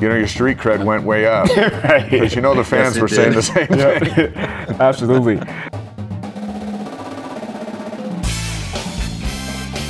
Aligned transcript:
you 0.00 0.08
know, 0.08 0.16
your 0.16 0.26
street 0.26 0.56
cred 0.58 0.84
went 0.84 1.04
way 1.04 1.26
up. 1.26 1.48
right. 1.84 2.10
Because 2.10 2.34
you 2.34 2.40
know 2.40 2.54
the 2.54 2.64
fans 2.64 2.96
Yes, 2.96 2.96
it 2.96 3.02
were 3.02 3.08
saying 3.08 3.34
the 3.34 3.42
same 3.42 3.66
thing. 3.66 4.34
Absolutely. 4.80 5.36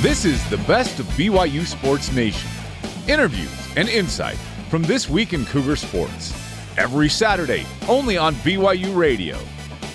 This 0.02 0.24
is 0.24 0.48
the 0.48 0.56
best 0.66 0.98
of 0.98 1.06
BYU 1.08 1.64
Sports 1.66 2.10
Nation. 2.12 2.50
Interviews 3.06 3.50
and 3.76 3.88
insight 3.88 4.36
from 4.68 4.82
this 4.82 5.08
week 5.08 5.32
in 5.32 5.44
Cougar 5.46 5.76
Sports. 5.76 6.32
Every 6.76 7.08
Saturday, 7.08 7.66
only 7.88 8.16
on 8.16 8.34
BYU 8.36 8.96
Radio. 8.96 9.38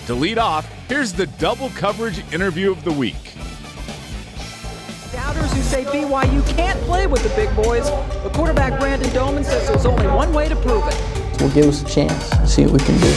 To 0.06 0.14
lead 0.14 0.38
off, 0.38 0.70
here's 0.88 1.12
the 1.12 1.26
double 1.38 1.70
coverage 1.70 2.20
interview 2.32 2.70
of 2.70 2.84
the 2.84 2.92
week. 2.92 3.35
Doubters 5.56 5.74
who 5.74 5.84
say 5.84 5.84
BYU 5.84 6.46
can't 6.56 6.78
play 6.82 7.06
with 7.06 7.22
the 7.22 7.30
big 7.30 7.54
boys, 7.56 7.88
but 8.22 8.32
quarterback 8.32 8.78
Brandon 8.78 9.12
Doman 9.12 9.44
says 9.44 9.68
there's 9.68 9.86
only 9.86 10.06
one 10.06 10.32
way 10.32 10.48
to 10.48 10.56
prove 10.56 10.84
it. 10.86 11.40
will 11.40 11.50
give 11.50 11.66
us 11.66 11.82
a 11.82 11.86
chance, 11.86 12.30
see 12.50 12.64
what 12.64 12.72
we 12.72 12.78
can 12.80 12.94
do. 12.96 13.12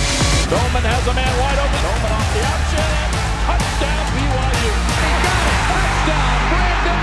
Doman 0.49 0.83
has 0.83 1.07
a 1.07 1.13
man 1.13 1.39
wide 1.39 1.59
open. 1.59 1.81
Doman 1.83 2.11
off 2.11 2.33
the 2.33 2.45
option 2.45 3.09
touchdown 3.45 4.05
BYU. 4.15 4.71
He 4.99 5.11
got 5.23 5.47
it. 5.47 5.59
Touchdown, 5.69 6.37
Brandon 6.49 6.99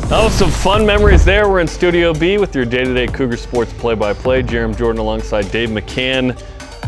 Doman. 0.00 0.24
Oh, 0.24 0.28
some 0.30 0.50
fun 0.50 0.84
memories 0.84 1.24
there. 1.24 1.48
We're 1.48 1.60
in 1.60 1.68
Studio 1.68 2.12
B 2.12 2.38
with 2.38 2.54
your 2.54 2.64
day-to-day 2.64 3.06
Cougar 3.08 3.36
Sports 3.36 3.72
play-by-play. 3.74 4.42
Jarom 4.42 4.76
Jordan 4.76 5.00
alongside 5.00 5.50
Dave 5.50 5.70
McCann. 5.70 6.38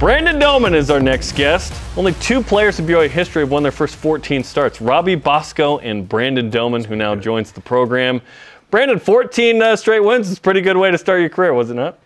Brandon 0.04 0.38
Doman 0.38 0.74
is 0.74 0.90
our 0.90 1.00
next 1.00 1.32
guest. 1.32 1.72
Only 1.96 2.12
two 2.20 2.42
players 2.42 2.78
in 2.78 2.84
BYU 2.84 3.08
history 3.08 3.40
have 3.40 3.50
won 3.50 3.62
their 3.62 3.72
first 3.72 3.96
14 3.96 4.44
starts. 4.44 4.82
Robbie 4.82 5.14
Bosco 5.14 5.78
and 5.78 6.06
Brandon 6.06 6.50
Doman, 6.50 6.84
who 6.84 6.94
now 6.94 7.16
joins 7.16 7.52
the 7.52 7.62
program. 7.62 8.20
Brandon, 8.70 8.98
14 8.98 9.62
uh, 9.62 9.74
straight 9.76 10.00
wins 10.00 10.28
is 10.28 10.36
a 10.36 10.40
pretty 10.42 10.60
good 10.60 10.76
way 10.76 10.90
to 10.90 10.98
start 10.98 11.20
your 11.20 11.30
career, 11.30 11.54
was 11.54 11.70
it 11.70 11.74
not? 11.76 11.98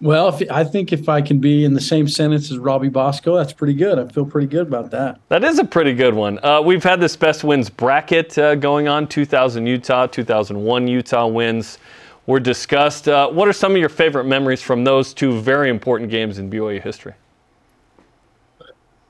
Well, 0.00 0.28
if, 0.28 0.50
I 0.50 0.64
think 0.64 0.92
if 0.92 1.08
I 1.08 1.22
can 1.22 1.38
be 1.38 1.64
in 1.64 1.72
the 1.72 1.80
same 1.80 2.08
sentence 2.08 2.50
as 2.50 2.58
Robbie 2.58 2.88
Bosco, 2.88 3.36
that's 3.36 3.52
pretty 3.52 3.74
good. 3.74 4.00
I 4.00 4.08
feel 4.08 4.26
pretty 4.26 4.48
good 4.48 4.66
about 4.66 4.90
that. 4.90 5.20
That 5.28 5.44
is 5.44 5.60
a 5.60 5.64
pretty 5.64 5.94
good 5.94 6.14
one. 6.14 6.44
Uh, 6.44 6.60
we've 6.60 6.82
had 6.82 7.00
this 7.00 7.14
best 7.14 7.44
wins 7.44 7.70
bracket 7.70 8.36
uh, 8.38 8.56
going 8.56 8.88
on 8.88 9.06
2000 9.06 9.68
Utah, 9.68 10.08
2001 10.08 10.88
Utah 10.88 11.28
wins 11.28 11.78
were 12.26 12.40
discussed. 12.40 13.08
Uh, 13.08 13.28
what 13.28 13.48
are 13.48 13.52
some 13.52 13.72
of 13.72 13.78
your 13.78 13.88
favorite 13.88 14.24
memories 14.24 14.60
from 14.60 14.84
those 14.84 15.14
two 15.14 15.40
very 15.40 15.70
important 15.70 16.10
games 16.10 16.38
in 16.38 16.50
BYU 16.50 16.82
history? 16.82 17.14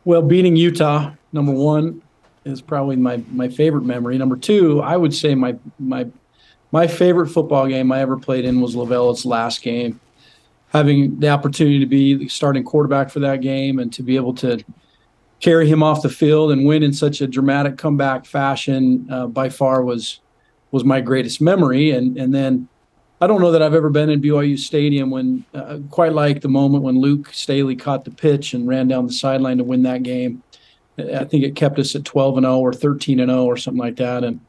Well, 0.05 0.23
beating 0.23 0.55
Utah, 0.55 1.13
number 1.33 1.53
one, 1.53 2.03
is 2.45 2.61
probably 2.61 2.97
my, 2.97 3.23
my 3.33 3.49
favorite 3.49 3.85
memory. 3.85 4.17
Number 4.19 4.37
two, 4.37 4.81
I 4.81 4.97
would 4.97 5.13
say 5.15 5.35
my 5.35 5.57
my 5.79 6.07
my 6.73 6.87
favorite 6.87 7.29
football 7.29 7.67
game 7.67 7.91
I 7.93 8.01
ever 8.01 8.17
played 8.17 8.45
in 8.45 8.61
was 8.61 8.75
LaVell's 8.75 9.25
last 9.25 9.63
game. 9.63 10.01
Having 10.73 11.21
the 11.21 11.29
opportunity 11.29 11.79
to 11.79 11.87
be 11.87 12.15
the 12.15 12.29
starting 12.29 12.65
quarterback 12.65 13.09
for 13.09 13.21
that 13.21 13.41
game 13.41 13.79
and 13.79 13.93
to 13.95 14.03
be 14.03 14.17
able 14.17 14.35
to 14.35 14.63
carry 15.41 15.69
him 15.69 15.83
off 15.83 16.03
the 16.03 16.09
field 16.09 16.51
and 16.51 16.67
win 16.67 16.83
in 16.83 16.93
such 16.93 17.21
a 17.21 17.27
dramatic 17.27 17.79
comeback 17.79 18.27
fashion 18.27 19.07
uh, 19.11 19.27
by 19.27 19.49
far 19.49 19.83
was 19.83 20.21
was 20.71 20.85
my 20.85 21.01
greatest 21.01 21.41
memory. 21.41 21.91
And 21.91 22.17
and 22.17 22.35
then 22.35 22.69
I 23.21 23.27
don't 23.27 23.41
know 23.41 23.51
that 23.53 23.63
I've 23.63 23.75
ever 23.75 23.89
been 23.89 24.11
in 24.11 24.21
BYU 24.21 24.59
Stadium 24.59 25.11
when 25.11 25.45
uh, 25.55 25.79
quite 25.91 26.13
like 26.13 26.43
the 26.43 26.49
moment 26.49 26.85
when 26.85 27.01
Luke 27.01 27.33
Staley 27.33 27.75
caught 27.75 28.05
the 28.05 28.11
pitch 28.11 28.53
and 28.53 28.69
ran 28.69 28.89
down 28.89 29.07
the 29.07 29.13
sideline 29.13 29.57
to 29.59 29.65
win 29.65 29.83
that 29.85 30.03
game. 30.03 30.43
I 30.99 31.25
think 31.25 31.45
it 31.45 31.57
kept 31.57 31.79
us 31.79 31.95
at 31.95 32.05
12 32.05 32.39
and 32.39 32.45
0 32.45 32.59
or 32.59 32.73
13 32.73 33.21
and 33.21 33.31
0 33.31 33.45
or 33.45 33.57
something 33.57 33.81
like 33.81 33.97
that, 33.97 34.25
and 34.25 34.41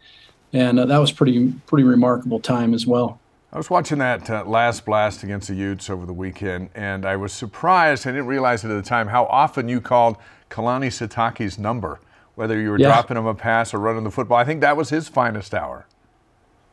and 0.53 0.79
uh, 0.79 0.85
that 0.85 0.97
was 0.97 1.11
pretty 1.11 1.51
pretty 1.66 1.83
remarkable 1.83 2.39
time 2.39 2.73
as 2.73 2.85
well. 2.88 3.19
I 3.51 3.57
was 3.57 3.69
watching 3.69 3.97
that 4.00 4.29
uh, 4.29 4.44
last 4.45 4.85
blast 4.85 5.23
against 5.23 5.47
the 5.47 5.56
Utes 5.56 5.89
over 5.89 6.06
the 6.06 6.13
weekend, 6.13 6.69
and 6.75 7.06
I 7.06 7.16
was 7.16 7.31
surprised. 7.33 8.06
I 8.06 8.11
didn't 8.11 8.27
realize 8.27 8.63
it 8.66 8.69
at 8.72 8.75
the 8.75 8.88
time 8.88 9.07
how 9.07 9.25
often 9.25 9.67
you 9.69 9.79
called 9.81 10.17
Kalani 10.50 10.88
Sitake's 10.88 11.57
number, 11.57 12.00
whether 12.35 12.59
you 12.59 12.69
were 12.72 12.79
Yeah. 12.79 12.88
dropping 12.88 13.17
him 13.17 13.25
a 13.25 13.33
pass 13.35 13.73
or 13.73 13.79
running 13.79 14.03
the 14.03 14.11
football. 14.11 14.38
I 14.38 14.44
think 14.44 14.59
that 14.61 14.75
was 14.77 14.89
his 14.89 15.07
finest 15.07 15.53
hour. 15.53 15.85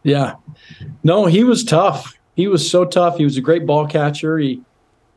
Yeah, 0.04 0.37
no, 1.03 1.26
he 1.26 1.42
was 1.42 1.65
tough. 1.65 2.16
He 2.37 2.47
was 2.47 2.69
so 2.69 2.84
tough. 2.84 3.16
He 3.16 3.25
was 3.25 3.37
a 3.37 3.41
great 3.41 3.66
ball 3.66 3.87
catcher. 3.88 4.38
He 4.38 4.62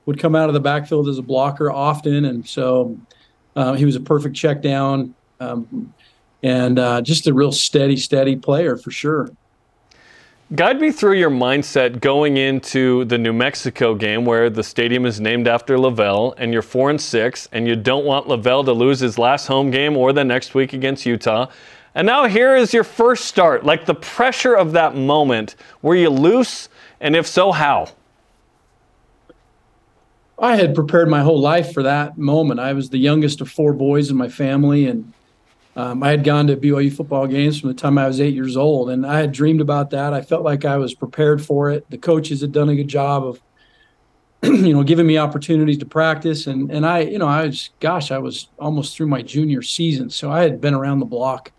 would 0.05 0.19
come 0.19 0.35
out 0.35 0.49
of 0.49 0.53
the 0.53 0.59
backfield 0.59 1.07
as 1.07 1.19
a 1.19 1.21
blocker 1.21 1.71
often, 1.71 2.25
and 2.25 2.47
so 2.47 2.97
uh, 3.55 3.73
he 3.73 3.85
was 3.85 3.95
a 3.95 3.99
perfect 3.99 4.35
check 4.35 4.61
down 4.61 5.13
um, 5.39 5.93
and 6.43 6.79
uh, 6.79 7.01
just 7.01 7.27
a 7.27 7.33
real 7.33 7.51
steady, 7.51 7.97
steady 7.97 8.35
player 8.35 8.77
for 8.77 8.91
sure. 8.91 9.29
Guide 10.55 10.79
me 10.79 10.91
through 10.91 11.15
your 11.15 11.29
mindset 11.29 11.99
going 11.99 12.37
into 12.37 13.03
the 13.05 13.17
New 13.17 13.33
Mexico 13.33 13.93
game 13.93 14.23
where 14.23 14.49
the 14.49 14.63
stadium 14.63 15.05
is 15.05 15.19
named 15.19 15.45
after 15.45 15.75
LaVell 15.75 16.35
and 16.37 16.53
you're 16.53 16.61
4 16.61 16.91
and 16.91 17.01
6 17.01 17.49
and 17.51 17.67
you 17.67 17.75
don't 17.75 18.05
want 18.05 18.27
LaVell 18.27 18.63
to 18.63 18.71
lose 18.71 19.01
his 19.01 19.17
last 19.17 19.47
home 19.47 19.71
game 19.71 19.97
or 19.97 20.13
the 20.13 20.23
next 20.23 20.55
week 20.55 20.71
against 20.71 21.05
Utah. 21.05 21.47
And 21.97 22.05
now 22.05 22.27
here 22.27 22.55
is 22.55 22.75
your 22.75 22.83
first 22.83 23.25
start. 23.25 23.65
Like 23.65 23.87
the 23.87 23.95
pressure 23.95 24.53
of 24.53 24.73
that 24.73 24.95
moment. 24.95 25.55
Were 25.81 25.95
you 25.95 26.11
loose? 26.11 26.69
And 26.99 27.15
if 27.15 27.25
so, 27.25 27.51
how? 27.51 27.89
I 30.37 30.57
had 30.57 30.75
prepared 30.75 31.09
my 31.09 31.21
whole 31.21 31.39
life 31.39 31.73
for 31.73 31.81
that 31.81 32.15
moment. 32.15 32.59
I 32.59 32.73
was 32.73 32.91
the 32.91 32.99
youngest 32.99 33.41
of 33.41 33.49
four 33.49 33.73
boys 33.73 34.11
in 34.11 34.15
my 34.15 34.29
family, 34.29 34.85
and 34.85 35.11
um, 35.75 36.03
I 36.03 36.11
had 36.11 36.23
gone 36.23 36.45
to 36.45 36.55
BYU 36.55 36.95
football 36.95 37.25
games 37.25 37.59
from 37.59 37.69
the 37.69 37.73
time 37.73 37.97
I 37.97 38.05
was 38.05 38.21
eight 38.21 38.35
years 38.35 38.55
old, 38.55 38.91
and 38.91 39.03
I 39.03 39.19
had 39.19 39.31
dreamed 39.31 39.59
about 39.59 39.89
that. 39.89 40.13
I 40.13 40.21
felt 40.21 40.43
like 40.43 40.65
I 40.65 40.77
was 40.77 40.93
prepared 40.93 41.43
for 41.43 41.71
it. 41.71 41.89
The 41.89 41.97
coaches 41.97 42.41
had 42.41 42.51
done 42.51 42.69
a 42.69 42.75
good 42.75 42.89
job 42.89 43.25
of, 43.25 43.41
you 44.43 44.71
know, 44.71 44.83
giving 44.83 45.07
me 45.07 45.17
opportunities 45.17 45.79
to 45.79 45.87
practice, 45.87 46.45
and 46.45 46.69
and 46.69 46.85
I, 46.85 46.99
you 46.99 47.17
know, 47.17 47.27
I 47.27 47.47
was, 47.47 47.71
gosh, 47.79 48.11
I 48.11 48.19
was 48.19 48.49
almost 48.59 48.95
through 48.95 49.07
my 49.07 49.23
junior 49.23 49.63
season, 49.63 50.11
so 50.11 50.31
I 50.31 50.43
had 50.43 50.61
been 50.61 50.75
around 50.75 50.99
the 50.99 51.05
block, 51.05 51.51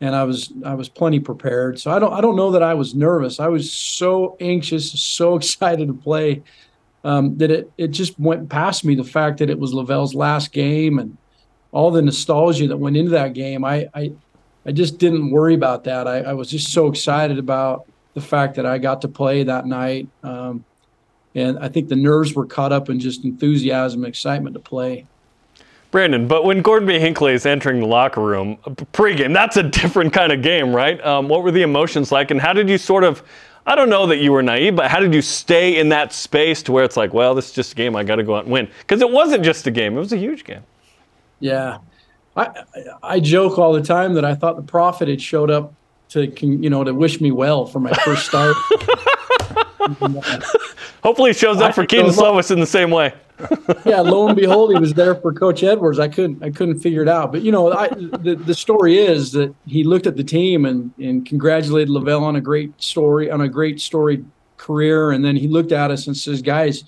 and 0.00 0.14
I 0.14 0.24
was 0.24 0.52
I 0.64 0.74
was 0.74 0.88
plenty 0.88 1.20
prepared. 1.20 1.80
So 1.80 1.90
I 1.90 1.98
don't 1.98 2.12
I 2.12 2.20
don't 2.20 2.36
know 2.36 2.50
that 2.52 2.62
I 2.62 2.74
was 2.74 2.94
nervous. 2.94 3.40
I 3.40 3.48
was 3.48 3.72
so 3.72 4.36
anxious, 4.40 4.90
so 5.00 5.36
excited 5.36 5.88
to 5.88 5.94
play 5.94 6.42
um, 7.04 7.36
that 7.38 7.50
it 7.50 7.70
it 7.78 7.88
just 7.88 8.18
went 8.18 8.48
past 8.48 8.84
me 8.84 8.94
the 8.94 9.04
fact 9.04 9.38
that 9.38 9.50
it 9.50 9.58
was 9.58 9.72
LaVell's 9.72 10.14
last 10.14 10.52
game 10.52 10.98
and 10.98 11.16
all 11.72 11.90
the 11.90 12.02
nostalgia 12.02 12.68
that 12.68 12.76
went 12.76 12.96
into 12.96 13.10
that 13.12 13.34
game. 13.34 13.64
I 13.64 13.88
I, 13.94 14.12
I 14.66 14.72
just 14.72 14.98
didn't 14.98 15.30
worry 15.30 15.54
about 15.54 15.84
that. 15.84 16.08
I, 16.08 16.20
I 16.20 16.32
was 16.32 16.50
just 16.50 16.72
so 16.72 16.86
excited 16.86 17.38
about 17.38 17.86
the 18.14 18.20
fact 18.20 18.54
that 18.56 18.64
I 18.64 18.78
got 18.78 19.02
to 19.02 19.08
play 19.08 19.42
that 19.42 19.66
night, 19.66 20.08
um, 20.22 20.64
and 21.34 21.58
I 21.58 21.68
think 21.68 21.88
the 21.88 21.96
nerves 21.96 22.34
were 22.34 22.46
caught 22.46 22.72
up 22.72 22.88
in 22.88 23.00
just 23.00 23.24
enthusiasm, 23.24 24.04
excitement 24.04 24.54
to 24.54 24.60
play. 24.60 25.06
Brandon, 25.94 26.26
but 26.26 26.44
when 26.44 26.60
Gordon 26.60 26.88
B. 26.88 26.98
Hinckley 26.98 27.34
is 27.34 27.46
entering 27.46 27.78
the 27.78 27.86
locker 27.86 28.20
room 28.20 28.56
pregame, 28.92 29.32
that's 29.32 29.56
a 29.56 29.62
different 29.62 30.12
kind 30.12 30.32
of 30.32 30.42
game, 30.42 30.74
right? 30.74 31.00
Um, 31.06 31.28
what 31.28 31.44
were 31.44 31.52
the 31.52 31.62
emotions 31.62 32.10
like, 32.10 32.32
and 32.32 32.40
how 32.40 32.52
did 32.52 32.68
you 32.68 32.78
sort 32.78 33.04
of? 33.04 33.22
I 33.64 33.76
don't 33.76 33.88
know 33.88 34.04
that 34.08 34.16
you 34.16 34.32
were 34.32 34.42
naive, 34.42 34.74
but 34.74 34.90
how 34.90 34.98
did 34.98 35.14
you 35.14 35.22
stay 35.22 35.78
in 35.78 35.90
that 35.90 36.12
space 36.12 36.64
to 36.64 36.72
where 36.72 36.82
it's 36.82 36.96
like, 36.96 37.14
well, 37.14 37.32
this 37.32 37.46
is 37.46 37.52
just 37.52 37.72
a 37.74 37.74
game. 37.76 37.94
I 37.94 38.02
got 38.02 38.16
to 38.16 38.24
go 38.24 38.34
out 38.34 38.42
and 38.42 38.52
win 38.52 38.68
because 38.80 39.02
it 39.02 39.08
wasn't 39.08 39.44
just 39.44 39.68
a 39.68 39.70
game; 39.70 39.96
it 39.96 40.00
was 40.00 40.12
a 40.12 40.16
huge 40.16 40.42
game. 40.42 40.64
Yeah, 41.38 41.78
I 42.36 42.64
I 43.00 43.20
joke 43.20 43.56
all 43.56 43.72
the 43.72 43.80
time 43.80 44.14
that 44.14 44.24
I 44.24 44.34
thought 44.34 44.56
the 44.56 44.62
prophet 44.62 45.06
had 45.06 45.22
showed 45.22 45.48
up 45.48 45.74
to 46.08 46.26
you 46.44 46.70
know 46.70 46.82
to 46.82 46.92
wish 46.92 47.20
me 47.20 47.30
well 47.30 47.66
for 47.66 47.78
my 47.78 47.92
first 47.92 48.26
start. 48.26 48.56
Hopefully, 51.04 51.30
it 51.30 51.36
shows 51.36 51.60
up 51.60 51.74
for 51.74 51.82
I- 51.82 51.86
Kedon 51.86 52.12
so- 52.12 52.22
Slovis 52.22 52.50
in 52.50 52.58
the 52.58 52.66
same 52.66 52.90
way. 52.90 53.14
yeah, 53.84 54.00
lo 54.00 54.28
and 54.28 54.36
behold, 54.36 54.72
he 54.72 54.78
was 54.78 54.94
there 54.94 55.16
for 55.16 55.32
Coach 55.32 55.64
Edwards. 55.64 55.98
I 55.98 56.06
couldn't, 56.06 56.40
I 56.42 56.50
couldn't 56.50 56.78
figure 56.78 57.02
it 57.02 57.08
out. 57.08 57.32
But 57.32 57.42
you 57.42 57.50
know, 57.50 57.72
I, 57.72 57.88
the 57.88 58.36
the 58.36 58.54
story 58.54 58.96
is 58.96 59.32
that 59.32 59.52
he 59.66 59.82
looked 59.82 60.06
at 60.06 60.16
the 60.16 60.22
team 60.22 60.64
and 60.64 60.92
and 61.00 61.26
congratulated 61.26 61.88
LaVell 61.88 62.22
on 62.22 62.36
a 62.36 62.40
great 62.40 62.80
story, 62.80 63.30
on 63.30 63.40
a 63.40 63.48
great 63.48 63.80
story 63.80 64.24
career, 64.56 65.10
and 65.10 65.24
then 65.24 65.34
he 65.34 65.48
looked 65.48 65.72
at 65.72 65.90
us 65.90 66.06
and 66.06 66.16
says, 66.16 66.42
"Guys, 66.42 66.84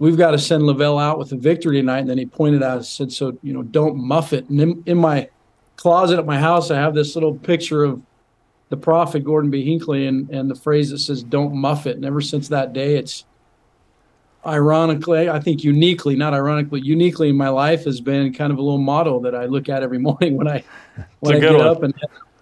we've 0.00 0.18
got 0.18 0.32
to 0.32 0.38
send 0.38 0.64
LaVell 0.64 1.00
out 1.00 1.18
with 1.20 1.30
a 1.30 1.36
victory 1.36 1.76
tonight." 1.76 2.00
And 2.00 2.10
then 2.10 2.18
he 2.18 2.26
pointed 2.26 2.62
at 2.64 2.78
us 2.78 2.98
and 2.98 3.10
said, 3.10 3.16
"So 3.16 3.38
you 3.44 3.52
know, 3.52 3.62
don't 3.62 3.96
muff 3.96 4.32
it." 4.32 4.48
And 4.48 4.60
in, 4.60 4.82
in 4.86 4.98
my 4.98 5.28
closet 5.76 6.18
at 6.18 6.26
my 6.26 6.38
house, 6.38 6.72
I 6.72 6.76
have 6.76 6.94
this 6.94 7.14
little 7.14 7.36
picture 7.36 7.84
of 7.84 8.02
the 8.70 8.76
prophet 8.76 9.20
Gordon 9.20 9.52
B. 9.52 9.64
Hinckley 9.64 10.08
and 10.08 10.28
and 10.30 10.50
the 10.50 10.56
phrase 10.56 10.90
that 10.90 10.98
says, 10.98 11.22
"Don't 11.22 11.54
muff 11.54 11.86
it." 11.86 11.94
And 11.94 12.04
ever 12.04 12.20
since 12.20 12.48
that 12.48 12.72
day, 12.72 12.96
it's 12.96 13.24
ironically, 14.46 15.28
I 15.28 15.40
think 15.40 15.64
uniquely, 15.64 16.16
not 16.16 16.34
ironically, 16.34 16.80
uniquely 16.80 17.28
in 17.28 17.36
my 17.36 17.48
life 17.48 17.84
has 17.84 18.00
been 18.00 18.32
kind 18.32 18.52
of 18.52 18.58
a 18.58 18.62
little 18.62 18.78
motto 18.78 19.20
that 19.20 19.34
I 19.34 19.46
look 19.46 19.68
at 19.68 19.82
every 19.82 19.98
morning 20.08 20.36
when 20.36 20.48
I 20.48 20.64
when 21.20 21.34
a 21.34 21.38
I 21.38 21.40
good 21.40 21.50
get 21.52 21.58
one. 21.58 21.68
up 21.68 21.82
and 21.82 21.94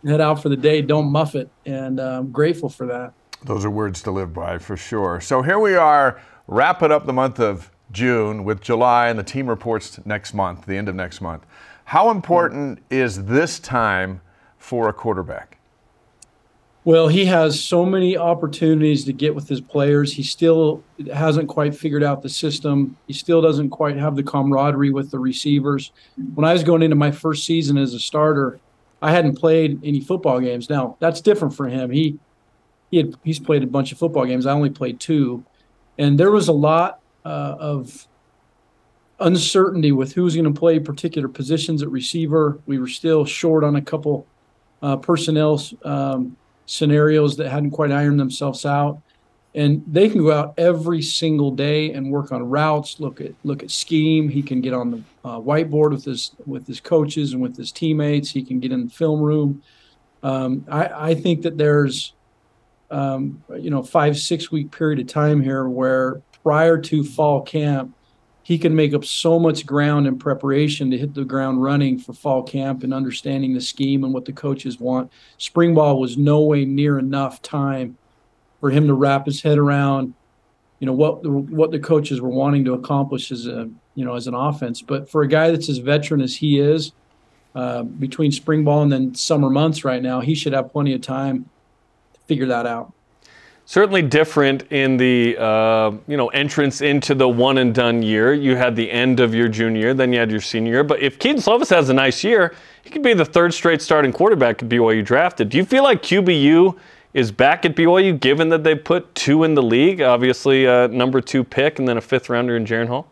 head 0.06 0.21
out 0.21 0.43
for 0.43 0.49
the 0.49 0.56
day. 0.56 0.83
Don't 0.83 1.11
muff 1.11 1.35
it, 1.35 1.50
and 1.67 2.00
uh, 2.00 2.19
I'm 2.19 2.31
grateful 2.31 2.69
for 2.69 2.87
that. 2.87 3.12
Those 3.45 3.65
are 3.65 3.71
words 3.71 4.03
to 4.03 4.11
live 4.11 4.35
by 4.35 4.59
for 4.59 4.77
sure. 4.77 5.21
So 5.21 5.43
here 5.43 5.59
we 5.59 5.77
are, 5.77 6.21
wrapping 6.47 6.91
up 6.91 7.06
the 7.06 7.12
month 7.12 7.39
of 7.39 7.71
June 7.93 8.45
with 8.45 8.61
July 8.61 9.09
and 9.09 9.19
the 9.19 9.23
team 9.23 9.47
reports 9.47 10.00
next 10.05 10.35
month, 10.35 10.67
the 10.67 10.77
end 10.77 10.89
of 10.89 10.95
next 10.95 11.21
month. 11.21 11.47
How 11.85 12.11
important 12.11 12.81
is 12.91 13.25
this 13.25 13.59
time 13.59 14.21
for 14.59 14.89
a 14.89 14.93
quarterback? 14.93 15.57
Well, 16.88 17.08
he 17.08 17.26
has 17.26 17.62
so 17.62 17.85
many 17.85 18.17
opportunities 18.17 19.05
to 19.05 19.12
get 19.12 19.35
with 19.35 19.46
his 19.46 19.61
players. 19.61 20.11
He 20.11 20.23
still 20.23 20.82
hasn't 21.12 21.46
quite 21.46 21.76
figured 21.76 22.02
out 22.02 22.23
the 22.23 22.31
system. 22.31 22.96
He 23.06 23.12
still 23.12 23.43
doesn't 23.43 23.69
quite 23.69 23.99
have 23.99 24.17
the 24.17 24.23
camaraderie 24.23 24.90
with 24.90 25.11
the 25.11 25.19
receivers. 25.19 25.93
When 26.35 26.46
I 26.46 26.55
was 26.55 26.64
going 26.64 26.81
into 26.81 26.96
my 26.96 27.11
first 27.11 27.44
season 27.44 27.76
as 27.76 27.93
a 27.93 28.00
starter, 28.00 28.58
I 29.02 29.11
hadn't 29.11 29.37
played 29.37 29.79
any 29.85 30.00
football 30.00 30.40
games. 30.40 30.70
Now 30.70 30.96
that's 30.99 31.20
different 31.20 31.55
for 31.55 31.69
him. 31.69 31.90
He 31.90 32.19
he 32.90 32.96
had 32.96 33.17
he's 33.23 33.38
played 33.38 33.62
a 33.62 33.67
bunch 33.67 33.93
of 33.93 33.99
football 33.99 34.25
games. 34.25 34.46
I 34.46 34.52
only 34.52 34.70
played 34.70 34.99
two, 34.99 35.44
and 35.99 36.19
there 36.19 36.31
was 36.31 36.49
a 36.49 36.55
lot 36.55 37.00
uh, 37.23 37.55
of 37.58 38.08
uncertainty 39.20 39.93
with 39.93 40.14
who 40.14 40.25
was 40.25 40.35
going 40.35 40.50
to 40.50 40.58
play 40.58 40.79
particular 40.79 41.29
positions 41.29 41.82
at 41.82 41.90
receiver. 41.90 42.58
We 42.64 42.79
were 42.79 42.88
still 42.88 43.26
short 43.26 43.62
on 43.62 43.76
a 43.76 43.82
couple 43.82 44.26
uh, 44.81 44.96
personnel 44.96 45.61
um, 45.85 46.35
scenarios 46.69 47.37
that 47.38 47.49
hadn't 47.49 47.70
quite 47.70 47.91
ironed 47.91 48.20
themselves 48.20 48.67
out. 48.67 49.00
And 49.55 49.82
they 49.87 50.09
can 50.09 50.23
go 50.23 50.31
out 50.31 50.55
every 50.59 51.03
single 51.03 51.50
day 51.50 51.93
and 51.93 52.12
work 52.12 52.31
on 52.31 52.49
routes, 52.49 53.00
look 53.00 53.20
at 53.20 53.32
look 53.43 53.62
at 53.62 53.70
scheme. 53.70 54.29
He 54.29 54.43
can 54.43 54.61
get 54.61 54.75
on 54.75 54.91
the 54.91 55.03
uh, 55.25 55.41
whiteboard 55.41 55.91
with 55.91 56.05
his 56.05 56.32
with 56.47 56.67
his 56.67 56.81
coaches 56.81 57.32
and 57.32 57.43
with 57.43 57.56
his 57.56 57.73
teammates. 57.73 58.31
He 58.31 58.44
can 58.44 58.61
get 58.61 58.70
in 58.70 58.85
the 58.85 58.91
film 58.91 59.20
room. 59.20 59.62
Um, 60.23 60.65
I, 60.70 61.11
I 61.11 61.15
think 61.15 61.43
that 61.43 61.56
there's 61.56 62.12
um, 62.91 63.43
you 63.59 63.71
know 63.71 63.82
five 63.82 64.19
six 64.19 64.53
week 64.53 64.71
period 64.71 65.00
of 65.00 65.06
time 65.06 65.43
here 65.43 65.67
where 65.67 66.21
prior 66.43 66.79
to 66.79 67.03
fall 67.03 67.41
camp 67.43 67.94
he 68.49 68.56
can 68.56 68.75
make 68.75 68.95
up 68.95 69.05
so 69.05 69.39
much 69.39 69.67
ground 69.67 70.06
in 70.06 70.19
preparation 70.19 70.91
to 70.91 70.97
hit 70.97 71.12
the 71.12 71.23
ground 71.23 71.62
running 71.62 71.99
for 71.99 72.15
fall 72.15 72.43
camp 72.43 72.83
and 72.83 72.95
understanding 72.95 73.53
the 73.53 73.61
scheme 73.61 74.05
and 74.05 74.15
what 74.15 74.25
the 74.25 74.33
coaches 74.33 74.81
want. 74.81 75.12
Spring 75.37 75.75
ball 75.75 76.00
was 76.00 76.17
no 76.17 76.41
way 76.41 76.65
near 76.65 76.99
enough 76.99 77.43
time 77.43 77.99
for 78.59 78.71
him 78.71 78.87
to 78.87 78.95
wrap 78.95 79.27
his 79.27 79.43
head 79.43 79.59
around, 79.59 80.15
you 80.79 80.87
know, 80.87 80.95
what 80.95 81.23
the, 81.23 81.29
what 81.29 81.73
the 81.73 81.79
coaches 81.79 82.23
were 82.23 82.31
wanting 82.31 82.65
to 82.65 82.73
accomplish 82.73 83.31
as 83.31 83.47
a 83.47 83.69
you 83.95 84.06
know 84.06 84.15
as 84.15 84.27
an 84.27 84.35
offense. 84.35 84.81
But 84.81 85.11
for 85.11 85.21
a 85.21 85.29
guy 85.29 85.50
that's 85.50 85.69
as 85.69 85.77
veteran 85.77 86.23
as 86.23 86.35
he 86.35 86.59
is, 86.59 86.93
uh, 87.55 87.83
between 87.83 88.33
spring 88.33 88.65
ball 88.65 88.81
and 88.81 88.91
then 88.91 89.15
summer 89.15 89.50
months 89.50 89.85
right 89.85 90.03
now, 90.03 90.23
he 90.23 90.35
should 90.35 90.55
have 90.55 90.73
plenty 90.73 90.95
of 90.95 91.03
time 91.03 91.50
to 92.15 92.21
figure 92.21 92.47
that 92.47 92.65
out 92.65 92.95
certainly 93.69 94.00
different 94.00 94.62
in 94.73 94.97
the 94.97 95.37
uh, 95.38 95.93
you 96.06 96.17
know 96.17 96.29
entrance 96.29 96.81
into 96.81 97.15
the 97.15 97.29
one 97.29 97.59
and 97.59 97.75
done 97.75 98.03
year. 98.03 98.32
You 98.32 98.56
had 98.56 98.75
the 98.75 98.91
end 98.91 99.20
of 99.20 99.35
your 99.35 99.47
junior 99.47 99.81
year, 99.81 99.94
then 99.94 100.11
you 100.11 100.19
had 100.19 100.31
your 100.31 100.41
senior 100.41 100.73
year. 100.73 100.85
But 100.85 101.00
if 101.03 101.19
Kedon 101.19 101.43
Slovis 101.43 101.69
has 101.69 101.91
a 101.91 101.94
nice 101.94 102.25
year, 102.25 102.55
he 102.82 102.88
could 102.88 103.03
be 103.03 103.12
the 103.12 103.26
third 103.26 103.53
straight 103.53 103.82
starting 103.82 104.11
quarterback 104.11 104.62
at 104.62 104.70
BYU 104.70 105.05
drafted. 105.05 105.50
Do 105.50 105.59
you 105.59 105.67
feel 105.67 105.82
like 105.82 106.03
QBU 106.03 106.79
is 107.12 107.31
back 107.31 107.67
at 107.67 107.76
BYU, 107.76 108.19
given 108.19 108.49
that 108.49 108.65
they 108.65 108.75
put 108.75 109.15
two 109.15 109.44
in 109.44 109.55
the 109.55 109.62
league? 109.62 110.00
Obviously, 110.00 110.64
a 110.64 110.88
number 110.88 111.21
two 111.21 111.44
pick 111.44 111.79
and 111.79 111.87
then 111.87 111.99
a 111.99 112.00
fifth 112.00 112.31
rounder 112.31 112.56
in 112.56 112.64
Jaren 112.64 112.88
Hall. 112.88 113.06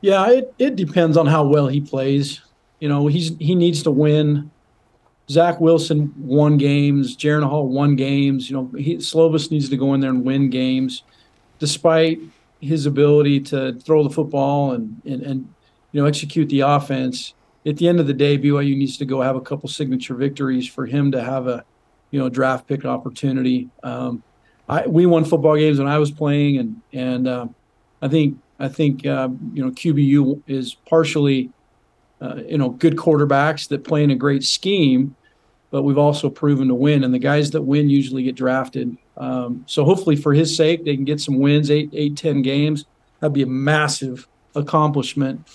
Yeah, 0.00 0.28
it, 0.28 0.54
it 0.58 0.74
depends 0.74 1.16
on 1.16 1.26
how 1.26 1.46
well 1.46 1.68
he 1.68 1.80
plays. 1.80 2.40
You 2.80 2.88
know, 2.88 3.06
he's 3.06 3.36
he 3.38 3.54
needs 3.54 3.84
to 3.84 3.92
win 3.92 4.50
Zach 5.30 5.60
Wilson 5.60 6.12
won 6.18 6.58
games. 6.58 7.16
Jaren 7.16 7.48
Hall 7.48 7.68
won 7.68 7.94
games. 7.94 8.50
You 8.50 8.56
know, 8.56 8.70
he, 8.76 8.96
Slovis 8.96 9.52
needs 9.52 9.68
to 9.68 9.76
go 9.76 9.94
in 9.94 10.00
there 10.00 10.10
and 10.10 10.24
win 10.24 10.50
games, 10.50 11.04
despite 11.60 12.18
his 12.60 12.84
ability 12.84 13.38
to 13.40 13.74
throw 13.74 14.02
the 14.02 14.10
football 14.10 14.72
and, 14.72 15.00
and, 15.04 15.22
and 15.22 15.54
you 15.92 16.02
know 16.02 16.08
execute 16.08 16.48
the 16.48 16.60
offense. 16.60 17.34
At 17.64 17.76
the 17.76 17.86
end 17.86 18.00
of 18.00 18.08
the 18.08 18.12
day, 18.12 18.38
BYU 18.38 18.76
needs 18.76 18.96
to 18.96 19.04
go 19.04 19.20
have 19.20 19.36
a 19.36 19.40
couple 19.40 19.68
signature 19.68 20.14
victories 20.14 20.66
for 20.66 20.84
him 20.84 21.12
to 21.12 21.22
have 21.22 21.46
a 21.46 21.64
you 22.10 22.18
know 22.18 22.28
draft 22.28 22.66
pick 22.66 22.84
opportunity. 22.84 23.68
Um, 23.84 24.24
I, 24.68 24.84
we 24.88 25.06
won 25.06 25.24
football 25.24 25.56
games 25.56 25.78
when 25.78 25.86
I 25.86 25.98
was 25.98 26.10
playing, 26.10 26.58
and 26.58 26.82
and 26.92 27.28
uh, 27.28 27.46
I 28.02 28.08
think 28.08 28.36
I 28.58 28.66
think 28.66 29.06
uh, 29.06 29.28
you 29.52 29.64
know 29.64 29.70
QBU 29.70 30.42
is 30.48 30.74
partially 30.88 31.50
uh, 32.20 32.40
you 32.48 32.58
know 32.58 32.70
good 32.70 32.96
quarterbacks 32.96 33.68
that 33.68 33.84
play 33.84 34.02
in 34.02 34.10
a 34.10 34.16
great 34.16 34.42
scheme 34.42 35.14
but 35.70 35.82
we've 35.82 35.98
also 35.98 36.28
proven 36.28 36.68
to 36.68 36.74
win. 36.74 37.04
And 37.04 37.14
the 37.14 37.18
guys 37.18 37.50
that 37.52 37.62
win 37.62 37.88
usually 37.88 38.22
get 38.24 38.34
drafted. 38.34 38.96
Um, 39.16 39.64
so 39.66 39.84
hopefully, 39.84 40.16
for 40.16 40.34
his 40.34 40.54
sake, 40.56 40.84
they 40.84 40.96
can 40.96 41.04
get 41.04 41.20
some 41.20 41.38
wins, 41.38 41.70
eight, 41.70 41.90
eight, 41.92 42.16
ten 42.16 42.42
games. 42.42 42.86
That'd 43.20 43.34
be 43.34 43.42
a 43.42 43.46
massive 43.46 44.26
accomplishment 44.54 45.48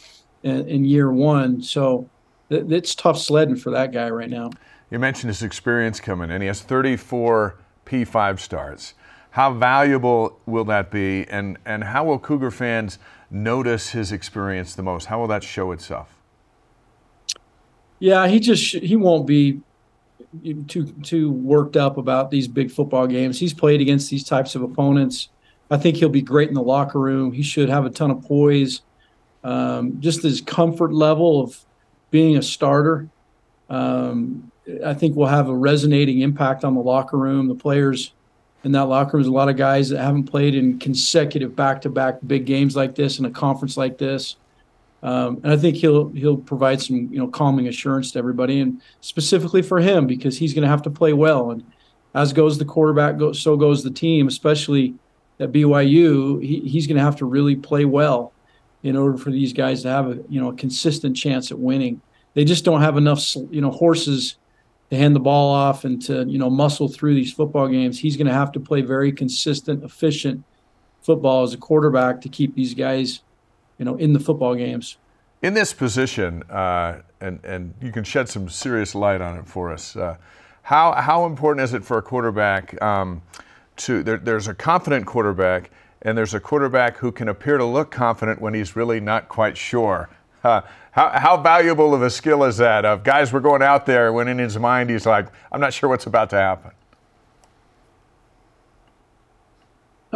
in, 0.43 0.67
in 0.67 0.85
year 0.85 1.11
one. 1.11 1.61
So 1.61 2.09
th- 2.49 2.65
it's 2.69 2.95
tough 2.95 3.17
sledding 3.17 3.55
for 3.55 3.71
that 3.71 3.91
guy 3.91 4.09
right 4.09 4.29
now. 4.29 4.51
You 4.89 4.99
mentioned 4.99 5.29
his 5.29 5.43
experience 5.43 5.99
coming 5.99 6.29
in. 6.29 6.41
He 6.41 6.47
has 6.47 6.61
34 6.61 7.57
P5 7.85 8.39
starts. 8.39 8.93
How 9.31 9.51
valuable 9.51 10.39
will 10.45 10.63
that 10.65 10.91
be, 10.91 11.25
and, 11.27 11.57
and 11.65 11.83
how 11.83 12.05
will 12.05 12.19
Cougar 12.19 12.51
fans 12.51 12.97
notice 13.29 13.89
his 13.89 14.13
experience 14.13 14.75
the 14.75 14.83
most? 14.83 15.05
How 15.05 15.19
will 15.19 15.27
that 15.27 15.43
show 15.43 15.73
itself? 15.73 16.15
Yeah, 17.99 18.27
he 18.27 18.39
just 18.39 18.75
he 18.75 18.95
won't 18.95 19.25
be 19.25 19.61
too 20.67 20.85
too 21.03 21.31
worked 21.31 21.77
up 21.77 21.97
about 21.97 22.31
these 22.31 22.47
big 22.47 22.71
football 22.71 23.07
games. 23.07 23.39
He's 23.39 23.53
played 23.53 23.81
against 23.81 24.09
these 24.09 24.23
types 24.23 24.55
of 24.55 24.61
opponents. 24.61 25.29
I 25.69 25.77
think 25.77 25.97
he'll 25.97 26.09
be 26.09 26.21
great 26.21 26.49
in 26.49 26.55
the 26.55 26.61
locker 26.61 26.99
room. 26.99 27.31
He 27.31 27.41
should 27.43 27.69
have 27.69 27.85
a 27.85 27.89
ton 27.89 28.11
of 28.11 28.23
poise. 28.23 28.81
Um, 29.43 29.99
just 29.99 30.23
his 30.23 30.41
comfort 30.41 30.93
level 30.93 31.41
of 31.41 31.63
being 32.11 32.37
a 32.37 32.41
starter, 32.41 33.07
um, 33.69 34.51
I 34.83 34.93
think 34.93 35.15
will 35.15 35.27
have 35.27 35.49
a 35.49 35.55
resonating 35.55 36.21
impact 36.21 36.63
on 36.63 36.75
the 36.75 36.81
locker 36.81 37.17
room. 37.17 37.47
The 37.47 37.55
players 37.55 38.13
in 38.63 38.71
that 38.71 38.85
locker 38.85 39.17
room, 39.17 39.23
there's 39.23 39.29
a 39.29 39.33
lot 39.33 39.49
of 39.49 39.57
guys 39.57 39.89
that 39.89 40.01
haven't 40.01 40.23
played 40.23 40.55
in 40.55 40.79
consecutive 40.79 41.55
back-to-back 41.55 42.19
big 42.25 42.45
games 42.45 42.75
like 42.75 42.95
this 42.95 43.19
in 43.19 43.25
a 43.25 43.29
conference 43.29 43.77
like 43.77 43.97
this. 43.97 44.37
Um, 45.05 45.39
and 45.43 45.53
I 45.53 45.57
think 45.57 45.75
he'll 45.75 46.09
he'll 46.09 46.35
provide 46.35 46.81
some 46.81 47.13
you 47.13 47.19
know 47.19 47.27
calming 47.27 47.67
assurance 47.67 48.11
to 48.13 48.19
everybody, 48.19 48.59
and 48.59 48.81
specifically 49.01 49.61
for 49.61 49.79
him 49.79 50.07
because 50.07 50.35
he's 50.35 50.51
going 50.51 50.63
to 50.63 50.67
have 50.67 50.81
to 50.81 50.89
play 50.89 51.13
well. 51.13 51.51
And 51.51 51.63
as 52.15 52.33
goes 52.33 52.57
the 52.57 52.65
quarterback, 52.65 53.17
go, 53.17 53.31
so 53.31 53.55
goes 53.55 53.83
the 53.83 53.91
team. 53.91 54.27
Especially 54.27 54.95
at 55.39 55.51
BYU, 55.51 56.43
he, 56.43 56.61
he's 56.61 56.87
going 56.87 56.97
to 56.97 57.03
have 57.03 57.17
to 57.17 57.25
really 57.25 57.55
play 57.55 57.85
well 57.85 58.33
in 58.81 58.97
order 58.97 59.15
for 59.15 59.29
these 59.29 59.53
guys 59.53 59.83
to 59.83 59.89
have 59.89 60.07
a 60.07 60.19
you 60.27 60.41
know 60.41 60.49
a 60.49 60.55
consistent 60.55 61.15
chance 61.15 61.51
at 61.51 61.59
winning. 61.59 62.01
They 62.33 62.43
just 62.43 62.65
don't 62.65 62.81
have 62.81 62.97
enough 62.97 63.35
you 63.51 63.61
know 63.61 63.69
horses 63.69 64.37
to 64.89 64.97
hand 64.97 65.15
the 65.15 65.19
ball 65.19 65.53
off 65.53 65.85
and 65.85 66.01
to 66.07 66.25
you 66.27 66.39
know 66.39 66.49
muscle 66.49 66.87
through 66.87 67.13
these 67.13 67.31
football 67.31 67.67
games. 67.67 67.99
He's 67.99 68.17
going 68.17 68.25
to 68.25 68.33
have 68.33 68.51
to 68.53 68.59
play 68.59 68.81
very 68.81 69.11
consistent, 69.11 69.83
efficient 69.83 70.43
football 71.03 71.43
as 71.43 71.53
a 71.53 71.57
quarterback 71.57 72.21
to 72.21 72.29
keep 72.29 72.55
these 72.55 72.73
guys 72.73 73.21
you 73.77 73.85
know, 73.85 73.95
in 73.95 74.13
the 74.13 74.19
football 74.19 74.55
games. 74.55 74.97
In 75.41 75.53
this 75.53 75.73
position, 75.73 76.43
uh, 76.49 77.01
and 77.21 77.39
and 77.43 77.73
you 77.81 77.91
can 77.91 78.03
shed 78.03 78.29
some 78.29 78.49
serious 78.49 78.95
light 78.95 79.21
on 79.21 79.37
it 79.37 79.47
for 79.47 79.71
us. 79.71 79.95
Uh, 79.95 80.17
how 80.63 80.93
how 80.93 81.25
important 81.25 81.63
is 81.63 81.73
it 81.73 81.83
for 81.83 81.97
a 81.97 82.01
quarterback 82.01 82.81
um, 82.81 83.21
to 83.77 84.01
there, 84.03 84.17
there's 84.17 84.47
a 84.47 84.53
confident 84.55 85.05
quarterback 85.05 85.71
and 86.05 86.17
there's 86.17 86.35
a 86.35 86.39
quarterback 86.39 86.97
who 86.97 87.11
can 87.11 87.27
appear 87.27 87.57
to 87.57 87.65
look 87.65 87.89
confident 87.89 88.39
when 88.39 88.53
he's 88.53 88.75
really 88.75 88.99
not 88.99 89.27
quite 89.27 89.57
sure. 89.57 90.07
Uh, 90.43 90.61
how, 90.91 91.09
how 91.09 91.37
valuable 91.37 91.95
of 91.95 92.03
a 92.03 92.09
skill 92.11 92.43
is 92.43 92.57
that? 92.57 92.85
Of 92.85 93.03
guys 93.03 93.33
we're 93.33 93.39
going 93.39 93.63
out 93.63 93.87
there 93.87 94.13
when 94.13 94.27
in 94.27 94.37
his 94.37 94.57
mind 94.57 94.91
he's 94.91 95.07
like, 95.07 95.27
I'm 95.51 95.59
not 95.59 95.73
sure 95.73 95.89
what's 95.89 96.05
about 96.05 96.29
to 96.29 96.35
happen. 96.35 96.71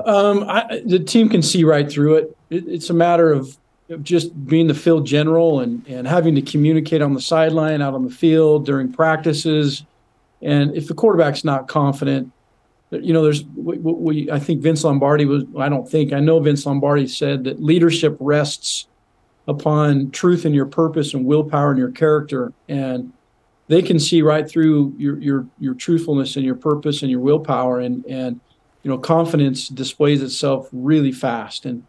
Um, 0.05 0.45
I, 0.47 0.81
the 0.85 0.99
team 0.99 1.29
can 1.29 1.41
see 1.41 1.63
right 1.63 1.89
through 1.91 2.15
it. 2.15 2.37
it. 2.49 2.67
It's 2.67 2.89
a 2.89 2.93
matter 2.93 3.31
of, 3.31 3.57
just 4.03 4.45
being 4.45 4.67
the 4.67 4.73
field 4.75 5.03
general 5.03 5.61
and, 5.61 5.83
and 5.87 6.07
having 6.07 6.35
to 6.35 6.43
communicate 6.43 7.01
on 7.01 7.15
the 7.15 7.21
sideline, 7.21 7.81
out 7.81 7.95
on 7.95 8.05
the 8.05 8.13
field, 8.13 8.63
during 8.63 8.93
practices. 8.93 9.83
And 10.43 10.75
if 10.75 10.87
the 10.87 10.93
quarterback's 10.93 11.43
not 11.43 11.67
confident, 11.67 12.31
you 12.91 13.13
know, 13.13 13.23
there's 13.23 13.43
we, 13.55 13.77
we, 13.77 14.31
I 14.31 14.37
think 14.37 14.61
Vince 14.61 14.83
Lombardi 14.83 15.25
was. 15.25 15.43
I 15.57 15.69
don't 15.69 15.89
think 15.89 16.13
I 16.13 16.19
know 16.19 16.39
Vince 16.39 16.67
Lombardi 16.67 17.07
said 17.07 17.43
that 17.45 17.63
leadership 17.63 18.15
rests 18.19 18.87
upon 19.47 20.11
truth 20.11 20.45
in 20.45 20.53
your 20.53 20.67
purpose 20.67 21.15
and 21.15 21.25
willpower 21.25 21.71
and 21.71 21.79
your 21.79 21.91
character, 21.91 22.53
and 22.67 23.11
they 23.69 23.81
can 23.81 23.99
see 23.99 24.21
right 24.21 24.47
through 24.47 24.93
your 24.97 25.19
your 25.19 25.47
your 25.59 25.73
truthfulness 25.73 26.35
and 26.35 26.45
your 26.45 26.55
purpose 26.55 27.01
and 27.01 27.09
your 27.09 27.21
willpower, 27.21 27.79
and 27.79 28.05
and 28.05 28.39
you 28.83 28.89
know, 28.89 28.97
confidence 28.97 29.67
displays 29.67 30.21
itself 30.21 30.69
really 30.71 31.11
fast, 31.11 31.65
and 31.65 31.85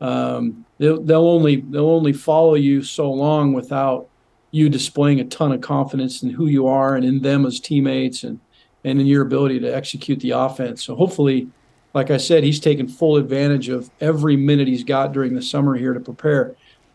um, 0.00 0.64
they'll, 0.78 1.02
they'll 1.02 1.28
only 1.28 1.56
they'll 1.56 1.90
only 1.90 2.12
follow 2.12 2.54
you 2.54 2.82
so 2.82 3.10
long 3.12 3.52
without 3.52 4.08
you 4.50 4.68
displaying 4.68 5.20
a 5.20 5.24
ton 5.24 5.52
of 5.52 5.60
confidence 5.60 6.22
in 6.22 6.30
who 6.30 6.46
you 6.46 6.66
are 6.66 6.96
and 6.96 7.04
in 7.04 7.20
them 7.20 7.46
as 7.46 7.60
teammates 7.60 8.24
and 8.24 8.40
and 8.84 9.00
in 9.00 9.06
your 9.06 9.22
ability 9.22 9.60
to 9.60 9.74
execute 9.74 10.20
the 10.20 10.30
offense. 10.30 10.82
So 10.82 10.94
hopefully, 10.94 11.48
like 11.92 12.10
I 12.10 12.16
said, 12.16 12.44
he's 12.44 12.60
taken 12.60 12.88
full 12.88 13.16
advantage 13.16 13.68
of 13.68 13.90
every 14.00 14.36
minute 14.36 14.68
he's 14.68 14.84
got 14.84 15.12
during 15.12 15.34
the 15.34 15.42
summer 15.42 15.74
here 15.74 15.92
to 15.92 16.00
prepare 16.00 16.54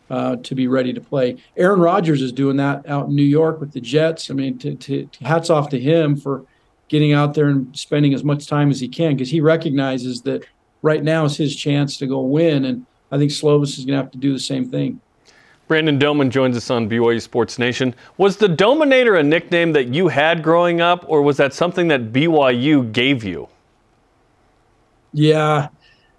uh, 0.10 0.38
to 0.38 0.56
be 0.56 0.68
ready 0.68 0.94
to 0.94 1.02
play. 1.02 1.38
Aaron 1.58 1.80
Rodgers 1.80 2.22
is 2.22 2.32
doing 2.32 2.58
that 2.58 2.88
out 2.88 3.10
in 3.10 3.16
New 3.16 3.24
York 3.24 3.60
with 3.60 3.72
the 3.72 3.82
Jets. 3.82 4.30
I 4.30 4.34
mean, 4.34 4.58
to, 4.60 4.76
to, 4.76 5.10
hats 5.22 5.50
off 5.50 5.70
to 5.70 5.80
him 5.80 6.16
for 6.16 6.46
getting 6.88 7.14
out 7.14 7.34
there 7.34 7.48
and 7.48 7.76
spending 7.78 8.14
as 8.14 8.24
much 8.24 8.48
time 8.48 8.70
as 8.70 8.80
he 8.80 8.88
can 8.88 9.16
because 9.16 9.30
he 9.30 9.42
recognizes 9.42 10.22
that 10.22 10.46
right 10.82 11.04
now 11.04 11.26
is 11.26 11.36
his 11.36 11.56
chance 11.56 11.98
to 11.98 12.08
go 12.08 12.22
win. 12.22 12.66
And 12.66 12.86
I 13.12 13.18
think 13.18 13.32
Slovis 13.32 13.78
is 13.78 13.86
going 13.86 13.98
to 13.98 14.04
have 14.04 14.12
to 14.12 14.18
do 14.18 14.34
the 14.34 14.40
same 14.40 14.70
thing. 14.70 15.02
Brandon 15.68 15.98
Doman 15.98 16.30
joins 16.30 16.56
us 16.56 16.70
on 16.70 16.88
BYU 16.88 17.20
Sports 17.20 17.58
Nation. 17.58 17.96
Was 18.18 18.38
the 18.38 18.48
Dominator 18.48 19.16
a 19.16 19.24
nickname 19.24 19.74
that 19.74 19.88
you 19.88 20.10
had 20.10 20.44
growing 20.44 20.80
up, 20.80 21.04
or 21.08 21.24
was 21.24 21.38
that 21.38 21.54
something 21.56 21.88
that 21.88 22.14
BYU 22.14 22.92
gave 22.92 23.24
you? 23.24 23.50
Yeah, 25.12 25.70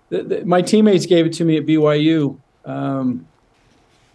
the, 0.08 0.22
the, 0.24 0.44
my 0.44 0.62
teammates 0.62 1.06
gave 1.06 1.26
it 1.26 1.32
to 1.34 1.44
me 1.44 1.58
at 1.58 1.66
BYU. 1.66 2.38
Um, 2.64 3.28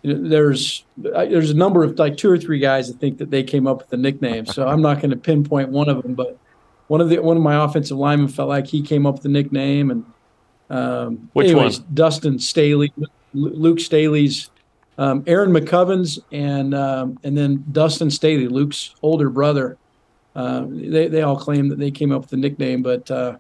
there's 0.04 0.84
there's 0.98 1.52
a 1.52 1.56
number 1.56 1.84
of 1.84 1.98
like 2.00 2.18
two 2.18 2.30
or 2.30 2.38
three 2.38 2.60
guys 2.60 2.88
that 2.88 3.00
think 3.00 3.20
that 3.20 3.30
they 3.30 3.44
came 3.44 3.68
up 3.68 3.78
with 3.78 3.90
the 3.90 3.98
nickname. 3.98 4.48
So 4.48 4.68
I'm 4.68 4.82
not 4.82 4.96
going 5.00 5.12
to 5.12 5.16
pinpoint 5.16 5.70
one 5.70 5.88
of 5.90 6.02
them, 6.02 6.16
but 6.16 6.38
one 6.92 7.00
of 7.00 7.08
the 7.08 7.20
one 7.20 7.38
of 7.38 7.44
my 7.44 7.64
offensive 7.64 7.98
linemen 7.98 8.28
felt 8.28 8.50
like 8.50 8.68
he 8.68 8.82
came 8.82 9.06
up 9.06 9.14
with 9.14 9.24
the 9.24 9.30
nickname. 9.30 9.92
And 9.92 10.06
um, 10.70 11.30
which 11.32 11.48
anyways, 11.48 11.80
one? 11.80 11.90
Dustin 11.94 12.38
Staley, 12.38 12.92
Luke 13.34 13.80
Staley's, 13.80 14.50
um, 14.98 15.24
Aaron 15.26 15.52
McCovens, 15.52 16.20
and 16.34 16.76
um, 16.76 17.18
and 17.24 17.38
then 17.38 17.64
Dustin 17.72 18.12
Staley, 18.12 18.50
Luke's 18.50 18.94
older 19.02 19.30
brother. 19.30 19.78
Uh, 20.36 20.66
they 20.68 21.08
they 21.08 21.22
all 21.22 21.38
claim 21.38 21.70
that 21.70 21.80
they 21.80 21.92
came 21.92 22.12
up 22.12 22.24
with 22.24 22.30
the 22.30 22.36
nickname, 22.36 22.84
but 22.84 23.10
uh, 23.10 23.38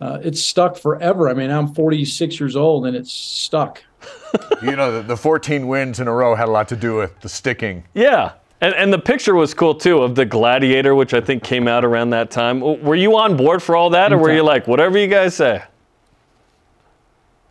uh, 0.00 0.18
it's 0.24 0.42
stuck 0.42 0.76
forever. 0.76 1.28
I 1.28 1.34
mean, 1.34 1.52
I'm 1.52 1.72
46 1.74 2.40
years 2.40 2.56
old 2.56 2.86
and 2.86 2.96
it's 2.96 3.12
stuck. 3.12 3.84
you 4.62 4.74
know, 4.74 4.90
the, 4.90 5.02
the 5.02 5.16
14 5.16 5.68
wins 5.68 6.00
in 6.00 6.08
a 6.08 6.12
row 6.12 6.34
had 6.34 6.48
a 6.48 6.50
lot 6.50 6.66
to 6.68 6.76
do 6.76 6.96
with 6.96 7.20
the 7.20 7.28
sticking. 7.28 7.84
Yeah. 7.94 8.32
And, 8.64 8.74
and 8.76 8.90
the 8.90 8.98
picture 8.98 9.34
was 9.34 9.52
cool 9.52 9.74
too 9.74 9.98
of 9.98 10.14
the 10.14 10.24
gladiator, 10.24 10.94
which 10.94 11.12
I 11.12 11.20
think 11.20 11.44
came 11.44 11.68
out 11.68 11.84
around 11.84 12.10
that 12.10 12.30
time. 12.30 12.60
Were 12.60 12.94
you 12.94 13.14
on 13.14 13.36
board 13.36 13.62
for 13.62 13.76
all 13.76 13.90
that, 13.90 14.10
or 14.10 14.16
were 14.16 14.32
you 14.32 14.42
like, 14.42 14.66
whatever 14.66 14.96
you 14.96 15.06
guys 15.06 15.34
say? 15.34 15.62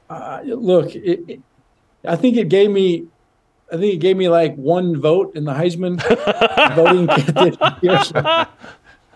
Uh, 0.10 0.42
look, 0.44 0.96
it, 0.96 1.20
it, 1.30 1.42
I 2.04 2.16
think 2.16 2.36
it 2.36 2.50
gave 2.50 2.72
me, 2.72 3.06
I 3.72 3.78
think 3.78 3.94
it 3.94 3.98
gave 3.98 4.18
me 4.18 4.28
like 4.28 4.56
one 4.56 5.00
vote 5.00 5.36
in 5.36 5.44
the 5.44 5.54
Heisman 5.54 6.02
voting. 6.76 7.08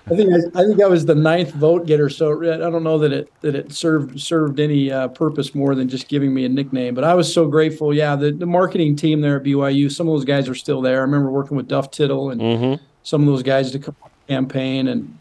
I 0.09 0.15
think 0.15 0.31
I, 0.31 0.61
I, 0.61 0.63
think 0.65 0.81
I 0.81 0.87
was 0.87 1.05
the 1.05 1.15
ninth 1.15 1.51
vote 1.51 1.85
getter, 1.85 2.09
so 2.09 2.41
I 2.41 2.57
don't 2.57 2.83
know 2.83 2.97
that 2.97 3.11
it 3.11 3.31
that 3.41 3.55
it 3.55 3.73
served 3.73 4.21
served 4.21 4.57
any 4.57 4.89
uh, 4.89 5.09
purpose 5.09 5.53
more 5.53 5.75
than 5.75 5.89
just 5.89 6.07
giving 6.07 6.33
me 6.33 6.45
a 6.45 6.49
nickname. 6.49 6.95
But 6.95 7.03
I 7.03 7.13
was 7.13 7.31
so 7.31 7.45
grateful. 7.45 7.93
Yeah, 7.93 8.15
the, 8.15 8.31
the 8.31 8.45
marketing 8.45 8.95
team 8.95 9.19
there 9.19 9.35
at 9.35 9.43
BYU, 9.43 9.91
some 9.91 10.07
of 10.07 10.13
those 10.13 10.23
guys 10.23 10.47
are 10.47 10.55
still 10.55 10.81
there. 10.81 10.99
I 10.99 11.01
remember 11.01 11.29
working 11.29 11.57
with 11.57 11.67
Duff 11.67 11.91
Tittle 11.91 12.29
and 12.29 12.39
mm-hmm. 12.39 12.83
some 13.03 13.21
of 13.21 13.27
those 13.27 13.43
guys 13.43 13.71
to 13.71 13.79
come 13.79 13.95
campaign 14.29 14.87
and 14.87 15.17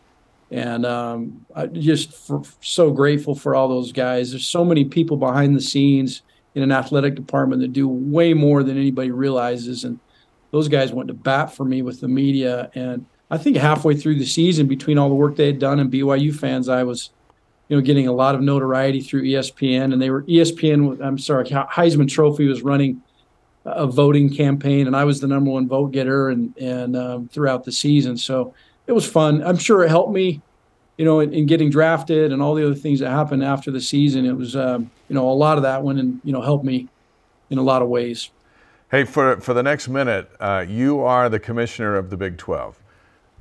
and 0.52 0.86
um, 0.86 1.44
I 1.54 1.66
just 1.66 2.12
for, 2.12 2.42
so 2.60 2.92
grateful 2.92 3.34
for 3.34 3.56
all 3.56 3.68
those 3.68 3.90
guys. 3.90 4.30
There's 4.30 4.46
so 4.46 4.64
many 4.64 4.84
people 4.84 5.16
behind 5.16 5.56
the 5.56 5.60
scenes 5.60 6.22
in 6.54 6.62
an 6.62 6.70
athletic 6.70 7.16
department 7.16 7.60
that 7.62 7.72
do 7.72 7.88
way 7.88 8.34
more 8.34 8.62
than 8.62 8.76
anybody 8.76 9.10
realizes, 9.10 9.82
and 9.82 9.98
those 10.52 10.68
guys 10.68 10.92
went 10.92 11.08
to 11.08 11.14
bat 11.14 11.52
for 11.52 11.64
me 11.64 11.82
with 11.82 12.00
the 12.00 12.08
media 12.08 12.70
and 12.76 13.04
I 13.30 13.38
think 13.38 13.56
halfway 13.56 13.96
through 13.96 14.16
the 14.16 14.26
season, 14.26 14.66
between 14.68 14.98
all 14.98 15.08
the 15.08 15.14
work 15.14 15.36
they 15.36 15.46
had 15.46 15.58
done 15.58 15.80
and 15.80 15.90
BYU 15.90 16.34
fans, 16.34 16.68
I 16.68 16.84
was, 16.84 17.10
you 17.68 17.76
know, 17.76 17.82
getting 17.82 18.06
a 18.06 18.12
lot 18.12 18.34
of 18.34 18.40
notoriety 18.40 19.00
through 19.00 19.24
ESPN, 19.24 19.92
and 19.92 20.00
they 20.00 20.10
were 20.10 20.22
ESPN. 20.22 21.04
I'm 21.04 21.18
sorry, 21.18 21.44
Heisman 21.44 22.08
Trophy 22.08 22.46
was 22.46 22.62
running 22.62 23.02
a 23.64 23.86
voting 23.86 24.32
campaign, 24.32 24.86
and 24.86 24.94
I 24.94 25.04
was 25.04 25.20
the 25.20 25.26
number 25.26 25.50
one 25.50 25.66
vote 25.66 25.90
getter, 25.90 26.28
and 26.28 26.56
and 26.56 26.96
um, 26.96 27.28
throughout 27.28 27.64
the 27.64 27.72
season, 27.72 28.16
so 28.16 28.54
it 28.86 28.92
was 28.92 29.08
fun. 29.08 29.42
I'm 29.42 29.58
sure 29.58 29.82
it 29.82 29.88
helped 29.88 30.12
me, 30.12 30.40
you 30.96 31.04
know, 31.04 31.18
in, 31.18 31.34
in, 31.34 31.46
getting 31.46 31.70
drafted 31.70 32.32
and 32.32 32.40
all 32.40 32.54
the 32.54 32.64
other 32.64 32.76
things 32.76 33.00
that 33.00 33.10
happened 33.10 33.42
after 33.42 33.72
the 33.72 33.80
season. 33.80 34.24
It 34.24 34.36
was, 34.36 34.54
um, 34.54 34.88
you 35.08 35.16
know, 35.16 35.28
a 35.28 35.34
lot 35.34 35.56
of 35.56 35.64
that 35.64 35.82
went 35.82 35.98
and 35.98 36.20
you 36.22 36.32
know 36.32 36.40
helped 36.40 36.64
me 36.64 36.88
in 37.50 37.58
a 37.58 37.62
lot 37.62 37.82
of 37.82 37.88
ways. 37.88 38.30
Hey, 38.92 39.02
for 39.02 39.40
for 39.40 39.52
the 39.52 39.64
next 39.64 39.88
minute, 39.88 40.30
uh, 40.38 40.64
you 40.68 41.00
are 41.00 41.28
the 41.28 41.40
commissioner 41.40 41.96
of 41.96 42.10
the 42.10 42.16
Big 42.16 42.38
12. 42.38 42.80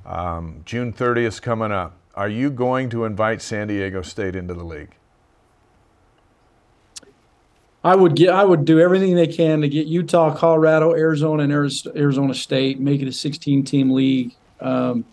Um, 0.05 0.61
June 0.65 0.93
30th 0.93 1.25
is 1.25 1.39
coming 1.39 1.71
up. 1.71 1.97
Are 2.15 2.29
you 2.29 2.49
going 2.49 2.89
to 2.91 3.05
invite 3.05 3.41
San 3.41 3.67
Diego 3.67 4.01
State 4.01 4.35
into 4.35 4.53
the 4.53 4.63
league? 4.63 4.95
I 7.83 7.95
would 7.95 8.15
get. 8.15 8.29
I 8.29 8.43
would 8.43 8.65
do 8.65 8.79
everything 8.79 9.15
they 9.15 9.27
can 9.27 9.61
to 9.61 9.69
get 9.69 9.85
Utah, 9.85 10.35
Colorado, 10.35 10.95
Arizona, 10.95 11.43
and 11.43 11.51
Arizona 11.51 12.33
State 12.33 12.79
make 12.79 13.01
it 13.01 13.07
a 13.07 13.11
16-team 13.11 13.91
league. 13.91 14.33
Um, 14.59 15.05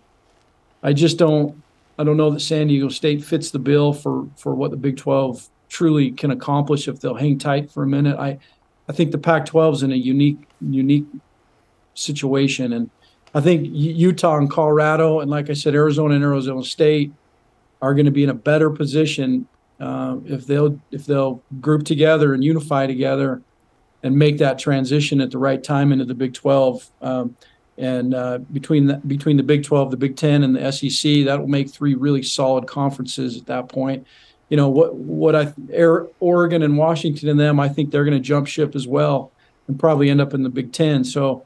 I 0.82 0.94
just 0.94 1.18
don't. 1.18 1.62
I 1.98 2.04
don't 2.04 2.16
know 2.16 2.30
that 2.30 2.40
San 2.40 2.68
Diego 2.68 2.88
State 2.88 3.22
fits 3.22 3.50
the 3.50 3.58
bill 3.58 3.92
for 3.92 4.26
for 4.36 4.54
what 4.54 4.70
the 4.70 4.78
Big 4.78 4.96
12 4.96 5.48
truly 5.68 6.12
can 6.12 6.30
accomplish 6.30 6.88
if 6.88 7.00
they'll 7.00 7.14
hang 7.14 7.38
tight 7.38 7.70
for 7.70 7.82
a 7.82 7.86
minute. 7.86 8.18
I 8.18 8.38
I 8.88 8.92
think 8.92 9.10
the 9.12 9.18
Pac-12 9.18 9.74
is 9.74 9.82
in 9.82 9.92
a 9.92 9.96
unique 9.96 10.38
unique 10.60 11.06
situation, 11.94 12.72
and 12.72 12.90
I 13.34 13.40
think 13.40 13.68
Utah 13.72 14.36
and 14.36 14.50
Colorado, 14.50 15.20
and 15.20 15.30
like 15.30 15.48
I 15.48 15.54
said, 15.54 15.74
Arizona 15.74 16.14
and 16.14 16.24
Arizona 16.24 16.62
State 16.64 17.12
are 17.80 17.94
going 17.94 18.06
to 18.06 18.12
be 18.12 18.22
in 18.22 18.30
a 18.30 18.34
better 18.34 18.70
position 18.70 19.48
uh, 19.80 20.18
if 20.26 20.46
they'll 20.46 20.78
if 20.90 21.06
they'll 21.06 21.42
group 21.60 21.84
together 21.84 22.34
and 22.34 22.44
unify 22.44 22.86
together 22.86 23.42
and 24.02 24.16
make 24.16 24.38
that 24.38 24.58
transition 24.58 25.20
at 25.20 25.30
the 25.30 25.38
right 25.38 25.62
time 25.62 25.92
into 25.92 26.04
the 26.04 26.14
Big 26.14 26.34
12. 26.34 26.90
Um, 27.00 27.36
and 27.78 28.14
uh, 28.14 28.38
between 28.52 28.86
the, 28.86 28.94
between 28.98 29.36
the 29.36 29.42
Big 29.42 29.64
12, 29.64 29.90
the 29.90 29.96
Big 29.96 30.16
10, 30.16 30.42
and 30.42 30.56
the 30.56 30.70
SEC, 30.70 31.24
that 31.24 31.40
will 31.40 31.48
make 31.48 31.70
three 31.70 31.94
really 31.94 32.22
solid 32.22 32.66
conferences 32.66 33.36
at 33.36 33.46
that 33.46 33.68
point. 33.68 34.06
You 34.50 34.56
know 34.56 34.68
what 34.68 34.94
what 34.94 35.34
I 35.34 35.52
Oregon 36.20 36.62
and 36.62 36.76
Washington 36.76 37.30
and 37.30 37.40
them, 37.40 37.58
I 37.58 37.68
think 37.68 37.90
they're 37.90 38.04
going 38.04 38.16
to 38.16 38.20
jump 38.20 38.46
ship 38.46 38.76
as 38.76 38.86
well 38.86 39.32
and 39.66 39.80
probably 39.80 40.10
end 40.10 40.20
up 40.20 40.34
in 40.34 40.42
the 40.42 40.50
Big 40.50 40.72
10. 40.72 41.04
So 41.04 41.44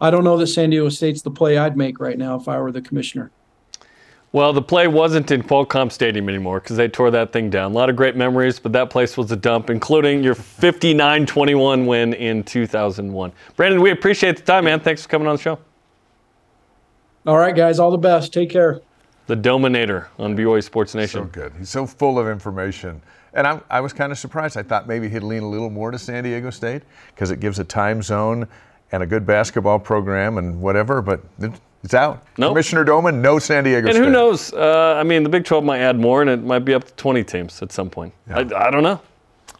I 0.00 0.10
don't 0.10 0.24
know 0.24 0.36
that 0.36 0.46
San 0.46 0.70
Diego 0.70 0.88
State's 0.88 1.22
the 1.22 1.30
play 1.30 1.58
I'd 1.58 1.76
make 1.76 1.98
right 2.00 2.18
now 2.18 2.36
if 2.36 2.48
I 2.48 2.60
were 2.60 2.70
the 2.70 2.82
commissioner. 2.82 3.30
Well, 4.30 4.52
the 4.52 4.62
play 4.62 4.86
wasn't 4.88 5.30
in 5.30 5.42
Qualcomm 5.42 5.90
Stadium 5.90 6.28
anymore 6.28 6.60
because 6.60 6.76
they 6.76 6.86
tore 6.86 7.10
that 7.12 7.32
thing 7.32 7.48
down. 7.48 7.72
A 7.72 7.74
lot 7.74 7.88
of 7.88 7.96
great 7.96 8.14
memories, 8.14 8.58
but 8.58 8.72
that 8.72 8.90
place 8.90 9.16
was 9.16 9.32
a 9.32 9.36
dump, 9.36 9.70
including 9.70 10.22
your 10.22 10.34
59 10.34 11.24
21 11.24 11.86
win 11.86 12.12
in 12.12 12.44
2001. 12.44 13.32
Brandon, 13.56 13.80
we 13.80 13.90
appreciate 13.90 14.36
the 14.36 14.42
time, 14.42 14.64
man. 14.64 14.80
Thanks 14.80 15.02
for 15.02 15.08
coming 15.08 15.26
on 15.28 15.36
the 15.36 15.42
show. 15.42 15.58
All 17.26 17.38
right, 17.38 17.56
guys. 17.56 17.78
All 17.78 17.90
the 17.90 17.96
best. 17.96 18.32
Take 18.32 18.50
care. 18.50 18.82
The 19.28 19.36
Dominator 19.36 20.08
on 20.18 20.36
BYU 20.36 20.62
Sports 20.62 20.94
Nation. 20.94 21.24
So 21.24 21.24
good. 21.24 21.52
He's 21.58 21.70
so 21.70 21.86
full 21.86 22.18
of 22.18 22.28
information. 22.28 23.00
And 23.32 23.46
I, 23.46 23.60
I 23.70 23.80
was 23.80 23.94
kind 23.94 24.12
of 24.12 24.18
surprised. 24.18 24.58
I 24.58 24.62
thought 24.62 24.86
maybe 24.86 25.08
he'd 25.08 25.22
lean 25.22 25.42
a 25.42 25.48
little 25.48 25.70
more 25.70 25.90
to 25.90 25.98
San 25.98 26.24
Diego 26.24 26.50
State 26.50 26.82
because 27.14 27.30
it 27.30 27.40
gives 27.40 27.58
a 27.58 27.64
time 27.64 28.02
zone 28.02 28.46
and 28.92 29.02
a 29.02 29.06
good 29.06 29.26
basketball 29.26 29.78
program 29.78 30.38
and 30.38 30.60
whatever, 30.60 31.02
but 31.02 31.20
it's 31.84 31.94
out. 31.94 32.24
Nope. 32.36 32.50
Commissioner 32.50 32.84
Doman, 32.84 33.22
no 33.22 33.38
San 33.38 33.64
Diego 33.64 33.86
and 33.86 33.94
State. 33.94 34.04
who 34.04 34.10
knows? 34.10 34.52
Uh, 34.52 34.94
I 34.98 35.02
mean, 35.04 35.22
the 35.22 35.28
Big 35.28 35.44
12 35.44 35.64
might 35.64 35.80
add 35.80 35.98
more, 35.98 36.22
and 36.22 36.30
it 36.30 36.42
might 36.42 36.60
be 36.60 36.74
up 36.74 36.84
to 36.84 36.92
20 36.94 37.24
teams 37.24 37.62
at 37.62 37.72
some 37.72 37.90
point. 37.90 38.12
Yeah. 38.28 38.38
I, 38.38 38.66
I, 38.66 38.70
don't 38.70 38.82
know. 38.82 39.00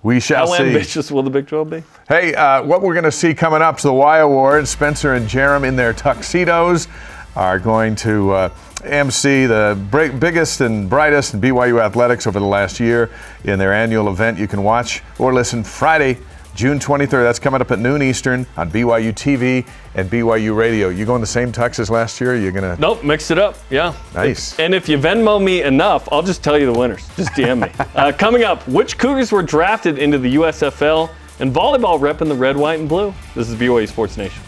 We 0.03 0.21
shall 0.21 0.47
How 0.47 0.57
see. 0.57 0.63
How 0.63 0.69
ambitious 0.69 1.11
will 1.11 1.23
the 1.23 1.31
Big 1.31 1.47
12 1.47 1.71
be? 1.71 1.83
Hey, 2.09 2.35
uh, 2.35 2.63
what 2.63 2.83
we're 2.83 2.95
going 2.95 3.05
to 3.05 3.13
see 3.13 3.35
coming 3.35 3.63
up 3.63 3.77
is 3.77 3.83
the 3.83 3.93
Y 3.93 4.19
Awards. 4.19 4.71
Spencer 4.71 5.15
and 5.15 5.29
Jarom 5.29 5.67
in 5.67 5.77
their 5.77 5.93
tuxedos 5.93 6.89
are 7.37 7.59
going 7.59 7.95
to 7.95 8.33
uh, 8.33 8.51
MC 8.85 9.47
the 9.47 9.79
biggest 10.19 10.61
and 10.61 10.89
brightest 10.89 11.35
in 11.35 11.41
BYU 11.41 11.81
athletics 11.81 12.27
over 12.27 12.39
the 12.39 12.47
last 12.47 12.81
year 12.81 13.11
in 13.45 13.59
their 13.59 13.73
annual 13.73 14.09
event. 14.09 14.39
You 14.39 14.49
can 14.49 14.63
watch 14.63 15.03
or 15.19 15.33
listen 15.33 15.63
Friday 15.63 16.19
June 16.59 16.81
23rd. 16.81 17.23
That's 17.23 17.39
coming 17.39 17.61
up 17.61 17.71
at 17.71 17.79
noon 17.79 18.03
Eastern 18.03 18.45
on 18.57 18.69
BYU 18.69 19.13
TV 19.13 19.65
and 19.95 20.11
BYU 20.11 20.57
Radio. 20.57 20.89
You 20.89 21.07
going 21.07 21.21
the 21.21 21.27
same 21.27 21.53
tux 21.53 21.79
as 21.79 21.89
last 21.89 22.21
year? 22.21 22.35
You're 22.35 22.51
gonna? 22.51 22.77
Nope, 22.81 23.05
mixed 23.05 23.31
it 23.31 23.39
up. 23.39 23.57
Yeah. 23.71 23.95
Nice. 24.13 24.59
And 24.59 24.75
if 24.75 24.89
you 24.89 24.99
Venmo 24.99 25.41
me 25.41 25.63
enough, 25.63 26.09
I'll 26.11 26.21
just 26.21 26.43
tell 26.43 26.59
you 26.59 26.67
the 26.67 26.77
winners. 26.77 27.09
Just 27.17 27.31
DM 27.35 27.63
me. 27.63 27.85
uh, 27.95 28.11
coming 28.11 28.43
up, 28.43 28.67
which 28.67 28.99
Cougars 28.99 29.31
were 29.31 29.45
drafted 29.45 30.01
into 30.01 30.19
the 30.19 30.35
USFL 30.35 31.09
and 31.39 31.55
volleyball 31.55 32.01
rep 32.01 32.23
in 32.23 32.29
the 32.29 32.35
red, 32.35 32.57
white, 32.57 32.81
and 32.81 32.89
blue? 32.89 33.15
This 33.37 33.49
is 33.49 33.55
BYU 33.55 33.87
Sports 33.87 34.17
Nation. 34.17 34.43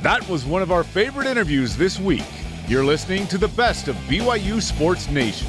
That 0.00 0.26
was 0.30 0.46
one 0.46 0.62
of 0.62 0.72
our 0.72 0.82
favorite 0.82 1.26
interviews 1.26 1.76
this 1.76 2.00
week. 2.00 2.24
You're 2.68 2.86
listening 2.86 3.26
to 3.26 3.36
the 3.36 3.48
best 3.48 3.88
of 3.88 3.96
BYU 4.08 4.62
Sports 4.62 5.10
Nation. 5.10 5.48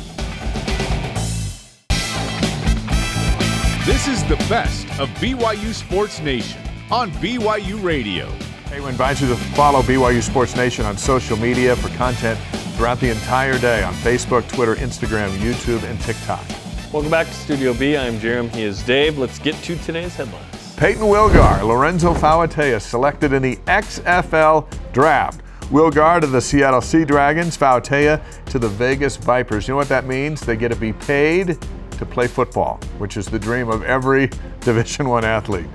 This 3.87 4.09
is 4.09 4.21
the 4.25 4.35
best 4.49 4.85
of 4.99 5.07
BYU 5.11 5.73
Sports 5.73 6.19
Nation 6.19 6.61
on 6.91 7.09
BYU 7.09 7.81
Radio. 7.81 8.29
Hey, 8.65 8.81
we 8.81 8.89
invite 8.89 9.21
you 9.21 9.29
to 9.29 9.35
follow 9.37 9.81
BYU 9.81 10.21
Sports 10.21 10.57
Nation 10.57 10.85
on 10.85 10.97
social 10.97 11.37
media 11.37 11.73
for 11.73 11.87
content 11.95 12.37
throughout 12.75 12.99
the 12.99 13.09
entire 13.09 13.57
day 13.57 13.83
on 13.83 13.93
Facebook, 13.93 14.45
Twitter, 14.49 14.75
Instagram, 14.75 15.29
YouTube, 15.37 15.81
and 15.89 15.97
TikTok. 16.01 16.43
Welcome 16.91 17.09
back 17.09 17.27
to 17.27 17.33
Studio 17.33 17.73
B. 17.73 17.95
I'm 17.95 18.19
Jeremy. 18.19 18.49
He 18.49 18.63
is 18.63 18.83
Dave. 18.83 19.17
Let's 19.17 19.39
get 19.39 19.55
to 19.63 19.77
today's 19.77 20.13
headlines. 20.15 20.75
Payton 20.75 21.03
Wilgar, 21.03 21.65
Lorenzo 21.65 22.13
Fauatea 22.13 22.81
selected 22.81 23.31
in 23.31 23.41
the 23.41 23.55
XFL 23.67 24.67
draft. 24.91 25.43
Wilgar 25.71 26.19
to 26.19 26.27
the 26.27 26.41
Seattle 26.41 26.81
Sea 26.81 27.05
Dragons. 27.05 27.57
Fauatea 27.57 28.21
to 28.47 28.59
the 28.59 28.67
Vegas 28.67 29.15
Vipers. 29.15 29.65
You 29.65 29.75
know 29.75 29.77
what 29.77 29.87
that 29.87 30.05
means? 30.05 30.41
They 30.41 30.57
get 30.57 30.73
to 30.73 30.75
be 30.75 30.91
paid 30.91 31.57
to 31.97 32.05
play 32.05 32.27
football, 32.27 32.79
which 32.97 33.17
is 33.17 33.25
the 33.27 33.39
dream 33.39 33.69
of 33.69 33.83
every 33.83 34.29
Division 34.61 35.09
One 35.09 35.25
athlete. 35.25 35.67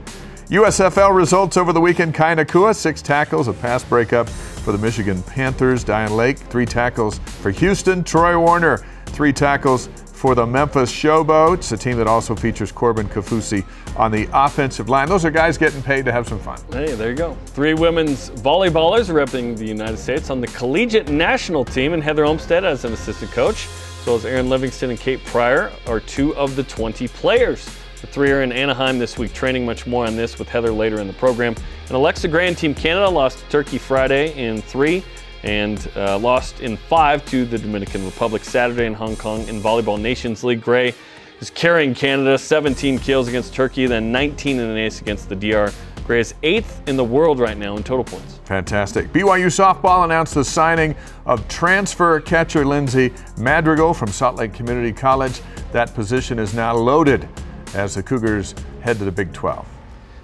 USFL 0.49 1.17
results 1.17 1.57
over 1.57 1.73
the 1.73 1.81
weekend. 1.81 2.15
Kai 2.15 2.35
Nacua, 2.35 2.77
six 2.77 3.01
tackles, 3.01 3.49
a 3.49 3.55
pass 3.55 3.83
breakup 3.83 4.29
for 4.29 4.73
the 4.73 4.79
Michigan 4.79 5.23
Panthers. 5.23 5.85
Dayan 5.85 6.15
Lake, 6.15 6.37
three 6.37 6.67
tackles 6.67 7.19
for 7.19 7.51
Houston. 7.51 8.05
Troy 8.05 8.39
Warner, 8.39 8.85
three 9.07 9.33
tackles 9.33 9.89
for 10.23 10.37
the 10.37 10.47
Memphis 10.47 10.93
Showboats, 10.93 11.73
a 11.73 11.77
team 11.77 11.97
that 11.97 12.07
also 12.07 12.37
features 12.37 12.71
Corbin 12.71 13.09
Kaufusi 13.09 13.65
on 13.97 14.13
the 14.13 14.29
offensive 14.33 14.89
line. 14.89 15.09
Those 15.09 15.25
are 15.25 15.33
guys 15.33 15.59
getting 15.59 15.83
paid 15.83 16.05
to 16.05 16.13
have 16.13 16.29
some 16.29 16.39
fun. 16.39 16.61
Hey, 16.71 16.95
there 16.95 17.11
you 17.11 17.17
go. 17.17 17.37
Three 17.47 17.75
women's 17.75 18.31
volleyballers 18.31 19.13
representing 19.13 19.57
the 19.57 19.67
United 19.67 19.97
States 19.97 20.31
on 20.31 20.41
the 20.41 20.47
collegiate 20.47 21.09
national 21.09 21.65
team, 21.65 21.93
and 21.93 22.01
Heather 22.01 22.25
Olmstead 22.25 22.65
as 22.65 22.85
an 22.85 22.93
assistant 22.93 23.33
coach, 23.33 23.67
as 23.99 24.07
well 24.07 24.15
as 24.15 24.25
Erin 24.25 24.49
Livingston 24.49 24.91
and 24.91 24.99
Kate 25.01 25.25
Pryor 25.25 25.73
are 25.89 25.99
two 25.99 26.37
of 26.37 26.55
the 26.55 26.63
20 26.63 27.09
players. 27.09 27.65
The 28.01 28.07
three 28.07 28.31
are 28.31 28.45
in 28.45 28.53
Anaheim 28.53 29.01
this 29.01 29.19
week, 29.19 29.33
training 29.33 29.67
much 29.67 29.89
more 29.89 30.07
on 30.07 30.15
this 30.15 30.39
with 30.39 30.49
Heather 30.49 30.71
later 30.71 31.01
in 31.01 31.09
the 31.09 31.15
program. 31.15 31.57
And 31.89 31.97
Alexa 31.97 32.29
Gray 32.29 32.47
and 32.47 32.57
Team 32.57 32.77
Canada 32.77 33.09
lost 33.09 33.39
to 33.39 33.45
Turkey 33.49 33.79
Friday 33.79 34.33
in 34.39 34.63
three 34.63 35.03
and 35.43 35.91
uh, 35.97 36.19
lost 36.19 36.61
in 36.61 36.77
five 36.77 37.25
to 37.27 37.45
the 37.45 37.59
Dominican 37.59 38.05
Republic 38.05 38.45
Saturday 38.45 38.87
in 38.87 38.95
Hong 38.95 39.17
Kong 39.17 39.47
in 39.49 39.61
Volleyball 39.61 40.01
Nations 40.01 40.45
League. 40.45 40.61
Gray 40.61 40.95
is 41.41 41.51
carrying 41.51 41.95
Canada, 41.95 42.39
17 42.39 42.99
kills 42.99 43.29
against 43.29 43.53
Turkey, 43.53 43.87
then 43.87 44.13
19 44.13 44.59
in 44.59 44.69
an 44.69 44.77
ace 44.77 45.01
against 45.01 45.29
the 45.29 45.35
DR. 45.35 45.73
Gray 46.07 46.21
is 46.21 46.35
eighth 46.43 46.83
in 46.89 46.97
the 46.97 47.05
world 47.05 47.39
right 47.39 47.57
now 47.57 47.77
in 47.77 47.83
total 47.83 48.05
points. 48.05 48.41
Fantastic. 48.45 49.13
BYU 49.13 49.47
softball 49.47 50.05
announced 50.05 50.35
the 50.35 50.45
signing 50.45 50.97
of 51.27 51.47
transfer 51.49 52.21
catcher 52.21 52.65
Lindsay 52.65 53.13
Madrigal 53.37 53.95
from 53.95 54.09
Salt 54.09 54.37
Lake 54.37 54.53
Community 54.53 54.93
College. 54.93 55.41
That 55.71 55.95
position 55.95 56.39
is 56.39 56.55
now 56.55 56.75
loaded 56.75 57.29
as 57.75 57.95
the 57.95 58.03
Cougars 58.03 58.55
head 58.81 58.99
to 58.99 59.05
the 59.05 59.13
Big 59.13 59.33
12. 59.33 59.67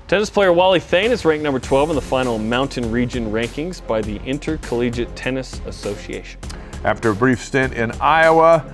Tennis 0.09 0.31
player 0.31 0.55
Wally 0.55 0.81
Thane 0.81 1.11
is 1.11 1.27
ranked 1.27 1.45
number 1.45 1.61
12 1.61 1.91
in 1.91 1.95
the 1.95 2.01
final 2.01 2.39
Mountain 2.39 2.91
Region 2.91 3.31
rankings 3.31 3.87
by 3.87 4.01
the 4.01 4.17
Intercollegiate 4.25 5.15
Tennis 5.15 5.61
Association. 5.67 6.41
After 6.83 7.11
a 7.11 7.15
brief 7.15 7.45
stint 7.45 7.75
in 7.75 7.93
Iowa, 8.01 8.65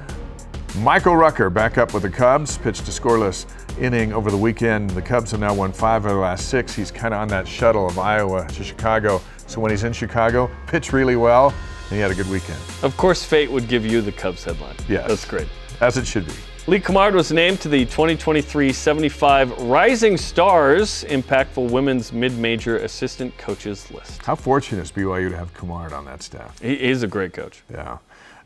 Michael 0.78 1.16
Rucker 1.16 1.50
back 1.50 1.76
up 1.76 1.92
with 1.92 2.04
the 2.04 2.08
Cubs, 2.08 2.56
pitched 2.58 2.82
a 2.82 2.92
scoreless 2.92 3.46
inning 3.80 4.12
over 4.12 4.30
the 4.30 4.36
weekend. 4.36 4.90
The 4.90 5.02
Cubs 5.02 5.32
have 5.32 5.40
now 5.40 5.52
won 5.52 5.72
five 5.72 6.04
of 6.04 6.12
the 6.12 6.18
last 6.18 6.50
six. 6.50 6.72
He's 6.72 6.92
kind 6.92 7.12
of 7.12 7.18
on 7.18 7.26
that 7.28 7.48
shuttle 7.48 7.88
of 7.88 7.98
Iowa 7.98 8.46
to 8.46 8.62
Chicago. 8.62 9.20
So 9.48 9.60
when 9.60 9.72
he's 9.72 9.82
in 9.82 9.92
Chicago, 9.92 10.48
pitch 10.68 10.92
really 10.92 11.16
well, 11.16 11.48
and 11.48 11.96
he 11.96 11.98
had 11.98 12.12
a 12.12 12.14
good 12.14 12.30
weekend. 12.30 12.60
Of 12.84 12.96
course, 12.96 13.24
fate 13.24 13.50
would 13.50 13.66
give 13.66 13.84
you 13.84 14.02
the 14.02 14.12
Cubs 14.12 14.44
headline. 14.44 14.76
Yes. 14.88 15.08
That's 15.08 15.24
great. 15.24 15.48
As 15.80 15.96
it 15.96 16.06
should 16.06 16.26
be. 16.26 16.34
Lee 16.66 16.80
Cummard 16.80 17.12
was 17.12 17.30
named 17.30 17.60
to 17.60 17.68
the 17.68 17.84
2023 17.84 18.72
75 18.72 19.50
Rising 19.64 20.16
Stars 20.16 21.04
Impactful 21.10 21.70
Women's 21.70 22.10
Mid-Major 22.10 22.78
Assistant 22.78 23.36
Coaches 23.36 23.90
list. 23.90 24.22
How 24.22 24.34
fortunate 24.34 24.80
is 24.80 24.90
BYU 24.90 25.28
to 25.28 25.36
have 25.36 25.52
Cummard 25.52 25.92
on 25.92 26.06
that 26.06 26.22
staff? 26.22 26.58
He 26.60 26.72
is 26.72 27.02
a 27.02 27.06
great 27.06 27.34
coach. 27.34 27.62
Yeah. 27.70 27.98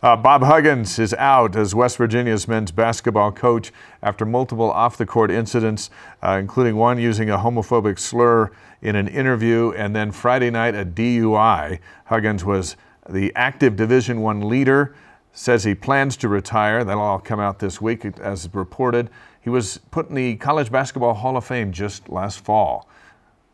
Uh, 0.03 0.17
Bob 0.17 0.43
Huggins 0.43 0.99
is 0.99 1.15
out 1.15 1.55
as 1.55 1.77
West 1.77 1.97
Virginia's 1.97 2.49
men's 2.49 2.73
basketball 2.73 3.31
coach 3.31 3.71
after 4.03 4.27
multiple 4.27 4.69
off 4.69 4.97
the 4.97 5.07
court 5.07 5.31
incidents, 5.31 5.89
uh, 6.21 6.39
including 6.41 6.75
one 6.75 6.99
using 6.99 7.31
a 7.31 7.39
homophobic 7.39 8.01
slur 8.01 8.51
in 8.83 8.97
an 8.97 9.07
interview, 9.07 9.71
and 9.77 9.95
then 9.95 10.11
Friday 10.11 10.51
night 10.51 10.75
a 10.75 10.85
DUI. 10.85 11.79
Huggins 12.07 12.45
was 12.45 12.75
the 13.09 13.33
active 13.37 13.77
Division 13.77 14.23
One 14.23 14.49
leader 14.49 14.93
says 15.33 15.65
he 15.65 15.75
plans 15.75 16.17
to 16.19 16.29
retire. 16.29 16.85
That'll 16.85 17.03
all 17.03 17.19
come 17.19 17.41
out 17.41 17.59
this 17.59 17.81
week, 17.81 18.05
as 18.05 18.49
reported. 18.53 19.11
He 19.41 19.51
was 19.51 19.79
put 19.91 20.09
in 20.09 20.15
the 20.15 20.37
College 20.37 20.71
Basketball 20.71 21.15
Hall 21.15 21.37
of 21.37 21.45
Fame 21.45 21.73
just 21.73 22.09
last 22.09 22.41
fall. 22.41 22.89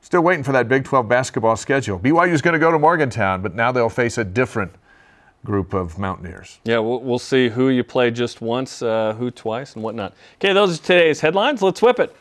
Still 0.01 0.23
waiting 0.23 0.45
for 0.45 0.53
that 0.53 0.69
Big 0.69 0.85
12 0.85 1.09
basketball 1.09 1.57
schedule. 1.57 1.99
BYU 1.99 2.33
is 2.33 2.43
going 2.43 2.53
to 2.53 2.59
go 2.59 2.71
to 2.71 2.79
Morgantown, 2.79 3.43
but 3.43 3.55
now 3.55 3.73
they'll 3.73 3.89
face 3.89 4.19
a 4.19 4.25
different 4.25 4.73
group 5.45 5.73
of 5.73 5.99
Mountaineers. 5.99 6.59
Yeah, 6.65 6.79
we'll, 6.79 7.01
we'll 7.01 7.19
see 7.19 7.49
who 7.49 7.69
you 7.69 7.85
play 7.85 8.11
just 8.11 8.41
once, 8.41 8.83
uh, 8.83 9.15
who 9.15 9.31
twice, 9.31 9.75
and 9.75 9.83
whatnot. 9.83 10.15
Okay, 10.37 10.53
those 10.53 10.79
are 10.79 10.83
today's 10.83 11.21
headlines. 11.21 11.63
Let's 11.63 11.81
whip 11.81 11.99
it. 12.01 12.15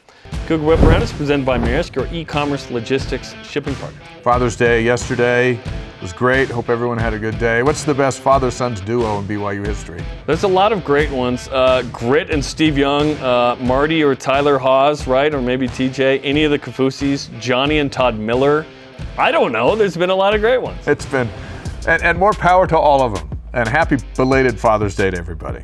Cougar 0.46 0.64
Whip 0.64 0.82
Around 0.82 1.04
is 1.04 1.12
presented 1.12 1.46
by 1.46 1.58
Maersk, 1.58 1.96
your 1.96 2.08
e-commerce 2.14 2.70
logistics 2.72 3.34
shipping 3.44 3.76
partner. 3.76 4.00
Father's 4.22 4.56
Day 4.56 4.84
yesterday 4.84 5.60
was 6.04 6.12
great. 6.12 6.50
Hope 6.50 6.70
everyone 6.70 6.98
had 6.98 7.14
a 7.14 7.18
good 7.18 7.40
day. 7.40 7.64
What's 7.64 7.86
the 7.86 7.94
best 7.94 8.20
father-sons 8.20 8.82
duo 8.82 9.20
in 9.20 9.26
BYU 9.26 9.66
history? 9.66 10.04
There's 10.28 10.44
a 10.44 10.48
lot 10.50 10.74
of 10.74 10.84
great 10.84 11.10
ones. 11.10 11.48
Uh, 11.48 11.82
Grit 11.94 12.30
and 12.30 12.44
Steve 12.44 12.78
Young, 12.78 13.14
uh, 13.20 13.56
Marty 13.62 14.04
or 14.04 14.14
Tyler 14.14 14.58
Haws, 14.58 15.08
right? 15.08 15.34
Or 15.34 15.42
maybe 15.42 15.66
TJ, 15.66 16.20
any 16.22 16.44
of 16.44 16.52
the 16.52 16.60
Kaufusis, 16.60 17.30
Johnny 17.40 17.80
and 17.80 17.90
Todd 17.90 18.20
Miller. 18.20 18.66
I 19.18 19.32
don't 19.32 19.54
know. 19.54 19.78
There's 19.78 19.96
been 19.96 20.10
a 20.10 20.16
lot 20.16 20.36
of 20.36 20.42
great 20.42 20.62
ones. 20.62 20.86
It's 20.90 21.06
been, 21.06 21.30
and, 21.88 22.04
and 22.04 22.20
more 22.20 22.34
power 22.34 22.68
to 22.68 22.78
all 22.78 23.02
of 23.02 23.16
them. 23.16 23.40
And 23.54 23.70
happy 23.70 23.98
belated 24.18 24.60
Father's 24.60 24.98
Day 24.98 25.10
to 25.10 25.18
everybody. 25.18 25.64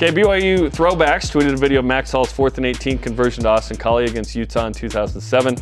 Okay, 0.00 0.12
BYU 0.12 0.70
throwbacks 0.70 1.28
tweeted 1.28 1.54
a 1.54 1.56
video 1.56 1.80
of 1.80 1.84
Max 1.84 2.12
Hall's 2.12 2.30
fourth 2.30 2.56
and 2.56 2.64
18 2.64 2.98
conversion 2.98 3.42
to 3.42 3.48
Austin 3.48 3.76
Collie 3.76 4.04
against 4.04 4.32
Utah 4.36 4.68
in 4.68 4.72
2007. 4.72 5.56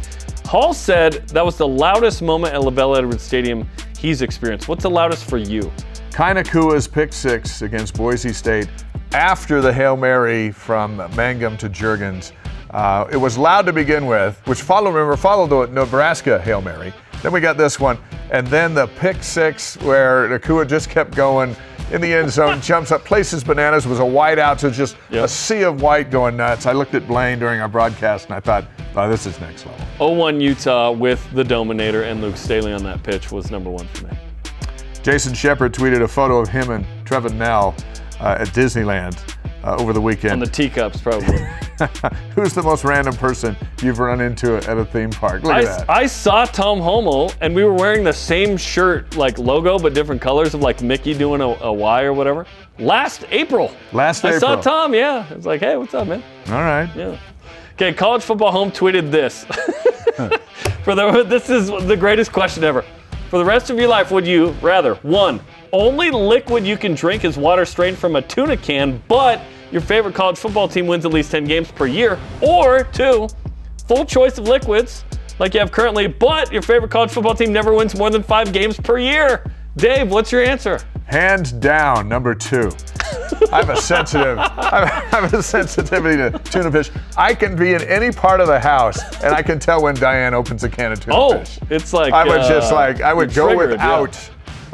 Hall 0.44 0.75
said 0.75 1.27
that 1.29 1.42
was 1.42 1.57
the 1.57 1.66
loudest 1.66 2.20
moment 2.20 2.53
at 2.53 2.61
LaVell 2.61 2.99
Edwards 2.99 3.22
Stadium 3.22 3.66
he's 3.99 4.20
experienced. 4.20 4.68
What's 4.68 4.83
the 4.83 4.90
loudest 4.90 5.27
for 5.27 5.38
you? 5.38 5.72
Kai 6.12 6.35
Nacua's 6.35 6.87
pick 6.87 7.14
six 7.14 7.62
against 7.62 7.94
Boise 7.94 8.35
State 8.35 8.68
after 9.12 9.62
the 9.62 9.72
Hail 9.72 9.96
Mary 9.96 10.51
from 10.51 10.99
Mangum 11.16 11.57
to 11.57 11.70
Juergens. 11.70 12.33
Uh, 12.72 13.09
it 13.11 13.16
was 13.16 13.38
loud 13.38 13.64
to 13.64 13.72
begin 13.72 14.05
with, 14.05 14.38
which 14.46 14.61
followed, 14.61 14.90
remember, 14.90 15.16
followed 15.16 15.49
the 15.49 15.72
Nebraska 15.72 16.38
Hail 16.42 16.61
Mary. 16.61 16.92
Then 17.22 17.33
we 17.33 17.40
got 17.40 17.57
this 17.57 17.81
one, 17.81 17.96
and 18.31 18.46
then 18.49 18.75
the 18.75 18.87
pick 18.99 19.22
six 19.22 19.79
where 19.79 20.29
Nacua 20.29 20.68
just 20.68 20.90
kept 20.90 21.16
going 21.16 21.57
in 21.92 22.01
the 22.01 22.12
end 22.12 22.31
zone, 22.31 22.61
jumps 22.61 22.90
up, 22.92 23.05
places 23.05 23.44
bananas, 23.44 23.87
was 23.87 24.01
a 24.01 24.05
white 24.05 24.38
out, 24.38 24.61
so 24.61 24.70
just 24.70 24.96
Yep. 25.11 25.25
a 25.25 25.29
sea 25.29 25.62
of 25.62 25.83
white 25.83 26.11
going 26.11 26.37
nuts. 26.37 26.66
I 26.66 26.72
looked 26.72 26.94
at 26.94 27.07
Blaine 27.07 27.38
during 27.38 27.61
our 27.61 27.68
broadcast 27.68 28.27
and 28.27 28.35
I 28.35 28.40
thought, 28.40 28.64
oh, 28.96 29.09
this 29.09 29.27
is 29.27 29.40
next 29.40 29.66
level. 29.66 29.87
0-1 29.99 30.40
Utah 30.40 30.90
with 30.90 31.25
the 31.33 31.44
Dominator 31.44 32.03
and 32.03 32.20
Luke 32.20 32.37
Staley 32.37 32.72
on 32.72 32.83
that 32.85 33.03
pitch 33.03 33.31
was 33.31 33.51
number 33.51 33.70
one 33.70 33.87
for 33.88 34.07
me. 34.07 34.12
Jason 35.03 35.33
Shepard 35.35 35.72
tweeted 35.72 36.03
a 36.03 36.09
photo 36.09 36.38
of 36.38 36.49
him 36.49 36.70
and 36.70 36.85
Trevin 37.05 37.35
Knell 37.35 37.75
uh, 38.20 38.38
at 38.40 38.49
Disneyland 38.49 39.36
uh, 39.67 39.77
over 39.77 39.93
the 39.93 39.99
On 40.01 40.05
weekend. 40.05 40.41
the 40.41 40.47
teacups, 40.47 41.01
probably. 41.01 41.39
Who's 42.35 42.55
the 42.55 42.63
most 42.63 42.85
random 42.85 43.15
person 43.17 43.57
you've 43.83 43.99
run 43.99 44.21
into 44.21 44.57
at 44.57 44.79
a 44.79 44.85
theme 44.85 45.11
park? 45.11 45.43
Look 45.43 45.53
I, 45.53 45.61
at 45.61 45.65
that. 45.65 45.91
I 45.91 46.07
saw 46.07 46.45
Tom 46.45 46.79
Holmoe, 46.79 47.35
and 47.41 47.55
we 47.55 47.65
were 47.65 47.75
wearing 47.75 48.05
the 48.05 48.13
same 48.13 48.57
shirt, 48.57 49.17
like 49.17 49.39
logo, 49.39 49.79
but 49.79 49.93
different 49.93 50.23
colors 50.23 50.55
of 50.55 50.61
like 50.61 50.83
Mickey 50.83 51.15
doing 51.15 51.41
a, 51.41 51.49
a 51.65 51.73
Y 51.73 52.05
or 52.05 52.13
whatever. 52.13 52.47
Last 52.79 53.25
April. 53.31 53.73
Last 53.93 54.25
April. 54.25 54.37
I 54.37 54.39
saw 54.39 54.61
Tom, 54.61 54.95
yeah. 54.95 55.27
It's 55.31 55.47
like, 55.47 55.61
hey, 55.61 55.77
what's 55.77 55.95
up, 55.95 56.07
man? 56.07 56.23
All 56.49 56.55
right. 56.55 56.89
Yeah. 56.95 57.19
Okay, 57.73 57.93
college 57.93 58.23
football 58.23 58.53
home 58.53 58.71
tweeted 58.71 59.11
this. 59.11 59.45
For 60.83 60.95
the 60.95 61.25
this 61.25 61.51
is 61.51 61.67
the 61.67 61.97
greatest 61.97 62.33
question 62.33 62.63
ever. 62.65 62.85
For 63.29 63.39
the 63.39 63.45
rest 63.45 63.71
of 63.71 63.77
your 63.77 63.89
life, 63.89 64.13
would 64.13 64.27
you 64.27 64.51
rather 64.63 64.95
one, 64.97 65.41
only 65.73 66.11
liquid 66.13 66.65
you 66.65 66.77
can 66.77 66.95
drink 66.95 67.25
is 67.25 67.37
water 67.37 67.65
strained 67.65 67.99
from 67.99 68.15
a 68.15 68.23
tuna 68.23 68.57
can, 68.57 69.03
but 69.09 69.41
your 69.73 69.81
favorite 69.81 70.15
college 70.15 70.39
football 70.39 70.69
team 70.69 70.87
wins 70.87 71.05
at 71.05 71.13
least 71.13 71.31
10 71.31 71.45
games 71.45 71.71
per 71.71 71.87
year, 71.87 72.19
or 72.41 72.85
two, 72.85 73.29
full 73.87 74.05
choice 74.05 74.39
of 74.39 74.49
liquids 74.49 75.05
like 75.39 75.53
you 75.55 75.61
have 75.61 75.71
currently, 75.73 76.07
but 76.07 76.51
your 76.53 76.63
favorite 76.63 76.91
college 76.91 77.11
football 77.11 77.35
team 77.35 77.53
never 77.53 77.75
wins 77.75 77.97
more 77.97 78.11
than 78.11 78.23
five 78.23 78.53
games 78.53 78.79
per 78.79 78.99
year? 78.99 79.45
Dave, 79.77 80.11
what's 80.11 80.33
your 80.33 80.43
answer? 80.43 80.81
Hands 81.05 81.53
down, 81.53 82.09
number 82.09 82.35
two. 82.35 82.71
I 83.53 83.57
have 83.59 83.69
a 83.71 83.77
sensitive, 83.77 84.39
I 84.39 84.87
have 85.11 85.33
a 85.35 85.43
sensitivity 85.43 86.17
to 86.17 86.31
tuna 86.51 86.73
fish. 86.73 86.91
I 87.17 87.35
can 87.35 87.55
be 87.55 87.75
in 87.75 87.83
any 87.83 88.11
part 88.11 88.41
of 88.41 88.47
the 88.49 88.59
house 88.59 88.99
and 89.23 89.35
I 89.35 89.43
can 89.43 89.59
tell 89.59 89.83
when 89.83 89.95
Diane 89.95 90.33
opens 90.35 90.65
a 90.65 90.69
can 90.69 90.93
of 90.93 91.01
tuna 91.01 91.17
Oh, 91.17 91.39
fish. 91.39 91.59
it's 91.71 91.93
like 91.93 92.13
I 92.13 92.25
would 92.25 92.41
just 92.49 92.73
uh, 92.73 92.77
like, 92.77 93.03
I 93.03 93.13
would 93.13 93.33
go 93.35 93.49
triggered, 93.55 93.79
yeah. 93.79 94.01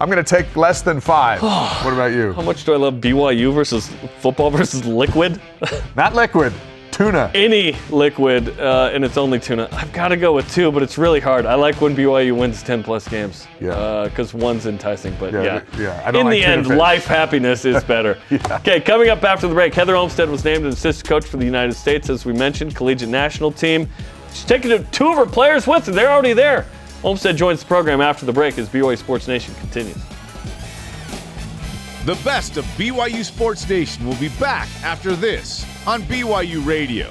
I'm 0.02 0.10
going 0.10 0.22
to 0.22 0.28
take 0.28 0.56
less 0.56 0.82
than 0.82 0.98
five. 0.98 1.40
what 1.84 1.92
about 1.94 2.10
you? 2.10 2.32
How 2.32 2.42
much 2.42 2.64
do 2.64 2.72
I 2.74 2.76
love 2.76 2.94
BYU 2.94 3.54
versus 3.54 3.88
football 4.18 4.50
versus 4.58 4.84
liquid? 4.84 5.40
Not 5.96 6.12
liquid, 6.16 6.52
tuna. 6.90 7.30
Any 7.36 7.76
liquid, 7.88 8.58
uh, 8.58 8.90
and 8.92 9.04
it's 9.04 9.16
only 9.16 9.38
tuna. 9.38 9.68
I've 9.70 9.92
got 9.92 10.08
to 10.08 10.16
go 10.16 10.32
with 10.32 10.52
two, 10.52 10.72
but 10.72 10.82
it's 10.82 10.98
really 10.98 11.20
hard. 11.20 11.46
I 11.46 11.54
like 11.54 11.80
when 11.80 11.94
BYU 11.94 12.36
wins 12.36 12.64
10 12.64 12.82
plus 12.82 13.06
games. 13.06 13.46
Yeah. 13.60 14.02
Because 14.08 14.34
one's 14.34 14.66
enticing, 14.66 15.14
but 15.20 15.32
Yeah, 15.32 15.42
yeah. 15.44 15.62
yeah, 15.78 16.02
I 16.04 16.10
don't 16.10 16.22
In 16.22 16.26
like 16.26 16.32
the 16.32 16.44
end, 16.46 16.66
fish. 16.66 16.76
life 16.76 17.06
happiness 17.06 17.64
is 17.64 17.84
better. 17.84 18.18
Okay, 18.50 18.80
coming 18.80 19.08
up 19.08 19.22
after 19.22 19.46
the 19.46 19.54
break, 19.54 19.72
Heather 19.72 19.94
Olmstead 19.94 20.28
was 20.28 20.44
named 20.44 20.64
an 20.64 20.72
assistant 20.72 21.08
coach 21.08 21.26
for 21.26 21.36
the 21.36 21.44
United 21.44 21.74
States, 21.74 22.10
as 22.10 22.26
we 22.26 22.32
mentioned, 22.32 22.74
collegiate 22.74 23.08
national 23.08 23.52
team. 23.52 23.88
She's 24.32 24.44
taking 24.44 24.84
two 24.90 25.10
of 25.10 25.16
her 25.16 25.26
players 25.26 25.68
with 25.68 25.86
her. 25.86 25.92
They're 25.92 26.10
already 26.10 26.32
there. 26.32 26.66
Olmstead 27.04 27.36
joins 27.36 27.60
the 27.60 27.66
program 27.66 28.00
after 28.00 28.24
the 28.24 28.32
break 28.32 28.58
as 28.58 28.68
BYU 28.68 28.96
Sports 28.96 29.26
Nation 29.26 29.54
continues. 29.56 30.00
The 32.04 32.14
best 32.24 32.56
of 32.56 32.64
BYU 32.76 33.24
Sports 33.24 33.68
Nation 33.68 34.06
will 34.06 34.16
be 34.16 34.28
back 34.40 34.68
after 34.84 35.14
this 35.16 35.64
on 35.86 36.02
BYU 36.02 36.64
Radio. 36.64 37.10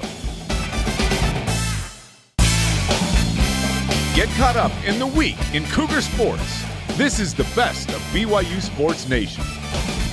Get 4.14 4.28
caught 4.36 4.56
up 4.56 4.72
in 4.86 4.98
the 4.98 5.06
week 5.06 5.36
in 5.54 5.64
Cougar 5.66 6.02
Sports. 6.02 6.64
This 6.98 7.18
is 7.18 7.34
the 7.34 7.44
best 7.56 7.90
of 7.90 8.00
BYU 8.12 8.60
Sports 8.60 9.08
Nation. 9.08 9.44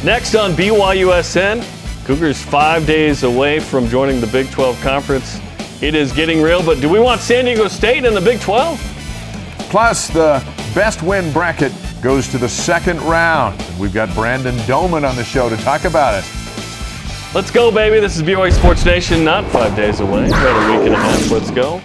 Next 0.03 0.35
on 0.35 0.53
BYUSN, 0.53 2.05
Cougars 2.05 2.41
five 2.41 2.87
days 2.87 3.23
away 3.23 3.59
from 3.59 3.87
joining 3.87 4.21
the 4.21 4.27
Big 4.27 4.49
12 4.51 4.81
Conference. 4.81 5.39
It 5.81 5.95
is 5.95 6.11
getting 6.13 6.41
real, 6.41 6.65
but 6.65 6.81
do 6.81 6.89
we 6.89 6.99
want 6.99 7.21
San 7.21 7.45
Diego 7.45 7.67
State 7.67 8.05
in 8.05 8.13
the 8.13 8.21
Big 8.21 8.39
12? 8.39 8.88
Plus, 9.69 10.07
the 10.07 10.43
best 10.73 11.03
win 11.03 11.31
bracket 11.31 11.71
goes 12.01 12.27
to 12.29 12.39
the 12.39 12.49
second 12.49 12.99
round. 13.01 13.63
We've 13.79 13.93
got 13.93 14.11
Brandon 14.15 14.57
Doman 14.65 15.05
on 15.05 15.15
the 15.15 15.23
show 15.23 15.47
to 15.47 15.57
talk 15.57 15.83
about 15.83 16.15
it. 16.15 16.27
Let's 17.35 17.51
go, 17.51 17.71
baby. 17.71 17.99
This 17.99 18.17
is 18.17 18.23
BYU 18.23 18.51
Sports 18.51 18.83
Nation, 18.83 19.23
not 19.23 19.45
five 19.51 19.75
days 19.75 19.99
away, 19.99 20.27
about 20.29 20.67
a 20.67 20.71
week 20.71 20.87
and 20.87 20.95
a 20.95 20.97
half. 20.97 21.29
Let's 21.29 21.51
go. 21.51 21.79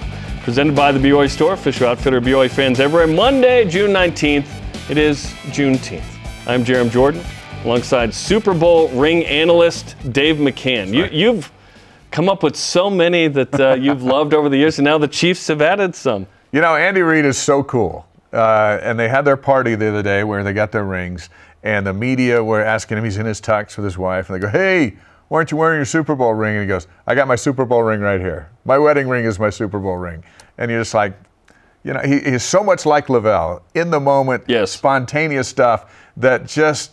Presented 0.44 0.74
by 0.74 0.92
the 0.92 0.98
BYU 0.98 1.28
Store, 1.28 1.52
official 1.52 1.86
outfitter 1.86 2.16
of 2.16 2.24
BYU 2.24 2.50
fans 2.50 2.80
everywhere. 2.80 3.06
Monday, 3.06 3.68
June 3.68 3.90
19th. 3.90 4.46
It 4.88 4.96
is 4.96 5.26
Juneteenth. 5.48 6.04
I'm 6.46 6.64
Jarom 6.64 6.90
Jordan, 6.90 7.22
alongside 7.64 8.14
Super 8.14 8.54
Bowl 8.54 8.88
ring 8.88 9.26
analyst 9.26 9.94
Dave 10.10 10.36
McCann. 10.36 10.94
You, 10.94 11.04
you've 11.12 11.52
come 12.10 12.30
up 12.30 12.42
with 12.42 12.56
so 12.56 12.88
many 12.88 13.28
that 13.28 13.60
uh, 13.60 13.74
you've 13.74 14.02
loved 14.02 14.32
over 14.32 14.48
the 14.48 14.56
years, 14.56 14.78
and 14.78 14.86
now 14.86 14.96
the 14.96 15.08
Chiefs 15.08 15.48
have 15.48 15.60
added 15.60 15.94
some. 15.94 16.26
You 16.54 16.60
know, 16.60 16.76
Andy 16.76 17.02
Reid 17.02 17.24
is 17.24 17.36
so 17.36 17.64
cool. 17.64 18.06
Uh, 18.32 18.78
and 18.80 18.96
they 18.96 19.08
had 19.08 19.24
their 19.24 19.36
party 19.36 19.74
the 19.74 19.88
other 19.88 20.04
day 20.04 20.22
where 20.22 20.44
they 20.44 20.52
got 20.52 20.70
their 20.70 20.84
rings, 20.84 21.28
and 21.64 21.84
the 21.84 21.92
media 21.92 22.44
were 22.44 22.62
asking 22.62 22.96
him, 22.96 23.02
he's 23.02 23.16
in 23.16 23.26
his 23.26 23.40
tux 23.40 23.76
with 23.76 23.84
his 23.84 23.98
wife, 23.98 24.30
and 24.30 24.36
they 24.36 24.40
go, 24.40 24.48
Hey, 24.48 24.96
why 25.26 25.38
aren't 25.38 25.50
you 25.50 25.56
wearing 25.56 25.78
your 25.78 25.84
Super 25.84 26.14
Bowl 26.14 26.32
ring? 26.32 26.54
And 26.54 26.62
he 26.62 26.68
goes, 26.68 26.86
I 27.08 27.16
got 27.16 27.26
my 27.26 27.34
Super 27.34 27.64
Bowl 27.64 27.82
ring 27.82 28.00
right 28.00 28.20
here. 28.20 28.50
My 28.64 28.78
wedding 28.78 29.08
ring 29.08 29.24
is 29.24 29.40
my 29.40 29.50
Super 29.50 29.80
Bowl 29.80 29.96
ring. 29.96 30.22
And 30.56 30.70
you're 30.70 30.80
just 30.80 30.94
like, 30.94 31.18
you 31.82 31.92
know, 31.92 32.00
he, 32.00 32.20
he's 32.20 32.44
so 32.44 32.62
much 32.62 32.86
like 32.86 33.08
LaVell 33.08 33.62
in 33.74 33.90
the 33.90 33.98
moment, 33.98 34.44
Yes. 34.46 34.70
spontaneous 34.70 35.48
stuff 35.48 35.92
that 36.16 36.46
just 36.46 36.92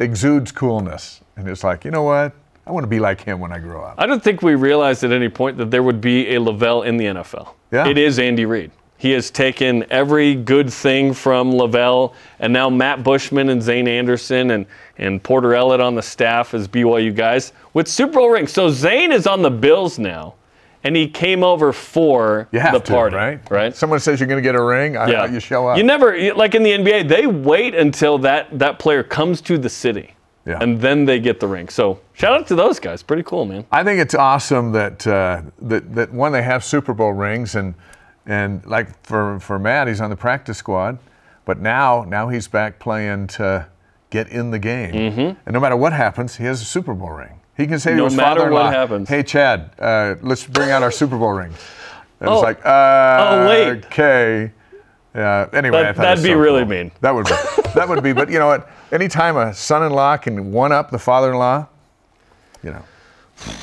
exudes 0.00 0.52
coolness. 0.52 1.22
And 1.36 1.48
it's 1.48 1.64
like, 1.64 1.86
you 1.86 1.90
know 1.90 2.02
what? 2.02 2.34
I 2.66 2.72
want 2.72 2.84
to 2.84 2.88
be 2.88 3.00
like 3.00 3.22
him 3.22 3.40
when 3.40 3.52
I 3.52 3.58
grow 3.58 3.82
up. 3.84 3.94
I 3.96 4.04
don't 4.04 4.22
think 4.22 4.42
we 4.42 4.54
realized 4.54 5.02
at 5.02 5.12
any 5.12 5.30
point 5.30 5.56
that 5.56 5.70
there 5.70 5.82
would 5.82 6.02
be 6.02 6.28
a 6.34 6.38
LaVell 6.38 6.84
in 6.84 6.98
the 6.98 7.06
NFL. 7.06 7.54
Yeah. 7.70 7.88
It 7.88 7.96
is 7.96 8.18
Andy 8.18 8.44
Reid. 8.44 8.70
He 8.98 9.12
has 9.12 9.30
taken 9.30 9.86
every 9.90 10.34
good 10.34 10.72
thing 10.72 11.14
from 11.14 11.52
LaVell, 11.52 12.14
and 12.40 12.52
now 12.52 12.68
Matt 12.68 13.04
Bushman 13.04 13.48
and 13.48 13.62
Zane 13.62 13.86
Anderson 13.86 14.50
and, 14.50 14.66
and 14.98 15.22
Porter 15.22 15.50
Ellett 15.50 15.80
on 15.80 15.94
the 15.94 16.02
staff 16.02 16.52
as 16.52 16.66
BYU 16.66 17.14
guys 17.14 17.52
with 17.74 17.86
Super 17.86 18.14
Bowl 18.14 18.30
rings. 18.30 18.52
So 18.52 18.68
Zane 18.70 19.12
is 19.12 19.28
on 19.28 19.40
the 19.42 19.50
Bills 19.52 20.00
now, 20.00 20.34
and 20.82 20.96
he 20.96 21.06
came 21.06 21.44
over 21.44 21.72
for 21.72 22.48
the 22.50 22.58
to, 22.58 22.80
party, 22.80 23.14
right? 23.14 23.50
Right. 23.50 23.76
Someone 23.76 24.00
says 24.00 24.18
you're 24.18 24.26
going 24.26 24.42
to 24.42 24.46
get 24.48 24.56
a 24.56 24.62
ring, 24.62 24.96
I, 24.96 25.08
yeah. 25.08 25.26
you 25.26 25.38
show 25.38 25.68
up. 25.68 25.76
You 25.78 25.84
never 25.84 26.34
like 26.34 26.56
in 26.56 26.64
the 26.64 26.72
NBA. 26.72 27.08
They 27.08 27.28
wait 27.28 27.76
until 27.76 28.18
that 28.18 28.58
that 28.58 28.80
player 28.80 29.04
comes 29.04 29.40
to 29.42 29.58
the 29.58 29.68
city, 29.68 30.16
Yeah. 30.44 30.58
and 30.60 30.80
then 30.80 31.04
they 31.04 31.20
get 31.20 31.38
the 31.38 31.46
ring. 31.46 31.68
So 31.68 32.00
shout 32.14 32.32
out 32.32 32.48
to 32.48 32.56
those 32.56 32.80
guys. 32.80 33.04
Pretty 33.04 33.22
cool, 33.22 33.44
man. 33.44 33.64
I 33.70 33.84
think 33.84 34.00
it's 34.00 34.16
awesome 34.16 34.72
that 34.72 35.06
uh, 35.06 35.42
that 35.62 35.94
that 35.94 36.12
one 36.12 36.32
they 36.32 36.42
have 36.42 36.64
Super 36.64 36.94
Bowl 36.94 37.12
rings 37.12 37.54
and 37.54 37.74
and 38.28 38.64
like 38.66 38.88
for 39.04 39.40
for 39.40 39.58
Matt 39.58 39.88
he's 39.88 40.00
on 40.00 40.10
the 40.10 40.16
practice 40.16 40.58
squad, 40.58 40.98
but 41.44 41.58
now 41.58 42.04
now 42.06 42.28
he's 42.28 42.46
back 42.46 42.78
playing 42.78 43.26
to 43.28 43.66
get 44.10 44.28
in 44.28 44.50
the 44.52 44.58
game. 44.60 44.92
Mm-hmm. 44.94 45.20
And 45.46 45.52
no 45.52 45.58
matter 45.60 45.76
what 45.76 45.92
happens, 45.92 46.36
he 46.36 46.44
has 46.44 46.62
a 46.62 46.64
Super 46.64 46.94
Bowl 46.94 47.10
ring. 47.10 47.40
He 47.56 47.66
can 47.66 47.80
say 47.80 47.92
No 47.92 47.98
to 47.98 48.04
his 48.04 48.14
matter 48.16 48.36
father-in-law, 48.40 48.64
what 48.66 48.72
happens. 48.74 49.08
"Hey 49.08 49.22
Chad, 49.24 49.70
uh, 49.80 50.14
let's 50.22 50.46
bring 50.46 50.70
out 50.70 50.82
our 50.84 50.92
Super 50.92 51.18
Bowl 51.18 51.32
rings." 51.32 51.56
And 52.20 52.28
Oh. 52.30 52.34
it's 52.34 52.42
like, 52.42 52.64
uh, 52.66 53.16
Oh, 53.30 53.46
wait. 53.48 53.84
okay. 53.86 54.52
Yeah. 55.14 55.46
Anyway, 55.52 55.82
That- 55.82 55.88
I 55.90 55.92
thought 55.94 56.02
that'd 56.02 56.22
be 56.24 56.30
so 56.30 56.36
really 56.36 56.60
cool. 56.62 56.68
mean. 56.70 56.90
That 57.00 57.14
would 57.14 57.26
be. 57.26 57.32
that 57.74 57.88
would 57.88 58.02
be. 58.02 58.12
But 58.12 58.28
you 58.30 58.38
know 58.38 58.46
what? 58.48 58.68
Anytime 58.92 59.36
a 59.36 59.54
son-in-law 59.54 60.16
can 60.18 60.52
one-up 60.52 60.90
the 60.90 60.98
father-in-law, 60.98 61.66
you 62.62 62.70
know. 62.72 62.82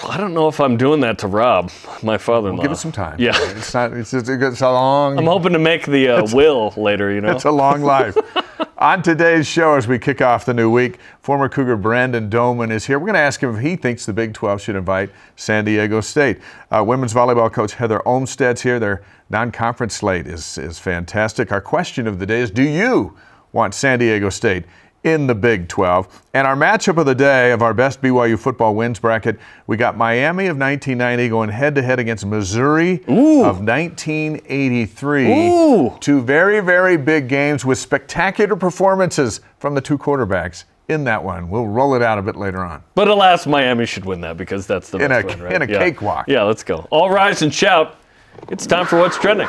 I 0.08 0.18
don't 0.18 0.34
know 0.34 0.48
if 0.48 0.60
I'm 0.60 0.78
doing 0.78 1.02
that 1.02 1.18
to 1.20 1.28
Rob, 1.28 1.70
my 2.02 2.18
father-in-law. 2.18 2.64
Give 2.64 2.72
it 2.72 2.78
some 2.78 2.92
time. 2.92 3.20
Yeah. 3.20 3.34
It's 3.56 3.74
not. 3.74 3.94
It's, 3.94 4.14
it's, 4.14 4.30
it's 4.30 4.62
a 4.62 4.72
long. 4.72 5.18
I'm 5.18 5.26
hoping 5.26 5.54
to 5.54 5.60
make 5.60 5.86
the 5.86 6.10
uh, 6.10 6.28
will 6.34 6.74
later. 6.78 7.12
You 7.12 7.22
know. 7.22 7.32
It's 7.32 7.46
a 7.46 7.52
long 7.52 7.82
life. 7.82 8.18
On 8.78 9.02
today's 9.02 9.48
show, 9.48 9.76
as 9.76 9.88
we 9.88 9.98
kick 9.98 10.22
off 10.22 10.46
the 10.46 10.54
new 10.54 10.70
week, 10.70 11.00
former 11.22 11.48
Cougar 11.48 11.78
Brandon 11.78 12.30
Doman 12.30 12.72
is 12.72 12.86
here. 12.86 13.00
We're 13.00 13.08
going 13.08 13.16
to 13.16 13.22
ask 13.22 13.42
him 13.42 13.56
if 13.56 13.62
he 13.62 13.76
thinks 13.78 14.06
the 14.06 14.12
Big 14.14 14.34
12 14.34 14.62
should 14.62 14.76
invite 14.76 15.10
San 15.38 15.64
Diego 15.64 16.02
State. 16.02 16.40
Uh, 16.70 16.84
women's 16.86 17.14
volleyball 17.14 17.52
coach 17.52 17.74
Heather 17.74 18.00
Olmstead's 18.06 18.62
here. 18.62 18.80
Their 18.80 19.04
non-conference 19.30 19.96
slate 19.96 20.28
is 20.28 20.58
is 20.58 20.78
fantastic. 20.80 21.52
Our 21.52 21.62
question 21.62 22.08
of 22.08 22.20
the 22.20 22.26
day 22.26 22.42
is: 22.42 22.52
Do 22.52 22.64
you 22.64 23.16
want 23.54 23.74
San 23.74 24.00
Diego 24.00 24.30
State? 24.30 24.66
In 25.06 25.28
the 25.28 25.36
Big 25.36 25.68
12. 25.70 26.24
And 26.34 26.46
our 26.48 26.56
matchup 26.56 26.98
of 26.98 27.06
the 27.06 27.14
day 27.16 27.52
of 27.52 27.62
our 27.62 27.74
best 27.74 28.02
BYU 28.02 28.38
football 28.38 28.76
wins 28.76 29.00
bracket, 29.00 29.40
we 29.68 29.78
got 29.78 29.96
Miami 29.96 30.48
of 30.48 30.58
1990 30.58 31.30
going 31.30 31.50
head 31.50 31.76
to 31.76 31.82
head 31.84 32.00
against 32.00 32.26
Missouri 32.26 32.96
of 33.08 33.62
1983. 33.62 35.32
Ooh. 35.50 35.96
Two 36.00 36.22
very, 36.22 36.60
very 36.60 36.98
big 36.98 37.28
games 37.30 37.64
with 37.64 37.78
spectacular 37.78 38.56
performances 38.56 39.42
from 39.60 39.76
the 39.76 39.82
two 39.82 39.98
quarterbacks 39.98 40.64
in 40.90 41.04
that 41.04 41.24
one. 41.24 41.50
We'll 41.50 41.68
roll 41.68 41.94
it 41.96 42.02
out 42.02 42.18
a 42.18 42.22
bit 42.24 42.36
later 42.36 42.64
on. 42.66 42.84
But 42.96 43.08
alas, 43.08 43.46
Miami 43.46 43.86
should 43.86 44.06
win 44.06 44.22
that 44.22 44.38
because 44.38 44.66
that's 44.66 44.90
the 44.90 44.98
In 44.98 45.10
best 45.10 45.26
a- 45.26 45.28
win, 45.28 45.42
right? 45.44 45.54
in 45.54 45.62
a 45.62 45.66
yeah. 45.72 45.78
cakewalk. 45.80 46.28
Yeah, 46.28 46.44
let's 46.44 46.64
go. 46.64 46.88
All 46.90 47.12
rise 47.12 47.44
and 47.44 47.54
shout. 47.54 47.96
It's 48.50 48.66
time 48.66 48.86
for 48.88 48.98
what's 49.00 49.18
trending. 49.20 49.48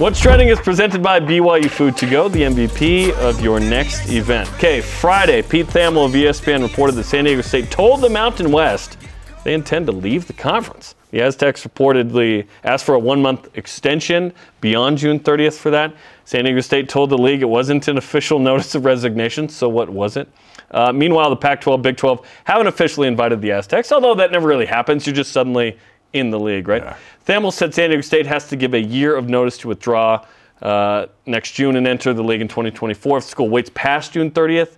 What's 0.00 0.18
Trending 0.18 0.48
is 0.48 0.58
presented 0.58 1.02
by 1.02 1.20
BYU 1.20 1.68
Food 1.68 1.94
to 1.98 2.06
Go, 2.06 2.26
the 2.26 2.40
MVP 2.40 3.12
of 3.18 3.38
your 3.42 3.60
next 3.60 4.08
event. 4.08 4.50
Okay, 4.54 4.80
Friday, 4.80 5.42
Pete 5.42 5.66
Thamel 5.66 6.06
of 6.06 6.12
ESPN 6.12 6.62
reported 6.62 6.94
that 6.94 7.04
San 7.04 7.24
Diego 7.24 7.42
State 7.42 7.70
told 7.70 8.00
the 8.00 8.08
Mountain 8.08 8.50
West 8.50 8.96
they 9.44 9.52
intend 9.52 9.84
to 9.88 9.92
leave 9.92 10.26
the 10.26 10.32
conference. 10.32 10.94
The 11.10 11.20
Aztecs 11.20 11.66
reportedly 11.66 12.46
asked 12.64 12.86
for 12.86 12.94
a 12.94 12.98
one 12.98 13.20
month 13.20 13.50
extension 13.58 14.32
beyond 14.62 14.96
June 14.96 15.20
30th 15.20 15.58
for 15.58 15.70
that. 15.70 15.94
San 16.24 16.44
Diego 16.44 16.62
State 16.62 16.88
told 16.88 17.10
the 17.10 17.18
league 17.18 17.42
it 17.42 17.48
wasn't 17.50 17.86
an 17.86 17.98
official 17.98 18.38
notice 18.50 18.74
of 18.74 18.86
resignation, 18.86 19.50
so 19.50 19.68
what 19.68 19.90
was 19.90 20.16
it? 20.16 20.30
Uh, 20.70 20.90
meanwhile, 20.94 21.28
the 21.28 21.36
Pac 21.36 21.60
12, 21.60 21.82
Big 21.82 21.98
12 21.98 22.26
haven't 22.44 22.68
officially 22.68 23.06
invited 23.06 23.42
the 23.42 23.52
Aztecs, 23.52 23.92
although 23.92 24.14
that 24.14 24.32
never 24.32 24.48
really 24.48 24.64
happens. 24.64 25.06
You're 25.06 25.14
just 25.14 25.32
suddenly 25.32 25.76
in 26.12 26.30
the 26.30 26.38
league, 26.38 26.68
right? 26.68 26.96
Thamel 27.26 27.52
said 27.52 27.74
San 27.74 27.90
Diego 27.90 28.02
State 28.02 28.26
has 28.26 28.48
to 28.48 28.56
give 28.56 28.74
a 28.74 28.80
year 28.80 29.16
of 29.16 29.28
notice 29.28 29.58
to 29.58 29.68
withdraw 29.68 30.24
uh, 30.62 31.06
next 31.26 31.52
June 31.52 31.76
and 31.76 31.86
enter 31.86 32.12
the 32.12 32.22
league 32.22 32.40
in 32.40 32.48
2024. 32.48 33.18
If 33.18 33.24
the 33.24 33.30
school 33.30 33.48
waits 33.48 33.70
past 33.74 34.12
June 34.12 34.30
30th, 34.30 34.76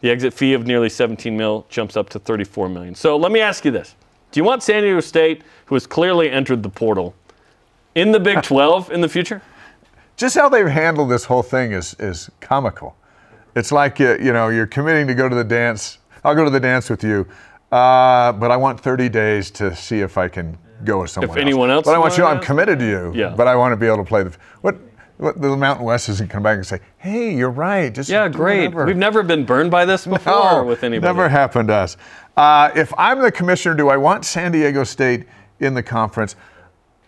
the 0.00 0.10
exit 0.10 0.34
fee 0.34 0.52
of 0.52 0.66
nearly 0.66 0.88
17 0.88 1.36
mil 1.36 1.66
jumps 1.68 1.96
up 1.96 2.10
to 2.10 2.18
34 2.18 2.68
million. 2.68 2.94
So 2.94 3.16
let 3.16 3.32
me 3.32 3.40
ask 3.40 3.64
you 3.64 3.70
this: 3.70 3.94
Do 4.32 4.40
you 4.40 4.44
want 4.44 4.62
San 4.62 4.82
Diego 4.82 5.00
State, 5.00 5.42
who 5.66 5.74
has 5.74 5.86
clearly 5.86 6.30
entered 6.30 6.62
the 6.62 6.68
portal, 6.68 7.14
in 7.94 8.12
the 8.12 8.20
Big 8.20 8.42
12 8.42 8.90
in 8.90 9.00
the 9.00 9.08
future? 9.08 9.40
Just 10.16 10.36
how 10.36 10.48
they've 10.48 10.68
handled 10.68 11.10
this 11.10 11.24
whole 11.24 11.42
thing 11.42 11.72
is, 11.72 11.96
is 11.98 12.30
comical. 12.40 12.96
It's 13.56 13.72
like, 13.72 14.00
uh, 14.00 14.18
you 14.18 14.32
know, 14.32 14.48
you're 14.48 14.66
committing 14.66 15.06
to 15.08 15.14
go 15.14 15.28
to 15.28 15.34
the 15.34 15.44
dance. 15.44 15.98
I'll 16.22 16.34
go 16.34 16.44
to 16.44 16.50
the 16.50 16.60
dance 16.60 16.88
with 16.88 17.02
you, 17.02 17.26
uh, 17.72 18.32
but 18.32 18.50
I 18.50 18.56
want 18.56 18.80
30 18.80 19.08
days 19.08 19.50
to 19.52 19.74
see 19.74 20.00
if 20.00 20.16
I 20.16 20.28
can 20.28 20.56
go 20.82 21.02
with 21.02 21.10
someone 21.10 21.30
else. 21.30 21.38
anyone 21.38 21.70
else 21.70 21.84
But 21.86 21.94
I 21.94 21.98
want 21.98 22.16
you 22.18 22.24
I'm 22.24 22.40
committed 22.40 22.78
to 22.80 22.84
you, 22.86 23.12
Yeah. 23.14 23.34
but 23.36 23.46
I 23.46 23.54
want 23.56 23.72
to 23.72 23.76
be 23.76 23.86
able 23.86 23.98
to 23.98 24.04
play 24.04 24.22
the. 24.24 24.34
What, 24.62 24.76
what 25.18 25.40
the 25.40 25.56
Mountain 25.56 25.84
West 25.86 26.08
doesn't 26.08 26.28
come 26.28 26.42
back 26.42 26.56
and 26.56 26.66
say, 26.66 26.80
hey, 26.98 27.32
you're 27.34 27.50
right. 27.50 27.94
Just 27.94 28.10
Yeah, 28.10 28.28
great. 28.28 28.68
whatever." 28.68 28.86
We've 28.86 28.96
never 28.96 29.22
been 29.22 29.44
burned 29.44 29.70
by 29.70 29.84
this 29.84 30.06
before 30.16 30.32
No, 30.62 30.64
with 30.64 30.82
anybody. 30.82 31.06
Never 31.06 31.28
happened 31.28 31.68
to 31.68 31.74
us. 31.74 31.96
Uh, 32.36 32.70
if 32.74 32.92
I'm 32.98 33.20
the 33.20 33.30
commissioner, 33.30 33.76
do 33.76 33.88
I 33.88 33.96
want 33.96 34.24
San 34.24 34.50
Diego 34.52 34.82
State 34.84 35.26
in 35.60 35.74
the 35.74 35.82
conference? 35.82 36.34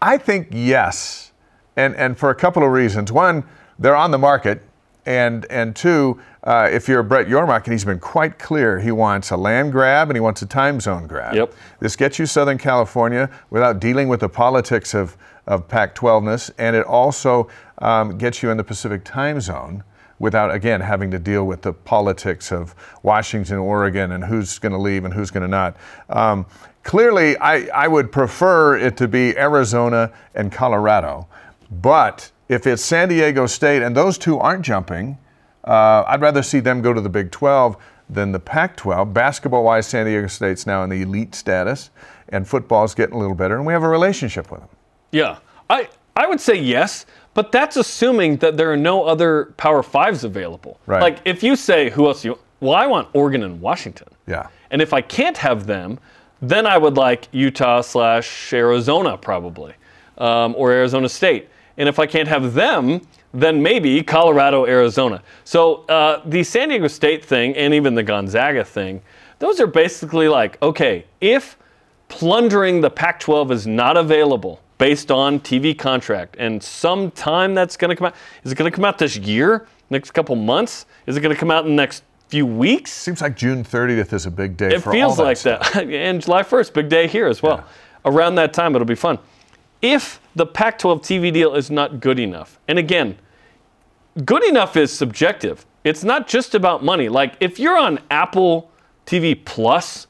I 0.01 0.19
think 0.19 0.49
yes, 0.53 1.33
and 1.75 1.97
and 1.97 2.17
for 2.17 2.31
a 2.31 2.35
couple 2.35 2.63
of 2.63 2.71
reasons. 2.71 3.11
One, 3.11 3.43
they're 3.79 3.97
on 3.97 4.11
the 4.13 4.19
market, 4.19 4.63
and 5.07 5.47
and 5.51 5.75
two, 5.75 6.21
uh, 6.43 6.69
if 6.71 6.89
you're 6.89 7.03
Brett 7.03 7.29
Yormark, 7.29 7.65
and 7.65 7.73
he's 7.73 7.85
been 7.85 8.01
quite 8.01 8.39
clear, 8.39 8.79
he 8.81 8.93
wants 8.93 9.31
a 9.31 9.37
land 9.37 9.73
grab 9.73 10.09
and 10.11 10.17
he 10.17 10.21
wants 10.21 10.43
a 10.43 10.47
time 10.47 10.81
zone 10.81 11.07
grab. 11.07 11.35
Yep. 11.35 11.55
This 11.81 11.97
gets 11.97 12.19
you 12.19 12.27
Southern 12.27 12.59
California 12.59 13.31
without 13.51 13.81
dealing 13.81 14.09
with 14.09 14.21
the 14.21 14.29
politics 14.29 14.95
of 14.95 15.17
of 15.47 15.69
Pac-12ness, 15.69 16.51
and 16.59 16.75
it 16.75 16.85
also 16.85 17.49
um, 17.79 18.19
gets 18.19 18.43
you 18.43 18.51
in 18.51 18.57
the 18.57 18.65
Pacific 18.65 19.05
time 19.05 19.41
zone. 19.41 19.85
without 20.19 20.55
again 20.55 20.81
having 20.81 21.11
to 21.11 21.19
deal 21.19 21.45
with 21.47 21.63
the 21.63 21.73
politics 21.73 22.53
of 22.53 22.75
Washington, 23.03 23.59
Oregon, 23.59 24.13
and 24.13 24.25
who's 24.25 24.59
going 24.59 24.73
to 24.73 24.79
leave 24.79 25.05
and 25.05 25.13
who's 25.13 25.31
going 25.31 25.43
to 25.43 25.49
not. 25.49 25.77
Um, 26.09 26.47
clearly, 26.83 27.37
I, 27.39 27.67
I 27.69 27.89
would 27.89 28.11
prefer 28.11 28.77
it 28.77 28.97
to 28.99 29.09
be 29.09 29.37
Arizona 29.37 30.13
and 30.35 30.51
Colorado, 30.51 31.27
but 31.71 32.31
if 32.49 32.67
it's 32.67 32.83
San 32.83 33.09
Diego 33.09 33.47
State 33.47 33.83
and 33.83 33.97
those 33.97 34.19
two 34.19 34.39
aren't 34.39 34.65
jumping, 34.65 35.19
uh, 35.65 36.05
I'd 36.07 36.21
rather 36.21 36.43
see 36.43 36.61
them 36.61 36.81
go 36.81 36.93
to 36.93 37.01
the 37.01 37.09
Big 37.09 37.31
12 37.31 37.77
than 38.09 38.33
the 38.33 38.39
Pac 38.39 38.77
12. 38.77 39.13
Basketball 39.13 39.65
wise, 39.65 39.87
San 39.87 40.07
Diego 40.07 40.29
State's 40.29 40.67
now 40.67 40.85
in 40.85 40.91
the 40.91 41.03
elite 41.03 41.35
status, 41.35 41.91
and 42.29 42.47
football's 42.47 42.95
getting 42.95 43.17
a 43.17 43.19
little 43.19 43.35
better, 43.35 43.57
and 43.57 43.67
we 43.67 43.73
have 43.73 43.83
a 43.83 43.89
relationship 43.89 44.51
with 44.51 44.61
them. 44.61 44.69
Yeah, 45.11 45.39
I 45.69 45.89
I 46.15 46.27
would 46.27 46.41
say 46.41 46.55
yes, 46.55 47.07
but 47.35 47.53
that's 47.53 47.77
assuming 47.77 48.37
that 48.39 48.57
there 48.57 48.73
are 48.73 48.77
no 48.77 49.05
other 49.05 49.53
Power 49.57 49.83
Fives 49.83 50.25
available. 50.25 50.81
Right. 50.87 51.03
Like 51.03 51.19
if 51.25 51.43
you 51.43 51.57
say 51.57 51.91
who 51.91 52.07
else 52.07 52.25
you 52.25 52.39
well, 52.61 52.75
I 52.75 52.87
want 52.87 53.09
Oregon 53.13 53.43
and 53.43 53.61
Washington. 53.61 54.09
Yeah. 54.27 54.49
And 54.71 54.81
if 54.81 54.93
I 54.93 55.01
can't 55.01 55.37
have 55.37 55.67
them, 55.67 55.99
then 56.41 56.67
I 56.67 56.79
would 56.79 56.97
like 56.97 57.29
Utah 57.33 57.83
slash 57.83 58.53
Arizona 58.53 59.17
probably, 59.17 59.75
um, 60.19 60.55
or 60.57 60.73
Arizona 60.73 61.09
State. 61.09 61.49
And 61.79 61.89
if 61.89 61.99
I 61.99 62.07
can't 62.07 62.29
have 62.29 62.55
them, 62.55 63.01
then 63.35 63.63
maybe 63.63 64.03
Colorado, 64.03 64.67
Arizona. 64.67 65.23
So 65.45 65.85
uh, 65.89 66.23
the 66.25 66.43
San 66.43 66.71
Diego 66.71 66.89
State 66.89 67.25
thing 67.25 67.55
and 67.55 67.75
even 67.75 67.95
the 67.95 68.03
Gonzaga 68.03 68.65
thing, 68.65 69.03
those 69.39 69.61
are 69.61 69.67
basically 69.67 70.29
like, 70.29 70.61
okay, 70.63 71.05
if 71.21 71.59
plundering 72.09 72.81
the 72.81 72.91
Pac 72.91 73.21
12 73.21 73.53
is 73.53 73.67
not 73.67 73.97
available 73.97 74.63
based 74.79 75.11
on 75.11 75.41
TV 75.41 75.77
contract 75.77 76.37
and 76.39 76.63
sometime 76.63 77.55
that's 77.55 77.77
going 77.77 77.91
to 77.91 77.97
come 77.97 78.07
out, 78.07 78.15
is 78.45 78.53
it 78.53 78.55
going 78.55 78.71
to 78.71 78.75
come 78.75 78.85
out 78.85 78.99
this 78.99 79.17
year, 79.17 79.67
next 79.91 80.13
couple 80.13 80.37
months? 80.37 80.87
Is 81.07 81.17
it 81.17 81.21
going 81.21 81.35
to 81.35 81.39
come 81.39 81.51
out 81.51 81.65
in 81.65 81.73
the 81.73 81.77
next 81.77 82.05
few 82.29 82.47
weeks? 82.47 82.93
Seems 82.93 83.21
like 83.21 83.37
June 83.37 83.65
30th 83.65 84.13
is 84.13 84.25
a 84.27 84.31
big 84.31 84.57
day 84.57 84.75
It 84.75 84.83
for 84.83 84.93
feels 84.93 85.19
all 85.19 85.27
like 85.27 85.37
stuff. 85.37 85.73
that. 85.75 85.89
and 85.91 86.23
July 86.23 86.43
1st, 86.43 86.73
big 86.73 86.89
day 86.89 87.07
here 87.07 87.27
as 87.27 87.43
well. 87.43 87.65
Around 88.05 88.37
that 88.37 88.53
time, 88.53 88.75
it'll 88.75 88.87
be 88.87 88.95
fun. 88.95 89.19
If 89.83 90.21
the 90.35 90.47
Pac 90.47 90.79
12 90.79 91.03
TV 91.03 91.33
deal 91.33 91.55
is 91.55 91.71
not 91.71 92.01
good 92.01 92.19
enough, 92.19 92.59
and 92.69 92.79
again, 92.79 93.19
good 94.25 94.45
enough 94.45 94.77
is 94.77 94.93
subjective. 94.93 95.67
It's 95.85 96.03
not 96.03 96.27
just 96.27 96.55
about 96.55 96.83
money. 96.83 97.09
Like 97.09 97.37
if 97.41 97.59
you're 97.59 97.79
on 97.79 98.01
Apple 98.11 98.71
TV 99.07 99.45
Plus, 99.45 100.07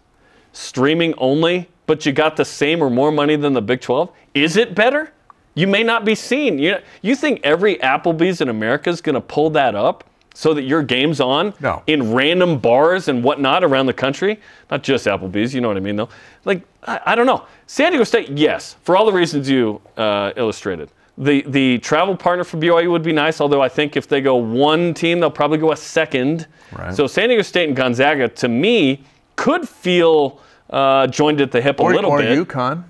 streaming 0.52 1.14
only, 1.18 1.68
but 1.87 2.07
you 2.07 2.12
got 2.12 2.37
the 2.37 2.44
same 2.44 2.83
or 2.83 2.90
more 2.90 3.12
money 3.12 3.37
than 3.37 3.52
the 3.52 3.62
Big 3.62 3.81
12, 3.81 4.11
is 4.35 4.57
it 4.57 4.74
better? 4.74 5.12
You 5.55 5.66
may 5.66 5.83
not 5.83 6.05
be 6.05 6.14
seen. 6.14 6.59
You, 6.59 6.76
you 7.02 7.16
think 7.16 7.40
every 7.42 7.76
Applebee's 7.76 8.40
in 8.40 8.48
America 8.48 8.90
is 8.90 9.00
going 9.00 9.14
to 9.14 9.20
pull 9.20 9.50
that 9.50 9.74
up 9.74 10.05
so 10.37 10.53
that 10.53 10.64
your 10.64 10.83
game's 10.83 11.18
on 11.18 11.55
No. 11.61 11.83
in 11.87 12.12
random 12.12 12.59
bars 12.59 13.09
and 13.09 13.25
whatnot 13.25 13.64
around 13.64 13.87
the 13.87 13.94
country? 13.94 14.38
Not 14.70 14.83
just 14.83 15.07
Applebee's, 15.07 15.55
you 15.55 15.62
know 15.62 15.68
what 15.68 15.79
I 15.79 15.81
mean, 15.81 15.96
though. 15.96 16.11
Like, 16.44 16.61
I, 16.87 17.01
I 17.07 17.14
don't 17.14 17.25
know. 17.25 17.46
San 17.66 17.92
Diego 17.92 18.05
State, 18.05 18.29
yes, 18.37 18.77
for 18.83 18.99
all 18.99 19.07
the 19.07 19.12
reasons 19.14 19.49
you 19.49 19.81
uh, 19.96 20.33
illustrated. 20.37 20.90
The, 21.16 21.40
the 21.46 21.79
travel 21.79 22.14
partner 22.14 22.44
for 22.44 22.59
BYU 22.59 22.90
would 22.90 23.03
be 23.03 23.12
nice, 23.14 23.40
although 23.40 23.62
I 23.62 23.70
think 23.70 23.96
if 23.96 24.07
they 24.09 24.20
go 24.20 24.37
one 24.37 24.92
team, 24.92 25.20
they'll 25.20 25.31
probably 25.31 25.57
go 25.57 25.72
a 25.72 25.77
second. 25.77 26.46
Right. 26.70 26.94
So 26.94 27.07
San 27.07 27.29
Diego 27.31 27.40
State 27.42 27.68
and 27.68 27.77
Gonzaga, 27.77 28.29
to 28.29 28.49
me, 28.49 29.05
could 29.37 29.66
feel 29.66 30.40
uh, 30.68 31.07
joined 31.07 31.40
at 31.40 31.51
the 31.51 31.62
hip 31.62 31.81
Or, 31.81 31.92
a 31.92 31.94
little 31.94 32.11
or 32.11 32.18
bit. 32.20 32.46
UConn. 32.46 32.85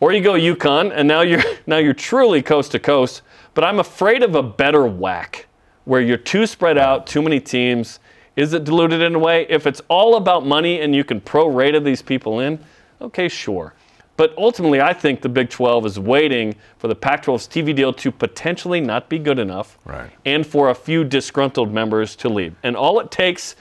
Or 0.00 0.12
you 0.12 0.20
go 0.20 0.32
UConn, 0.34 0.92
and 0.94 1.08
now 1.08 1.22
you're 1.22 1.42
now 1.66 1.78
you're 1.78 1.94
truly 1.94 2.42
coast 2.42 2.72
to 2.72 2.78
coast. 2.78 3.22
But 3.54 3.64
I'm 3.64 3.78
afraid 3.78 4.22
of 4.22 4.34
a 4.34 4.42
better 4.42 4.84
whack, 4.84 5.46
where 5.84 6.00
you're 6.00 6.16
too 6.16 6.46
spread 6.46 6.78
out, 6.78 7.06
too 7.06 7.22
many 7.22 7.40
teams. 7.40 7.98
Is 8.36 8.54
it 8.54 8.64
diluted 8.64 9.02
in 9.02 9.14
a 9.14 9.18
way? 9.18 9.46
If 9.48 9.66
it's 9.66 9.82
all 9.88 10.16
about 10.16 10.46
money 10.46 10.80
and 10.80 10.94
you 10.94 11.04
can 11.04 11.20
prorate 11.20 11.82
these 11.84 12.02
people 12.02 12.40
in, 12.40 12.58
okay, 13.00 13.28
sure. 13.28 13.74
But 14.16 14.34
ultimately, 14.36 14.80
I 14.80 14.92
think 14.92 15.22
the 15.22 15.28
Big 15.28 15.48
12 15.48 15.86
is 15.86 15.98
waiting 15.98 16.54
for 16.78 16.86
the 16.86 16.94
Pac-12's 16.94 17.48
TV 17.48 17.74
deal 17.74 17.92
to 17.94 18.12
potentially 18.12 18.80
not 18.80 19.08
be 19.08 19.18
good 19.18 19.38
enough, 19.38 19.78
Right. 19.84 20.10
and 20.24 20.46
for 20.46 20.70
a 20.70 20.74
few 20.74 21.02
disgruntled 21.02 21.72
members 21.72 22.14
to 22.16 22.28
leave. 22.28 22.54
And 22.62 22.76
all 22.76 23.00
it 23.00 23.10
takes 23.10 23.56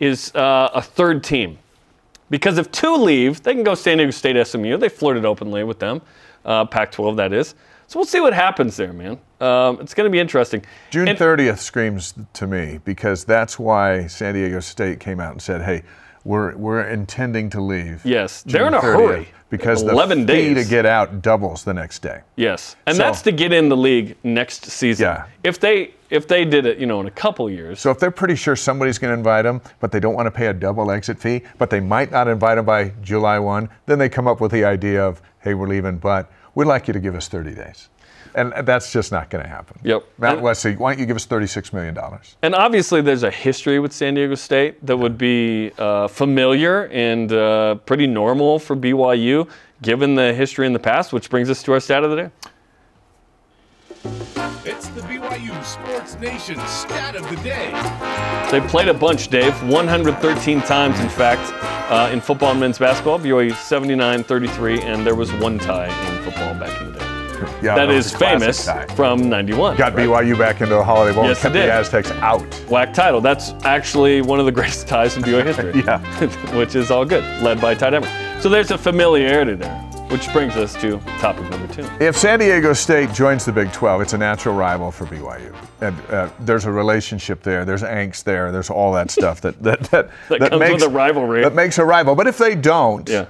is 0.00 0.34
uh, 0.34 0.70
a 0.74 0.82
third 0.82 1.22
team. 1.22 1.58
Because 2.30 2.58
if 2.58 2.70
two 2.72 2.96
leave, 2.96 3.42
they 3.42 3.54
can 3.54 3.62
go 3.62 3.74
San 3.74 3.98
Diego 3.98 4.10
State 4.10 4.44
SMU. 4.46 4.76
They 4.76 4.88
flirted 4.88 5.24
openly 5.24 5.64
with 5.64 5.78
them, 5.78 6.02
uh, 6.44 6.64
Pac 6.64 6.90
12, 6.92 7.16
that 7.16 7.32
is. 7.32 7.54
So 7.92 7.98
we'll 7.98 8.06
see 8.06 8.20
what 8.20 8.32
happens 8.32 8.78
there, 8.78 8.94
man. 8.94 9.18
Um, 9.38 9.78
it's 9.78 9.92
going 9.92 10.06
to 10.06 10.10
be 10.10 10.18
interesting. 10.18 10.64
June 10.88 11.08
And- 11.08 11.18
30th 11.18 11.58
screams 11.58 12.14
to 12.32 12.46
me 12.46 12.80
because 12.86 13.26
that's 13.26 13.58
why 13.58 14.06
San 14.06 14.32
Diego 14.32 14.60
State 14.60 14.98
came 14.98 15.20
out 15.20 15.32
and 15.32 15.42
said, 15.42 15.60
"Hey, 15.60 15.82
we're 16.24 16.56
we're 16.56 16.84
intending 16.88 17.50
to 17.50 17.60
leave." 17.60 18.00
Yes, 18.02 18.44
they're 18.44 18.62
in 18.66 18.72
June 18.72 18.78
a 18.78 18.80
hurry. 18.80 19.28
because 19.50 19.84
the 19.84 19.90
11 19.90 20.20
fee 20.20 20.54
days. 20.54 20.64
to 20.64 20.70
get 20.70 20.86
out 20.86 21.20
doubles 21.20 21.64
the 21.64 21.74
next 21.74 21.98
day. 22.00 22.20
Yes, 22.36 22.76
and 22.86 22.96
So- 22.96 23.02
that's 23.02 23.20
to 23.22 23.32
get 23.32 23.52
in 23.52 23.68
the 23.68 23.76
league 23.76 24.16
next 24.24 24.64
season. 24.70 25.04
Yeah. 25.04 25.24
If 25.44 25.60
they 25.60 25.90
if 26.08 26.26
they 26.26 26.46
did 26.46 26.64
it, 26.64 26.78
you 26.78 26.86
know, 26.86 26.98
in 27.00 27.06
a 27.06 27.10
couple 27.10 27.50
years. 27.50 27.78
So 27.78 27.90
if 27.90 27.98
they're 27.98 28.10
pretty 28.10 28.36
sure 28.36 28.56
somebody's 28.56 28.96
going 28.98 29.12
to 29.12 29.18
invite 29.18 29.44
them, 29.44 29.60
but 29.80 29.92
they 29.92 30.00
don't 30.00 30.14
want 30.14 30.26
to 30.28 30.30
pay 30.30 30.46
a 30.46 30.54
double 30.54 30.90
exit 30.90 31.18
fee, 31.18 31.42
but 31.58 31.68
they 31.68 31.80
might 31.80 32.10
not 32.10 32.26
invite 32.26 32.56
them 32.56 32.64
by 32.64 32.92
July 33.02 33.38
1, 33.38 33.68
then 33.84 33.98
they 33.98 34.08
come 34.08 34.26
up 34.26 34.38
with 34.40 34.50
the 34.52 34.64
idea 34.64 35.02
of, 35.04 35.20
"Hey, 35.40 35.52
we're 35.52 35.68
leaving, 35.68 35.96
but 35.98 36.30
we'd 36.54 36.66
like 36.66 36.86
you 36.88 36.92
to 36.94 37.00
give 37.00 37.14
us 37.14 37.28
30 37.28 37.54
days." 37.54 37.88
And 38.34 38.52
that's 38.66 38.90
just 38.90 39.12
not 39.12 39.28
going 39.28 39.44
to 39.44 39.48
happen. 39.50 39.78
Yep. 39.84 40.04
Mount 40.16 40.34
And- 40.36 40.42
Wesley, 40.42 40.74
why 40.76 40.92
don't 40.92 41.00
you 41.00 41.04
give 41.06 41.16
us 41.16 41.26
$36 41.26 41.70
million? 41.74 41.98
And 42.40 42.54
obviously, 42.54 43.02
there's 43.02 43.24
a 43.24 43.30
history 43.30 43.78
with 43.78 43.92
San 43.92 44.14
Diego 44.14 44.36
State 44.36 44.84
that 44.86 44.96
would 44.96 45.18
be 45.18 45.70
uh, 45.76 46.08
familiar 46.08 46.84
and 46.92 47.30
uh, 47.30 47.74
pretty 47.84 48.06
normal 48.06 48.58
for 48.58 48.74
BYU, 48.74 49.50
given 49.82 50.14
the 50.14 50.32
history 50.32 50.66
in 50.66 50.72
the 50.72 50.78
past. 50.78 51.12
Which 51.12 51.28
brings 51.28 51.50
us 51.50 51.62
to 51.64 51.72
our 51.74 51.80
stat 51.80 52.04
of 52.04 52.10
the 52.10 52.16
day. 52.16 52.30
It's 54.64 54.88
the 54.88 55.00
BYU 55.02 55.62
Sports 55.64 56.18
Nation 56.18 56.58
stat 56.66 57.14
of 57.16 57.28
the 57.28 57.36
day. 57.42 57.70
They 58.50 58.66
played 58.68 58.88
a 58.88 58.94
bunch, 58.94 59.28
Dave. 59.28 59.54
113 59.68 60.60
times, 60.62 60.98
in 61.00 61.08
fact, 61.08 61.42
uh, 61.90 62.10
in 62.12 62.20
football 62.20 62.52
and 62.52 62.60
men's 62.60 62.78
basketball. 62.78 63.18
BYU 63.18 63.54
79 63.54 64.24
33, 64.24 64.80
and 64.82 65.06
there 65.06 65.14
was 65.14 65.32
one 65.34 65.58
tie 65.58 65.86
in 66.08 66.11
football 66.32 66.54
back 66.54 66.80
in 66.80 66.92
the 66.92 66.98
day. 66.98 67.06
Yeah, 67.60 67.74
that 67.74 67.90
is 67.90 68.12
famous 68.14 68.66
tie. 68.66 68.86
from 68.94 69.28
91. 69.28 69.76
Got 69.76 69.94
right? 69.94 70.08
BYU 70.08 70.38
back 70.38 70.60
into 70.60 70.74
the 70.74 70.84
Holiday 70.84 71.12
Bowl 71.12 71.24
Yes, 71.24 71.44
and 71.44 71.52
kept 71.52 71.66
the 71.66 71.72
Aztecs 71.72 72.10
out. 72.22 72.40
WAC 72.68 72.94
title. 72.94 73.20
That's 73.20 73.50
actually 73.64 74.20
one 74.22 74.38
of 74.38 74.46
the 74.46 74.52
greatest 74.60 74.86
ties 74.86 75.16
in 75.16 75.22
BYU 75.24 75.44
history. 75.44 75.72
Yeah. 75.84 75.98
which 76.56 76.76
is 76.76 76.90
all 76.92 77.04
good, 77.04 77.24
led 77.42 77.60
by 77.60 77.74
Ty 77.74 77.90
Detmer. 77.90 78.40
So 78.42 78.48
there's 78.48 78.70
a 78.70 78.78
familiarity 78.78 79.54
there, 79.54 79.74
which 80.10 80.32
brings 80.32 80.54
us 80.56 80.74
to 80.80 80.98
topic 81.18 81.48
number 81.50 81.72
two. 81.72 81.88
If 82.04 82.16
San 82.16 82.38
Diego 82.38 82.72
State 82.74 83.12
joins 83.12 83.44
the 83.44 83.52
Big 83.52 83.72
12, 83.72 84.02
it's 84.02 84.12
a 84.12 84.18
natural 84.18 84.54
rival 84.54 84.92
for 84.92 85.06
BYU. 85.06 85.52
And 85.80 86.00
uh, 86.10 86.28
there's 86.40 86.64
a 86.64 86.70
relationship 86.72 87.42
there, 87.42 87.64
there's 87.64 87.82
angst 87.82 88.22
there, 88.22 88.52
there's 88.52 88.70
all 88.70 88.92
that 88.92 89.10
stuff 89.10 89.40
that 89.40 89.60
that 89.64 89.80
that, 89.90 90.10
That 90.28 90.50
comes 90.50 90.72
with 90.74 90.82
a 90.84 90.88
rivalry. 90.88 91.42
That 91.42 91.54
makes 91.56 91.78
a 91.78 91.84
rival. 91.84 92.14
But 92.14 92.28
if 92.28 92.38
they 92.38 92.54
don't, 92.54 93.08
Yeah. 93.08 93.26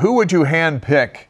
who 0.00 0.14
would 0.14 0.32
you 0.32 0.44
hand 0.44 0.80
pick 0.82 1.28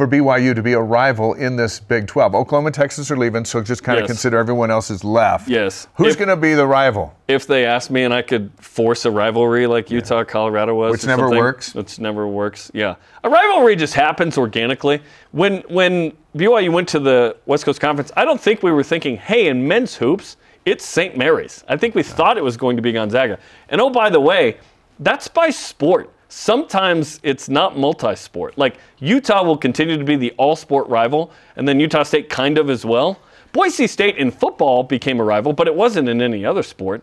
for 0.00 0.06
BYU 0.08 0.54
to 0.54 0.62
be 0.62 0.72
a 0.72 0.80
rival 0.80 1.34
in 1.34 1.56
this 1.56 1.78
Big 1.78 2.06
12? 2.06 2.34
Oklahoma 2.34 2.68
and 2.68 2.74
Texas 2.74 3.10
are 3.10 3.18
leaving, 3.18 3.44
so 3.44 3.60
just 3.60 3.84
kind 3.84 3.98
of 3.98 4.04
Yes. 4.04 4.08
consider 4.08 4.38
everyone 4.38 4.70
else 4.70 4.90
is 4.90 5.04
left. 5.04 5.46
Yes. 5.46 5.88
Who's 5.96 6.16
going 6.16 6.30
to 6.30 6.38
be 6.38 6.54
the 6.54 6.66
rival? 6.66 7.12
If 7.28 7.46
they 7.46 7.66
asked 7.66 7.90
me 7.90 8.04
and 8.04 8.14
I 8.14 8.22
could 8.22 8.50
force 8.56 9.04
a 9.04 9.10
rivalry 9.10 9.66
like 9.66 9.90
Utah, 9.90 10.24
Colorado 10.24 10.74
was, 10.74 10.92
Which 10.92 11.04
never 11.04 11.28
works. 11.28 11.74
Which 11.74 11.98
never 11.98 12.26
works. 12.26 12.70
Yeah, 12.72 12.94
a 13.22 13.28
rivalry 13.28 13.76
just 13.76 13.92
happens 13.92 14.38
organically. 14.38 15.02
When 15.32 15.58
when 15.68 16.12
BYU 16.34 16.72
went 16.72 16.88
to 16.88 16.98
the 16.98 17.36
West 17.44 17.66
Coast 17.66 17.78
Conference, 17.78 18.10
I 18.16 18.24
don't 18.24 18.40
think 18.40 18.62
we 18.62 18.72
were 18.72 18.82
thinking, 18.82 19.18
hey, 19.18 19.48
in 19.48 19.68
men's 19.68 19.96
hoops, 19.96 20.38
it's 20.64 20.86
St. 20.86 21.14
Mary's. 21.14 21.62
I 21.68 21.76
think 21.76 21.94
we 21.94 22.02
thought 22.02 22.38
it 22.38 22.44
was 22.44 22.56
going 22.56 22.76
to 22.76 22.82
be 22.82 22.92
Gonzaga. 22.92 23.38
And 23.68 23.82
oh, 23.82 23.90
by 23.90 24.08
the 24.08 24.20
way, 24.20 24.56
that's 24.98 25.28
by 25.28 25.50
sport. 25.50 26.10
Sometimes 26.30 27.18
it's 27.24 27.48
not 27.48 27.76
multi-sport. 27.76 28.56
Like 28.56 28.76
Utah 29.00 29.42
will 29.42 29.56
continue 29.56 29.98
to 29.98 30.04
be 30.04 30.14
the 30.14 30.30
all-sport 30.38 30.88
rival, 30.88 31.32
and 31.56 31.66
then 31.66 31.80
Utah 31.80 32.04
State 32.04 32.30
kind 32.30 32.56
of 32.56 32.70
as 32.70 32.84
well. 32.84 33.18
Boise 33.52 33.88
State 33.88 34.16
in 34.16 34.30
football 34.30 34.84
became 34.84 35.18
a 35.18 35.24
rival, 35.24 35.52
but 35.52 35.66
it 35.66 35.74
wasn't 35.74 36.08
in 36.08 36.22
any 36.22 36.44
other 36.44 36.62
sport. 36.62 37.02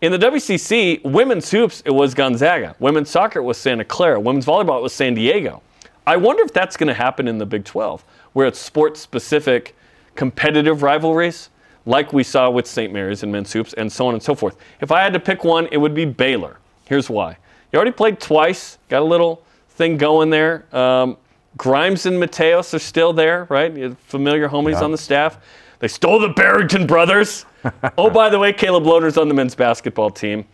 In 0.00 0.10
the 0.10 0.18
WCC, 0.18 1.04
women's 1.04 1.52
hoops, 1.52 1.84
it 1.86 1.92
was 1.92 2.14
Gonzaga. 2.14 2.74
Women's 2.80 3.10
soccer, 3.10 3.38
it 3.38 3.44
was 3.44 3.56
Santa 3.56 3.84
Clara. 3.84 4.18
Women's 4.18 4.44
volleyball, 4.44 4.78
it 4.78 4.82
was 4.82 4.92
San 4.92 5.14
Diego. 5.14 5.62
I 6.04 6.16
wonder 6.16 6.42
if 6.42 6.52
that's 6.52 6.76
going 6.76 6.88
to 6.88 6.94
happen 6.94 7.28
in 7.28 7.38
the 7.38 7.46
Big 7.46 7.64
12, 7.64 8.04
where 8.32 8.48
it's 8.48 8.58
sports 8.58 9.00
specific 9.00 9.76
competitive 10.16 10.82
rivalries, 10.82 11.48
like 11.86 12.12
we 12.12 12.24
saw 12.24 12.50
with 12.50 12.66
St. 12.66 12.92
Mary's 12.92 13.22
and 13.22 13.30
men's 13.30 13.52
hoops, 13.52 13.72
and 13.74 13.90
so 13.90 14.08
on 14.08 14.14
and 14.14 14.22
so 14.22 14.34
forth. 14.34 14.56
If 14.80 14.90
I 14.90 15.00
had 15.00 15.12
to 15.12 15.20
pick 15.20 15.44
one, 15.44 15.68
it 15.70 15.76
would 15.76 15.94
be 15.94 16.04
Baylor. 16.04 16.58
Here's 16.86 17.08
why. 17.08 17.36
You 17.74 17.78
already 17.78 17.90
played 17.90 18.20
twice, 18.20 18.78
got 18.88 19.02
a 19.02 19.04
little 19.04 19.42
thing 19.70 19.96
going 19.96 20.30
there. 20.30 20.64
Um, 20.72 21.16
Grimes 21.56 22.06
and 22.06 22.22
Mateos 22.22 22.72
are 22.72 22.78
still 22.78 23.12
there, 23.12 23.48
right? 23.50 23.98
Familiar 23.98 24.48
homies 24.48 24.80
on 24.80 24.92
the 24.92 24.96
staff. 24.96 25.38
They 25.80 25.88
stole 25.88 26.20
the 26.20 26.28
Barrington 26.28 26.86
brothers. 26.86 27.46
oh, 27.98 28.10
by 28.10 28.30
the 28.30 28.38
way, 28.38 28.52
Caleb 28.52 28.84
Lohner's 28.84 29.18
on 29.18 29.26
the 29.26 29.34
men's 29.34 29.56
basketball 29.56 30.10
team. 30.10 30.44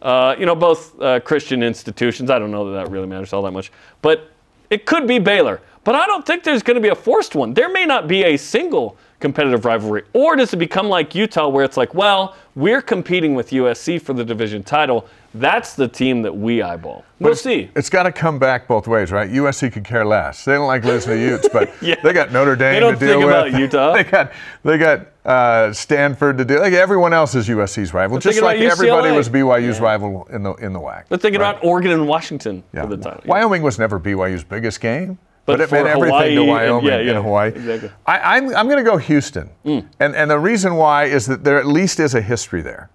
Uh, 0.00 0.36
you 0.38 0.46
know, 0.46 0.54
both 0.54 1.02
uh, 1.02 1.18
Christian 1.18 1.64
institutions. 1.64 2.30
I 2.30 2.38
don't 2.38 2.52
know 2.52 2.70
that 2.70 2.84
that 2.84 2.92
really 2.92 3.08
matters 3.08 3.32
all 3.32 3.42
that 3.42 3.50
much. 3.50 3.72
But 4.00 4.30
it 4.70 4.86
could 4.86 5.08
be 5.08 5.18
Baylor. 5.18 5.60
But 5.82 5.96
I 5.96 6.06
don't 6.06 6.24
think 6.24 6.44
there's 6.44 6.62
going 6.62 6.76
to 6.76 6.80
be 6.80 6.90
a 6.90 6.94
forced 6.94 7.34
one. 7.34 7.54
There 7.54 7.70
may 7.70 7.86
not 7.86 8.06
be 8.06 8.22
a 8.22 8.36
single 8.36 8.96
competitive 9.18 9.64
rivalry. 9.64 10.04
Or 10.12 10.36
does 10.36 10.54
it 10.54 10.58
become 10.58 10.88
like 10.88 11.16
Utah, 11.16 11.48
where 11.48 11.64
it's 11.64 11.76
like, 11.76 11.92
well, 11.92 12.36
we're 12.54 12.82
competing 12.82 13.34
with 13.34 13.50
USC 13.50 14.00
for 14.00 14.12
the 14.12 14.24
division 14.24 14.62
title. 14.62 15.08
That's 15.34 15.74
the 15.74 15.86
team 15.88 16.22
that 16.22 16.34
we 16.36 16.62
eyeball. 16.62 17.04
We'll 17.20 17.32
it's, 17.32 17.42
see. 17.42 17.70
It's 17.76 17.90
got 17.90 18.04
to 18.04 18.12
come 18.12 18.38
back 18.38 18.66
both 18.66 18.88
ways, 18.88 19.12
right? 19.12 19.30
USC 19.30 19.70
could 19.72 19.84
care 19.84 20.04
less. 20.04 20.44
They 20.44 20.54
don't 20.54 20.66
like 20.66 20.84
losing 20.84 21.12
to 21.12 21.20
Utes, 21.20 21.48
but 21.52 21.70
Yeah. 21.82 21.96
they 22.02 22.12
got 22.12 22.32
Notre 22.32 22.56
Dame 22.56 22.74
They 22.74 22.80
don't 22.80 22.94
to 22.94 22.98
deal 22.98 23.20
think 23.20 23.24
with. 23.26 23.34
about 23.34 23.60
Utah. 23.60 23.92
they 23.94 24.04
got 24.04 24.32
they 24.64 24.78
got 24.78 25.06
uh, 25.26 25.72
Stanford 25.72 26.38
to 26.38 26.44
deal. 26.44 26.60
Like 26.60 26.72
everyone 26.72 27.12
else 27.12 27.34
is 27.34 27.48
USC's 27.48 27.92
rival, 27.92 28.18
just 28.18 28.40
like 28.40 28.58
everybody 28.60 29.10
was 29.14 29.28
BYU's 29.28 29.80
rival 29.80 30.26
in 30.30 30.42
the 30.42 30.54
in 30.54 30.72
the 30.72 30.80
WAC. 30.80 31.08
They're 31.08 31.18
thinking 31.18 31.40
right? 31.40 31.50
about 31.50 31.64
Oregon 31.64 31.90
and 31.92 32.08
Washington 32.08 32.62
Yeah. 32.72 32.82
for 32.82 32.88
the 32.88 32.96
title. 32.96 33.22
Wyoming 33.26 33.62
was 33.62 33.78
never 33.78 34.00
BYU's 34.00 34.44
biggest 34.44 34.80
game, 34.80 35.18
But 35.44 35.58
but, 35.58 35.60
it 35.60 35.70
meant 35.72 35.86
everything 35.88 36.08
Hawaii 36.10 36.34
to 36.36 36.40
and- 36.40 36.48
Wyoming 36.48 36.86
yeah, 36.86 37.00
yeah, 37.00 37.12
and 37.16 37.22
Hawaii. 37.24 37.48
exactly. 37.50 37.88
Mm. 37.90 37.92
I, 38.06 38.36
I'm, 38.36 38.56
I'm 38.56 38.66
going 38.68 38.82
to 38.82 38.90
go 38.90 38.96
Houston, 38.96 39.50
and 39.64 39.84
and 40.00 40.30
the 40.30 40.38
reason 40.38 40.76
why 40.76 41.04
is 41.04 41.26
that 41.26 41.44
there 41.44 41.58
at 41.58 41.66
least 41.66 42.00
is 42.00 42.14
a 42.14 42.22
history 42.22 42.62
there. 42.62 42.88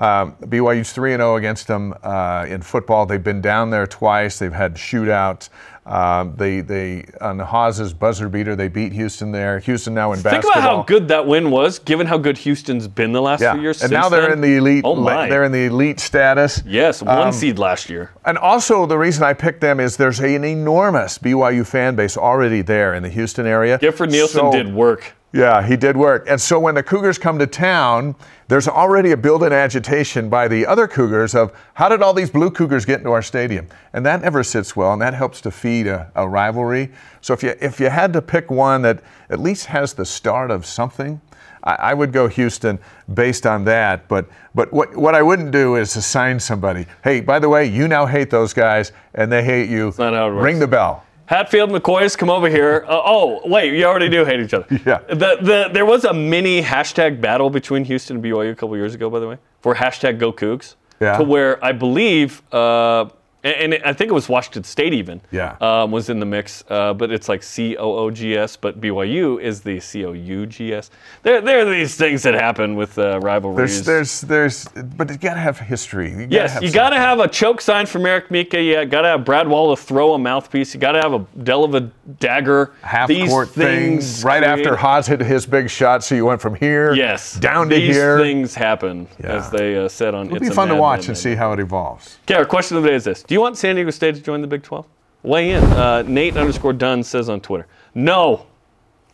Um, 0.00 0.34
BYU's 0.46 0.92
three 0.94 1.12
and 1.12 1.20
zero 1.20 1.36
against 1.36 1.66
them 1.66 1.92
uh, 2.02 2.46
in 2.48 2.62
football. 2.62 3.04
They've 3.04 3.22
been 3.22 3.42
down 3.42 3.68
there 3.68 3.86
twice. 3.86 4.38
They've 4.38 4.50
had 4.52 4.74
shootouts. 4.74 5.50
Um, 5.84 6.34
they 6.36 6.60
they 6.60 7.04
on 7.20 7.36
the 7.36 7.44
Haas's 7.44 7.92
buzzer 7.92 8.28
beater. 8.30 8.56
They 8.56 8.68
beat 8.68 8.92
Houston 8.94 9.30
there. 9.32 9.58
Houston 9.58 9.92
now 9.92 10.12
in 10.12 10.22
basketball. 10.22 10.52
Think 10.52 10.54
about 10.64 10.76
how 10.76 10.82
good 10.84 11.08
that 11.08 11.26
win 11.26 11.50
was, 11.50 11.78
given 11.80 12.06
how 12.06 12.16
good 12.16 12.38
Houston's 12.38 12.88
been 12.88 13.12
the 13.12 13.20
last 13.20 13.40
Yeah, 13.42 13.52
few 13.52 13.62
years. 13.62 13.82
and 13.82 13.92
now 13.92 14.08
they're 14.08 14.22
then. 14.22 14.32
in 14.32 14.40
the 14.40 14.56
elite. 14.56 14.84
Oh 14.86 14.94
my! 14.96 15.28
They're 15.28 15.44
in 15.44 15.52
the 15.52 15.66
elite 15.66 16.00
status. 16.00 16.62
yes, 16.66 17.02
one 17.02 17.18
Um, 17.28 17.32
seed 17.32 17.58
last 17.58 17.90
year. 17.90 18.10
And 18.24 18.38
also, 18.38 18.86
the 18.86 18.96
reason 18.98 19.22
I 19.24 19.34
picked 19.34 19.60
them 19.60 19.80
is 19.80 19.96
there's 19.98 20.20
an 20.20 20.44
enormous 20.44 21.18
BYU 21.18 21.66
fan 21.66 21.94
base 21.94 22.16
already 22.16 22.62
there 22.62 22.94
in 22.94 23.02
the 23.02 23.10
Houston 23.10 23.46
area. 23.46 23.76
Gifford 23.78 24.10
Nielsen 24.12 24.40
So- 24.40 24.52
did 24.52 24.72
work. 24.72 25.12
Yeah, 25.32 25.62
he 25.64 25.76
did 25.76 25.96
work. 25.96 26.26
And 26.28 26.40
so 26.40 26.58
when 26.58 26.74
the 26.74 26.82
Cougars 26.82 27.16
come 27.16 27.38
to 27.38 27.46
town, 27.46 28.16
there's 28.48 28.66
already 28.66 29.12
a 29.12 29.16
built 29.16 29.44
in 29.44 29.52
agitation 29.52 30.28
by 30.28 30.48
the 30.48 30.66
other 30.66 30.88
Cougars 30.88 31.36
of 31.36 31.52
how 31.74 31.88
did 31.88 32.02
all 32.02 32.12
these 32.12 32.30
blue 32.30 32.50
Cougars 32.50 32.84
get 32.84 32.98
into 32.98 33.12
our 33.12 33.22
stadium? 33.22 33.68
And 33.92 34.04
that 34.04 34.22
never 34.22 34.42
sits 34.42 34.74
well, 34.74 34.92
and 34.92 35.00
that 35.02 35.14
helps 35.14 35.40
to 35.42 35.52
feed 35.52 35.86
a, 35.86 36.10
a 36.16 36.28
rivalry. 36.28 36.90
So 37.20 37.32
if 37.32 37.44
you, 37.44 37.54
if 37.60 37.78
you 37.78 37.90
had 37.90 38.12
to 38.14 38.22
pick 38.22 38.50
one 38.50 38.82
that 38.82 39.04
at 39.28 39.38
least 39.38 39.66
has 39.66 39.94
the 39.94 40.04
start 40.04 40.50
of 40.50 40.66
something, 40.66 41.20
I, 41.62 41.74
I 41.74 41.94
would 41.94 42.12
go 42.12 42.26
Houston 42.26 42.80
based 43.14 43.46
on 43.46 43.64
that. 43.66 44.08
But, 44.08 44.28
but 44.52 44.72
what, 44.72 44.96
what 44.96 45.14
I 45.14 45.22
wouldn't 45.22 45.52
do 45.52 45.76
is 45.76 45.94
assign 45.94 46.40
somebody, 46.40 46.86
hey, 47.04 47.20
by 47.20 47.38
the 47.38 47.48
way, 47.48 47.66
you 47.66 47.86
now 47.86 48.04
hate 48.04 48.30
those 48.30 48.52
guys, 48.52 48.90
and 49.14 49.30
they 49.30 49.44
hate 49.44 49.68
you. 49.68 49.94
not 49.96 50.12
how 50.12 50.28
it 50.28 50.34
works. 50.34 50.44
Ring 50.44 50.58
the 50.58 50.66
bell. 50.66 51.04
Hatfield 51.30 51.70
McCoys, 51.70 52.18
come 52.18 52.28
over 52.28 52.48
here. 52.48 52.84
Uh, 52.88 53.02
oh, 53.04 53.40
wait, 53.48 53.72
you 53.72 53.84
already 53.84 54.08
do 54.08 54.24
hate 54.24 54.40
each 54.40 54.52
other. 54.52 54.66
Yeah. 54.84 54.98
The, 55.08 55.38
the, 55.40 55.70
there 55.72 55.86
was 55.86 56.04
a 56.04 56.12
mini 56.12 56.60
hashtag 56.60 57.20
battle 57.20 57.50
between 57.50 57.84
Houston 57.84 58.16
and 58.16 58.24
BYU 58.24 58.50
a 58.50 58.54
couple 58.56 58.76
years 58.76 58.96
ago, 58.96 59.08
by 59.08 59.20
the 59.20 59.28
way, 59.28 59.38
for 59.60 59.76
hashtag 59.76 60.18
Go 60.18 60.32
Cougs. 60.32 60.74
Yeah. 61.00 61.18
To 61.18 61.22
where 61.22 61.64
I 61.64 61.70
believe, 61.70 62.42
uh, 62.52 63.10
and, 63.42 63.74
I 63.84 63.92
think 63.92 64.10
it 64.10 64.14
was 64.14 64.28
Washington 64.28 64.64
State 64.64 64.92
even. 64.92 65.20
Yeah. 65.30 65.56
Um, 65.60 65.90
was 65.90 66.10
in 66.10 66.20
the 66.20 66.26
mix, 66.26 66.62
uh, 66.68 66.92
but 66.94 67.10
it's 67.10 67.28
like 67.28 67.42
C 67.42 67.76
O 67.76 67.96
O 67.96 68.10
G 68.10 68.36
S, 68.36 68.56
but 68.56 68.80
BYU 68.80 69.40
is 69.40 69.60
the 69.62 69.80
C 69.80 70.04
O 70.04 70.12
U 70.12 70.46
G 70.46 70.74
S. 70.74 70.90
There, 71.22 71.40
there 71.40 71.60
are 71.66 71.70
these 71.70 71.96
things 71.96 72.22
that 72.24 72.34
happen 72.34 72.76
with 72.76 72.98
uh, 72.98 73.18
rivalries. 73.20 73.84
There's, 73.84 74.20
there's, 74.20 74.64
there's, 74.74 74.84
but 74.96 75.10
you 75.10 75.16
gotta 75.16 75.40
have 75.40 75.58
history. 75.58 76.10
You 76.10 76.16
gotta 76.26 76.34
Yes, 76.34 76.52
have 76.54 76.62
you 76.62 76.68
some- 76.68 76.74
got 76.74 76.90
to 76.90 76.98
have 76.98 77.18
a 77.20 77.28
choke 77.28 77.60
sign 77.60 77.86
from 77.86 78.04
Eric 78.06 78.30
Mika. 78.30 78.60
You 78.60 78.84
got 78.86 79.02
to 79.02 79.08
have 79.08 79.24
Brad 79.24 79.48
Wall 79.48 79.74
to 79.74 79.80
throw 79.82 80.14
a 80.14 80.18
mouthpiece. 80.18 80.74
You 80.74 80.80
got 80.80 80.92
to 80.92 81.00
have 81.00 81.12
a 81.12 81.20
Deliva 81.42 81.90
dagger. 82.18 82.72
half 82.82 83.08
These 83.08 83.28
court 83.30 83.48
thing 83.50 84.00
things 84.00 84.24
right 84.24 84.42
after 84.44 84.76
Haas 84.76 85.06
hit 85.06 85.20
his 85.20 85.46
big 85.46 85.70
shot, 85.70 86.02
so 86.04 86.14
you 86.14 86.26
went 86.26 86.40
from 86.40 86.54
here 86.54 86.92
Yes, 86.92 87.34
down 87.34 87.68
to 87.70 87.74
These 87.76 87.94
here. 87.96 88.18
things 88.18 88.54
happen, 88.54 89.08
Yeah. 89.22 89.36
as 89.36 89.50
they 89.50 89.76
uh, 89.76 89.88
said 89.88 90.14
on. 90.14 90.26
It'll 90.26 90.36
It's 90.38 90.48
be 90.50 90.54
fun 90.54 90.68
to 90.68 90.74
watch 90.76 91.08
and 91.08 91.16
see 91.16 91.34
how 91.34 91.52
it 91.52 91.60
evolves. 91.60 92.18
Okay, 92.24 92.34
our 92.34 92.44
question 92.44 92.76
of 92.76 92.82
the 92.82 92.88
day 92.90 92.94
is 92.94 93.04
this: 93.04 93.22
Do 93.30 93.34
you 93.34 93.40
want 93.40 93.56
San 93.56 93.76
Diego 93.76 93.92
State 93.92 94.16
to 94.16 94.20
join 94.20 94.40
the 94.40 94.48
Big 94.48 94.64
12? 94.64 94.84
Weigh 95.22 95.52
in. 95.52 95.62
Uh, 95.62 96.02
Nate 96.02 96.36
underscore 96.36 96.72
Dunn 96.72 97.04
says 97.04 97.28
on 97.28 97.40
Twitter, 97.40 97.68
no. 97.94 98.46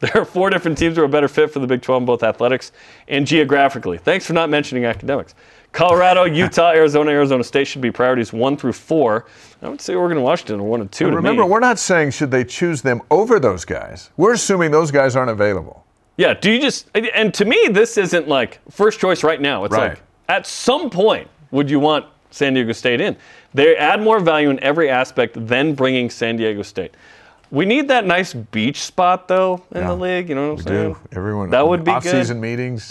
There 0.00 0.16
are 0.16 0.24
four 0.24 0.48
different 0.50 0.76
teams 0.78 0.96
who 0.96 1.02
are 1.02 1.06
a 1.06 1.08
better 1.08 1.28
fit 1.28 1.50
for 1.50 1.58
the 1.58 1.66
Big 1.66 1.82
12 1.82 2.02
in 2.02 2.06
both 2.06 2.22
athletics 2.22 2.72
and 3.08 3.26
geographically. 3.26 3.98
Thanks 3.98 4.26
for 4.26 4.32
not 4.32 4.48
mentioning 4.48 4.86
academics. 4.86 5.34
Colorado, 5.72 6.24
Utah, 6.44 6.70
Arizona, 6.72 7.10
Arizona 7.10 7.44
State 7.44 7.66
should 7.66 7.82
be 7.82 7.90
priorities 7.90 8.32
one 8.32 8.56
through 8.56 8.72
four. 8.72 9.26
I 9.60 9.68
would 9.68 9.80
say 9.82 9.94
Oregon 9.94 10.16
and 10.18 10.24
Washington 10.24 10.60
are 10.60 10.64
one 10.64 10.80
and 10.80 10.90
two. 10.90 11.08
Remember, 11.10 11.42
me. 11.44 11.48
we're 11.50 11.60
not 11.60 11.78
saying 11.78 12.12
should 12.12 12.30
they 12.30 12.44
choose 12.44 12.80
them 12.80 13.02
over 13.10 13.38
those 13.38 13.66
guys. 13.66 14.10
We're 14.16 14.32
assuming 14.34 14.70
those 14.70 14.90
guys 14.90 15.14
aren't 15.14 15.30
available. 15.30 15.84
Yeah, 16.16 16.32
do 16.32 16.50
you 16.50 16.60
just 16.60 16.88
and 16.94 17.34
to 17.34 17.44
me 17.44 17.68
this 17.70 17.98
isn't 17.98 18.28
like 18.28 18.60
first 18.70 18.98
choice 18.98 19.22
right 19.22 19.40
now. 19.40 19.64
It's 19.64 19.74
Right. 19.74 19.90
like 19.90 20.02
at 20.30 20.46
some 20.46 20.88
point 20.88 21.28
would 21.50 21.70
you 21.70 21.80
want 21.80 22.06
San 22.30 22.54
Diego 22.54 22.72
State 22.72 23.00
in? 23.00 23.16
They 23.56 23.74
add 23.74 24.02
more 24.02 24.20
value 24.20 24.50
in 24.50 24.62
every 24.62 24.90
aspect 24.90 25.34
than 25.48 25.74
bringing 25.74 26.10
San 26.10 26.36
Diego 26.36 26.60
State. 26.60 26.92
We 27.50 27.64
need 27.64 27.88
that 27.88 28.04
nice 28.04 28.34
beach 28.34 28.82
spot 28.82 29.28
though 29.28 29.62
in 29.74 29.80
Yeah, 29.80 29.86
the 29.88 29.94
league, 29.96 30.28
you 30.28 30.34
know 30.34 30.42
what 30.42 30.50
I'm 30.50 30.56
We 30.56 30.62
saying? 30.64 30.92
do. 30.92 30.98
Everyone. 31.16 31.48
That 31.50 31.66
would 31.66 31.80
be 31.82 31.90
good. 31.92 31.96
off-season 31.96 32.38
meetings. 32.38 32.88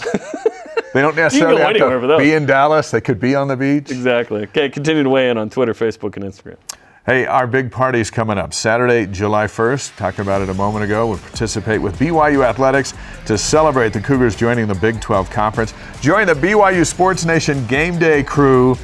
they 0.92 1.02
don't 1.02 1.14
necessarily 1.14 1.60
have 1.62 1.74
to 1.74 2.18
be 2.18 2.32
in 2.32 2.46
Dallas. 2.46 2.90
They 2.90 3.00
could 3.00 3.20
be 3.20 3.36
on 3.36 3.46
the 3.46 3.56
beach. 3.56 3.92
Exactly. 3.92 4.42
Okay, 4.42 4.68
continue 4.68 5.04
to 5.04 5.08
weigh 5.10 5.30
in 5.30 5.38
on 5.38 5.50
Twitter, 5.50 5.72
Facebook, 5.72 6.16
and 6.16 6.24
Instagram. 6.24 6.56
Hey, 7.04 7.26
our 7.26 7.46
big 7.46 7.70
party 7.70 8.00
is 8.00 8.10
coming 8.10 8.36
up 8.36 8.52
Saturday, 8.52 9.06
July 9.06 9.46
1st. 9.46 9.94
Talked 9.96 10.18
about 10.18 10.42
it 10.42 10.48
a 10.48 10.54
moment 10.54 10.84
ago. 10.84 11.06
We'll 11.06 11.18
participate 11.18 11.80
with 11.80 11.96
BYU 12.00 12.44
Athletics 12.44 12.92
to 13.26 13.38
celebrate 13.38 13.92
the 13.92 14.00
Cougars 14.00 14.34
joining 14.34 14.66
the 14.66 14.74
Big 14.74 15.00
12 15.00 15.30
Conference. 15.30 15.72
Join 16.00 16.26
the 16.26 16.34
BYU 16.34 16.84
Sports 16.84 17.24
Nation 17.24 17.64
Game 17.68 17.96
Day 18.00 18.24
crew. 18.24 18.76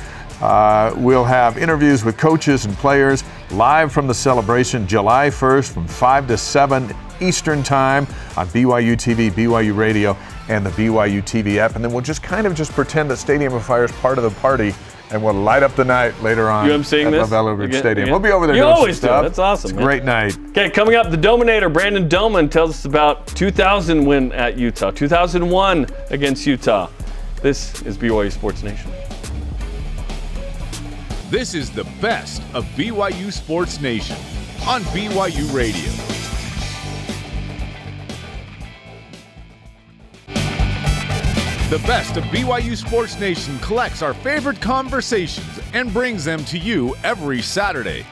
Uh, 0.42 0.92
we'll 0.96 1.24
have 1.24 1.56
interviews 1.56 2.04
with 2.04 2.18
coaches 2.18 2.64
and 2.64 2.74
players 2.78 3.22
live 3.52 3.92
from 3.92 4.08
the 4.08 4.14
celebration 4.14 4.88
July 4.88 5.28
1st 5.28 5.72
from 5.72 5.86
5 5.86 6.26
to 6.26 6.36
7 6.36 6.92
Eastern 7.20 7.62
Time 7.62 8.08
on 8.36 8.48
BYU 8.48 8.94
TV, 8.96 9.30
BYU 9.30 9.76
Radio, 9.76 10.16
and 10.48 10.66
the 10.66 10.70
BYU 10.70 11.22
TV 11.22 11.58
app. 11.58 11.76
And 11.76 11.84
then 11.84 11.92
we'll 11.92 12.02
just 12.02 12.24
kind 12.24 12.48
of 12.48 12.56
just 12.56 12.72
pretend 12.72 13.08
that 13.12 13.18
Stadium 13.18 13.54
of 13.54 13.64
Fire 13.64 13.84
is 13.84 13.92
part 13.92 14.18
of 14.18 14.24
the 14.24 14.30
party. 14.40 14.74
And 15.12 15.22
we'll 15.22 15.34
light 15.34 15.62
up 15.62 15.76
the 15.76 15.84
night 15.84 16.18
later 16.22 16.48
on 16.48 16.66
You 16.66 16.72
emceeing 16.72 17.04
at 17.04 17.10
this? 17.10 17.28
LaVell 17.28 17.56
Ridge 17.58 17.76
Stadium. 17.76 18.08
We'll 18.08 18.18
be 18.18 18.30
over 18.30 18.46
there 18.46 18.56
You 18.56 18.64
always 18.64 18.96
do. 18.98 19.08
stuff. 19.08 19.22
That's 19.24 19.38
awesome, 19.38 19.68
It's 19.68 19.72
a 19.72 19.76
man. 19.76 19.84
great 19.84 20.04
night. 20.04 20.38
Okay, 20.48 20.70
coming 20.70 20.94
up, 20.96 21.10
the 21.10 21.18
Dominator, 21.18 21.68
Brandon 21.68 22.08
Doman, 22.08 22.48
tells 22.48 22.70
us 22.70 22.84
about 22.86 23.26
2000 23.28 24.04
win 24.06 24.32
at 24.32 24.56
Utah, 24.56 24.90
2001 24.90 25.86
against 26.10 26.46
Utah. 26.46 26.88
This 27.42 27.82
is 27.82 27.98
BYU 27.98 28.32
Sports 28.32 28.62
Nation. 28.62 28.90
This 31.32 31.54
is 31.54 31.70
the 31.70 31.84
best 32.02 32.42
of 32.52 32.66
BYU 32.76 33.32
Sports 33.32 33.80
Nation 33.80 34.18
on 34.66 34.82
BYU 34.92 35.50
Radio. 35.54 35.90
The 41.70 41.82
best 41.86 42.18
of 42.18 42.24
BYU 42.24 42.76
Sports 42.76 43.18
Nation 43.18 43.58
collects 43.60 44.02
our 44.02 44.12
favorite 44.12 44.60
conversations 44.60 45.58
and 45.72 45.90
brings 45.90 46.22
them 46.26 46.44
to 46.44 46.58
you 46.58 46.94
every 47.02 47.40
Saturday. 47.40 48.04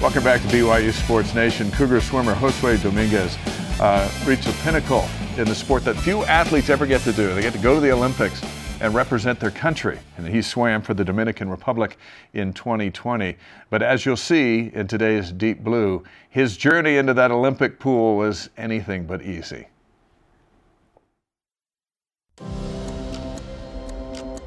Welcome 0.00 0.22
back 0.22 0.40
to 0.42 0.46
BYU 0.46 0.92
Sports 0.92 1.34
Nation. 1.34 1.72
Cougar 1.72 2.02
swimmer 2.02 2.36
Josue 2.36 2.80
Dominguez 2.80 3.36
uh, 3.80 4.08
reached 4.28 4.46
a 4.46 4.52
pinnacle 4.62 5.08
in 5.38 5.46
the 5.46 5.56
sport 5.56 5.84
that 5.86 5.96
few 5.96 6.22
athletes 6.26 6.70
ever 6.70 6.86
get 6.86 7.00
to 7.00 7.12
do. 7.12 7.34
They 7.34 7.42
get 7.42 7.54
to 7.54 7.58
go 7.58 7.74
to 7.74 7.80
the 7.80 7.90
Olympics 7.90 8.40
and 8.84 8.94
represent 8.94 9.40
their 9.40 9.50
country. 9.50 9.98
And 10.18 10.28
he 10.28 10.42
swam 10.42 10.82
for 10.82 10.92
the 10.92 11.06
Dominican 11.06 11.48
Republic 11.48 11.96
in 12.34 12.52
2020. 12.52 13.34
But 13.70 13.82
as 13.82 14.04
you'll 14.04 14.18
see 14.18 14.70
in 14.74 14.88
today's 14.88 15.32
Deep 15.32 15.64
Blue, 15.64 16.04
his 16.28 16.58
journey 16.58 16.98
into 16.98 17.14
that 17.14 17.30
Olympic 17.30 17.80
pool 17.80 18.18
was 18.18 18.50
anything 18.58 19.06
but 19.06 19.22
easy. 19.22 19.68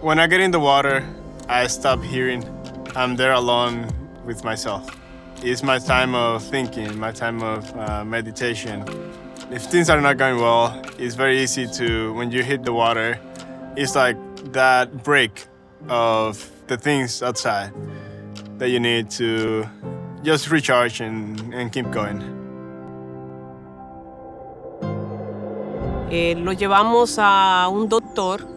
When 0.02 0.20
I 0.20 0.28
get 0.28 0.40
in 0.40 0.52
the 0.52 0.60
water, 0.60 1.04
I 1.50 1.66
stop 1.66 2.04
hearing. 2.04 2.46
I'm 2.96 3.16
there 3.16 3.34
alone 3.34 3.92
with 4.24 4.44
myself. 4.44 4.88
It's 5.42 5.64
my 5.64 5.80
time 5.80 6.14
of 6.14 6.44
thinking, 6.44 7.00
my 7.00 7.12
time 7.12 7.42
of 7.42 7.76
uh, 7.76 8.06
meditation. 8.06 8.86
If 9.50 9.64
things 9.64 9.90
are 9.90 10.00
not 10.00 10.18
going 10.18 10.38
well, 10.38 10.80
it's 11.00 11.16
very 11.16 11.42
easy 11.42 11.66
to, 11.80 12.14
when 12.14 12.30
you 12.30 12.44
hit 12.44 12.62
the 12.62 12.74
water, 12.74 13.20
it's 13.76 13.96
like 13.96 14.16
that 14.54 15.04
break 15.04 15.48
of 15.90 16.50
the 16.68 16.78
things 16.78 17.22
outside 17.22 17.72
that 18.58 18.70
you 18.70 18.80
need 18.80 19.10
to 19.12 19.66
just 20.24 20.50
recharge 20.50 21.02
and, 21.02 21.54
and 21.54 21.72
keep 21.72 21.90
going. 21.92 22.22
Eh, 26.10 26.36
lo 26.38 26.54
llevamos 26.54 27.18
a 27.20 27.68
un 27.70 27.90
doctor 27.90 28.48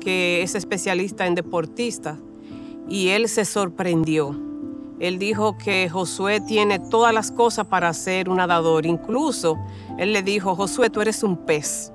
que 0.00 0.42
es 0.42 0.54
especialista 0.54 1.26
en 1.26 1.34
deportistas 1.34 2.18
y 2.88 3.08
él 3.08 3.28
se 3.28 3.44
sorprendió. 3.44 4.36
Él 5.00 5.18
dijo 5.18 5.58
que 5.58 5.88
Josué 5.88 6.40
tiene 6.40 6.78
todas 6.78 7.12
las 7.12 7.32
cosas 7.32 7.66
para 7.66 7.92
ser 7.92 8.28
un 8.28 8.36
nadador. 8.36 8.86
Incluso 8.86 9.58
él 9.98 10.12
le 10.12 10.22
dijo, 10.22 10.54
Josué, 10.54 10.90
tú 10.90 11.00
eres 11.00 11.24
un 11.24 11.36
pez. 11.36 11.92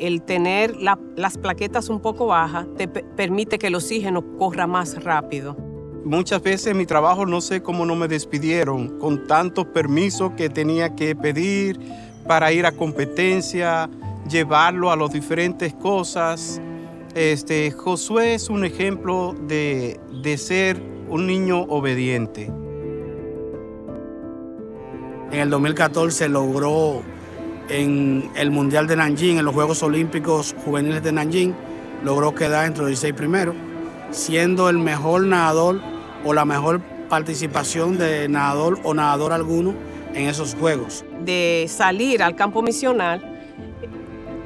El 0.00 0.22
tener 0.22 0.76
la- 0.76 0.98
las 1.14 1.36
plaquetas 1.36 1.88
un 1.90 2.00
poco 2.00 2.26
bajas 2.26 2.66
te 2.76 2.88
pe- 2.88 3.04
permite 3.16 3.58
que 3.58 3.66
el 3.66 3.74
oxígeno 3.74 4.24
corra 4.38 4.66
más 4.66 5.04
rápido. 5.04 5.56
Muchas 6.04 6.42
veces 6.42 6.68
en 6.68 6.78
mi 6.78 6.86
trabajo 6.86 7.26
no 7.26 7.42
sé 7.42 7.62
cómo 7.62 7.84
no 7.84 7.94
me 7.94 8.08
despidieron 8.08 8.98
con 8.98 9.26
tantos 9.26 9.66
permisos 9.66 10.32
que 10.38 10.48
tenía 10.48 10.96
que 10.96 11.14
pedir 11.14 11.78
para 12.26 12.50
ir 12.50 12.64
a 12.64 12.72
competencia, 12.72 13.90
llevarlo 14.28 14.90
a 14.90 14.96
las 14.96 15.12
diferentes 15.12 15.74
cosas. 15.74 16.58
Este, 17.14 17.70
Josué 17.70 18.32
es 18.34 18.48
un 18.48 18.64
ejemplo 18.64 19.34
de, 19.46 20.00
de 20.22 20.38
ser 20.38 20.82
un 21.10 21.26
niño 21.26 21.60
obediente. 21.64 22.50
En 25.32 25.38
el 25.40 25.50
2014 25.50 26.28
logró 26.30 27.02
en 27.70 28.30
el 28.34 28.50
Mundial 28.50 28.86
de 28.86 28.96
Nanjing, 28.96 29.38
en 29.38 29.44
los 29.44 29.54
Juegos 29.54 29.82
Olímpicos 29.82 30.54
Juveniles 30.64 31.02
de 31.02 31.12
Nanjing, 31.12 31.54
logró 32.04 32.34
quedar 32.34 32.66
entre 32.66 32.82
los 32.82 32.88
16 32.88 33.14
primeros, 33.14 33.54
siendo 34.10 34.68
el 34.68 34.78
mejor 34.78 35.22
nadador 35.22 35.80
o 36.24 36.34
la 36.34 36.44
mejor 36.44 36.80
participación 37.08 37.96
de 37.98 38.28
nadador 38.28 38.78
o 38.82 38.94
nadador 38.94 39.32
alguno 39.32 39.74
en 40.14 40.28
esos 40.28 40.54
Juegos. 40.54 41.04
de 41.24 41.66
salir 41.68 42.22
al 42.22 42.34
campo 42.34 42.62
misional, 42.62 43.22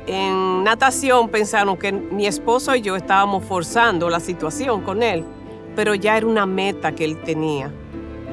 en 0.07 0.65
natación 0.65 1.31
pensaron 1.31 1.79
que 1.79 1.93
mi 1.93 2.27
esposo 2.27 2.75
y 2.75 2.83
yo 2.83 2.97
estábamos 2.97 3.45
forzando 3.45 4.11
la 4.11 4.21
situación 4.21 4.83
con 4.83 5.03
él, 5.03 5.25
pero 5.75 5.95
ya 5.95 6.19
era 6.19 6.27
una 6.27 6.45
meta 6.45 6.93
que 6.93 7.05
él 7.05 7.23
tenía, 7.23 7.73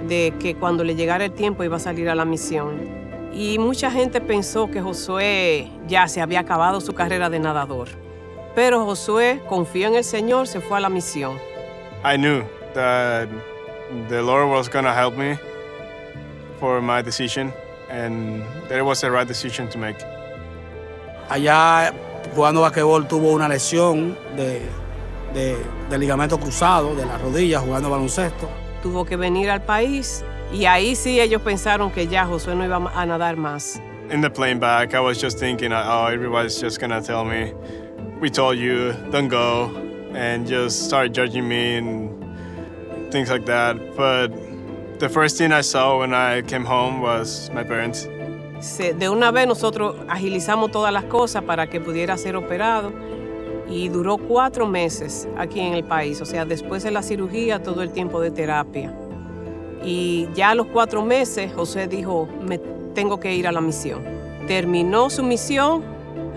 de 0.08 0.34
que 0.40 0.56
cuando 0.56 0.84
le 0.84 0.96
llegara 0.96 1.24
el 1.24 1.32
tiempo 1.32 1.64
iba 1.64 1.78
a 1.78 1.80
salir 1.80 2.10
a 2.10 2.16
la 2.16 2.26
misión. 2.26 3.01
Y 3.34 3.58
mucha 3.58 3.90
gente 3.90 4.20
pensó 4.20 4.70
que 4.70 4.82
Josué 4.82 5.70
ya 5.88 6.08
se 6.08 6.22
había 6.22 6.42
acabado 6.42 6.82
su 6.82 6.94
carrera 6.94 7.30
de 7.30 7.40
nadador. 7.40 7.88
Pero 8.56 8.84
Josué 8.86 9.42
confió 9.48 9.88
en 9.88 9.96
el 9.96 10.04
Señor, 10.04 10.48
se 10.48 10.60
fue 10.60 10.78
a 10.78 10.82
la 10.82 10.90
misión. 10.90 11.38
I 12.04 12.18
knew 12.18 12.44
that 12.74 13.28
the 14.10 14.22
Lord 14.22 14.50
was 14.50 14.68
gonna 14.70 14.94
help 14.94 15.16
me 15.16 15.38
for 16.60 16.82
my 16.82 17.02
decision, 17.02 17.54
and 17.90 18.44
that 18.68 18.78
it 18.78 18.84
was 18.84 19.02
the 19.02 19.10
right 19.10 19.28
decision 19.28 19.70
to 19.70 19.78
make. 19.78 19.98
Allá 21.30 21.94
jugando 22.36 22.62
basquetbol 22.62 23.08
tuvo 23.08 23.32
una 23.32 23.48
lesión 23.48 24.18
de, 24.36 24.62
de, 25.34 25.58
de 25.90 25.98
ligamento 25.98 26.38
cruzado 26.38 26.94
de 26.96 27.06
la 27.06 27.18
rodilla 27.18 27.60
jugando 27.62 27.90
baloncesto. 27.90 28.50
Tuvo 28.84 29.06
que 29.06 29.16
venir 29.16 29.50
al 29.50 29.62
país 29.62 30.26
y 30.54 30.66
ahí 30.66 30.96
sí 30.96 31.20
ellos 31.20 31.42
pensaron 31.42 31.92
que 31.92 32.08
ya 32.08 32.26
Josué 32.26 32.56
no 32.56 32.66
iba 32.66 32.78
a 32.94 33.06
nadar 33.06 33.38
más. 33.38 33.82
In 34.12 34.22
the 34.22 34.30
plane 34.30 34.60
back, 34.60 34.94
I 34.94 35.00
was 35.00 35.22
just 35.22 35.40
thinking, 35.40 35.72
oh, 35.72 36.08
everybody's 36.08 36.60
just 36.60 36.80
gonna 36.80 37.02
tell 37.02 37.24
me, 37.24 37.54
we 38.20 38.30
told 38.30 38.58
you, 38.58 38.94
don't 39.10 39.30
go, 39.30 39.72
and 40.14 40.46
just 40.46 40.86
start 40.86 41.14
judging 41.14 41.48
me 41.48 41.78
and 41.78 42.10
things 43.12 43.30
like 43.30 43.46
that. 43.46 43.78
But 43.96 44.32
the 45.00 45.08
first 45.08 45.38
thing 45.38 45.54
I 45.54 45.62
saw 45.62 46.00
when 46.00 46.14
I 46.14 46.42
came 46.42 46.66
home 46.66 47.02
was 47.02 47.50
my 47.54 47.64
parents. 47.64 48.08
De 48.78 49.10
una 49.10 49.32
vez 49.32 49.48
nosotros 49.48 49.96
agilizamos 50.08 50.72
todas 50.72 50.94
las 50.94 51.06
cosas 51.06 51.44
para 51.44 51.68
que 51.68 51.80
pudiera 51.80 52.18
ser 52.18 52.36
operado 52.36 52.92
y 53.68 53.90
duró 53.90 54.18
cuatro 54.18 54.68
meses 54.68 55.28
aquí 55.38 55.62
en 55.62 55.74
el 55.74 55.84
país, 55.84 56.22
o 56.22 56.26
sea, 56.26 56.46
después 56.46 56.84
de 56.84 56.92
la 56.92 57.02
cirugía, 57.02 57.64
todo 57.64 57.82
el 57.82 57.92
tiempo 57.92 58.22
de 58.22 58.30
terapia. 58.30 58.94
Y 59.84 60.28
ya 60.34 60.52
a 60.52 60.56
los 60.56 60.68
cuatro 60.68 61.04
meses, 61.04 61.52
José 61.54 61.88
dijo, 61.88 62.28
me 62.42 62.60
tengo 62.94 63.20
que 63.20 63.34
ir 63.34 63.48
a 63.48 63.52
la 63.52 63.62
misión. 63.62 64.04
Terminó 64.48 65.10
su 65.10 65.24
misión, 65.24 65.84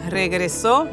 regresó 0.08 0.86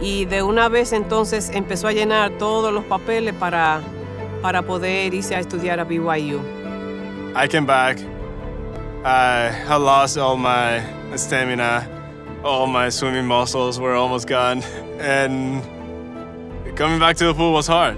y 0.00 0.24
de 0.24 0.42
una 0.42 0.68
vez 0.68 0.92
entonces 0.92 1.50
empezó 1.52 1.88
a 1.88 1.92
llenar 1.92 2.32
todos 2.38 2.72
los 2.72 2.84
papeles 2.84 3.34
para, 3.34 3.80
para 4.42 4.62
poder 4.62 5.14
irse 5.14 5.34
a 5.34 5.40
estudiar 5.40 5.80
a 5.80 5.84
BYU. 5.84 6.40
I 7.36 7.48
came 7.48 7.66
back. 7.66 7.98
I 9.04 9.50
had 9.50 9.80
lost 9.80 10.16
all 10.16 10.36
my 10.36 10.80
stamina. 11.16 11.86
All 12.44 12.66
my 12.66 12.90
swimming 12.90 13.26
muscles 13.26 13.78
were 13.78 13.94
almost 13.94 14.28
gone. 14.28 14.62
And 15.00 15.62
coming 16.76 16.98
back 17.00 17.16
to 17.16 17.26
the 17.26 17.34
pool 17.34 17.52
was 17.52 17.66
hard. 17.66 17.96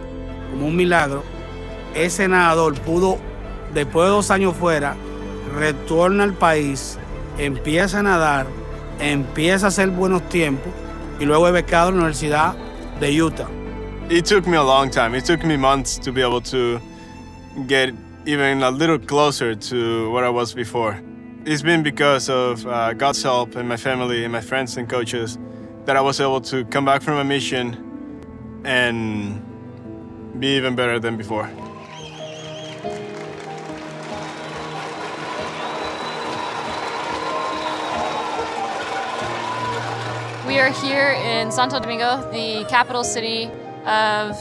Como 0.51 0.67
un 0.67 0.77
milagro, 0.77 1.23
ese 1.95 2.29
nadador 2.29 2.75
pudo, 2.81 3.19
después 3.75 4.07
de 4.07 4.11
dos 4.11 4.31
años 4.31 4.55
fuera, 4.57 4.97
retorna 5.55 6.25
al 6.25 6.35
país, 6.35 6.99
empieza 7.39 8.01
a 8.01 8.03
nadar, 8.03 8.47
empieza 9.01 9.67
a 9.67 9.69
hacer 9.69 9.91
buenos 9.91 10.29
tiempos 10.29 10.73
y 11.21 11.25
luego 11.25 11.47
es 11.47 11.53
becado 11.53 11.91
en 11.91 11.97
la 11.97 12.01
Universidad 12.03 12.55
de 13.01 13.23
Utah. 13.23 13.49
It 14.09 14.25
took 14.25 14.47
me 14.47 14.57
a 14.57 14.63
long 14.63 14.91
time. 14.91 15.17
It 15.17 15.25
took 15.25 15.45
me 15.45 15.57
months 15.57 15.99
to 15.99 16.13
be 16.13 16.23
able 16.23 16.41
to 16.43 16.81
get 17.67 17.93
even 18.25 18.63
a 18.63 18.71
little 18.71 18.99
closer 18.99 19.57
to 19.57 20.11
what 20.13 20.23
I 20.23 20.29
was 20.29 20.55
before. 20.55 21.01
It's 21.45 21.63
been 21.63 21.83
because 21.83 22.29
of 22.29 22.65
uh, 22.67 22.93
God's 22.93 23.23
help 23.23 23.57
and 23.57 23.69
my 23.69 23.77
family 23.77 24.25
and 24.25 24.33
my 24.33 24.41
friends 24.41 24.77
and 24.77 24.89
coaches 24.89 25.39
that 25.87 25.97
I 25.97 26.01
was 26.01 26.21
able 26.21 26.41
to 26.43 26.65
come 26.67 26.85
back 26.85 27.03
from 27.03 27.19
a 27.19 27.25
mission 27.25 28.63
and 28.65 29.43
be 30.39 30.57
even 30.57 30.75
better 30.77 30.99
than 30.99 31.17
before. 31.17 31.49
We 40.57 40.63
are 40.63 40.73
here 40.73 41.13
in 41.13 41.53
Santo 41.53 41.79
Domingo, 41.79 42.31
the 42.33 42.65
capital 42.71 43.05
city 43.05 43.51
of 43.85 44.35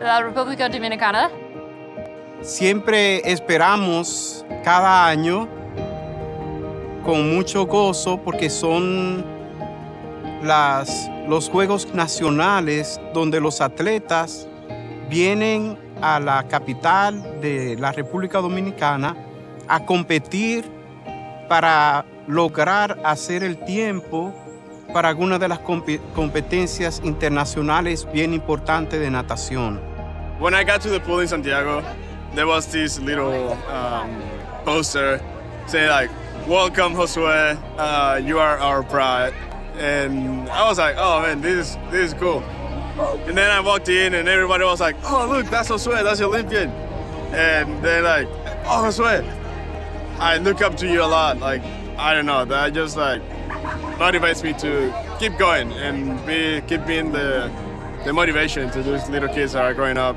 la 0.00 0.22
República 0.22 0.66
Dominicana. 0.66 1.30
Siempre 2.40 3.20
esperamos 3.30 4.46
cada 4.64 5.06
año 5.06 5.46
con 7.04 7.34
mucho 7.36 7.66
gozo 7.66 8.16
porque 8.16 8.48
son 8.48 9.22
los 11.28 11.50
Juegos 11.50 11.92
Nacionales 11.92 12.98
donde 13.12 13.38
los 13.38 13.60
atletas 13.60 14.48
vienen 15.10 15.76
a 16.00 16.18
la 16.18 16.48
capital 16.48 17.42
de 17.42 17.76
la 17.78 17.92
República 17.92 18.40
Dominicana 18.40 19.14
a 19.68 19.84
competir 19.84 20.64
para 21.46 22.06
lograr 22.26 22.98
hacer 23.04 23.42
el 23.42 23.62
tiempo 23.66 24.32
para 24.92 25.08
algunas 25.08 25.38
de 25.40 25.48
las 25.48 25.60
compe- 25.60 26.00
competencias 26.14 27.00
internacionales 27.04 28.06
bien 28.12 28.32
importantes 28.34 29.00
de 29.00 29.10
natación. 29.10 29.80
When 30.38 30.54
I 30.54 30.64
got 30.64 30.80
to 30.82 30.90
the 30.90 31.00
pool 31.00 31.20
in 31.20 31.28
Santiago, 31.28 31.82
there 32.34 32.46
was 32.46 32.66
this 32.70 32.98
little 33.00 33.52
um, 33.68 34.22
poster 34.64 35.20
saying 35.66 35.88
like, 35.88 36.10
"Welcome, 36.46 36.94
Josue. 36.94 37.56
Uh, 37.76 38.20
you 38.24 38.38
are 38.38 38.58
our 38.58 38.82
pride." 38.82 39.34
And 39.78 40.48
I 40.48 40.68
was 40.68 40.78
like, 40.78 40.96
"Oh 40.96 41.22
man, 41.22 41.40
this 41.40 41.70
is 41.70 41.78
this 41.90 42.12
is 42.12 42.14
cool." 42.14 42.42
And 43.26 43.36
then 43.36 43.50
I 43.50 43.60
walked 43.60 43.88
in, 43.88 44.14
and 44.14 44.28
everybody 44.28 44.64
was 44.64 44.80
like, 44.80 44.96
"Oh 45.04 45.26
look, 45.28 45.46
that's 45.50 45.68
Josue. 45.68 46.02
That's 46.02 46.20
the 46.20 46.26
Olympian." 46.26 46.70
And 47.32 47.82
they're 47.82 48.02
like, 48.02 48.28
"Oh 48.64 48.84
Josue, 48.86 49.24
I 50.20 50.38
look 50.38 50.62
up 50.62 50.76
to 50.76 50.86
you 50.86 51.02
a 51.02 51.06
lot. 51.06 51.38
Like, 51.40 51.62
I 51.98 52.14
don't 52.14 52.26
know. 52.26 52.44
That 52.44 52.72
just 52.74 52.96
like 52.96 53.22
motivates 53.98 54.42
me 54.42 54.52
to 54.54 54.92
keep 55.18 55.36
going 55.38 55.72
and 55.72 56.24
be 56.26 56.60
keep 56.66 56.86
being 56.86 57.12
the 57.12 57.50
the 58.04 58.12
motivation 58.12 58.70
to 58.70 58.82
those 58.82 59.08
little 59.08 59.28
kids 59.28 59.52
that 59.52 59.64
are 59.64 59.74
growing 59.74 59.98
up." 59.98 60.16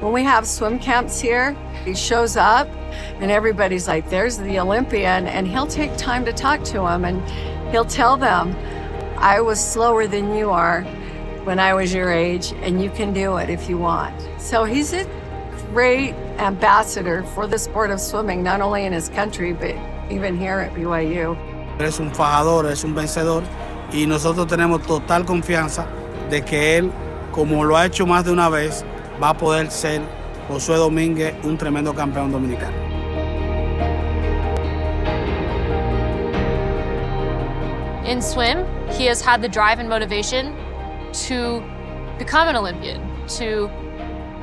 When 0.00 0.12
we 0.12 0.24
have 0.24 0.48
swim 0.48 0.80
camps 0.80 1.20
here, 1.20 1.56
he 1.84 1.94
shows 1.94 2.36
up 2.36 2.68
and 3.20 3.30
everybody's 3.30 3.86
like, 3.86 4.10
there's 4.10 4.36
the 4.38 4.58
Olympian. 4.58 5.26
And 5.26 5.46
he'll 5.46 5.66
take 5.66 5.96
time 5.96 6.24
to 6.24 6.32
talk 6.32 6.64
to 6.64 6.80
them 6.80 7.04
and 7.04 7.22
he'll 7.70 7.84
tell 7.84 8.16
them, 8.16 8.56
I 9.18 9.40
was 9.40 9.64
slower 9.64 10.08
than 10.08 10.34
you 10.34 10.50
are 10.50 10.82
when 11.44 11.58
I 11.58 11.74
was 11.74 11.92
your 11.94 12.10
age, 12.10 12.52
and 12.62 12.82
you 12.82 12.90
can 12.90 13.12
do 13.12 13.36
it 13.36 13.50
if 13.50 13.68
you 13.68 13.78
want. 13.78 14.14
So 14.40 14.64
he's 14.64 14.92
a 14.92 15.06
great 15.72 16.14
ambassador 16.38 17.22
for 17.34 17.46
the 17.46 17.58
sport 17.58 17.90
of 17.90 18.00
swimming, 18.00 18.42
not 18.42 18.60
only 18.60 18.84
in 18.84 18.92
his 18.92 19.08
country, 19.08 19.52
but 19.52 19.74
even 20.10 20.36
here 20.36 20.58
at 20.58 20.72
BYU. 20.74 21.36
Es 21.78 21.98
un 21.98 22.14
fajador, 22.14 22.66
es 22.66 22.84
un 22.84 22.94
vencedor 22.94 23.42
y 23.92 24.06
nosotros 24.06 24.46
tenemos 24.46 24.82
total 24.82 25.24
confianza 25.24 25.86
de 26.30 26.42
que 26.42 26.78
él, 26.78 26.90
como 27.32 27.64
lo 27.64 27.76
ha 27.76 27.86
hecho 27.86 28.06
más 28.06 28.24
de 28.24 28.32
una 28.32 28.48
vez, 28.48 28.84
va 29.22 29.30
a 29.30 29.34
poder 29.36 29.70
ser 29.70 30.00
Josué 30.48 30.76
Domínguez 30.76 31.34
un 31.44 31.56
tremendo 31.56 31.94
campeón 31.94 32.30
dominicano. 32.30 32.76
In 38.04 38.20
swim, 38.20 38.66
he 38.90 39.06
has 39.06 39.22
had 39.22 39.40
the 39.40 39.48
drive 39.48 39.78
and 39.78 39.88
motivation 39.88 40.54
to 41.28 41.62
become 42.18 42.48
an 42.48 42.56
Olympian, 42.56 43.00
to 43.38 43.70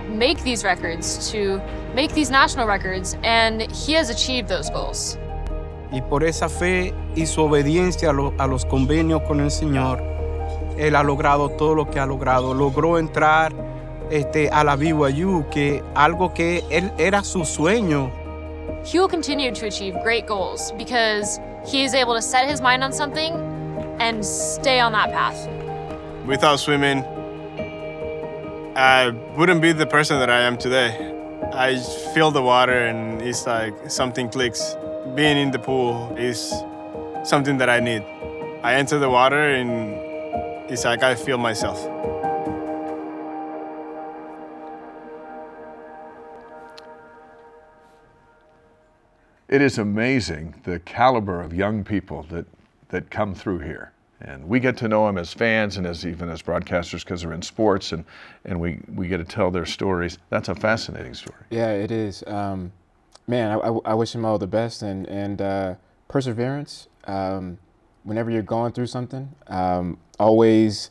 make 0.08 0.42
these 0.44 0.64
records, 0.64 1.30
to 1.32 1.62
make 1.94 2.14
these 2.14 2.32
national 2.32 2.66
records, 2.68 3.16
and 3.24 3.70
he 3.72 3.94
has 3.94 4.10
achieved 4.10 4.48
those 4.48 4.70
goals. 4.70 5.18
Y 5.92 6.02
por 6.02 6.24
esa 6.24 6.50
fe 6.50 6.94
y 7.16 7.26
su 7.26 7.42
obediencia 7.44 8.12
a, 8.12 8.14
lo- 8.14 8.34
a 8.38 8.46
los 8.48 8.66
convenios 8.66 9.22
con 9.24 9.40
el 9.40 9.50
Señor, 9.52 10.02
Él 10.78 10.96
ha 10.96 11.04
logrado 11.04 11.50
todo 11.50 11.74
lo 11.76 11.90
que 11.90 12.00
ha 12.00 12.06
logrado. 12.06 12.54
Logró 12.54 12.98
entrar 13.00 13.52
este, 14.12 14.50
a 14.50 14.64
la 14.64 14.76
BYU, 14.76 15.46
que 15.52 15.84
algo 15.96 16.34
que 16.34 16.64
él 16.70 16.92
era 16.98 17.24
su 17.24 17.44
sueño. 17.46 18.12
He 18.86 18.98
will 19.00 19.10
continue 19.10 19.52
to 19.52 19.66
achieve 19.66 19.98
great 20.04 20.26
goals 20.28 20.72
because 20.78 21.40
he 21.66 21.84
is 21.84 21.94
able 21.94 22.14
to 22.16 22.22
set 22.22 22.48
his 22.50 22.62
mind 22.62 22.84
on 22.84 22.94
something 22.94 23.34
and 24.00 24.24
stay 24.24 24.80
on 24.80 24.94
that 24.94 25.12
path. 25.12 25.48
Without 26.26 26.60
swimming, 26.60 27.04
I 28.76 29.12
wouldn't 29.36 29.62
be 29.62 29.74
the 29.74 29.86
person 29.86 30.20
that 30.20 30.30
I 30.30 30.42
am 30.42 30.58
today. 30.58 31.14
I 31.54 31.78
feel 32.14 32.32
the 32.32 32.42
water 32.42 32.86
and 32.88 33.22
it's 33.22 33.46
like 33.46 33.74
something 33.90 34.30
clicks. 34.30 34.76
Being 35.16 35.38
in 35.38 35.52
the 35.52 35.60
pool 35.60 36.16
is 36.18 36.54
something 37.24 37.58
that 37.58 37.70
I 37.70 37.80
need. 37.80 38.04
I 38.64 38.76
enter 38.76 39.00
the 39.00 39.10
water 39.10 39.50
and 39.56 39.94
it's 40.72 40.86
like 40.86 41.04
I 41.04 41.16
feel 41.16 41.38
myself. 41.38 41.80
It 49.48 49.62
is 49.62 49.80
amazing 49.80 50.62
the 50.64 50.80
caliber 50.80 51.42
of 51.42 51.54
young 51.54 51.84
people 51.84 52.24
that, 52.30 52.46
that 52.90 53.10
come 53.10 53.34
through 53.34 53.60
here. 53.60 53.92
And 54.22 54.48
we 54.48 54.60
get 54.60 54.78
to 54.78 54.88
know 54.88 55.08
them 55.08 55.18
as 55.18 55.34
fans 55.34 55.78
and 55.78 55.88
as 55.88 56.06
even 56.06 56.30
as 56.30 56.42
broadcasters 56.42 57.04
because 57.04 57.22
they're 57.22 57.34
in 57.34 57.42
sports 57.42 57.94
and, 57.94 58.06
and 58.46 58.60
we, 58.60 58.80
we 58.94 59.08
get 59.08 59.18
to 59.18 59.24
tell 59.24 59.50
their 59.50 59.66
stories. 59.66 60.20
That's 60.30 60.50
a 60.50 60.56
fascinating 60.56 61.14
story. 61.14 61.40
Yeah, 61.50 61.72
it 61.72 61.90
is. 61.90 62.24
Um, 62.28 62.72
man, 63.30 63.52
I, 63.52 63.68
I, 63.86 63.94
wish 63.94 64.14
him 64.14 64.26
all 64.26 64.40
the 64.40 64.48
best 64.48 64.82
and, 64.82 65.08
and 65.08 65.42
uh, 65.42 65.76
perseverance. 66.08 66.88
Um, 67.06 67.60
whenever 68.04 68.32
you're 68.32 68.42
going 68.42 68.74
through 68.74 68.88
something, 68.88 69.30
um, 69.48 70.00
always, 70.20 70.90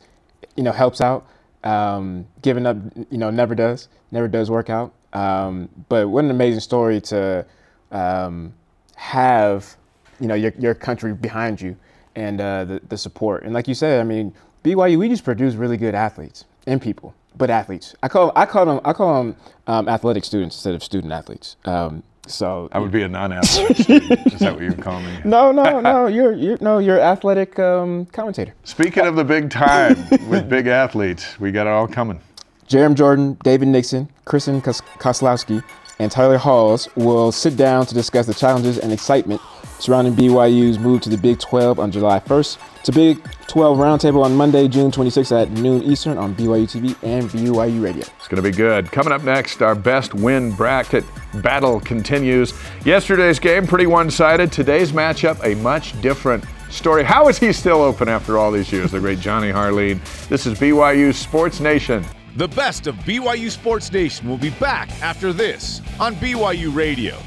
you 0.55 0.63
know, 0.63 0.71
helps 0.71 1.01
out. 1.01 1.27
Um, 1.65 2.25
giving 2.41 2.65
up, 2.65 2.77
you 3.11 3.17
know, 3.17 3.29
never 3.29 3.53
does, 3.53 3.89
never 4.11 4.29
does 4.29 4.49
work 4.49 4.69
out. 4.69 4.93
Um, 5.11 5.67
but 5.89 6.07
what 6.07 6.23
an 6.23 6.31
amazing 6.31 6.61
story 6.61 7.01
to 7.01 7.45
um, 7.91 8.53
have, 8.95 9.75
you 10.21 10.27
know, 10.27 10.35
your, 10.35 10.53
your 10.57 10.73
country 10.73 11.13
behind 11.13 11.59
you 11.59 11.75
and 12.15 12.39
uh, 12.39 12.63
the, 12.63 12.81
the 12.87 12.97
support. 12.97 13.43
And 13.43 13.53
like 13.53 13.67
you 13.67 13.73
said, 13.73 13.99
I 13.99 14.03
mean, 14.05 14.33
BYU, 14.63 14.97
we 14.97 15.09
just 15.09 15.25
produce 15.25 15.55
really 15.55 15.75
good 15.75 15.95
athletes 15.95 16.45
and 16.65 16.81
people, 16.81 17.13
but 17.37 17.49
athletes. 17.49 17.95
I 18.01 18.07
call 18.07 18.31
I 18.35 18.45
call 18.45 18.65
them 18.65 18.79
I 18.85 18.93
call 18.93 19.23
them 19.23 19.35
um, 19.67 19.89
athletic 19.89 20.23
students 20.23 20.55
instead 20.55 20.75
of 20.75 20.83
student 20.83 21.11
athletes. 21.11 21.57
Um, 21.65 22.03
so 22.29 22.69
I 22.71 22.79
would 22.79 22.91
be 22.91 23.01
a 23.01 23.07
non-athletic 23.07 23.77
student. 23.77 24.33
Is 24.33 24.39
that 24.39 24.53
what 24.53 24.61
you 24.61 24.69
would 24.69 24.81
call 24.81 25.01
me? 25.01 25.17
no, 25.25 25.51
no, 25.51 25.79
no. 25.79 26.07
You're 26.07 26.33
you're 26.33 26.57
no, 26.61 26.77
you're 26.79 26.99
athletic 26.99 27.57
um, 27.59 28.05
commentator. 28.07 28.53
Speaking 28.63 29.05
of 29.05 29.15
the 29.15 29.23
big 29.23 29.49
time 29.49 29.97
with 30.29 30.49
big 30.49 30.67
athletes, 30.67 31.39
we 31.39 31.51
got 31.51 31.67
it 31.67 31.71
all 31.71 31.87
coming. 31.87 32.21
Jarom 32.67 32.93
Jordan, 32.93 33.37
David 33.43 33.67
Nixon, 33.69 34.07
Kristen 34.25 34.61
Kos- 34.61 34.81
Koslowski, 34.99 35.63
and 35.97 36.11
Tyler 36.11 36.37
Haws 36.37 36.87
will 36.95 37.31
sit 37.31 37.57
down 37.57 37.85
to 37.87 37.93
discuss 37.95 38.27
the 38.27 38.33
challenges 38.33 38.77
and 38.77 38.93
excitement 38.93 39.41
surrounding 39.79 40.13
BYU's 40.13 40.77
move 40.77 41.01
to 41.01 41.09
the 41.09 41.17
Big 41.17 41.39
12 41.39 41.79
on 41.79 41.91
July 41.91 42.19
1st. 42.19 42.57
It's 42.79 42.89
a 42.89 42.91
Big 42.91 43.23
12 43.47 43.77
roundtable 43.77 44.23
on 44.23 44.35
Monday, 44.35 44.67
June 44.67 44.91
26th 44.91 45.41
at 45.41 45.51
noon 45.51 45.81
Eastern 45.83 46.17
on 46.17 46.35
BYU 46.35 46.63
TV 46.65 46.95
and 47.03 47.29
BYU 47.29 47.83
Radio. 47.83 48.03
It's 48.17 48.27
going 48.27 48.41
to 48.41 48.49
be 48.49 48.55
good. 48.55 48.91
Coming 48.91 49.11
up 49.11 49.23
next, 49.23 49.61
our 49.61 49.75
best 49.75 50.13
win 50.13 50.51
bracket 50.51 51.03
battle 51.35 51.79
continues. 51.79 52.53
Yesterday's 52.85 53.39
game, 53.39 53.65
pretty 53.65 53.87
one 53.87 54.11
sided. 54.11 54.51
Today's 54.51 54.91
matchup, 54.91 55.43
a 55.43 55.55
much 55.61 55.99
different 56.01 56.43
story. 56.69 57.03
How 57.03 57.27
is 57.27 57.37
he 57.39 57.51
still 57.53 57.81
open 57.81 58.07
after 58.07 58.37
all 58.37 58.51
these 58.51 58.71
years? 58.71 58.91
The 58.91 58.99
great 58.99 59.19
Johnny 59.19 59.51
Harline. 59.51 59.99
This 60.27 60.45
is 60.45 60.59
BYU 60.59 61.13
Sports 61.13 61.59
Nation. 61.59 62.05
The 62.35 62.47
best 62.47 62.87
of 62.87 62.95
BYU 62.97 63.49
Sports 63.49 63.91
Nation 63.91 64.29
will 64.29 64.37
be 64.37 64.51
back 64.51 64.89
after 65.01 65.33
this 65.33 65.81
on 65.99 66.15
BYU 66.15 66.73
Radio. 66.73 67.17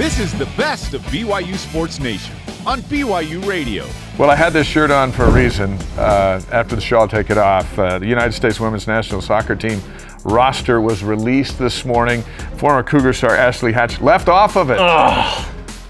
This 0.00 0.18
is 0.18 0.32
the 0.32 0.46
best 0.56 0.94
of 0.94 1.02
BYU 1.02 1.54
Sports 1.56 2.00
Nation 2.00 2.34
on 2.64 2.80
BYU 2.84 3.46
Radio. 3.46 3.86
Well, 4.16 4.30
I 4.30 4.34
had 4.34 4.54
this 4.54 4.66
shirt 4.66 4.90
on 4.90 5.12
for 5.12 5.24
a 5.24 5.30
reason. 5.30 5.74
Uh, 5.98 6.40
after 6.50 6.74
the 6.74 6.80
show, 6.80 7.00
I'll 7.00 7.06
take 7.06 7.28
it 7.28 7.36
off. 7.36 7.78
Uh, 7.78 7.98
the 7.98 8.06
United 8.06 8.32
States 8.32 8.58
women's 8.58 8.86
national 8.86 9.20
soccer 9.20 9.54
team 9.54 9.78
roster 10.24 10.80
was 10.80 11.04
released 11.04 11.58
this 11.58 11.84
morning. 11.84 12.22
Former 12.56 12.82
Cougar 12.82 13.12
star 13.12 13.36
Ashley 13.36 13.72
Hatch 13.72 14.00
left 14.00 14.30
off 14.30 14.56
of 14.56 14.70
it. 14.70 14.78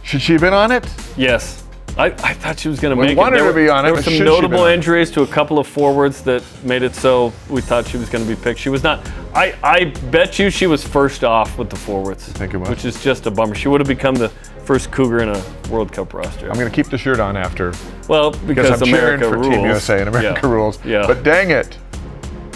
Should 0.02 0.22
she 0.22 0.32
have 0.32 0.42
been 0.42 0.54
on 0.54 0.72
it? 0.72 0.92
Yes. 1.16 1.59
I, 1.98 2.06
I 2.06 2.34
thought 2.34 2.58
she 2.58 2.68
was 2.68 2.80
going 2.80 2.96
to 2.96 3.02
make 3.02 3.16
wanted 3.16 3.36
it. 3.36 3.38
There 3.40 3.46
her 3.46 3.52
to 3.52 3.58
were- 3.60 3.64
be 3.66 3.70
on 3.70 3.80
it, 3.84 3.88
There 3.88 3.94
were 3.94 4.02
some 4.02 4.12
should 4.12 4.18
she 4.20 4.24
notable 4.24 4.64
been 4.64 4.74
injuries 4.74 5.10
to 5.12 5.22
a 5.22 5.26
couple 5.26 5.58
of 5.58 5.66
forwards 5.66 6.22
that 6.22 6.42
made 6.64 6.82
it 6.82 6.94
so 6.94 7.32
we 7.48 7.60
thought 7.60 7.86
she 7.86 7.96
was 7.98 8.08
going 8.08 8.24
to 8.26 8.34
be 8.36 8.40
picked. 8.40 8.58
She 8.60 8.68
was 8.70 8.82
not. 8.82 9.00
I, 9.34 9.54
I 9.62 9.84
bet 10.10 10.38
you 10.38 10.50
she 10.50 10.66
was 10.66 10.86
first 10.86 11.24
off 11.24 11.58
with 11.58 11.68
the 11.70 11.76
forwards. 11.76 12.26
think 12.28 12.54
it 12.54 12.56
was. 12.58 12.68
Which 12.68 12.84
is 12.84 13.02
just 13.02 13.26
a 13.26 13.30
bummer. 13.30 13.54
She 13.54 13.68
would 13.68 13.80
have 13.80 13.88
become 13.88 14.14
the 14.14 14.28
first 14.64 14.90
Cougar 14.90 15.20
in 15.22 15.28
a 15.30 15.42
World 15.70 15.92
Cup 15.92 16.14
roster. 16.14 16.48
I'm 16.48 16.54
going 16.58 16.70
to 16.70 16.74
keep 16.74 16.86
the 16.86 16.98
shirt 16.98 17.20
on 17.20 17.36
after. 17.36 17.72
Well, 18.08 18.30
because 18.30 18.80
I'm 18.82 18.88
America 18.88 19.24
cheering 19.24 19.32
for 19.32 19.38
rules. 19.38 19.48
Team 19.54 19.64
USA 19.66 20.00
and 20.00 20.08
America 20.08 20.40
Yeah. 20.42 20.50
rules. 20.50 20.84
Yeah. 20.84 21.06
But 21.06 21.22
dang 21.22 21.50
it. 21.50 21.76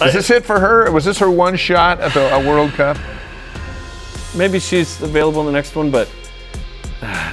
Is 0.02 0.12
this 0.12 0.30
it 0.30 0.44
for 0.44 0.58
her? 0.58 0.90
Was 0.90 1.04
this 1.04 1.18
her 1.18 1.30
one 1.30 1.56
shot 1.56 2.00
at 2.00 2.12
the 2.14 2.34
a 2.34 2.38
World 2.46 2.72
Cup? 2.72 2.96
Maybe 4.34 4.58
she's 4.58 5.00
available 5.00 5.40
in 5.40 5.46
the 5.46 5.52
next 5.52 5.76
one, 5.76 5.90
but 5.92 6.08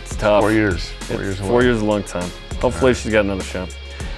it's 0.01 0.15
tough. 0.15 0.41
Four 0.41 0.51
years. 0.51 0.89
Four 1.01 1.21
It- 1.21 1.23
years 1.25 1.39
away. 1.39 1.49
Four 1.49 1.63
years 1.63 1.77
is 1.77 1.81
a 1.81 1.85
long 1.85 2.03
time. 2.03 2.29
Hopefully 2.61 2.93
she's 2.93 3.11
got 3.11 3.25
another 3.25 3.43
shot. 3.43 3.69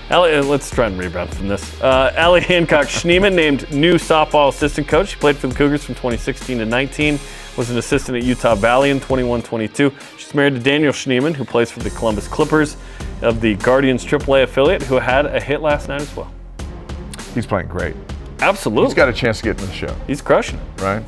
Allie, 0.10 0.36
uh, 0.36 0.44
let's 0.44 0.70
try 0.70 0.88
and 0.88 0.98
rebound 1.00 1.34
from 1.34 1.48
this. 1.48 1.82
Uh, 1.82 2.12
Allie 2.16 2.42
Hancock 2.52 2.88
Schneemann 2.88 3.34
named 3.34 3.72
new 3.72 3.96
softball 3.96 4.50
assistant 4.50 4.88
coach. 4.88 5.10
She 5.10 5.16
played 5.16 5.38
for 5.38 5.48
the 5.48 5.56
Cougars 5.56 5.84
from 5.84 5.96
2016 5.96 6.58
to 6.60 6.66
19. 6.66 7.20
Was 7.56 7.70
an 7.70 7.78
assistant 7.78 8.18
at 8.18 8.24
Utah 8.24 8.56
Valley 8.56 8.90
in 8.90 9.00
21-22. 9.00 9.94
She's 10.18 10.34
married 10.34 10.56
to 10.56 10.60
Daniel 10.60 10.92
Schneemann, 10.92 11.36
who 11.36 11.46
plays 11.46 11.72
for 11.72 11.80
the 11.80 11.90
Columbus 11.92 12.28
Clippers 12.28 12.76
of 13.22 13.42
the 13.42 13.56
Guardians 13.56 14.04
AAA 14.04 14.44
affiliate, 14.44 14.82
who 14.84 14.96
had 14.96 15.26
a 15.28 15.40
hit 15.40 15.62
last 15.62 15.88
night 15.88 16.02
as 16.02 16.16
well. 16.16 16.32
He's 17.34 17.46
playing 17.46 17.68
great. 17.68 17.96
Absolutely. 18.42 18.88
He's 18.88 18.94
got 18.96 19.08
a 19.08 19.14
chance 19.14 19.38
to 19.38 19.44
get 19.46 19.62
in 19.62 19.68
the 19.68 19.74
show. 19.74 19.96
He's 20.08 20.22
crushing 20.22 20.60
it. 20.60 20.82
right? 20.82 21.04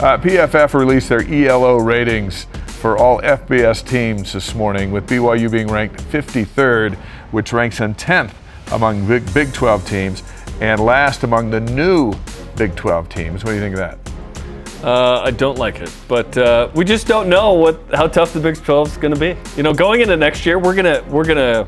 Uh, 0.00 0.18
PFF 0.18 0.74
released 0.74 1.08
their 1.08 1.20
ELO 1.22 1.76
ratings 1.76 2.46
for 2.84 2.98
all 2.98 3.18
FBS 3.22 3.82
teams 3.88 4.34
this 4.34 4.54
morning, 4.54 4.90
with 4.90 5.08
BYU 5.08 5.50
being 5.50 5.68
ranked 5.68 6.02
53rd, 6.12 6.96
which 7.30 7.50
ranks 7.50 7.80
in 7.80 7.94
10th 7.94 8.34
among 8.72 9.08
Big, 9.08 9.32
Big 9.32 9.54
12 9.54 9.88
teams, 9.88 10.22
and 10.60 10.78
last 10.78 11.22
among 11.22 11.48
the 11.48 11.60
new 11.60 12.12
Big 12.56 12.76
12 12.76 13.08
teams. 13.08 13.42
What 13.42 13.52
do 13.52 13.54
you 13.54 13.62
think 13.62 13.74
of 13.74 13.78
that? 13.78 14.84
Uh, 14.84 15.22
I 15.22 15.30
don't 15.30 15.56
like 15.56 15.80
it, 15.80 15.90
but 16.08 16.36
uh, 16.36 16.68
we 16.74 16.84
just 16.84 17.06
don't 17.06 17.30
know 17.30 17.54
what 17.54 17.80
how 17.94 18.06
tough 18.06 18.34
the 18.34 18.40
Big 18.40 18.56
12 18.56 18.88
is 18.88 18.96
going 18.98 19.14
to 19.14 19.18
be. 19.18 19.34
You 19.56 19.62
know, 19.62 19.72
going 19.72 20.02
into 20.02 20.18
next 20.18 20.44
year, 20.44 20.58
we're 20.58 20.74
gonna 20.74 21.02
we're 21.08 21.24
gonna 21.24 21.66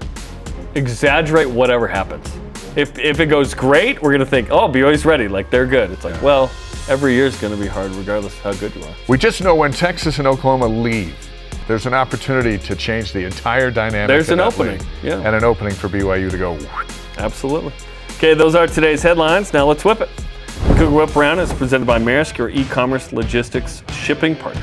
exaggerate 0.74 1.48
whatever 1.48 1.88
happens. 1.88 2.30
If 2.76 2.98
if 2.98 3.20
it 3.20 3.28
goes 3.28 3.54
great, 3.54 4.02
we're 4.02 4.12
gonna 4.12 4.26
think, 4.26 4.50
oh, 4.50 4.68
BYU's 4.68 5.06
ready, 5.06 5.28
like 5.28 5.48
they're 5.48 5.64
good. 5.64 5.90
It's 5.92 6.04
like, 6.04 6.20
well, 6.20 6.50
every 6.88 7.14
year 7.14 7.26
is 7.26 7.36
gonna 7.40 7.56
be 7.56 7.66
hard, 7.66 7.90
regardless 7.92 8.34
of 8.34 8.42
how 8.42 8.52
good 8.54 8.74
you 8.74 8.82
are. 8.82 8.94
We 9.08 9.18
just 9.18 9.42
know 9.42 9.54
when 9.54 9.72
Texas 9.72 10.18
and 10.18 10.26
Oklahoma 10.26 10.66
leave, 10.66 11.14
there's 11.66 11.86
an 11.86 11.94
opportunity 11.94 12.58
to 12.58 12.76
change 12.76 13.12
the 13.12 13.24
entire 13.24 13.70
dynamic. 13.70 14.08
There's 14.08 14.30
an 14.30 14.40
opening, 14.40 14.80
yeah. 15.02 15.18
and 15.18 15.34
an 15.34 15.44
opening 15.44 15.74
for 15.74 15.88
BYU 15.88 16.30
to 16.30 16.38
go. 16.38 16.58
Absolutely. 17.18 17.72
Okay, 18.16 18.34
those 18.34 18.54
are 18.54 18.66
today's 18.66 19.02
headlines. 19.02 19.52
Now 19.52 19.66
let's 19.66 19.84
whip 19.84 20.00
it. 20.00 20.08
Cougar 20.76 20.90
Whip 20.90 21.16
Round 21.16 21.40
is 21.40 21.52
presented 21.52 21.86
by 21.86 21.98
Maersk, 21.98 22.38
your 22.38 22.50
e-commerce 22.50 23.12
logistics 23.12 23.82
shipping 23.92 24.36
partner. 24.36 24.62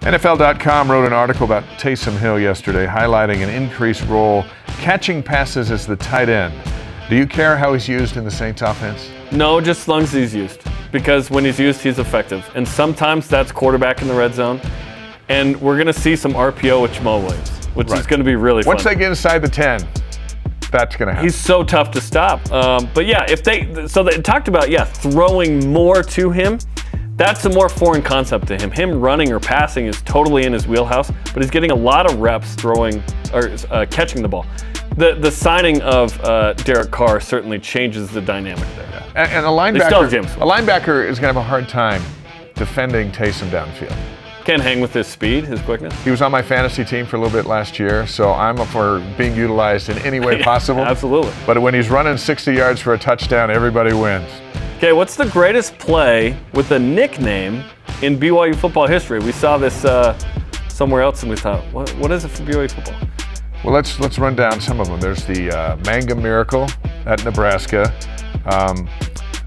NFL.com 0.00 0.90
wrote 0.90 1.06
an 1.06 1.12
article 1.12 1.44
about 1.44 1.64
Taysom 1.78 2.16
Hill 2.18 2.40
yesterday, 2.40 2.86
highlighting 2.86 3.42
an 3.42 3.50
increased 3.50 4.02
role 4.06 4.44
catching 4.78 5.22
passes 5.22 5.70
as 5.70 5.86
the 5.86 5.96
tight 5.96 6.28
end. 6.28 6.54
Do 7.10 7.16
you 7.16 7.26
care 7.26 7.56
how 7.56 7.74
he's 7.74 7.88
used 7.88 8.16
in 8.16 8.24
the 8.24 8.30
Saints 8.30 8.62
offense? 8.62 9.10
No, 9.32 9.60
just 9.60 9.82
as 9.82 9.88
long 9.88 10.02
as 10.02 10.12
he's 10.12 10.34
used. 10.34 10.60
Because 10.90 11.30
when 11.30 11.44
he's 11.44 11.58
used, 11.58 11.82
he's 11.82 11.98
effective. 11.98 12.48
And 12.54 12.66
sometimes 12.66 13.28
that's 13.28 13.52
quarterback 13.52 14.02
in 14.02 14.08
the 14.08 14.14
red 14.14 14.34
zone. 14.34 14.60
And 15.28 15.60
we're 15.60 15.76
going 15.76 15.86
to 15.86 15.92
see 15.92 16.16
some 16.16 16.32
RPO 16.32 16.82
with 16.82 16.92
Jamaal 16.92 17.22
Williams, 17.22 17.66
which 17.74 17.92
is 17.92 18.06
going 18.06 18.18
to 18.18 18.24
be 18.24 18.34
really 18.34 18.64
fun. 18.64 18.70
Once 18.74 18.82
fun. 18.82 18.94
they 18.94 18.98
get 18.98 19.10
inside 19.10 19.38
the 19.38 19.48
10, 19.48 19.86
that's 20.72 20.96
going 20.96 21.06
to 21.06 21.14
happen. 21.14 21.24
He's 21.24 21.36
so 21.36 21.62
tough 21.62 21.92
to 21.92 22.00
stop. 22.00 22.50
Um, 22.50 22.88
but 22.94 23.06
yeah, 23.06 23.24
if 23.28 23.44
they, 23.44 23.86
so 23.86 24.02
they 24.02 24.20
talked 24.20 24.48
about, 24.48 24.70
yeah, 24.70 24.84
throwing 24.84 25.72
more 25.72 26.02
to 26.02 26.30
him. 26.30 26.58
That's 27.16 27.44
a 27.44 27.50
more 27.50 27.68
foreign 27.68 28.02
concept 28.02 28.46
to 28.48 28.56
him. 28.56 28.70
Him 28.70 28.98
running 28.98 29.30
or 29.30 29.38
passing 29.38 29.84
is 29.84 30.00
totally 30.02 30.44
in 30.44 30.54
his 30.54 30.66
wheelhouse, 30.66 31.12
but 31.34 31.42
he's 31.42 31.50
getting 31.50 31.70
a 31.70 31.74
lot 31.74 32.10
of 32.10 32.18
reps 32.18 32.54
throwing 32.54 33.02
or 33.34 33.54
uh, 33.70 33.84
catching 33.90 34.22
the 34.22 34.28
ball. 34.28 34.46
The 35.00 35.14
the 35.14 35.30
signing 35.30 35.80
of 35.80 36.20
uh, 36.20 36.52
Derek 36.52 36.90
Carr 36.90 37.20
certainly 37.20 37.58
changes 37.58 38.10
the 38.10 38.20
dynamic 38.20 38.68
there. 38.76 39.02
And, 39.14 39.32
and 39.32 39.46
a 39.46 39.72
They 39.72 39.86
still 39.86 40.02
have 40.02 40.12
linebacker, 40.12 40.36
a 40.36 40.44
linebacker 40.44 41.08
is 41.08 41.18
going 41.18 41.32
to 41.32 41.34
have 41.34 41.36
a 41.38 41.42
hard 41.42 41.70
time 41.70 42.02
defending 42.54 43.10
Taysom 43.10 43.48
downfield. 43.48 43.96
Can't 44.44 44.60
hang 44.60 44.82
with 44.82 44.92
his 44.92 45.06
speed, 45.06 45.44
his 45.44 45.58
quickness. 45.62 45.94
He 46.04 46.10
was 46.10 46.20
on 46.20 46.30
my 46.30 46.42
fantasy 46.42 46.84
team 46.84 47.06
for 47.06 47.16
a 47.16 47.18
little 47.18 47.34
bit 47.34 47.48
last 47.48 47.78
year, 47.78 48.06
so 48.06 48.34
I'm 48.34 48.60
up 48.60 48.68
for 48.68 49.00
being 49.16 49.34
utilized 49.34 49.88
in 49.88 49.96
any 50.00 50.20
way 50.20 50.36
Yeah, 50.38 50.44
possible. 50.44 50.82
absolutely. 50.82 51.32
But 51.46 51.62
when 51.62 51.72
he's 51.72 51.88
running 51.88 52.18
60 52.18 52.52
yards 52.52 52.82
for 52.82 52.92
a 52.92 52.98
touchdown, 52.98 53.50
everybody 53.50 53.94
wins. 53.94 54.28
Okay, 54.76 54.92
what's 54.92 55.16
the 55.16 55.30
greatest 55.30 55.78
play 55.78 56.36
with 56.52 56.72
a 56.72 56.78
nickname 56.78 57.64
in 58.02 58.20
BYU 58.20 58.54
football 58.54 58.86
history? 58.86 59.20
We 59.20 59.32
saw 59.32 59.56
this 59.56 59.82
uh, 59.86 60.18
somewhere 60.68 61.00
else, 61.00 61.22
and 61.22 61.30
we 61.30 61.38
thought, 61.38 61.64
what, 61.72 61.88
what 61.96 62.10
is 62.12 62.26
it 62.26 62.28
for 62.28 62.42
BYU 62.42 62.70
football? 62.70 63.09
Well, 63.64 63.74
let's 63.74 64.00
let's 64.00 64.18
run 64.18 64.34
down 64.34 64.60
some 64.60 64.80
of 64.80 64.88
them. 64.88 65.00
There's 65.00 65.24
the 65.24 65.50
uh, 65.50 65.76
Mangum 65.84 66.22
Miracle 66.22 66.66
at 67.04 67.22
Nebraska. 67.24 67.92
Um, 68.46 68.88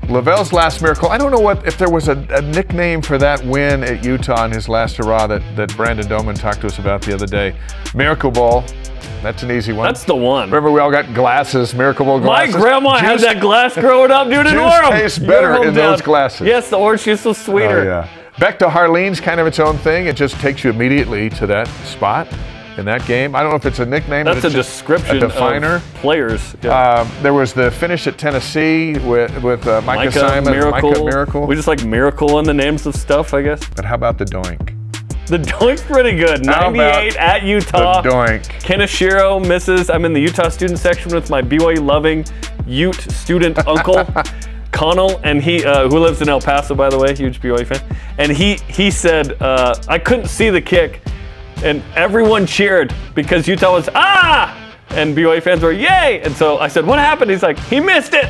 LaVell's 0.03 0.51
last 0.51 0.81
miracle. 0.81 1.09
I 1.09 1.17
don't 1.17 1.31
know 1.31 1.39
what 1.39 1.65
if 1.65 1.77
there 1.77 1.89
was 1.89 2.09
a, 2.09 2.27
a 2.29 2.41
nickname 2.41 3.01
for 3.01 3.17
that 3.17 3.43
win 3.45 3.83
at 3.83 4.03
Utah 4.03 4.45
in 4.45 4.51
his 4.51 4.67
last 4.67 4.97
hurrah 4.97 5.27
that, 5.27 5.41
that 5.55 5.75
Brandon 5.77 6.07
Doman 6.07 6.35
talked 6.35 6.61
to 6.61 6.67
us 6.67 6.77
about 6.77 7.01
the 7.01 7.13
other 7.13 7.25
day. 7.25 7.55
Miracle 7.95 8.29
Bowl. 8.29 8.63
That's 9.21 9.41
an 9.43 9.51
easy 9.51 9.71
one. 9.71 9.87
That's 9.87 10.03
the 10.03 10.15
one. 10.15 10.49
Remember, 10.49 10.69
we 10.69 10.81
all 10.81 10.91
got 10.91 11.13
glasses, 11.13 11.73
Miracle 11.73 12.05
Bowl 12.05 12.19
glasses. 12.19 12.53
My 12.53 12.61
grandma 12.61 12.97
had 12.97 13.21
that 13.21 13.39
glass 13.39 13.73
growing 13.75 14.11
up, 14.11 14.27
dude, 14.27 14.45
Juice 14.45 14.55
Orem. 14.55 14.89
tastes 14.89 15.19
better 15.19 15.63
in 15.63 15.73
those 15.73 16.01
glasses. 16.01 16.45
Yes, 16.45 16.69
the 16.69 16.77
orange 16.77 17.03
juice 17.03 17.23
was 17.23 17.37
sweeter. 17.37 17.79
Oh, 17.79 17.83
yeah. 17.83 18.09
Back 18.39 18.59
to 18.59 18.67
Harline's 18.67 19.21
kind 19.21 19.39
of 19.39 19.47
its 19.47 19.59
own 19.59 19.77
thing. 19.77 20.07
It 20.07 20.17
just 20.17 20.35
takes 20.41 20.65
you 20.65 20.71
immediately 20.71 21.29
to 21.31 21.47
that 21.47 21.67
spot 21.85 22.27
in 22.77 22.85
that 22.85 23.05
game. 23.05 23.35
I 23.35 23.41
don't 23.41 23.51
know 23.51 23.55
if 23.55 23.65
it's 23.65 23.79
a 23.79 23.85
nickname. 23.85 24.25
That's 24.25 24.43
a 24.43 24.49
description 24.49 25.17
a 25.17 25.19
definer. 25.21 25.75
of 25.75 25.83
players. 25.95 26.55
Um, 26.65 27.09
there 27.21 27.33
was 27.33 27.53
the 27.53 27.71
finish 27.71 28.07
at 28.07 28.17
Tennessee 28.17 28.97
with 28.99 29.41
with 29.43 29.65
uh, 29.67 29.81
Micah, 29.81 30.11
Simon, 30.11 30.53
Miracle. 30.53 30.89
Micah 30.91 31.03
Miracle. 31.03 31.47
We 31.47 31.55
just 31.55 31.67
like 31.67 31.83
miracle 31.85 32.39
in 32.39 32.45
the 32.45 32.53
names 32.53 32.85
of 32.85 32.95
stuff, 32.95 33.33
I 33.33 33.41
guess. 33.41 33.67
But 33.75 33.85
how 33.85 33.95
about 33.95 34.17
the 34.17 34.25
doink? 34.25 34.77
The 35.27 35.37
doink's 35.37 35.81
pretty 35.83 36.17
good. 36.17 36.45
How 36.45 36.69
98 36.69 37.15
at 37.15 37.43
Utah. 37.43 38.01
the 38.01 38.09
doink? 38.09 38.43
Kaneshiro 38.59 39.45
misses. 39.45 39.89
I'm 39.89 40.03
in 40.05 40.13
the 40.13 40.19
Utah 40.19 40.49
student 40.49 40.79
section 40.79 41.13
with 41.13 41.29
my 41.29 41.41
BYU 41.41 41.83
loving 41.83 42.25
Ute 42.67 42.99
student 43.11 43.65
uncle. 43.67 44.05
Connell 44.73 45.21
and 45.23 45.41
he, 45.41 45.63
uh, 45.63 45.87
who 45.87 45.99
lives 45.99 46.21
in 46.21 46.27
El 46.27 46.41
Paso, 46.41 46.73
by 46.73 46.89
the 46.89 46.97
way, 46.97 47.15
huge 47.15 47.39
BYU 47.39 47.65
fan, 47.65 47.97
and 48.17 48.31
he 48.31 48.55
he 48.67 48.89
said 48.89 49.39
uh, 49.41 49.75
I 49.87 49.99
couldn't 49.99 50.27
see 50.27 50.49
the 50.49 50.61
kick, 50.61 51.01
and 51.63 51.81
everyone 51.95 52.45
cheered 52.45 52.93
because 53.15 53.47
Utah 53.47 53.73
was 53.73 53.89
ah, 53.95 54.75
and 54.89 55.15
BYU 55.15 55.41
fans 55.41 55.61
were 55.63 55.71
yay, 55.71 56.21
and 56.23 56.35
so 56.35 56.57
I 56.59 56.67
said 56.67 56.85
what 56.85 56.99
happened? 56.99 57.31
He's 57.31 57.43
like 57.43 57.57
he 57.59 57.79
missed 57.79 58.13
it. 58.13 58.29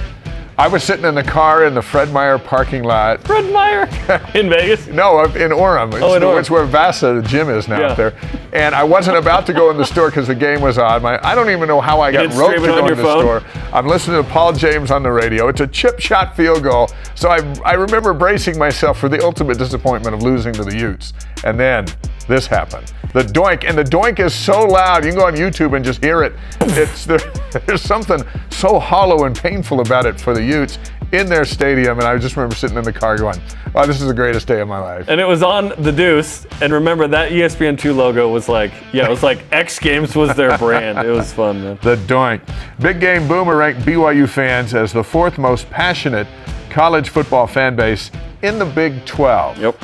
I 0.55 0.67
was 0.67 0.83
sitting 0.83 1.03
in 1.05 1.15
the 1.15 1.23
car 1.23 1.65
in 1.65 1.73
the 1.73 1.81
Fred 1.81 2.11
Meyer 2.13 2.37
parking 2.37 2.83
lot. 2.83 3.23
Fred 3.23 3.51
Meyer 3.51 3.85
in 4.35 4.51
Vegas? 4.51 4.85
No, 4.85 5.23
in 5.23 5.49
Orem. 5.49 5.91
It's, 5.95 6.03
Oh, 6.03 6.13
in 6.13 6.21
Orem. 6.21 6.39
it's 6.39 6.51
where 6.51 6.63
Vasa, 6.65 7.15
the 7.15 7.27
gym 7.27 7.49
is 7.49 7.67
now 7.67 7.79
Yeah. 7.79 7.87
up 7.87 7.97
there. 7.97 8.13
And 8.53 8.75
I 8.75 8.83
wasn't 8.83 9.17
about 9.17 9.47
to 9.47 9.53
go 9.53 9.71
in 9.71 9.77
the 9.77 9.83
store 9.83 10.11
because 10.11 10.27
the 10.27 10.35
game 10.35 10.61
was 10.61 10.77
on. 10.77 11.01
My, 11.01 11.19
I 11.27 11.33
don't 11.33 11.49
even 11.49 11.67
know 11.67 11.81
how 11.81 12.01
I 12.01 12.11
got 12.11 12.21
didn't 12.21 12.37
roped 12.37 12.53
to 12.57 12.67
go 12.67 12.77
in 12.77 12.85
your 12.85 12.95
the 12.95 13.01
phone? 13.01 13.19
store. 13.23 13.43
I'm 13.73 13.87
listening 13.87 14.21
to 14.23 14.29
Paul 14.29 14.53
James 14.53 14.91
on 14.91 15.01
the 15.01 15.11
radio. 15.11 15.47
It's 15.47 15.59
a 15.61 15.65
chip 15.65 15.99
shot 15.99 16.37
field 16.37 16.61
goal. 16.61 16.87
So 17.15 17.29
I, 17.29 17.39
I 17.65 17.73
remember 17.73 18.13
bracing 18.13 18.55
myself 18.59 18.99
for 18.99 19.09
the 19.09 19.23
ultimate 19.23 19.57
disappointment 19.57 20.13
of 20.13 20.21
losing 20.21 20.53
to 20.53 20.63
the 20.63 20.77
Utes. 20.77 21.13
And 21.45 21.59
then 21.59 21.87
this 22.27 22.47
happened. 22.47 22.93
The 23.13 23.21
doink, 23.21 23.67
and 23.67 23.77
the 23.77 23.83
doink 23.83 24.19
is 24.19 24.33
so 24.33 24.65
loud. 24.65 25.05
You 25.05 25.11
can 25.11 25.19
go 25.19 25.27
on 25.27 25.35
YouTube 25.35 25.75
and 25.75 25.85
just 25.85 26.03
hear 26.03 26.23
it. 26.23 26.33
It's 26.61 27.05
there, 27.05 27.19
there's 27.65 27.81
something 27.81 28.23
so 28.49 28.79
hollow 28.79 29.25
and 29.25 29.35
painful 29.35 29.81
about 29.81 30.05
it 30.05 30.19
for 30.19 30.33
the 30.33 30.43
Utes 30.43 30.79
in 31.11 31.27
their 31.27 31.45
stadium. 31.45 31.99
And 31.99 32.07
I 32.07 32.17
just 32.17 32.35
remember 32.35 32.55
sitting 32.55 32.77
in 32.77 32.83
the 32.83 32.91
car 32.91 33.17
going, 33.17 33.39
"Wow, 33.73 33.85
this 33.85 34.01
is 34.01 34.07
the 34.07 34.13
greatest 34.13 34.47
day 34.47 34.61
of 34.61 34.67
my 34.67 34.79
life." 34.79 35.07
And 35.07 35.21
it 35.21 35.27
was 35.27 35.43
on 35.43 35.73
the 35.77 35.91
Deuce. 35.91 36.45
And 36.61 36.73
remember 36.73 37.07
that 37.07 37.31
E 37.31 37.41
ESPN2 37.41 37.95
logo 37.95 38.31
was 38.31 38.49
like, 38.49 38.71
yeah, 38.91 39.05
it 39.05 39.09
was 39.09 39.21
like 39.23 39.45
X 39.51 39.77
Games 39.79 40.15
was 40.15 40.35
their 40.35 40.57
brand. 40.57 40.97
It 41.07 41.11
was 41.11 41.31
fun, 41.31 41.63
man. 41.63 41.79
The 41.81 41.97
doink. 41.97 42.41
Big 42.79 42.99
Game 42.99 43.27
Boomer 43.27 43.57
ranked 43.57 43.81
BYU 43.81 44.27
fans 44.27 44.73
as 44.73 44.91
the 44.91 45.03
fourth 45.03 45.37
most 45.37 45.69
passionate 45.69 46.27
college 46.69 47.09
football 47.09 47.45
fan 47.45 47.75
base 47.75 48.09
in 48.41 48.57
the 48.57 48.65
Big 48.65 49.05
12. 49.05 49.59
Yep. 49.59 49.83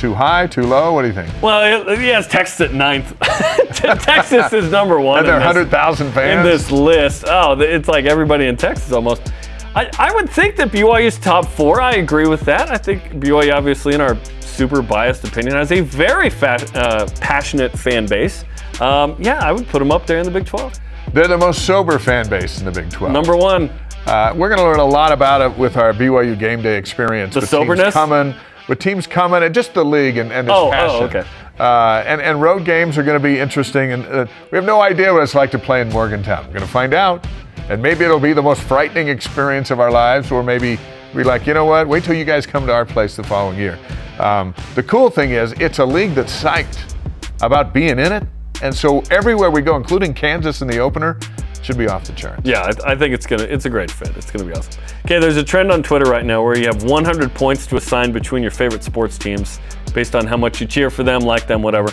Too 0.00 0.14
high, 0.14 0.46
too 0.46 0.62
low? 0.62 0.94
What 0.94 1.02
do 1.02 1.08
you 1.08 1.14
think? 1.14 1.30
Well, 1.42 1.86
it- 1.88 1.98
he 1.98 2.08
has 2.08 2.26
Texas 2.26 2.60
at 2.62 2.72
ninth. 2.72 3.14
Texas 3.74 4.52
is 4.52 4.70
number 4.70 4.98
one 5.00 5.18
And 5.20 5.28
in 5.28 5.34
this- 5.34 5.44
100,000 5.44 6.12
fans? 6.12 6.38
in 6.38 6.42
this 6.50 6.70
list. 6.70 7.24
Oh, 7.26 7.58
it's 7.60 7.86
like 7.88 8.06
everybody 8.06 8.46
in 8.46 8.56
Texas 8.56 8.92
almost. 8.92 9.32
I, 9.74 9.90
I 9.98 10.12
would 10.14 10.28
think 10.30 10.56
that 10.56 10.70
BYU's 10.70 11.18
top 11.18 11.46
four. 11.46 11.80
I 11.80 11.92
agree 11.96 12.26
with 12.26 12.40
that. 12.42 12.70
I 12.70 12.76
think 12.78 13.02
BYU, 13.22 13.52
obviously, 13.54 13.94
in 13.94 14.00
our 14.00 14.16
super 14.40 14.82
biased 14.82 15.22
opinion, 15.24 15.54
has 15.54 15.70
a 15.70 15.80
very 15.80 16.30
fa- 16.30 16.66
uh, 16.74 17.06
passionate 17.20 17.70
fan 17.78 18.06
base. 18.06 18.44
Um, 18.80 19.14
yeah, 19.20 19.38
I 19.38 19.52
would 19.52 19.68
put 19.68 19.78
them 19.80 19.92
up 19.92 20.06
there 20.06 20.18
in 20.18 20.24
the 20.24 20.30
Big 20.30 20.46
12. 20.46 20.74
They're 21.12 21.28
the 21.28 21.38
most 21.38 21.66
sober 21.66 21.98
fan 21.98 22.28
base 22.28 22.58
in 22.58 22.64
the 22.64 22.72
Big 22.72 22.90
12. 22.90 23.12
Number 23.12 23.36
one. 23.36 23.70
Uh, 24.06 24.32
we're 24.34 24.48
going 24.48 24.58
to 24.58 24.64
learn 24.64 24.80
a 24.80 24.84
lot 24.84 25.12
about 25.12 25.42
it 25.42 25.56
with 25.58 25.76
our 25.76 25.92
BYU 25.92 26.36
game 26.38 26.62
day 26.62 26.78
experience. 26.78 27.34
The 27.34 27.42
soberness? 27.46 27.92
Coming, 27.92 28.34
with 28.70 28.78
teams 28.78 29.06
coming, 29.06 29.42
and 29.42 29.52
just 29.54 29.74
the 29.74 29.84
league 29.84 30.16
and, 30.16 30.32
and 30.32 30.46
its 30.48 30.56
Oh, 30.56 30.68
oh, 30.68 30.70
passion. 30.70 31.04
okay. 31.04 31.28
Uh, 31.58 32.02
and, 32.06 32.22
and 32.22 32.40
road 32.40 32.64
games 32.64 32.96
are 32.96 33.02
going 33.02 33.20
to 33.20 33.22
be 33.22 33.38
interesting. 33.38 33.92
And 33.92 34.06
uh, 34.06 34.26
we 34.50 34.56
have 34.56 34.64
no 34.64 34.80
idea 34.80 35.12
what 35.12 35.22
it's 35.24 35.34
like 35.34 35.50
to 35.50 35.58
play 35.58 35.82
in 35.82 35.88
Morgantown. 35.90 36.46
We're 36.46 36.54
going 36.54 36.64
to 36.64 36.72
find 36.72 36.94
out. 36.94 37.26
And 37.68 37.82
maybe 37.82 38.04
it'll 38.04 38.18
be 38.20 38.32
the 38.32 38.40
most 38.42 38.62
frightening 38.62 39.08
experience 39.08 39.70
of 39.70 39.80
our 39.80 39.90
lives, 39.90 40.30
or 40.30 40.42
maybe 40.42 40.78
be 41.14 41.24
like, 41.24 41.46
you 41.46 41.52
know 41.52 41.64
what, 41.64 41.88
wait 41.88 42.04
till 42.04 42.14
you 42.14 42.24
guys 42.24 42.46
come 42.46 42.64
to 42.66 42.72
our 42.72 42.86
place 42.86 43.16
the 43.16 43.24
following 43.24 43.58
year. 43.58 43.76
Um, 44.20 44.54
the 44.76 44.82
cool 44.84 45.10
thing 45.10 45.32
is, 45.32 45.52
it's 45.58 45.80
a 45.80 45.84
league 45.84 46.14
that's 46.14 46.42
psyched 46.42 46.94
about 47.42 47.74
being 47.74 47.98
in 47.98 48.12
it. 48.12 48.22
And 48.62 48.74
so 48.74 49.00
everywhere 49.10 49.50
we 49.50 49.62
go, 49.62 49.74
including 49.76 50.14
Kansas 50.14 50.62
in 50.62 50.68
the 50.68 50.78
opener, 50.78 51.18
should 51.62 51.78
be 51.78 51.88
off 51.88 52.04
the 52.04 52.12
charts. 52.12 52.42
Yeah, 52.44 52.70
I, 52.84 52.92
I 52.92 52.96
think 52.96 53.14
it's 53.14 53.26
gonna. 53.26 53.44
It's 53.44 53.64
a 53.66 53.70
great 53.70 53.90
fit. 53.90 54.16
It's 54.16 54.30
gonna 54.30 54.44
be 54.44 54.52
awesome. 54.52 54.82
Okay, 55.04 55.18
there's 55.18 55.36
a 55.36 55.44
trend 55.44 55.70
on 55.70 55.82
Twitter 55.82 56.10
right 56.10 56.24
now 56.24 56.42
where 56.42 56.56
you 56.56 56.66
have 56.66 56.84
100 56.84 57.34
points 57.34 57.66
to 57.68 57.76
assign 57.76 58.12
between 58.12 58.42
your 58.42 58.50
favorite 58.50 58.82
sports 58.82 59.18
teams 59.18 59.60
based 59.94 60.14
on 60.14 60.26
how 60.26 60.36
much 60.36 60.60
you 60.60 60.66
cheer 60.66 60.90
for 60.90 61.02
them, 61.02 61.20
like 61.22 61.46
them, 61.46 61.62
whatever. 61.62 61.92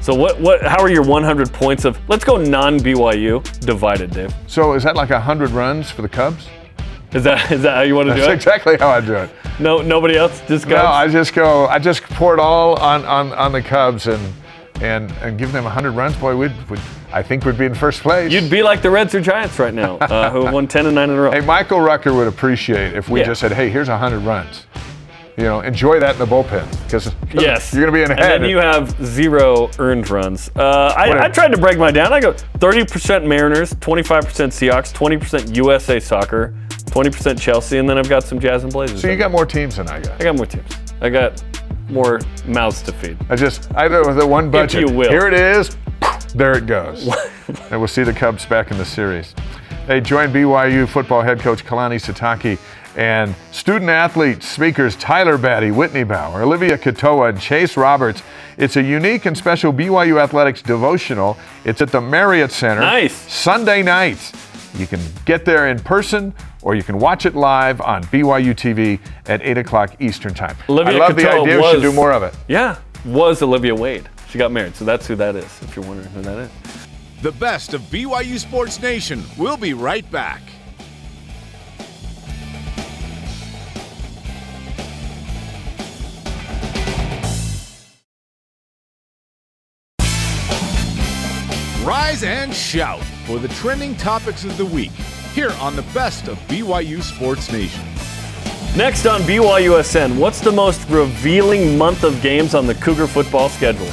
So 0.00 0.14
what? 0.14 0.40
What? 0.40 0.62
How 0.62 0.80
are 0.80 0.90
your 0.90 1.02
100 1.02 1.52
points 1.52 1.84
of? 1.84 1.98
Let's 2.08 2.24
go 2.24 2.36
non-BYU 2.36 3.60
divided, 3.60 4.10
Dave. 4.12 4.32
So 4.46 4.74
is 4.74 4.84
that 4.84 4.96
like 4.96 5.10
100 5.10 5.50
runs 5.50 5.90
for 5.90 6.02
the 6.02 6.08
Cubs? 6.08 6.48
Is 7.12 7.24
that 7.24 7.50
is 7.50 7.62
that 7.62 7.74
how 7.74 7.82
you 7.82 7.94
want 7.94 8.08
to 8.08 8.14
do 8.14 8.20
That's 8.20 8.32
it? 8.32 8.36
exactly 8.36 8.76
how 8.76 8.88
I 8.90 9.00
do 9.00 9.14
it. 9.14 9.30
No, 9.58 9.82
nobody 9.82 10.16
else. 10.16 10.40
Just 10.46 10.64
Cubs. 10.64 10.82
No, 10.82 10.86
I 10.86 11.08
just 11.08 11.34
go. 11.34 11.66
I 11.66 11.78
just 11.78 12.02
pour 12.02 12.34
it 12.34 12.40
all 12.40 12.78
on, 12.78 13.04
on, 13.04 13.32
on 13.32 13.50
the 13.52 13.62
Cubs 13.62 14.06
and 14.06 14.32
and 14.82 15.10
and 15.22 15.38
give 15.38 15.52
them 15.52 15.64
100 15.64 15.92
runs. 15.92 16.16
Boy, 16.16 16.36
we'd, 16.36 16.52
we'd 16.70 16.80
I 17.12 17.22
think 17.22 17.44
we'd 17.44 17.56
be 17.58 17.64
in 17.66 17.74
first 17.74 18.02
place. 18.02 18.30
You'd 18.32 18.50
be 18.50 18.62
like 18.62 18.82
the 18.82 18.90
Reds 18.90 19.14
or 19.14 19.20
Giants 19.20 19.58
right 19.58 19.72
now, 19.74 19.96
uh, 20.00 20.30
who 20.30 20.44
have 20.44 20.52
won 20.54 20.66
10 20.68 20.86
and 20.86 20.94
9 20.94 21.10
in 21.10 21.16
a 21.16 21.20
row. 21.20 21.30
Hey, 21.30 21.40
Michael 21.40 21.80
Rucker 21.80 22.12
would 22.12 22.28
appreciate 22.28 22.94
if 22.94 23.08
we 23.08 23.20
Yeah. 23.20 23.26
just 23.26 23.40
said, 23.40 23.52
"Hey, 23.52 23.70
here's 23.70 23.88
100 23.88 24.20
runs." 24.20 24.66
You 25.36 25.44
know, 25.44 25.60
enjoy 25.60 26.00
that 26.00 26.14
in 26.14 26.18
the 26.18 26.26
bullpen 26.26 26.68
because 26.84 27.14
Yes. 27.32 27.72
you're 27.72 27.82
going 27.88 27.92
to 27.94 27.96
be 27.96 28.02
in 28.02 28.10
And 28.10 28.42
then 28.42 28.50
you 28.50 28.58
have 28.58 28.90
zero 29.06 29.70
earned 29.78 30.10
runs. 30.10 30.50
Uh, 30.56 30.92
I, 30.96 31.26
I 31.26 31.28
tried 31.28 31.52
to 31.52 31.58
break 31.58 31.78
mine 31.78 31.94
down. 31.94 32.12
I 32.12 32.18
go 32.18 32.32
30% 32.32 33.24
Mariners, 33.24 33.72
25% 33.74 34.24
Seahawks, 34.50 34.92
20% 34.92 35.54
USA 35.54 36.00
Soccer, 36.00 36.54
20% 36.86 37.38
Chelsea, 37.40 37.78
and 37.78 37.88
then 37.88 37.98
I've 37.98 38.08
got 38.08 38.24
some 38.24 38.40
Jazz 38.40 38.64
and 38.64 38.72
Blazers. 38.72 39.00
so 39.00 39.08
you 39.08 39.16
got 39.16 39.30
more 39.30 39.46
teams 39.46 39.76
than 39.76 39.86
I 39.88 40.00
got. 40.00 40.20
I 40.20 40.24
got 40.24 40.34
more 40.34 40.46
teams. 40.46 40.72
I 41.00 41.08
got 41.08 41.40
more 41.88 42.20
mouths 42.46 42.82
to 42.82 42.92
feed. 42.92 43.16
I 43.28 43.36
just 43.36 43.72
I 43.74 43.88
know 43.88 44.12
the 44.14 44.26
one 44.26 44.50
budget. 44.50 44.80
you 44.88 44.94
will. 44.94 45.10
Here 45.10 45.26
it 45.26 45.34
is. 45.34 45.76
There 46.34 46.56
it 46.56 46.66
goes. 46.66 47.08
and 47.70 47.80
we'll 47.80 47.88
see 47.88 48.02
the 48.02 48.12
Cubs 48.12 48.44
back 48.46 48.70
in 48.70 48.78
the 48.78 48.84
series. 48.84 49.34
Hey, 49.86 50.00
join 50.00 50.30
BYU 50.30 50.86
football 50.86 51.22
head 51.22 51.40
coach 51.40 51.64
Kalani 51.64 51.96
Sitake 51.98 52.58
and 52.96 53.34
student 53.52 53.90
athletes, 53.90 54.46
speakers 54.46 54.96
Tyler 54.96 55.38
Batty, 55.38 55.70
Whitney 55.70 56.04
Bauer, 56.04 56.42
Olivia 56.42 56.76
Katoa, 56.76 57.30
and 57.30 57.40
Chase 57.40 57.76
Roberts. 57.76 58.22
It's 58.56 58.76
a 58.76 58.82
unique 58.82 59.24
and 59.24 59.38
special 59.38 59.72
BYU 59.72 60.20
athletics 60.20 60.62
devotional. 60.62 61.38
It's 61.64 61.80
at 61.80 61.90
the 61.90 62.00
Marriott 62.00 62.50
Center. 62.50 62.80
Nice. 62.80 63.14
Sunday 63.32 63.82
night. 63.82 64.32
You 64.74 64.86
can 64.86 65.00
get 65.24 65.44
there 65.44 65.68
in 65.68 65.78
person 65.78 66.34
or 66.62 66.74
you 66.74 66.82
can 66.82 66.98
watch 66.98 67.26
it 67.26 67.34
live 67.34 67.80
on 67.80 68.02
BYU 68.04 68.54
TV 68.54 69.00
at 69.26 69.42
8 69.42 69.58
o'clock 69.58 69.94
Eastern 70.00 70.34
Time. 70.34 70.56
Olivia 70.68 70.94
I 70.94 70.98
love 70.98 71.16
the 71.16 71.30
idea. 71.30 71.56
Was, 71.58 71.66
we 71.66 71.80
should 71.80 71.90
do 71.90 71.92
more 71.92 72.12
of 72.12 72.22
it. 72.22 72.34
Yeah, 72.48 72.78
was 73.04 73.42
Olivia 73.42 73.74
Wade. 73.74 74.08
She 74.28 74.38
got 74.38 74.52
married, 74.52 74.76
so 74.76 74.84
that's 74.84 75.06
who 75.06 75.16
that 75.16 75.36
is, 75.36 75.62
if 75.62 75.74
you're 75.74 75.84
wondering 75.84 76.08
who 76.10 76.22
that 76.22 76.38
is. 76.38 76.50
The 77.22 77.32
best 77.32 77.74
of 77.74 77.80
BYU 77.82 78.38
Sports 78.38 78.80
Nation. 78.80 79.24
We'll 79.36 79.56
be 79.56 79.74
right 79.74 80.08
back. 80.10 80.42
Rise 91.84 92.22
and 92.22 92.52
shout 92.52 93.02
for 93.24 93.38
the 93.38 93.48
trending 93.48 93.96
topics 93.96 94.44
of 94.44 94.58
the 94.58 94.66
week 94.66 94.92
here 95.34 95.52
on 95.60 95.76
the 95.76 95.82
best 95.94 96.28
of 96.28 96.38
BYU 96.48 97.02
Sports 97.02 97.52
Nation. 97.52 97.84
Next 98.76 99.06
on 99.06 99.22
BYUSN, 99.22 100.18
what's 100.18 100.40
the 100.40 100.52
most 100.52 100.88
revealing 100.88 101.76
month 101.76 102.04
of 102.04 102.20
games 102.22 102.54
on 102.54 102.66
the 102.66 102.74
Cougar 102.74 103.06
football 103.06 103.48
schedule? 103.48 103.88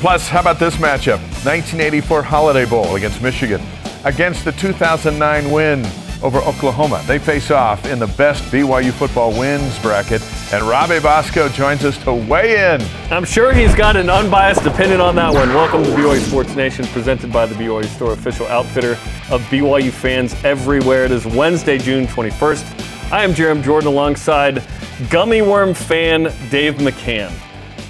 Plus, 0.00 0.28
how 0.28 0.40
about 0.40 0.58
this 0.58 0.76
matchup? 0.76 1.18
1984 1.44 2.22
Holiday 2.22 2.64
Bowl 2.64 2.96
against 2.96 3.20
Michigan. 3.22 3.60
Against 4.04 4.44
the 4.44 4.52
2009 4.52 5.50
win 5.50 5.84
over 6.22 6.38
Oklahoma. 6.38 7.02
They 7.06 7.18
face 7.18 7.50
off 7.50 7.84
in 7.86 7.98
the 7.98 8.06
best 8.06 8.42
BYU 8.44 8.92
football 8.92 9.38
wins 9.38 9.78
bracket, 9.80 10.22
and 10.54 10.62
Robbie 10.68 11.00
Bosco 11.00 11.48
joins 11.48 11.84
us 11.84 11.98
to 12.04 12.14
weigh 12.14 12.74
in. 12.74 12.80
I'm 13.10 13.24
sure 13.24 13.52
he's 13.52 13.74
got 13.74 13.96
an 13.96 14.08
unbiased 14.08 14.64
opinion 14.64 15.00
on 15.00 15.16
that 15.16 15.34
one. 15.34 15.48
Welcome 15.48 15.82
to 15.82 15.90
BYU 15.90 16.20
Sports 16.20 16.54
Nation, 16.54 16.86
presented 16.86 17.32
by 17.32 17.44
the 17.44 17.56
BYU 17.56 17.86
Store, 17.86 18.12
official 18.12 18.46
outfitter 18.46 18.92
of 19.32 19.42
BYU 19.50 19.90
fans 19.90 20.32
everywhere. 20.44 21.06
It 21.06 21.10
is 21.10 21.26
Wednesday, 21.26 21.76
June 21.76 22.06
21st. 22.06 23.10
I 23.10 23.24
am 23.24 23.32
Jarom 23.32 23.64
Jordan 23.64 23.88
alongside 23.88 24.62
gummy 25.10 25.42
worm 25.42 25.74
fan 25.74 26.32
Dave 26.50 26.74
McCann. 26.74 27.30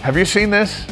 Have 0.01 0.17
you 0.17 0.25
seen 0.25 0.49
this? 0.49 0.87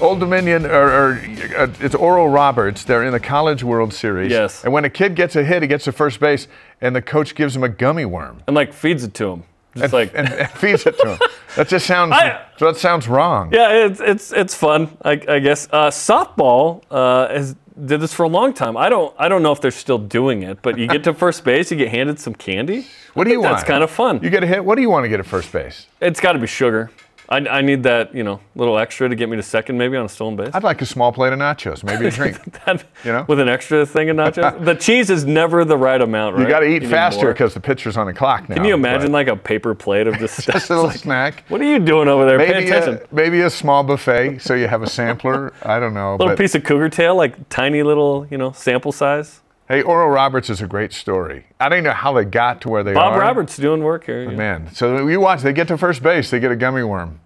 Old 0.00 0.18
Dominion, 0.18 0.64
or, 0.64 0.70
or 0.70 1.12
uh, 1.58 1.68
it's 1.80 1.94
Oral 1.94 2.28
Roberts. 2.30 2.84
They're 2.84 3.04
in 3.04 3.12
the 3.12 3.20
College 3.20 3.62
World 3.62 3.92
Series. 3.92 4.30
Yes. 4.30 4.64
And 4.64 4.72
when 4.72 4.86
a 4.86 4.90
kid 4.90 5.14
gets 5.14 5.36
a 5.36 5.44
hit, 5.44 5.60
he 5.60 5.68
gets 5.68 5.84
to 5.84 5.92
first 5.92 6.20
base, 6.20 6.48
and 6.80 6.96
the 6.96 7.02
coach 7.02 7.34
gives 7.34 7.54
him 7.54 7.62
a 7.62 7.68
gummy 7.68 8.06
worm. 8.06 8.42
And 8.46 8.56
like 8.56 8.72
feeds 8.72 9.04
it 9.04 9.12
to 9.14 9.28
him. 9.28 9.44
Just 9.74 9.84
and, 9.84 9.92
like 9.92 10.12
and, 10.14 10.28
and 10.28 10.50
feeds 10.50 10.86
it 10.86 10.98
to 10.98 11.14
him. 11.14 11.18
That 11.56 11.68
just 11.68 11.86
sounds. 11.86 12.12
I- 12.16 12.46
that 12.58 12.76
sounds 12.76 13.08
wrong. 13.08 13.52
Yeah, 13.52 13.86
it's 13.86 14.00
it's 14.00 14.32
it's 14.32 14.54
fun, 14.54 14.96
I, 15.04 15.12
I 15.28 15.38
guess. 15.38 15.68
Uh, 15.72 15.90
softball 15.90 16.82
uh, 16.90 17.28
has 17.28 17.56
did 17.86 18.00
this 18.00 18.12
for 18.12 18.24
a 18.24 18.28
long 18.28 18.52
time. 18.52 18.76
I 18.76 18.88
don't 18.88 19.14
I 19.18 19.28
don't 19.28 19.42
know 19.42 19.52
if 19.52 19.60
they're 19.60 19.70
still 19.70 19.98
doing 19.98 20.42
it, 20.42 20.60
but 20.62 20.78
you 20.78 20.86
get 20.86 21.04
to 21.04 21.14
first 21.14 21.44
base, 21.44 21.70
you 21.70 21.76
get 21.76 21.88
handed 21.88 22.20
some 22.20 22.34
candy. 22.34 22.86
What 23.14 23.24
do 23.24 23.30
you 23.30 23.40
want? 23.40 23.56
That's 23.56 23.66
kind 23.66 23.82
of 23.82 23.90
fun. 23.90 24.20
You 24.22 24.30
get 24.30 24.44
a 24.44 24.46
hit. 24.46 24.64
What 24.64 24.76
do 24.76 24.82
you 24.82 24.90
want 24.90 25.04
to 25.04 25.08
get 25.08 25.20
at 25.20 25.26
first 25.26 25.52
base? 25.52 25.86
It's 26.00 26.20
got 26.20 26.32
to 26.32 26.38
be 26.38 26.46
sugar. 26.46 26.90
I, 27.32 27.38
I 27.58 27.60
need 27.62 27.82
that 27.84 28.14
you 28.14 28.22
know 28.22 28.40
little 28.54 28.78
extra 28.78 29.08
to 29.08 29.14
get 29.14 29.28
me 29.30 29.36
to 29.36 29.42
second, 29.42 29.78
maybe 29.78 29.96
on 29.96 30.04
a 30.04 30.08
stolen 30.08 30.36
base. 30.36 30.50
I'd 30.52 30.62
like 30.62 30.82
a 30.82 30.86
small 30.86 31.12
plate 31.12 31.32
of 31.32 31.38
nachos, 31.38 31.82
maybe 31.82 32.06
a 32.06 32.10
drink. 32.18 32.36
That- 32.66 32.84
you 33.04 33.12
know? 33.12 33.24
with 33.26 33.40
an 33.40 33.48
extra 33.48 33.86
thing 33.86 34.10
of 34.10 34.16
nachos. 34.16 34.64
the 34.64 34.74
cheese 34.74 35.08
is 35.08 35.24
never 35.24 35.64
the 35.64 35.76
right 35.76 36.00
amount, 36.00 36.36
right? 36.36 36.42
You 36.42 36.48
got 36.48 36.60
to 36.60 36.66
eat 36.66 36.82
need 36.82 36.90
faster 36.90 37.32
because 37.32 37.54
the 37.54 37.60
pitcher's 37.60 37.96
on 37.96 38.06
the 38.06 38.12
clock 38.12 38.48
now. 38.48 38.56
Can 38.56 38.64
you 38.64 38.74
imagine 38.74 39.06
but 39.08 39.12
like 39.12 39.28
a 39.28 39.36
paper 39.36 39.74
plate 39.74 40.06
of 40.06 40.18
just 40.18 40.44
just 40.52 40.70
a 40.70 40.74
little 40.74 40.90
snack? 40.90 41.44
What 41.48 41.60
are 41.60 41.64
you 41.64 41.78
doing 41.78 42.08
over 42.08 42.26
there? 42.26 42.38
Pay 42.38 42.52
Maybe 42.52 42.70
attention. 42.70 43.06
a, 43.10 43.14
maybe 43.14 43.40
a 43.40 43.50
small 43.50 43.82
buffet, 43.82 44.38
so 44.40 44.54
you 44.54 44.68
have 44.68 44.82
a 44.82 44.90
sampler. 44.90 45.52
I 45.62 45.80
don't 45.80 45.94
know. 45.94 46.12
little 46.12 46.28
but 46.28 46.38
piece 46.38 46.54
of 46.54 46.64
cougar 46.64 46.88
tail, 46.90 47.16
like 47.16 47.48
tiny 47.48 47.82
little, 47.82 48.26
you 48.30 48.38
know, 48.38 48.52
sample 48.52 48.92
size. 48.92 49.41
Hey, 49.72 49.80
Oral 49.82 50.08
Roberts 50.10 50.50
is 50.50 50.60
a 50.60 50.66
great 50.66 50.92
story. 50.92 51.46
I 51.58 51.70
don't 51.70 51.82
know 51.82 51.92
how 51.92 52.12
they 52.12 52.26
got 52.26 52.60
to 52.62 52.68
where 52.68 52.82
they 52.84 52.92
Bob 52.92 53.14
are. 53.14 53.18
Bob 53.18 53.20
Roberts 53.20 53.56
doing 53.56 53.82
work 53.82 54.04
here. 54.04 54.24
Yeah. 54.30 54.36
Man, 54.36 54.74
so 54.74 55.06
you 55.08 55.18
watch. 55.18 55.40
They 55.40 55.52
get 55.54 55.68
to 55.68 55.78
first 55.78 56.02
base. 56.02 56.30
They 56.30 56.40
get 56.40 56.52
a 56.52 56.56
gummy 56.56 56.82
worm. 56.82 57.20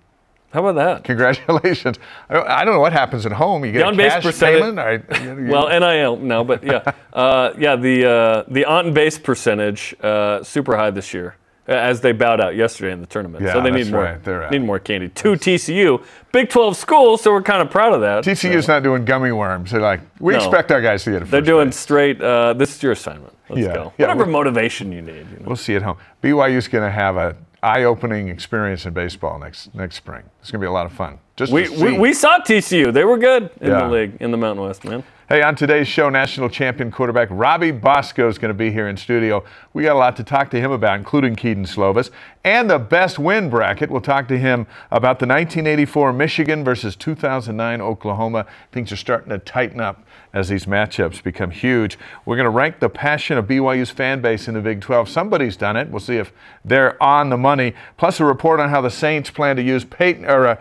How 0.52 0.64
about 0.64 0.76
that? 0.76 1.04
Congratulations. 1.04 1.98
I 2.30 2.64
don't 2.64 2.74
know 2.74 2.80
what 2.80 2.92
happens 2.92 3.26
at 3.26 3.32
home. 3.32 3.64
You 3.64 3.72
get 3.72 3.78
The 3.80 3.84
a 3.84 3.88
on-base 3.88 4.12
cash 4.12 4.22
percentage- 4.22 4.60
payment. 4.62 4.78
I- 4.78 5.22
you- 5.24 5.40
you- 5.46 5.50
Well, 5.50 5.68
NIL, 5.68 6.16
no, 6.18 6.44
but 6.44 6.62
yeah, 6.62 6.92
uh, 7.12 7.52
yeah. 7.58 7.74
The 7.74 8.08
uh, 8.08 8.44
the 8.46 8.64
on 8.64 8.94
base 8.94 9.18
percentage 9.18 9.94
uh, 10.00 10.44
super 10.44 10.76
high 10.76 10.90
this 10.92 11.12
year, 11.12 11.36
as 11.66 12.00
they 12.00 12.12
bowed 12.12 12.40
out 12.40 12.54
yesterday 12.54 12.92
in 12.92 13.00
the 13.00 13.06
tournament. 13.06 13.44
Yeah, 13.44 13.54
so 13.54 13.60
they 13.60 13.70
need 13.70 13.90
more. 13.90 14.02
right. 14.24 14.50
Need 14.50 14.62
more 14.62 14.78
candy. 14.78 15.08
Two 15.08 15.32
TCU, 15.32 16.02
Big 16.32 16.48
12 16.48 16.76
schools, 16.76 17.22
so 17.22 17.32
we're 17.32 17.42
kind 17.42 17.62
of 17.62 17.70
proud 17.70 17.92
of 17.92 18.00
that. 18.02 18.24
TCU's 18.24 18.68
not 18.68 18.82
doing 18.82 19.04
gummy 19.04 19.32
worms. 19.32 19.70
They're 19.72 19.80
like, 19.80 20.00
we 20.20 20.32
No. 20.34 20.38
expect 20.38 20.70
our 20.70 20.80
guys 20.80 21.02
to 21.04 21.10
get 21.12 21.22
a 21.22 21.24
They're 21.24 21.40
doing 21.40 21.68
base. 21.68 21.76
straight. 21.76 22.20
Uh, 22.22 22.52
this 22.52 22.76
is 22.76 22.82
your 22.82 22.92
assignment. 22.92 23.32
Let's 23.48 23.62
Yeah, 23.62 23.74
go. 23.74 23.92
yeah, 23.98 24.06
Whatever 24.08 24.26
motivation 24.26 24.92
you 24.92 25.02
need. 25.02 25.16
You 25.16 25.22
know? 25.40 25.44
We'll 25.46 25.56
see 25.56 25.74
at 25.76 25.82
home. 25.82 25.96
BYU's 26.22 26.68
going 26.68 26.84
to 26.84 26.90
have 26.90 27.16
a 27.16 27.36
eye-opening 27.62 28.28
experience 28.28 28.86
in 28.86 28.92
baseball 28.92 29.38
next 29.38 29.74
next 29.74 29.96
spring. 29.96 30.22
It's 30.40 30.50
going 30.50 30.60
to 30.60 30.64
be 30.64 30.68
a 30.68 30.72
lot 30.72 30.86
of 30.86 30.92
fun. 30.92 31.18
Just 31.36 31.52
We, 31.52 31.68
we, 31.68 31.98
we 31.98 32.12
saw 32.12 32.38
TCU. 32.38 32.92
They 32.92 33.04
were 33.04 33.18
good 33.18 33.50
in 33.60 33.68
Yeah. 33.70 33.80
the 33.80 33.88
league 33.88 34.12
in 34.20 34.30
the 34.30 34.36
Mountain 34.36 34.64
West, 34.64 34.84
man. 34.84 35.02
Hey, 35.28 35.42
on 35.42 35.56
today's 35.56 35.88
show, 35.88 36.08
national 36.08 36.48
champion 36.48 36.92
quarterback 36.92 37.26
Robbie 37.32 37.72
Bosco 37.72 38.28
is 38.28 38.38
going 38.38 38.50
to 38.50 38.54
be 38.54 38.70
here 38.70 38.86
in 38.86 38.96
studio. 38.96 39.42
We 39.72 39.82
got 39.82 39.96
a 39.96 39.98
lot 39.98 40.14
to 40.18 40.22
talk 40.22 40.52
to 40.52 40.60
him 40.60 40.70
about, 40.70 41.00
including 41.00 41.34
Kedon 41.34 41.64
Slovis 41.64 42.10
and 42.44 42.70
the 42.70 42.78
best 42.78 43.18
win 43.18 43.50
bracket. 43.50 43.90
We'll 43.90 44.02
talk 44.02 44.28
to 44.28 44.38
him 44.38 44.68
about 44.92 45.18
the 45.18 45.26
1984 45.26 46.12
Michigan 46.12 46.62
versus 46.62 46.94
2009 46.94 47.80
Oklahoma. 47.80 48.46
Things 48.70 48.92
are 48.92 48.96
starting 48.96 49.30
to 49.30 49.38
tighten 49.38 49.80
up 49.80 50.06
as 50.32 50.48
these 50.48 50.66
matchups 50.66 51.20
become 51.24 51.50
huge. 51.50 51.98
We're 52.24 52.36
going 52.36 52.44
to 52.44 52.50
rank 52.50 52.78
the 52.78 52.88
passion 52.88 53.36
of 53.36 53.46
BYU's 53.46 53.90
fan 53.90 54.20
base 54.20 54.46
in 54.46 54.54
the 54.54 54.60
Big 54.60 54.80
12. 54.80 55.08
Somebody's 55.08 55.56
done 55.56 55.76
it. 55.76 55.90
We'll 55.90 55.98
see 55.98 56.18
if 56.18 56.32
they're 56.64 57.02
on 57.02 57.30
the 57.30 57.36
money. 57.36 57.74
Plus, 57.96 58.20
a 58.20 58.24
report 58.24 58.60
on 58.60 58.70
how 58.70 58.80
the 58.80 58.90
Saints 58.90 59.30
plan 59.30 59.56
to 59.56 59.62
use 59.62 59.84
Peyton 59.84 60.24
or. 60.24 60.46
Uh, 60.46 60.56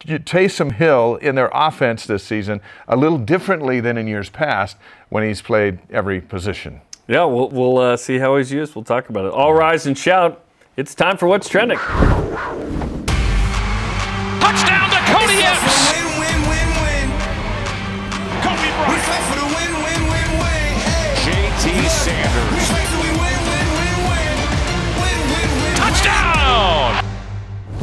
Taysom 0.00 0.72
Hill 0.72 1.16
in 1.16 1.34
their 1.34 1.50
offense 1.52 2.06
this 2.06 2.22
season 2.24 2.60
a 2.86 2.96
little 2.96 3.18
differently 3.18 3.80
than 3.80 3.98
in 3.98 4.06
years 4.06 4.30
past 4.30 4.76
when 5.08 5.24
he's 5.24 5.42
played 5.42 5.80
every 5.90 6.20
position. 6.20 6.80
Yeah, 7.08 7.24
we'll, 7.24 7.48
we'll 7.48 7.78
uh, 7.78 7.96
see 7.96 8.18
how 8.18 8.36
he's 8.36 8.52
used. 8.52 8.74
We'll 8.74 8.84
talk 8.84 9.08
about 9.08 9.24
it. 9.24 9.32
All 9.32 9.54
rise 9.54 9.86
and 9.86 9.96
shout. 9.96 10.44
It's 10.76 10.94
time 10.94 11.16
for 11.16 11.26
What's 11.26 11.48
Trending. 11.48 11.78
Touchdown 11.78 12.36
to 14.90 14.98
Cody 15.12 15.42
Epps. 15.42 15.90
win, 15.90 16.06
win, 16.20 16.40
win, 16.48 16.68
win. 16.78 17.08
Kobe 18.42 18.68
We 18.86 18.96
fight 19.02 19.24
for 19.26 19.36
the 19.40 19.46
win, 19.46 19.72
win, 19.82 20.02
win, 20.06 20.30
win. 20.38 20.70
Hey. 20.84 21.48
JT 21.58 21.88
Sanders. 21.88 22.87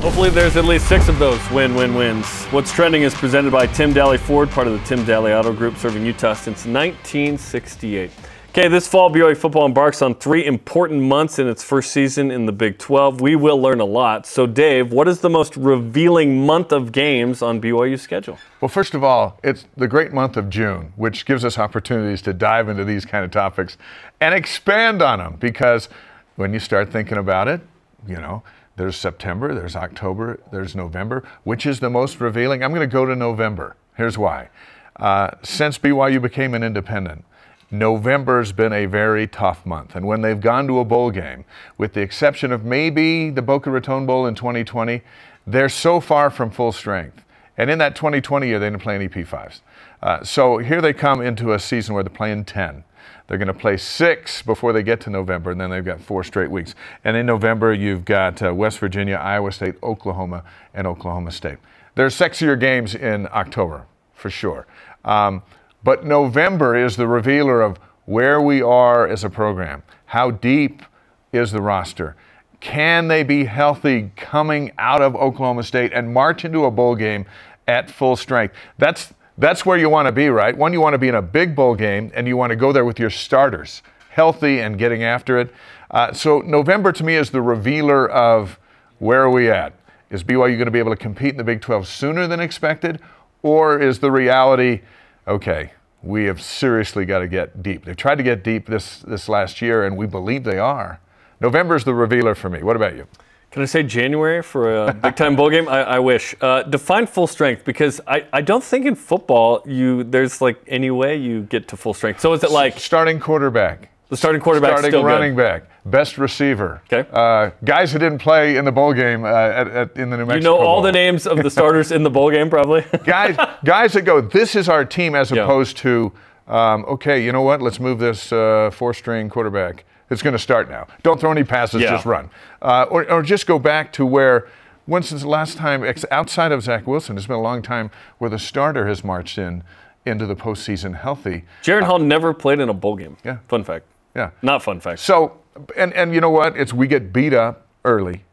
Hopefully, 0.05 0.29
there's 0.29 0.55
at 0.55 0.65
least 0.65 0.87
six 0.87 1.09
of 1.09 1.17
those 1.17 1.41
win 1.49 1.73
win 1.73 1.95
wins. 1.95 2.27
What's 2.51 2.71
Trending 2.71 3.01
is 3.01 3.15
presented 3.15 3.51
by 3.51 3.65
Tim 3.65 3.91
Dahle 3.91 4.19
Ford, 4.19 4.51
part 4.51 4.67
of 4.67 4.73
the 4.73 4.85
Tim 4.85 5.03
Dahle 5.03 5.35
Auto 5.35 5.51
Group, 5.51 5.77
serving 5.77 6.05
Utah 6.05 6.35
since 6.35 6.67
1968. 6.67 8.11
Okay, 8.49 8.67
this 8.67 8.87
fall, 8.87 9.09
BYU 9.09 9.35
football 9.35 9.65
embarks 9.65 10.03
on 10.03 10.13
three 10.13 10.45
important 10.45 11.01
months 11.01 11.39
in 11.39 11.47
its 11.47 11.63
first 11.63 11.91
season 11.91 12.29
in 12.29 12.45
the 12.45 12.51
Big 12.51 12.77
12. 12.77 13.19
We 13.19 13.35
will 13.35 13.59
learn 13.59 13.79
a 13.79 13.85
lot. 13.85 14.27
So, 14.27 14.45
Dave, 14.45 14.91
what 14.91 15.07
is 15.07 15.21
the 15.21 15.29
most 15.29 15.57
revealing 15.57 16.45
month 16.45 16.71
of 16.71 16.91
games 16.91 17.41
on 17.41 17.59
BYU's 17.59 18.03
schedule? 18.03 18.37
Well, 18.61 18.69
first 18.69 18.93
of 18.93 19.03
all, 19.03 19.39
it's 19.43 19.65
the 19.75 19.87
great 19.87 20.13
month 20.13 20.37
of 20.37 20.51
June, 20.51 20.93
which 20.97 21.25
gives 21.25 21.43
us 21.43 21.57
opportunities 21.57 22.21
to 22.21 22.31
dive 22.31 22.69
into 22.69 22.85
these 22.85 23.05
kind 23.05 23.25
of 23.25 23.31
topics 23.31 23.75
and 24.21 24.35
expand 24.35 25.01
on 25.01 25.17
them 25.17 25.37
because 25.39 25.89
when 26.35 26.53
you 26.53 26.59
start 26.59 26.91
thinking 26.91 27.17
about 27.17 27.47
it, 27.47 27.59
you 28.07 28.17
know, 28.17 28.43
there's 28.76 28.95
September, 28.95 29.53
there's 29.53 29.76
October, 29.76 30.39
there's 30.51 30.76
November. 30.76 31.23
Which 31.43 31.65
is 31.65 31.80
the 31.80 31.89
most 31.89 32.19
revealing? 32.19 32.63
I'm 32.63 32.71
going 32.71 32.88
to 32.88 32.93
go 32.93 33.05
to 33.05 33.15
November. 33.15 33.76
Here's 33.95 34.17
why. 34.17 34.49
Uh, 34.95 35.32
since 35.43 35.78
BYU 35.78 36.21
became 36.21 36.53
an 36.53 36.63
independent, 36.63 37.26
November's 37.71 38.51
been 38.51 38.73
a 38.73 38.86
very 38.86 39.28
tough 39.28 39.65
month. 39.65 39.95
And 39.95 40.05
when 40.05 40.21
they've 40.21 40.39
gone 40.39 40.67
to 40.67 40.80
a 40.80 40.86
bowl 40.86 41.11
game, 41.11 41.45
with 41.78 41.93
the 41.93 42.01
exception 42.01 42.51
of 42.51 42.63
maybe 42.63 43.30
the 43.30 43.41
Boca 43.41 43.71
Raton 43.71 44.05
Bowl 44.05 44.26
in 44.26 44.36
2020, 44.36 45.01
they're 45.47 45.69
so 45.69 45.99
far 45.99 46.30
from 46.30 46.51
full 46.51 46.71
strength. 46.71 47.23
And 47.57 47.69
in 47.69 47.80
that 47.80 47.95
2020 47.95 48.47
year, 48.47 48.59
they 48.59 48.69
didn't 48.69 48.82
play 48.82 48.95
any 48.95 49.07
P5s. 49.07 49.61
Uh, 50.01 50.23
so 50.23 50.57
here 50.57 50.82
they 50.82 50.93
come 50.93 51.21
into 51.21 51.53
a 51.53 51.59
season 51.59 51.95
where 51.95 52.03
they're 52.03 52.13
playing 52.13 52.45
10. 52.45 52.84
They're 53.28 53.38
going 53.38 53.47
to 53.47 53.53
play 53.53 53.78
six 53.78 54.41
before 54.41 54.71
they 54.71 54.84
get 54.84 55.01
to 55.01 55.09
November, 55.09 55.51
and 55.51 55.59
then 55.59 55.71
they've 55.71 55.84
got 55.84 55.99
four 55.99 56.23
straight 56.23 56.51
weeks. 56.51 56.76
And 57.03 57.17
in 57.17 57.26
November, 57.26 57.73
you've 57.73 58.05
got 58.05 58.41
uh, 58.41 58.53
West 58.53 58.80
Virginia, 58.80 59.15
Iowa 59.15 59.51
State, 59.51 59.76
Oklahoma, 59.82 60.43
and 60.73 60.86
Oklahoma 60.86 61.32
State. 61.32 61.57
There's 61.95 62.15
sexier 62.15 62.59
games 62.59 62.93
in 62.93 63.28
October, 63.32 63.86
for 64.13 64.30
sure. 64.30 64.67
Um, 65.03 65.41
but 65.84 66.05
November 66.05 66.76
is 66.76 66.97
the 66.97 67.07
revealer 67.07 67.61
of 67.61 67.78
where 68.05 68.41
we 68.41 68.61
are 68.61 69.07
as 69.07 69.23
a 69.23 69.30
program. 69.30 69.82
How 70.07 70.30
deep 70.30 70.84
is 71.32 71.51
the 71.51 71.61
roster? 71.61 72.15
Can 72.59 73.07
they 73.07 73.23
be 73.23 73.45
healthy 73.45 74.11
coming 74.15 74.71
out 74.78 75.01
of 75.01 75.15
Oklahoma 75.15 75.63
State 75.63 75.93
and 75.93 76.13
march 76.13 76.45
into 76.45 76.65
a 76.65 76.71
bowl 76.71 76.95
game 76.95 77.26
at 77.67 77.89
full 77.89 78.15
strength? 78.15 78.55
That's 78.78 79.13
that's 79.38 79.65
where 79.65 79.77
you 79.77 79.89
want 79.89 80.07
to 80.07 80.11
be, 80.11 80.29
right? 80.29 80.55
One, 80.57 80.71
you 80.71 80.81
want 80.81 80.93
to 80.93 80.97
be 80.97 81.07
in 81.07 81.15
a 81.15 81.21
big 81.21 81.55
bowl 81.55 81.75
game, 81.75 82.11
and 82.15 82.27
you 82.27 82.38
want 82.38 82.51
to 82.51 82.55
go 82.55 82.71
there 82.71 82.86
with 82.86 82.99
your 82.99 83.09
starters, 83.09 83.81
healthy 84.09 84.59
and 84.59 84.77
getting 84.77 85.03
after 85.03 85.38
it. 85.38 85.53
Uh, 85.91 86.13
so 86.13 86.39
November 86.39 86.91
to 86.93 87.03
me 87.03 87.15
is 87.15 87.31
the 87.31 87.41
revealer 87.41 88.09
of 88.09 88.59
where 88.99 89.23
are 89.23 89.29
we 89.29 89.49
at? 89.49 89.73
Is 90.09 90.23
BYU 90.23 90.55
going 90.55 90.65
to 90.65 90.71
be 90.71 90.79
able 90.79 90.91
to 90.91 90.97
compete 90.97 91.31
in 91.31 91.38
the 91.38 91.43
Big 91.43 91.61
12 91.61 91.88
sooner 91.88 92.27
than 92.27 92.39
expected, 92.39 92.99
or 93.41 93.79
is 93.79 93.99
the 93.99 94.11
reality, 94.11 94.81
okay, 95.27 95.73
we 96.01 96.25
have 96.25 96.41
seriously 96.41 97.05
got 97.05 97.19
to 97.19 97.27
get 97.27 97.61
deep? 97.61 97.86
They've 97.86 97.95
tried 97.97 98.15
to 98.15 98.23
get 98.23 98.43
deep 98.43 98.67
this 98.67 98.99
this 98.99 99.27
last 99.27 99.61
year, 99.61 99.86
and 99.86 99.97
we 99.97 100.05
believe 100.05 100.43
they 100.43 100.59
are. 100.59 100.99
November 101.41 101.75
is 101.75 101.83
the 101.83 101.93
revealer 101.93 102.36
for 102.36 102.49
me. 102.49 102.63
What 102.63 102.75
about 102.75 102.95
you? 102.95 103.07
Can 103.55 103.61
I 103.61 103.67
say 103.67 103.83
January 103.83 104.43
for 104.43 104.87
a 104.87 104.93
big 105.03 105.15
time 105.15 105.37
bowl 105.37 105.49
game? 105.49 105.69
I, 105.69 105.81
I 105.83 105.99
wish. 105.99 106.35
Uh, 106.41 106.63
define 106.63 107.07
full 107.07 107.25
strength 107.25 107.63
because 107.63 108.01
I, 108.05 108.25
I 108.33 108.41
don't 108.41 108.61
think 108.61 108.85
in 108.85 108.95
football 108.95 109.63
you 109.65 110.03
there's 110.03 110.41
like 110.41 110.61
any 110.67 110.91
way 110.91 111.15
you 111.15 111.43
get 111.43 111.69
to 111.69 111.77
full 111.77 111.93
strength. 111.93 112.19
So 112.19 112.33
is 112.33 112.43
it 112.43 112.51
like 112.51 112.77
starting 112.77 113.17
quarterback? 113.17 113.91
The 114.09 114.17
starting 114.17 114.41
quarterback, 114.41 114.71
starting 114.71 114.91
still 114.91 115.05
running 115.05 115.35
good. 115.35 115.41
back, 115.41 115.63
best 115.85 116.17
receiver. 116.17 116.81
Okay. 116.91 117.09
Uh, 117.13 117.51
guys 117.63 117.93
who 117.93 117.97
didn't 117.97 118.19
play 118.19 118.57
in 118.57 118.65
the 118.65 118.73
bowl 118.73 118.91
game 118.91 119.23
uh, 119.23 119.29
at, 119.29 119.67
at, 119.69 119.95
in 119.95 120.09
the 120.09 120.17
New 120.17 120.25
Mexico. 120.25 120.35
You 120.35 120.41
know 120.41 120.57
all 120.57 120.75
Bowl. 120.75 120.81
the 120.81 120.91
names 120.91 121.25
of 121.25 121.41
the 121.41 121.49
starters 121.49 121.93
in 121.93 122.03
the 122.03 122.09
bowl 122.09 122.29
game, 122.31 122.49
probably. 122.49 122.81
guys, 123.05 123.37
guys 123.63 123.93
that 123.93 124.01
go. 124.01 124.19
This 124.19 124.57
is 124.57 124.67
our 124.67 124.83
team, 124.83 125.15
as 125.15 125.31
opposed 125.31 125.77
to, 125.77 126.11
um, 126.49 126.83
okay, 126.89 127.23
you 127.23 127.31
know 127.31 127.41
what? 127.41 127.61
Let's 127.61 127.79
move 127.79 127.99
this 127.99 128.33
uh, 128.33 128.69
four-string 128.73 129.29
quarterback. 129.29 129.85
It's 130.09 130.21
going 130.21 130.33
to 130.33 130.39
start 130.39 130.69
now. 130.69 130.87
Don't 131.03 131.19
throw 131.19 131.31
any 131.31 131.43
passes, 131.43 131.81
Yeah. 131.81 131.89
just 131.91 132.05
run, 132.05 132.29
uh, 132.61 132.85
or, 132.89 133.09
or 133.11 133.21
just 133.23 133.47
go 133.47 133.59
back 133.59 133.91
to 133.93 134.05
where. 134.05 134.47
When 134.87 135.01
since 135.01 135.23
the 135.23 135.27
last 135.27 135.57
time, 135.57 135.83
ex- 135.83 136.05
outside 136.11 136.51
of 136.51 136.61
Zach 136.61 136.85
Wilson, 136.85 137.17
it's 137.17 137.25
been 137.25 137.37
a 137.37 137.41
long 137.41 137.63
time 137.63 137.89
where 138.19 138.29
the 138.29 138.37
starter 138.37 138.85
has 138.85 139.03
marched 139.03 139.39
in 139.39 139.63
into 140.05 140.27
the 140.27 140.35
postseason 140.35 140.95
healthy. 140.99 141.43
Jaren 141.63 141.81
Hall 141.81 141.97
never 141.97 142.35
played 142.35 142.59
in 142.59 142.69
a 142.69 142.73
bowl 142.75 142.95
game. 142.95 143.17
Yeah. 143.25 143.37
Fun 143.47 143.63
fact. 143.63 143.85
Yeah. 144.15 144.29
Not 144.43 144.61
fun 144.61 144.79
fact. 144.79 144.99
So, 144.99 145.39
and 145.75 145.91
and 145.93 146.13
you 146.13 146.21
know 146.21 146.29
what? 146.29 146.55
It's 146.55 146.71
we 146.71 146.85
get 146.85 147.11
beat 147.11 147.33
up 147.33 147.65
early, 147.83 148.25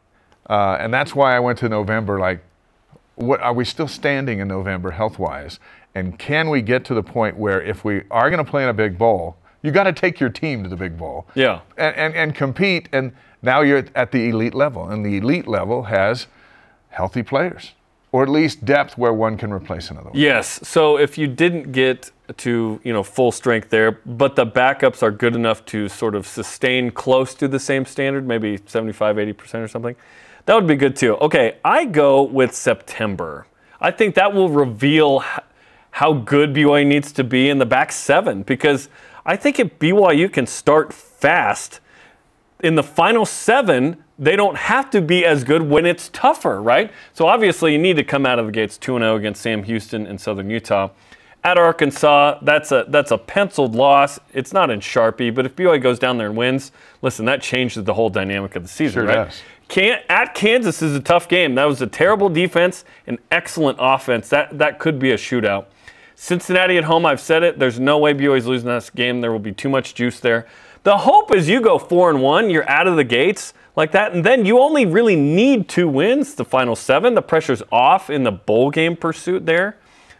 uh, 0.50 0.76
and 0.78 0.92
that's 0.92 1.14
why 1.14 1.34
I 1.34 1.40
went 1.40 1.58
to 1.60 1.70
November. 1.70 2.18
Like, 2.20 2.44
what 3.14 3.40
are 3.40 3.54
we 3.54 3.64
still 3.64 3.88
standing 3.88 4.38
in 4.38 4.48
November 4.48 4.90
health 4.90 5.18
wise? 5.18 5.58
And 5.94 6.18
can 6.18 6.50
we 6.50 6.60
get 6.60 6.84
to 6.84 6.94
the 6.94 7.02
point 7.02 7.38
where 7.38 7.62
if 7.62 7.82
we 7.82 8.02
are 8.10 8.28
going 8.28 8.44
to 8.44 8.50
play 8.50 8.62
in 8.62 8.68
a 8.68 8.74
big 8.74 8.98
bowl, 8.98 9.36
you 9.62 9.70
got 9.70 9.84
to 9.84 9.92
take 9.92 10.18
your 10.20 10.30
team 10.30 10.62
to 10.64 10.68
the 10.68 10.76
big 10.76 10.96
bowl 10.98 11.26
Yeah. 11.34 11.60
and, 11.76 11.94
and 11.96 12.14
and 12.14 12.34
compete. 12.34 12.88
And 12.92 13.12
now 13.42 13.60
you're 13.62 13.84
at 13.94 14.12
the 14.12 14.28
elite 14.28 14.54
level, 14.54 14.88
and 14.88 15.04
the 15.04 15.16
elite 15.18 15.46
level 15.48 15.84
has 15.84 16.26
healthy 16.90 17.22
players, 17.22 17.72
or 18.12 18.22
at 18.22 18.28
least 18.28 18.64
depth 18.64 18.98
where 18.98 19.12
one 19.12 19.36
can 19.36 19.52
replace 19.52 19.90
another 19.90 20.10
one. 20.10 20.18
Yes. 20.18 20.60
So 20.68 20.98
if 20.98 21.16
you 21.18 21.26
didn't 21.26 21.72
get 21.72 22.10
to 22.38 22.80
you 22.84 22.92
know 22.92 23.02
full 23.02 23.30
strength 23.32 23.68
there, 23.70 23.92
but 24.06 24.36
the 24.36 24.46
backups 24.46 25.02
are 25.02 25.10
good 25.10 25.34
enough 25.34 25.64
to 25.66 25.88
sort 25.88 26.14
of 26.14 26.26
sustain 26.26 26.90
close 26.90 27.34
to 27.34 27.48
the 27.48 27.58
same 27.58 27.84
standard, 27.84 28.26
maybe 28.26 28.58
75, 28.66 29.18
80 29.18 29.32
percent 29.32 29.64
or 29.64 29.68
something, 29.68 29.96
that 30.46 30.54
would 30.54 30.66
be 30.66 30.76
good 30.76 30.96
too. 30.96 31.16
Okay, 31.18 31.56
I 31.64 31.84
go 31.84 32.22
with 32.22 32.54
September. 32.54 33.46
I 33.80 33.90
think 33.90 34.14
that 34.14 34.32
will 34.32 34.48
reveal 34.48 35.24
how 35.90 36.12
good 36.14 36.54
BYU 36.54 36.86
needs 36.86 37.12
to 37.12 37.24
be 37.24 37.50
in 37.50 37.58
the 37.58 37.66
back 37.66 37.92
seven 37.92 38.42
because 38.42 38.88
I 39.24 39.36
think 39.36 39.60
if 39.60 39.78
BYU 39.78 40.32
can 40.32 40.46
start 40.46 40.92
fast 40.92 41.80
in 42.62 42.74
the 42.74 42.82
final 42.82 43.24
seven, 43.24 44.02
they 44.18 44.36
don't 44.36 44.56
have 44.56 44.90
to 44.90 45.00
be 45.00 45.24
as 45.24 45.44
good 45.44 45.62
when 45.62 45.84
it's 45.86 46.08
tougher, 46.10 46.62
right? 46.62 46.92
So 47.12 47.26
obviously, 47.26 47.72
you 47.72 47.78
need 47.78 47.96
to 47.96 48.04
come 48.04 48.24
out 48.26 48.38
of 48.38 48.46
the 48.46 48.52
gates 48.52 48.78
2 48.78 48.98
0 48.98 49.16
against 49.16 49.42
Sam 49.42 49.62
Houston 49.64 50.06
and 50.06 50.20
Southern 50.20 50.50
Utah. 50.50 50.90
At 51.44 51.58
Arkansas, 51.58 52.38
that's 52.42 52.70
a 52.70 52.84
that's 52.88 53.10
a 53.10 53.18
penciled 53.18 53.74
loss. 53.74 54.20
It's 54.32 54.52
not 54.52 54.70
in 54.70 54.78
Sharpie, 54.78 55.34
but 55.34 55.44
if 55.44 55.56
BYU 55.56 55.82
goes 55.82 55.98
down 55.98 56.18
there 56.18 56.28
and 56.28 56.36
wins, 56.36 56.70
listen, 57.02 57.24
that 57.24 57.42
changes 57.42 57.82
the 57.82 57.94
whole 57.94 58.10
dynamic 58.10 58.54
of 58.54 58.62
the 58.62 58.68
season, 58.68 59.02
Sure 59.02 59.06
right? 59.06 59.24
does. 59.26 59.42
Can, 59.66 60.00
at 60.08 60.34
Kansas 60.34 60.82
is 60.82 60.94
a 60.94 61.00
tough 61.00 61.28
game. 61.28 61.54
That 61.54 61.64
was 61.64 61.80
a 61.80 61.86
terrible 61.86 62.28
defense 62.28 62.84
and 63.06 63.18
excellent 63.30 63.78
offense. 63.80 64.28
That 64.28 64.56
that 64.58 64.78
could 64.78 65.00
be 65.00 65.10
a 65.10 65.16
shootout. 65.16 65.66
Cincinnati 66.22 66.78
at 66.78 66.84
home, 66.84 67.04
I've 67.04 67.20
said 67.20 67.42
it. 67.42 67.58
There's 67.58 67.80
no 67.80 67.98
way 67.98 68.14
BYU's 68.14 68.46
losing 68.46 68.68
this 68.68 68.90
game. 68.90 69.20
There 69.20 69.32
will 69.32 69.40
be 69.40 69.50
too 69.50 69.68
much 69.68 69.92
juice 69.92 70.20
there. 70.20 70.46
The 70.84 70.98
hope 70.98 71.34
is 71.34 71.48
you 71.48 71.60
go 71.60 71.80
four 71.80 72.10
and 72.10 72.22
one, 72.22 72.48
you're 72.48 72.68
out 72.70 72.86
of 72.86 72.94
the 72.94 73.02
gates 73.02 73.54
like 73.74 73.90
that, 73.90 74.12
and 74.12 74.24
then 74.24 74.44
you 74.44 74.60
only 74.60 74.86
really 74.86 75.16
need 75.16 75.68
two 75.68 75.88
wins, 75.88 76.36
the 76.36 76.44
final 76.44 76.76
seven. 76.76 77.16
The 77.16 77.22
pressure's 77.22 77.60
off 77.72 78.08
in 78.08 78.22
the 78.22 78.30
bowl 78.30 78.70
game 78.70 78.94
pursuit 78.94 79.46
there, 79.46 79.78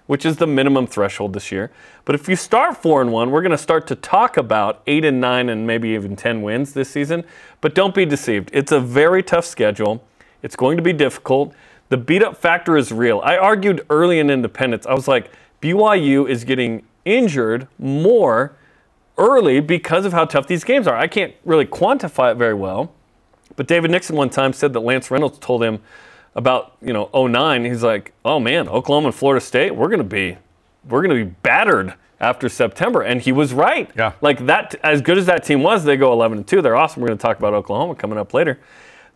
which 0.08 0.26
is 0.26 0.38
the 0.38 0.46
minimum 0.48 0.88
threshold 0.88 1.34
this 1.34 1.52
year. 1.52 1.70
But 2.04 2.16
if 2.16 2.28
you 2.28 2.34
start 2.34 2.78
four 2.78 3.00
and 3.00 3.12
one, 3.12 3.30
we're 3.30 3.42
going 3.42 3.52
to 3.52 3.56
start 3.56 3.86
to 3.86 3.94
talk 3.94 4.36
about 4.36 4.82
eight 4.88 5.04
and 5.04 5.20
nine 5.20 5.48
and 5.48 5.68
maybe 5.68 5.90
even 5.90 6.16
ten 6.16 6.42
wins 6.42 6.72
this 6.72 6.90
season. 6.90 7.22
But 7.60 7.76
don't 7.76 7.94
be 7.94 8.06
deceived. 8.06 8.50
It's 8.52 8.72
a 8.72 8.80
very 8.80 9.22
tough 9.22 9.44
schedule. 9.44 10.02
It's 10.42 10.56
going 10.56 10.76
to 10.78 10.82
be 10.82 10.92
difficult. 10.92 11.54
The 11.90 11.96
beat 11.96 12.24
up 12.24 12.36
factor 12.36 12.76
is 12.76 12.90
real. 12.90 13.20
I 13.22 13.36
argued 13.36 13.86
early 13.88 14.18
in 14.18 14.30
independence, 14.30 14.84
I 14.84 14.94
was 14.94 15.06
like, 15.06 15.30
BYU 15.62 16.28
is 16.28 16.44
getting 16.44 16.82
injured 17.04 17.68
more 17.78 18.54
early 19.16 19.60
because 19.60 20.04
of 20.04 20.12
how 20.12 20.24
tough 20.24 20.46
these 20.46 20.64
games 20.64 20.86
are. 20.86 20.96
I 20.96 21.06
can't 21.06 21.34
really 21.44 21.64
quantify 21.64 22.32
it 22.32 22.36
very 22.36 22.54
well. 22.54 22.92
But 23.56 23.66
David 23.68 23.90
Nixon 23.90 24.16
one 24.16 24.28
time 24.28 24.52
said 24.52 24.72
that 24.72 24.80
Lance 24.80 25.10
Reynolds 25.10 25.38
told 25.38 25.62
him 25.62 25.80
about, 26.34 26.76
you 26.80 26.92
know, 26.92 27.10
09, 27.12 27.64
he's 27.64 27.82
like, 27.82 28.12
"Oh 28.24 28.40
man, 28.40 28.68
Oklahoma 28.68 29.08
and 29.08 29.14
Florida 29.14 29.44
State, 29.44 29.76
we're 29.76 29.88
going 29.88 29.98
to 29.98 30.04
be 30.04 30.38
we're 30.88 31.02
going 31.02 31.16
to 31.16 31.24
be 31.24 31.30
battered 31.42 31.94
after 32.18 32.48
September." 32.48 33.02
And 33.02 33.20
he 33.20 33.30
was 33.30 33.52
right. 33.52 33.90
Yeah. 33.94 34.12
Like 34.20 34.46
that 34.46 34.74
as 34.82 35.00
good 35.02 35.18
as 35.18 35.26
that 35.26 35.44
team 35.44 35.62
was, 35.62 35.84
they 35.84 35.96
go 35.96 36.12
11 36.12 36.38
and 36.38 36.46
2. 36.46 36.62
They're 36.62 36.76
awesome. 36.76 37.02
We're 37.02 37.08
going 37.08 37.18
to 37.18 37.22
talk 37.22 37.38
about 37.38 37.52
Oklahoma 37.54 37.94
coming 37.94 38.18
up 38.18 38.32
later. 38.34 38.58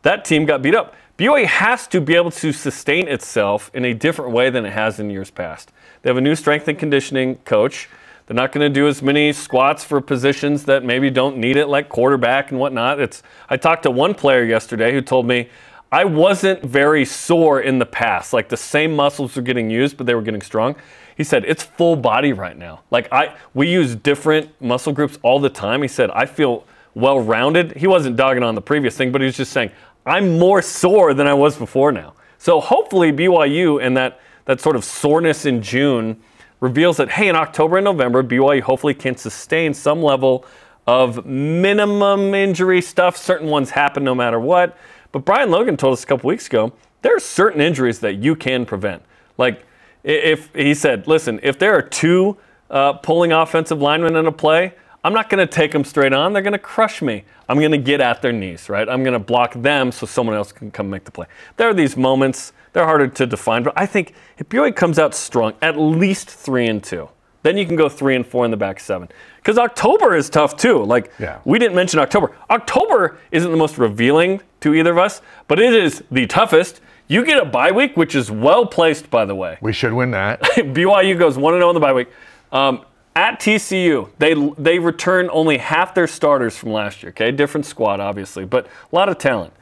That 0.03 0.25
team 0.25 0.45
got 0.45 0.63
beat 0.63 0.75
up. 0.75 0.95
BYU 1.19 1.47
has 1.47 1.87
to 1.89 2.01
be 2.01 2.15
able 2.15 2.31
to 2.31 2.53
sustain 2.53 3.09
itself 3.09 3.71
in 3.73 3.87
a 3.87 3.95
different 3.95 4.33
way 4.33 4.51
than 4.51 4.67
it 4.67 4.73
has 4.75 5.01
in 5.01 5.09
years 5.09 5.31
past. 5.31 5.73
They 6.07 6.11
have 6.11 6.19
a 6.19 6.21
new 6.21 6.37
strength 6.37 6.69
and 6.69 6.79
conditioning 6.79 7.35
coach. 7.39 7.89
They're 8.27 8.37
not 8.37 8.53
going 8.53 8.65
to 8.65 8.73
do 8.73 8.87
as 8.87 9.03
many 9.03 9.33
squats 9.33 9.83
for 9.83 10.01
positions 10.01 10.63
that 10.67 10.85
maybe 10.85 11.11
don't 11.11 11.37
need 11.37 11.57
it, 11.57 11.67
like 11.67 11.89
quarterback 11.89 12.53
and 12.53 12.61
whatnot. 12.61 13.01
It's. 13.01 13.25
I 13.51 13.57
talked 13.57 13.83
to 13.83 13.91
one 13.91 14.15
player 14.15 14.45
yesterday 14.45 14.93
who 14.93 15.01
told 15.01 15.27
me 15.27 15.49
I 15.91 16.05
wasn't 16.05 16.63
very 16.63 17.05
sore 17.05 17.61
in 17.61 17.81
the 17.81 17.87
past. 17.87 18.33
Like 18.33 18.49
the 18.49 18.57
same 18.57 18.95
muscles 18.95 19.35
were 19.35 19.43
getting 19.43 19.69
used, 19.69 19.97
but 19.97 20.07
they 20.07 20.15
were 20.15 20.23
getting 20.23 20.43
strong. 20.43 20.77
He 21.17 21.25
said 21.25 21.45
it's 21.45 21.65
full 21.65 21.97
body 21.97 22.33
right 22.33 22.57
now. 22.57 22.83
Like 22.93 23.13
I, 23.13 23.37
we 23.53 23.69
use 23.69 23.97
different 23.97 24.49
muscle 24.61 24.93
groups 24.93 25.19
all 25.23 25.41
the 25.41 25.51
time. 25.51 25.83
He 25.83 25.89
said 25.89 26.13
I 26.13 26.27
feel 26.27 26.67
well 26.95 27.19
rounded. 27.19 27.73
He 27.73 27.89
wasn't 27.89 28.15
dogging 28.15 28.45
on 28.45 28.55
the 28.55 28.63
previous 28.63 28.97
thing, 28.97 29.11
but 29.11 29.23
he 29.23 29.25
was 29.25 29.37
just 29.37 29.53
saying 29.53 29.73
I'm 30.07 30.39
more 30.39 30.63
sore 30.63 31.15
than 31.15 31.27
I 31.27 31.35
was 31.35 31.57
before 31.57 31.91
now. 31.91 32.15
So 32.39 32.61
hopefully 32.61 33.11
BYU 33.11 33.85
and 33.85 33.97
that 33.97 34.21
that 34.47 34.61
sort 34.61 34.75
of 34.75 34.85
soreness 34.85 35.45
in 35.45 35.63
June 35.63 36.21
reveals 36.61 36.97
that 36.97 37.11
hey, 37.11 37.29
in 37.29 37.37
October 37.37 37.77
and 37.77 37.85
November, 37.85 38.23
BYU 38.23 38.63
hopefully 38.63 38.95
can 38.95 39.17
sustain 39.17 39.75
some 39.75 40.03
level 40.03 40.45
of 40.87 41.27
minimum 41.27 42.35
injury 42.35 42.81
stuff. 42.81 43.17
Certain 43.17 43.49
ones 43.49 43.71
happen 43.71 44.03
no 44.05 44.15
matter 44.15 44.41
what. 44.41 44.77
But 45.13 45.25
Brian 45.25 45.51
Logan 45.51 45.77
told 45.77 45.93
us 45.93 46.05
a 46.05 46.07
couple 46.07 46.29
weeks 46.29 46.47
ago 46.47 46.73
there 47.03 47.15
are 47.15 47.21
certain 47.21 47.61
injuries 47.61 48.01
that 48.01 48.15
you 48.15 48.35
can 48.35 48.65
prevent. 48.65 49.03
Like 49.39 49.65
if 50.03 50.55
he 50.55 50.75
said, 50.75 51.07
listen, 51.07 51.41
if 51.43 51.59
there 51.59 51.77
are 51.77 51.83
two 51.83 52.37
uh, 52.71 52.95
pulling 52.95 53.33
offensive 53.33 53.81
linemen 53.81 54.17
in 54.17 54.27
a 54.27 54.33
play, 54.33 54.75
I'm 55.05 55.13
not 55.13 55.29
going 55.29 55.47
to 55.47 55.53
take 55.53 55.71
them 55.71 55.85
straight 55.85 56.13
on. 56.13 56.33
They're 56.33 56.43
going 56.43 56.53
to 56.53 56.59
crush 56.59 57.01
me. 57.01 57.25
I'm 57.49 57.59
going 57.59 57.71
to 57.71 57.79
get 57.79 58.01
at 58.01 58.23
their 58.23 58.33
knees, 58.33 58.69
right? 58.69 58.89
I'm 58.89 59.05
going 59.05 59.13
to 59.13 59.21
block 59.21 59.55
them 59.55 59.93
so 59.93 60.05
someone 60.05 60.35
else 60.35 60.51
can 60.51 60.71
come 60.71 60.91
make 60.91 61.05
the 61.05 61.13
play. 61.13 61.27
There 61.57 61.69
are 61.69 61.75
these 61.75 61.97
moments. 61.97 62.53
They're 62.77 62.85
harder 62.85 63.09
to 63.09 63.25
define, 63.27 63.63
but 63.63 63.73
I 63.75 63.87
think 63.87 64.13
if 64.37 64.51
BYU 64.51 64.77
comes 64.77 64.99
out 64.99 65.15
strong, 65.15 65.55
at 65.63 65.79
least 65.79 66.29
three 66.29 66.67
and 66.67 66.85
two, 66.85 67.09
then 67.43 67.57
you 67.57 67.65
can 67.65 67.75
go 67.75 67.89
three 67.89 68.15
and 68.15 68.27
four 68.27 68.45
in 68.45 68.51
the 68.51 68.57
back 68.59 68.81
seven. 68.81 69.09
Because 69.39 69.57
October 69.57 70.15
is 70.15 70.29
tough 70.29 70.59
too. 70.59 70.85
Like 70.85 71.11
Yeah. 71.19 71.39
we 71.47 71.59
didn't 71.59 71.75
mention 71.75 72.01
October. 72.01 72.33
October 72.51 73.17
isn't 73.33 73.51
the 73.51 73.57
most 73.57 73.79
revealing 73.79 74.43
to 74.61 74.75
either 74.75 74.91
of 74.91 74.99
us, 74.99 75.23
but 75.49 75.59
it 75.59 75.73
is 75.73 76.05
the 76.11 76.27
toughest. 76.27 76.83
You 77.09 77.25
get 77.25 77.41
a 77.43 77.47
bye 77.47 77.71
week, 77.71 77.97
which 77.97 78.15
is 78.15 78.31
well 78.31 78.67
placed, 78.67 79.09
by 79.09 79.25
the 79.25 79.35
way. 79.35 79.57
We 79.63 79.73
should 79.73 79.95
win 79.95 80.11
that. 80.11 80.43
BYU 80.43 81.19
goes 81.19 81.39
1 81.39 81.55
and 81.55 81.61
0 81.63 81.71
in 81.71 81.75
the 81.75 81.81
bye 81.81 81.95
week. 81.95 82.09
Um, 82.53 82.85
at 83.15 83.41
TCU, 83.41 84.11
they 84.19 84.35
they 84.59 84.79
return 84.79 85.31
only 85.33 85.57
half 85.57 85.95
their 85.95 86.07
starters 86.07 86.59
from 86.59 86.73
last 86.73 87.03
year. 87.03 87.09
Okay, 87.09 87.31
different 87.31 87.65
squad, 87.65 88.01
obviously, 88.01 88.45
but 88.45 88.67
a 88.67 88.95
lot 88.95 89.09
of 89.09 89.17
talent. 89.17 89.55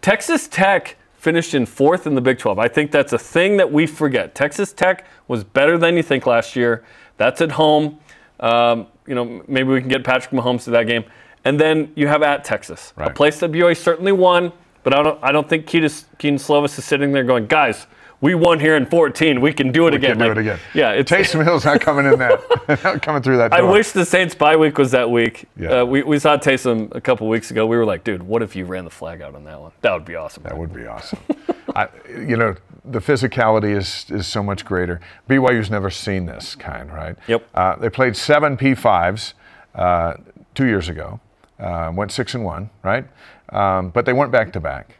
Texas 0.00 0.48
Tech 0.48 0.96
finished 1.24 1.54
in 1.54 1.64
fourth 1.64 2.06
in 2.06 2.14
the 2.14 2.20
Big 2.20 2.38
12. 2.38 2.58
I 2.58 2.68
think 2.68 2.90
that's 2.90 3.14
a 3.14 3.18
thing 3.18 3.56
that 3.56 3.72
we 3.72 3.86
forget. 3.86 4.34
Texas 4.34 4.74
Tech 4.74 5.06
was 5.26 5.42
better 5.42 5.78
than 5.78 5.96
you 5.96 6.02
think 6.02 6.26
last 6.26 6.54
year. 6.54 6.84
That's 7.16 7.40
at 7.40 7.52
home. 7.52 7.98
Um, 8.40 8.88
you 9.06 9.14
know, 9.14 9.42
maybe 9.48 9.70
we 9.70 9.80
can 9.80 9.88
get 9.88 10.04
Patrick 10.04 10.32
Mahomes 10.32 10.64
to 10.64 10.70
that 10.72 10.86
game. 10.86 11.04
And 11.46 11.58
then 11.58 11.92
you 11.94 12.08
have 12.08 12.22
at 12.22 12.44
Texas, 12.44 12.92
a 12.98 13.10
place 13.10 13.40
that 13.40 13.52
BYU 13.52 13.74
certainly 13.74 14.12
won, 14.12 14.52
but 14.82 14.94
I 14.94 15.02
don't, 15.02 15.18
I 15.22 15.32
don't 15.32 15.48
think 15.48 15.66
Kedon 15.66 15.88
Slovis 15.88 16.78
is 16.78 16.84
sitting 16.84 17.12
there 17.12 17.24
going, 17.24 17.46
guys, 17.46 17.86
we 18.20 18.34
won 18.34 18.58
here 18.60 18.76
in 18.76 18.86
14. 18.86 19.40
We 19.40 19.52
can 19.52 19.70
do 19.72 19.86
it 19.86 19.90
We 19.92 19.96
again. 19.96 20.10
can 20.12 20.18
do 20.18 20.24
Like, 20.28 20.36
it 20.36 20.40
again. 20.40 20.58
Yeah, 20.74 20.90
it's, 20.92 21.10
Taysom 21.10 21.44
Hill's 21.44 21.64
not 21.64 21.80
coming 21.80 22.06
in 22.10 22.18
that, 22.18 22.40
not 22.84 23.02
coming 23.02 23.22
through 23.22 23.36
that 23.38 23.50
Door. 23.50 23.60
I 23.60 23.62
wish 23.70 23.92
the 23.92 24.04
Saints 24.04 24.34
bye 24.34 24.56
week 24.56 24.78
was 24.78 24.90
that 24.92 25.10
week. 25.10 25.46
Yeah. 25.56 25.80
Uh, 25.80 25.84
we, 25.84 26.02
we 26.02 26.18
saw 26.18 26.36
Taysom 26.36 26.94
a 26.94 27.00
couple 27.00 27.28
weeks 27.28 27.50
ago. 27.50 27.66
We 27.66 27.76
were 27.76 27.84
like, 27.84 28.04
dude, 28.04 28.22
what 28.22 28.42
if 28.42 28.56
you 28.56 28.64
ran 28.64 28.84
the 28.84 28.90
flag 28.90 29.20
out 29.20 29.34
on 29.34 29.44
that 29.44 29.60
one? 29.60 29.72
That 29.82 29.92
would 29.92 30.04
be 30.04 30.14
awesome. 30.14 30.42
That 30.44 30.56
would 30.56 30.72
be 30.72 30.86
awesome. 30.86 31.18
I, 31.76 31.88
you 32.08 32.36
know, 32.36 32.54
the 32.84 32.98
physicality 33.00 33.74
is 33.76 34.06
is 34.10 34.26
so 34.26 34.42
much 34.42 34.64
greater. 34.64 35.00
BYU's 35.28 35.70
never 35.70 35.88
seen 35.90 36.26
this 36.26 36.54
kind, 36.54 36.92
right? 36.92 37.16
Yep. 37.28 37.48
Uh, 37.54 37.76
they 37.76 37.88
played 37.88 38.16
seven 38.16 38.56
P5s 38.56 39.32
uh, 39.74 40.14
two 40.54 40.66
years 40.66 40.88
ago. 40.88 41.20
Uh, 41.58 41.90
went 41.94 42.12
six 42.12 42.34
and 42.34 42.44
one, 42.44 42.68
right? 42.82 43.06
Um, 43.50 43.88
but 43.90 44.04
they 44.04 44.12
weren't 44.12 44.32
back 44.32 44.52
to 44.52 44.60
back. 44.60 44.98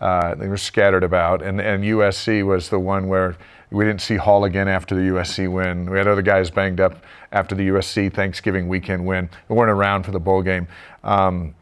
Uh, 0.00 0.34
they 0.34 0.48
were 0.48 0.58
scattered 0.58 1.02
about, 1.02 1.42
and, 1.42 1.60
and 1.60 1.82
USC 1.82 2.44
was 2.44 2.68
the 2.68 2.78
one 2.78 3.08
where 3.08 3.36
we 3.70 3.84
didn't 3.84 4.02
see 4.02 4.16
Hall 4.16 4.44
again 4.44 4.68
after 4.68 4.94
the 4.94 5.00
USC 5.02 5.50
win. 5.50 5.90
We 5.90 5.98
had 5.98 6.06
other 6.06 6.22
guys 6.22 6.50
banged 6.50 6.80
up 6.80 7.02
after 7.32 7.54
the 7.54 7.68
USC 7.68 8.12
Thanksgiving 8.12 8.68
weekend 8.68 9.06
win. 9.06 9.30
We 9.48 9.56
weren't 9.56 9.70
around 9.70 10.04
for 10.04 10.12
the 10.12 10.20
bowl 10.20 10.42
game. 10.42 10.68
Um, 11.02 11.54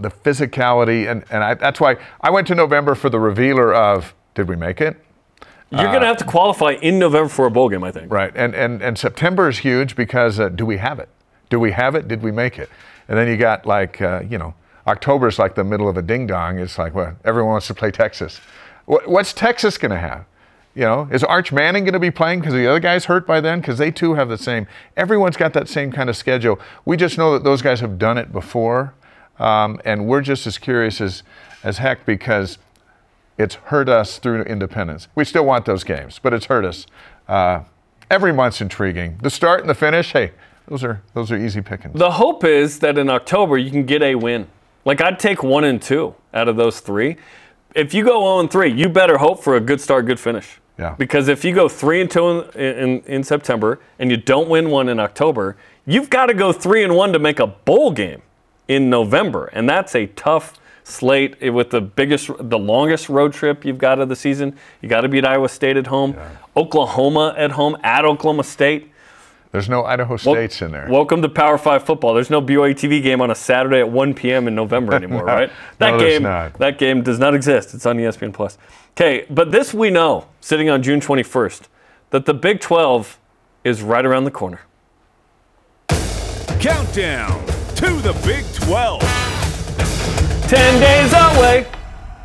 the 0.00 0.10
physicality, 0.10 1.10
and, 1.10 1.24
and 1.30 1.44
I, 1.44 1.54
that's 1.54 1.78
why 1.78 1.96
I 2.20 2.30
went 2.30 2.46
to 2.48 2.54
November 2.54 2.94
for 2.94 3.10
the 3.10 3.20
revealer 3.20 3.72
of 3.74 4.14
did 4.34 4.48
we 4.48 4.56
make 4.56 4.80
it? 4.80 4.96
You're 5.70 5.84
going 5.84 6.00
to 6.00 6.06
have 6.06 6.16
to 6.16 6.24
qualify 6.24 6.72
in 6.72 6.98
November 6.98 7.28
for 7.28 7.46
a 7.46 7.50
bowl 7.50 7.68
game, 7.68 7.84
I 7.84 7.92
think. 7.92 8.10
Right, 8.10 8.32
and 8.34 8.56
and 8.56 8.82
and 8.82 8.98
September 8.98 9.48
is 9.48 9.58
huge 9.58 9.94
because 9.94 10.40
uh, 10.40 10.48
do 10.48 10.66
we 10.66 10.78
have 10.78 10.98
it? 10.98 11.08
Do 11.48 11.60
we 11.60 11.70
have 11.70 11.94
it? 11.94 12.08
Did 12.08 12.22
we 12.22 12.32
make 12.32 12.58
it? 12.58 12.68
And 13.08 13.16
then 13.16 13.28
you 13.28 13.36
got 13.36 13.66
like 13.66 14.00
uh, 14.00 14.22
you 14.28 14.36
know 14.36 14.54
October 14.90 15.28
is 15.28 15.38
like 15.38 15.54
the 15.54 15.64
middle 15.64 15.88
of 15.88 15.96
a 15.96 16.02
ding 16.02 16.26
dong. 16.26 16.58
It's 16.58 16.78
like 16.78 16.94
well 16.94 17.16
everyone 17.24 17.52
wants 17.52 17.68
to 17.68 17.74
play 17.74 17.90
Texas. 17.90 18.40
What's 18.86 19.32
Texas 19.32 19.78
going 19.78 19.92
to 19.92 19.98
have? 19.98 20.24
You 20.74 20.82
know, 20.82 21.08
is 21.12 21.22
Arch 21.22 21.52
Manning 21.52 21.84
going 21.84 21.94
to 21.94 22.00
be 22.00 22.10
playing 22.10 22.40
because 22.40 22.54
the 22.54 22.66
other 22.66 22.80
guy's 22.80 23.04
hurt 23.04 23.26
by 23.26 23.40
then? 23.40 23.60
Because 23.60 23.78
they 23.78 23.90
too 23.90 24.14
have 24.14 24.28
the 24.28 24.38
same. 24.38 24.66
Everyone's 24.96 25.36
got 25.36 25.52
that 25.52 25.68
same 25.68 25.92
kind 25.92 26.08
of 26.10 26.16
schedule. 26.16 26.58
We 26.84 26.96
just 26.96 27.18
know 27.18 27.32
that 27.32 27.44
those 27.44 27.62
guys 27.62 27.80
have 27.80 27.98
done 27.98 28.18
it 28.18 28.32
before, 28.32 28.94
um, 29.38 29.80
and 29.84 30.06
we're 30.06 30.22
just 30.22 30.46
as 30.46 30.58
curious 30.58 31.00
as 31.00 31.22
as 31.62 31.78
heck 31.78 32.04
because 32.04 32.58
it's 33.38 33.56
hurt 33.56 33.88
us 33.88 34.18
through 34.18 34.42
independence. 34.42 35.08
We 35.14 35.24
still 35.24 35.44
want 35.44 35.66
those 35.66 35.84
games, 35.84 36.18
but 36.18 36.34
it's 36.34 36.46
hurt 36.46 36.64
us. 36.64 36.86
Uh, 37.28 37.62
every 38.10 38.32
month's 38.32 38.60
intriguing. 38.60 39.18
The 39.22 39.30
start 39.30 39.60
and 39.60 39.70
the 39.70 39.74
finish, 39.74 40.12
hey, 40.12 40.32
those 40.66 40.82
are 40.82 41.00
those 41.14 41.30
are 41.30 41.36
easy 41.36 41.60
pickings. 41.60 41.98
The 41.98 42.12
hope 42.12 42.44
is 42.44 42.80
that 42.80 42.98
in 42.98 43.08
October 43.08 43.56
you 43.56 43.70
can 43.70 43.84
get 43.84 44.02
a 44.02 44.14
win. 44.16 44.48
Like 44.84 45.00
I'd 45.00 45.18
take 45.18 45.42
one 45.42 45.64
and 45.64 45.80
two 45.80 46.14
out 46.32 46.48
of 46.48 46.56
those 46.56 46.80
three. 46.80 47.16
If 47.74 47.94
you 47.94 48.04
go 48.04 48.20
0 48.20 48.40
and 48.40 48.50
3, 48.50 48.72
you 48.72 48.88
better 48.88 49.18
hope 49.18 49.44
for 49.44 49.56
a 49.56 49.60
good 49.60 49.80
start, 49.80 50.06
good 50.06 50.18
finish. 50.18 50.58
Yeah. 50.78 50.96
Because 50.98 51.28
if 51.28 51.44
you 51.44 51.54
go 51.54 51.68
3 51.68 52.00
and 52.00 52.10
2 52.10 52.28
in, 52.28 52.60
in, 52.60 53.00
in 53.02 53.22
September 53.22 53.80
and 53.98 54.10
you 54.10 54.16
don't 54.16 54.48
win 54.48 54.70
one 54.70 54.88
in 54.88 54.98
October, 54.98 55.56
you've 55.86 56.10
got 56.10 56.26
to 56.26 56.34
go 56.34 56.52
3 56.52 56.84
and 56.84 56.96
1 56.96 57.12
to 57.12 57.18
make 57.18 57.38
a 57.38 57.46
bowl 57.46 57.92
game 57.92 58.22
in 58.66 58.90
November. 58.90 59.46
And 59.52 59.68
that's 59.68 59.94
a 59.94 60.06
tough 60.06 60.58
slate 60.82 61.52
with 61.52 61.70
the 61.70 61.80
biggest, 61.80 62.30
the 62.40 62.58
longest 62.58 63.08
road 63.08 63.32
trip 63.32 63.64
you've 63.64 63.78
got 63.78 64.00
of 64.00 64.08
the 64.08 64.16
season. 64.16 64.56
You 64.80 64.88
got 64.88 65.02
to 65.02 65.08
beat 65.08 65.24
Iowa 65.24 65.48
State 65.48 65.76
at 65.76 65.86
home, 65.86 66.16
Oklahoma 66.56 67.34
at 67.36 67.52
home, 67.52 67.76
at 67.82 68.04
Oklahoma 68.04 68.44
State. 68.44 68.89
There's 69.52 69.68
no 69.68 69.84
Idaho 69.84 70.16
States 70.16 70.62
in 70.62 70.70
there. 70.70 70.86
Welcome 70.88 71.22
to 71.22 71.28
Power 71.28 71.58
Five 71.58 71.82
football. 71.84 72.14
There's 72.14 72.30
no 72.30 72.40
BYU 72.40 72.72
TV 72.72 73.02
game 73.02 73.20
on 73.20 73.32
a 73.32 73.34
Saturday 73.34 73.80
at 73.80 73.90
1 73.90 74.14
p.m. 74.14 74.46
in 74.46 74.54
November 74.54 74.94
anymore, 74.94 75.20
No. 75.26 75.32
right? 75.34 75.50
That 75.78 75.98
there's 75.98 76.02
game, 76.02 76.22
not. 76.22 76.54
that 76.60 76.78
game 76.78 77.02
does 77.02 77.18
not 77.18 77.34
exist. 77.34 77.74
It's 77.74 77.84
on 77.84 77.96
ESPN 77.96 78.32
Plus. 78.32 78.58
Okay, 78.92 79.26
but 79.28 79.50
this 79.50 79.74
we 79.74 79.90
know, 79.90 80.28
sitting 80.40 80.70
on 80.70 80.82
June 80.84 81.00
21st, 81.00 81.62
that 82.10 82.26
the 82.26 82.34
Big 82.34 82.60
12 82.60 83.18
is 83.64 83.82
right 83.82 84.06
around 84.06 84.22
the 84.24 84.30
corner. 84.30 84.60
Countdown 86.60 87.44
to 87.74 87.90
the 88.02 88.12
Big 88.24 88.44
12. 88.54 89.00
10 90.48 90.80
days 90.80 91.12
away. 91.12 91.66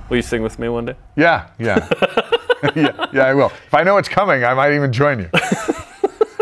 Will 0.10 0.18
you 0.18 0.22
sing 0.22 0.44
with 0.44 0.60
me 0.60 0.70
one 0.70 0.86
day? 0.86 0.96
Yeah, 1.16 1.48
yeah. 1.58 1.88
yeah, 2.76 3.06
yeah, 3.12 3.24
I 3.26 3.34
will. 3.34 3.48
If 3.66 3.74
I 3.74 3.82
know 3.82 3.98
it's 3.98 4.10
coming, 4.10 4.44
I 4.44 4.54
might 4.54 4.74
even 4.76 4.94
join 4.94 5.20
you. 5.20 5.30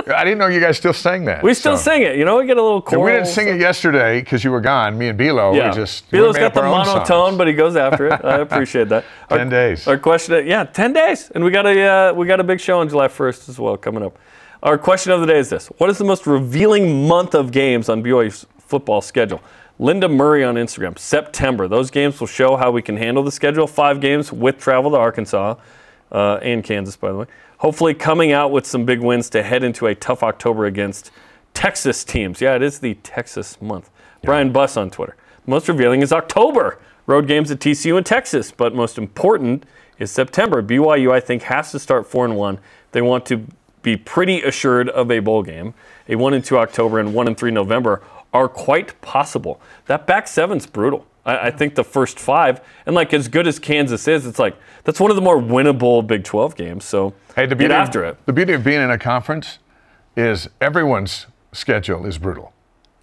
I 0.08 0.24
didn't 0.24 0.38
know 0.40 0.48
you 0.48 0.60
guys 0.60 0.78
still 0.78 0.94
sang 0.94 1.26
that. 1.26 1.44
We 1.44 1.54
still 1.54 1.78
so. 1.78 1.92
sing 1.92 2.02
it. 2.04 2.16
You 2.18 2.26
know, 2.26 2.38
we 2.40 2.46
get 2.46 2.58
a 2.58 2.62
little 2.62 2.80
Yeah, 2.86 2.90
choral. 2.90 3.04
we 3.06 3.12
didn't 3.12 3.28
sing 3.28 3.48
it 3.48 3.60
yesterday 3.60 4.20
because 4.20 4.44
you 4.44 4.52
were 4.52 4.62
gone. 4.62 4.98
Me 4.98 5.08
and 5.10 5.20
Bilo, 5.20 5.56
Yeah. 5.56 5.70
we 5.70 5.76
just 5.76 6.06
we 6.12 6.20
Bealo's 6.20 6.38
got 6.38 6.54
the 6.54 6.62
our 6.62 6.70
monotone, 6.70 7.38
but 7.38 7.48
he 7.48 7.54
goes 7.54 7.76
after 7.76 8.08
it. 8.08 8.24
I 8.24 8.38
appreciate 8.48 8.90
that. 8.90 9.06
Our- 9.30 9.38
10 9.38 9.50
days. 9.50 9.88
Our 9.88 9.98
question, 9.98 10.46
yeah, 10.48 10.64
ten 10.66 10.94
days, 10.94 11.32
and 11.34 11.44
we 11.44 11.52
got 11.52 11.66
a 11.66 11.82
uh, 11.82 12.14
we 12.14 12.26
got 12.28 12.40
a 12.40 12.44
big 12.44 12.60
show 12.60 12.80
on 12.80 12.90
July 12.90 13.08
first 13.08 13.48
as 13.50 13.60
well 13.60 13.78
coming 13.78 14.04
up. 14.04 14.18
Our 14.62 14.78
question 14.78 15.12
of 15.12 15.20
the 15.22 15.28
day 15.28 15.40
is 15.40 15.50
this: 15.50 15.68
What 15.78 15.90
is 15.90 15.98
the 15.98 16.06
most 16.06 16.26
revealing 16.28 17.08
month 17.08 17.34
of 17.36 17.52
games 17.52 17.90
on 17.90 18.02
BYU's 18.04 18.46
football 18.60 19.02
schedule? 19.02 19.42
Linda 19.80 20.08
Murray 20.08 20.44
on 20.44 20.56
Instagram, 20.56 20.98
September. 21.00 21.68
Those 21.68 21.90
games 21.92 22.20
will 22.20 22.28
show 22.28 22.56
how 22.56 22.72
we 22.72 22.82
can 22.82 22.96
handle 22.96 23.24
the 23.24 23.32
schedule. 23.32 23.68
Five 23.68 24.00
games 24.00 24.32
with 24.32 24.58
travel 24.60 24.92
to 24.92 24.98
Arkansas 24.98 25.56
uh, 26.12 26.36
and 26.44 26.64
Kansas, 26.64 26.96
by 26.96 27.12
the 27.12 27.18
way. 27.18 27.26
Hopefully, 27.64 27.94
coming 27.94 28.34
out 28.34 28.52
with 28.52 28.66
some 28.66 28.84
big 28.84 29.00
wins 29.00 29.30
to 29.30 29.42
head 29.42 29.64
into 29.64 29.88
a 29.88 29.96
tough 29.96 30.22
October 30.22 30.66
against 30.66 31.12
Texas 31.54 32.04
teams. 32.04 32.42
Yeah, 32.42 32.58
it 32.58 32.62
is 32.62 32.80
the 32.80 32.96
Texas 32.96 33.62
month. 33.62 33.90
Brian 34.22 34.52
Buss 34.52 34.76
on 34.76 34.90
Twitter. 34.92 35.16
Most 35.48 35.70
revealing 35.70 36.02
is 36.02 36.12
October. 36.12 36.78
Road 37.08 37.26
games 37.26 37.52
at 37.52 37.60
TCU 37.60 37.96
and 37.96 38.06
Texas, 38.06 38.52
but 38.52 38.76
most 38.76 38.98
important 38.98 39.66
is 39.98 40.12
September. 40.12 40.62
BYU, 40.62 41.14
I 41.14 41.22
think, 41.22 41.44
has 41.44 41.72
to 41.72 41.80
start 41.80 42.06
four 42.06 42.26
and 42.26 42.36
one. 42.36 42.60
They 42.92 43.02
want 43.02 43.26
to 43.28 43.46
be 43.82 43.96
pretty 43.96 44.42
assured 44.42 44.90
of 44.90 45.10
a 45.10 45.20
bowl 45.20 45.42
game. 45.42 45.74
A 46.10 46.16
one 46.16 46.34
and 46.34 46.44
two 46.44 46.58
October 46.58 47.00
and 47.00 47.14
one 47.14 47.28
and 47.28 47.38
three 47.38 47.52
November 47.52 48.02
are 48.34 48.50
quite 48.50 49.00
possible. 49.00 49.62
That 49.86 50.06
back 50.06 50.28
seven's 50.28 50.66
brutal. 50.68 51.08
I, 51.26 51.48
I 51.48 51.52
think 51.52 51.76
the 51.76 51.84
first 51.84 52.20
five, 52.20 52.62
and 52.86 52.96
like 52.96 53.14
as 53.14 53.28
good 53.28 53.48
as 53.48 53.60
Kansas 53.60 54.08
is, 54.08 54.26
it's 54.26 54.40
like 54.40 54.56
that's 54.84 55.00
one 55.00 55.10
of 55.12 55.16
the 55.16 55.22
more 55.22 55.38
winnable 55.38 56.06
Big 56.06 56.24
12 56.24 56.56
games. 56.56 56.86
So 56.86 57.14
Hey, 57.36 57.46
the 57.46 57.50
get 57.56 57.60
beauty, 57.60 57.74
after 57.74 58.04
it. 58.04 58.18
The 58.26 58.34
beauty 58.34 58.54
of 58.54 58.64
being 58.64 58.82
in 58.82 58.92
a 58.92 58.98
conference 58.98 59.60
is 60.16 60.50
everyone's 60.62 61.28
schedule 61.52 62.06
is 62.06 62.18
brutal, 62.18 62.54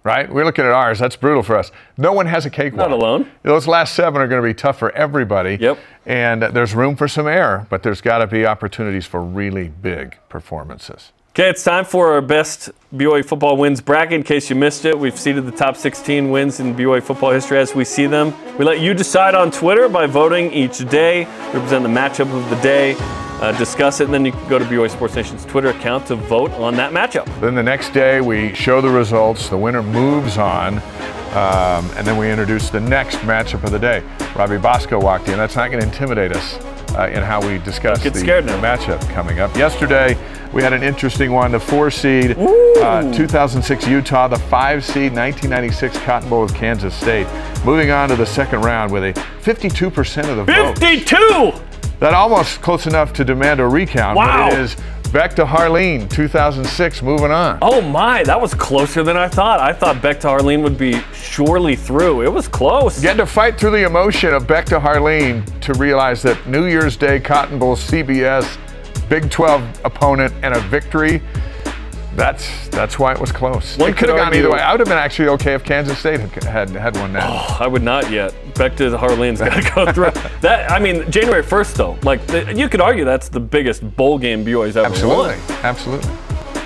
right? 0.03 0.31
We're 0.31 0.45
looking 0.45 0.65
at 0.65 0.71
ours. 0.71 0.99
That's 0.99 1.15
brutal 1.15 1.43
for 1.43 1.57
us. 1.57 1.71
No 1.97 2.13
one 2.13 2.25
has 2.27 2.45
a 2.45 2.49
cakewalk. 2.49 2.89
Not 2.89 2.91
alone. 2.91 3.29
Those 3.43 3.67
last 3.67 3.93
seven 3.95 4.21
are 4.21 4.27
going 4.27 4.41
to 4.41 4.47
be 4.47 4.53
tough 4.53 4.77
for 4.79 4.91
everybody. 4.91 5.57
Yep. 5.59 5.77
And 6.05 6.43
there's 6.43 6.73
room 6.73 6.95
for 6.95 7.07
some 7.07 7.27
error, 7.27 7.67
but 7.69 7.83
there's 7.83 8.01
got 8.01 8.19
to 8.19 8.27
be 8.27 8.45
opportunities 8.45 9.05
for 9.05 9.21
really 9.21 9.67
big 9.69 10.17
performances. 10.29 11.11
Okay, 11.33 11.49
it's 11.49 11.63
time 11.63 11.85
for 11.85 12.11
our 12.11 12.19
best 12.19 12.71
BYU 12.93 13.23
football 13.23 13.55
wins 13.55 13.79
bracket. 13.79 14.11
In 14.15 14.23
case 14.23 14.49
you 14.49 14.55
missed 14.57 14.83
it, 14.83 14.99
we've 14.99 15.17
seeded 15.17 15.45
the 15.45 15.51
top 15.53 15.77
16 15.77 16.29
wins 16.29 16.59
in 16.59 16.75
BYU 16.75 17.01
football 17.01 17.31
history 17.31 17.57
as 17.57 17.73
we 17.73 17.85
see 17.85 18.05
them. 18.05 18.33
We 18.57 18.65
let 18.65 18.81
you 18.81 18.93
decide 18.93 19.33
on 19.33 19.49
Twitter 19.49 19.87
by 19.87 20.07
voting 20.07 20.51
each 20.51 20.79
day. 20.89 21.19
We 21.53 21.61
present 21.61 21.83
the 21.83 21.89
matchup 21.89 22.37
of 22.37 22.49
the 22.49 22.57
day, 22.57 22.97
uh, 22.99 23.57
discuss 23.57 24.01
it, 24.01 24.05
and 24.05 24.13
then 24.13 24.25
you 24.25 24.33
can 24.33 24.49
go 24.49 24.59
to 24.59 24.65
BYU 24.65 24.89
Sports 24.89 25.15
Nation's 25.15 25.45
Twitter 25.45 25.69
account 25.69 26.05
to 26.07 26.17
vote 26.17 26.51
on 26.51 26.75
that 26.75 26.91
matchup. 26.91 27.23
Then 27.39 27.55
the 27.55 27.63
next 27.63 27.93
day, 27.93 28.19
we 28.19 28.53
show 28.53 28.81
the 28.81 28.89
results. 28.89 29.47
The 29.47 29.57
winner 29.57 29.83
moves 29.83 30.37
on. 30.37 30.79
Um, 30.79 31.89
and 31.95 32.05
then 32.05 32.17
we 32.17 32.29
introduce 32.29 32.69
the 32.69 32.81
next 32.81 33.19
matchup 33.19 33.63
of 33.63 33.71
the 33.71 33.79
day. 33.79 34.03
Robbie 34.35 34.57
Bosco 34.57 34.99
walked 34.99 35.29
in. 35.29 35.37
That's 35.37 35.55
not 35.55 35.71
going 35.71 35.79
to 35.79 35.87
intimidate 35.87 36.33
us 36.33 36.59
uh, 36.95 37.07
in 37.07 37.23
how 37.23 37.45
we 37.45 37.57
discuss 37.59 38.03
the, 38.03 38.13
scared 38.13 38.45
now. 38.45 38.59
matchup 38.61 39.01
coming 39.11 39.39
up. 39.39 39.55
Yesterday, 39.55 40.17
we 40.53 40.61
had 40.61 40.73
an 40.73 40.83
interesting 40.83 41.31
one. 41.31 41.51
The 41.51 41.59
four 41.59 41.89
seed, 41.91 42.37
uh, 42.37 43.11
2006 43.13 43.87
Utah, 43.87 44.27
the 44.27 44.37
five 44.37 44.83
seed, 44.83 45.13
1996 45.13 45.97
Cotton 45.99 46.29
Bowl 46.29 46.43
with 46.43 46.55
Kansas 46.55 46.93
State. 46.93 47.27
Moving 47.65 47.91
on 47.91 48.09
to 48.09 48.15
the 48.15 48.25
second 48.25 48.61
round 48.61 48.91
with 48.91 49.03
a 49.03 49.13
52% 49.41 50.29
of 50.29 50.37
the 50.37 50.43
vote. 50.43 50.77
52! 50.77 51.53
That 51.99 52.13
almost 52.13 52.61
close 52.61 52.87
enough 52.87 53.13
to 53.13 53.23
demand 53.23 53.59
a 53.59 53.67
recount. 53.67 54.17
Wow. 54.17 54.49
But 54.49 54.57
it 54.57 54.59
is 54.59 54.75
back 55.11 55.35
to 55.35 55.45
Harline, 55.45 56.09
2006, 56.09 57.01
moving 57.01 57.31
on. 57.31 57.59
Oh 57.61 57.81
my, 57.81 58.23
that 58.23 58.39
was 58.39 58.53
closer 58.53 59.03
than 59.03 59.17
I 59.17 59.27
thought. 59.27 59.59
I 59.59 59.73
thought 59.73 60.01
Beck 60.01 60.19
to 60.21 60.27
Harline 60.27 60.63
would 60.63 60.77
be 60.77 61.01
surely 61.13 61.75
through. 61.75 62.23
It 62.23 62.31
was 62.31 62.47
close. 62.47 63.01
You 63.01 63.09
had 63.09 63.17
to 63.17 63.25
fight 63.25 63.59
through 63.59 63.71
the 63.71 63.85
emotion 63.85 64.33
of 64.33 64.47
Beck 64.47 64.65
to 64.67 64.79
Harline 64.79 65.43
to 65.61 65.73
realize 65.73 66.21
that 66.23 66.47
New 66.47 66.65
Year's 66.65 66.95
Day, 66.95 67.19
Cotton 67.19 67.59
Bowl, 67.59 67.75
CBS, 67.75 68.57
Big 69.09 69.29
12 69.29 69.81
opponent, 69.83 70.33
and 70.41 70.53
a 70.53 70.59
victory. 70.61 71.21
That's 72.15 72.67
that's 72.69 72.99
why 72.99 73.13
it 73.13 73.19
was 73.21 73.31
close. 73.31 73.77
One 73.77 73.89
it 73.89 73.97
could 73.97 74.09
have 74.09 74.17
gone 74.17 74.33
either 74.35 74.51
way. 74.51 74.59
I 74.59 74.71
would 74.73 74.81
have 74.81 74.89
been 74.89 74.97
actually 74.97 75.29
okay 75.29 75.53
if 75.53 75.63
Kansas 75.63 75.97
State 75.97 76.19
had 76.19 76.43
had, 76.43 76.69
had 76.71 76.95
won 76.97 77.13
that. 77.13 77.23
Oh, 77.25 77.57
I 77.59 77.67
would 77.67 77.83
not 77.83 78.11
yet. 78.11 78.33
Beck 78.55 78.75
to 78.77 78.89
Harline's 78.97 79.39
got 79.39 79.63
to 79.63 79.71
go 79.75 79.91
through. 79.93 80.11
that 80.41 80.69
I 80.69 80.77
mean, 80.77 81.09
January 81.09 81.41
1st 81.41 81.73
though, 81.75 81.97
like 82.03 82.25
the, 82.27 82.53
you 82.53 82.67
could 82.67 82.81
argue 82.81 83.05
that's 83.05 83.29
the 83.29 83.39
biggest 83.39 83.95
bowl 83.95 84.17
game 84.19 84.43
BYU's 84.45 84.75
ever 84.75 84.87
Absolutely, 84.87 85.37
won. 85.37 85.39
absolutely. 85.63 86.11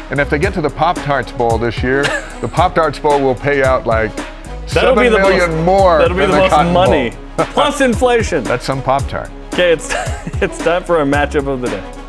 And 0.10 0.20
if 0.20 0.30
they 0.30 0.40
get 0.40 0.54
to 0.56 0.62
the 0.62 0.70
Pop 0.70 0.98
Tarts 0.98 1.32
Bowl 1.32 1.58
this 1.58 1.82
year, 1.84 2.04
the 2.42 2.50
Pop 2.52 2.76
Tarts 2.76 3.00
Bowl 3.00 3.20
will 3.22 3.36
pay 3.36 3.64
out 3.64 3.86
like 3.86 4.16
That'll 4.16 4.96
seven 4.96 5.04
be 5.04 5.10
the 5.10 5.18
million 5.20 5.52
most, 5.52 5.66
more. 5.66 5.98
That'll 6.00 6.16
be 6.18 6.22
than 6.22 6.32
the 6.32 6.38
most 6.38 6.50
Cotton 6.52 6.74
money 6.74 7.14
plus 7.38 7.82
inflation. 7.82 8.44
That's 8.44 8.66
some 8.66 8.82
Pop 8.82 9.08
Tart. 9.08 9.30
Okay, 9.54 9.72
it's 9.74 9.90
it's 10.42 10.58
time 10.58 10.84
for 10.84 10.98
our 10.98 11.06
matchup 11.06 11.48
of 11.48 11.62
the 11.62 11.68
day. 11.68 12.05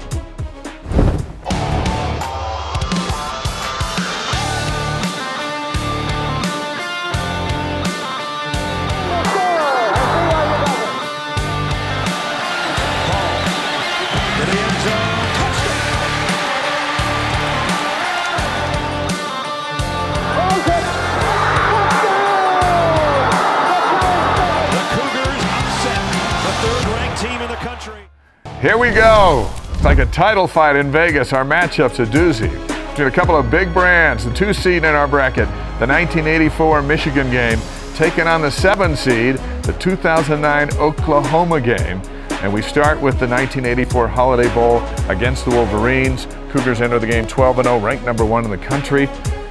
Here 28.66 28.76
we 28.76 28.90
go. 28.90 29.48
It's 29.74 29.84
like 29.84 29.98
a 29.98 30.06
title 30.06 30.48
fight 30.48 30.74
in 30.74 30.90
Vegas. 30.90 31.32
Our 31.32 31.44
matchup's 31.44 32.00
a 32.00 32.04
doozy. 32.04 32.50
Between 32.90 33.06
a 33.06 33.12
couple 33.12 33.36
of 33.36 33.48
big 33.48 33.72
brands, 33.72 34.24
the 34.24 34.34
two 34.34 34.52
seed 34.52 34.78
in 34.78 34.86
our 34.86 35.06
bracket, 35.06 35.46
the 35.78 35.86
1984 35.86 36.82
Michigan 36.82 37.30
game, 37.30 37.60
taking 37.94 38.26
on 38.26 38.42
the 38.42 38.50
seven 38.50 38.96
seed, 38.96 39.36
the 39.62 39.72
2009 39.78 40.78
Oklahoma 40.78 41.60
game. 41.60 42.02
And 42.42 42.52
we 42.52 42.60
start 42.60 43.00
with 43.00 43.20
the 43.20 43.28
1984 43.28 44.08
Holiday 44.08 44.52
Bowl 44.52 44.82
against 45.08 45.44
the 45.44 45.52
Wolverines. 45.52 46.26
Cougars 46.50 46.80
enter 46.80 46.98
the 46.98 47.06
game 47.06 47.24
12 47.24 47.62
0, 47.62 47.78
ranked 47.78 48.04
number 48.04 48.24
one 48.24 48.44
in 48.44 48.50
the 48.50 48.58
country. 48.58 49.08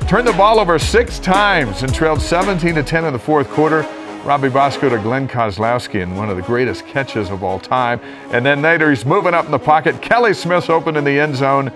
Turned 0.10 0.28
the 0.28 0.34
ball 0.34 0.60
over 0.60 0.78
six 0.78 1.20
times 1.20 1.84
and 1.84 1.94
trailed 1.94 2.22
17 2.22 2.76
to 2.76 2.84
10 2.84 3.06
in 3.06 3.14
the 3.14 3.20
fourth 3.20 3.48
quarter. 3.48 3.84
Robbie 4.26 4.50
Bosco 4.50 4.90
to 4.90 4.98
Glenn 4.98 5.28
Kozlowski 5.28 6.02
in 6.02 6.16
one 6.16 6.32
of 6.32 6.36
the 6.36 6.42
greatest 6.42 6.88
catches 6.88 7.30
of 7.30 7.44
all 7.44 7.60
time. 7.60 8.00
And 8.32 8.44
then 8.44 8.64
later 8.64 8.90
he's 8.90 9.06
moving 9.06 9.36
up 9.36 9.46
in 9.46 9.52
the 9.52 9.60
pocket. 9.60 10.02
Kelly 10.02 10.34
Smith's 10.34 10.68
open 10.68 10.96
in 10.96 11.04
the 11.04 11.20
end 11.20 11.36
zone. 11.36 11.70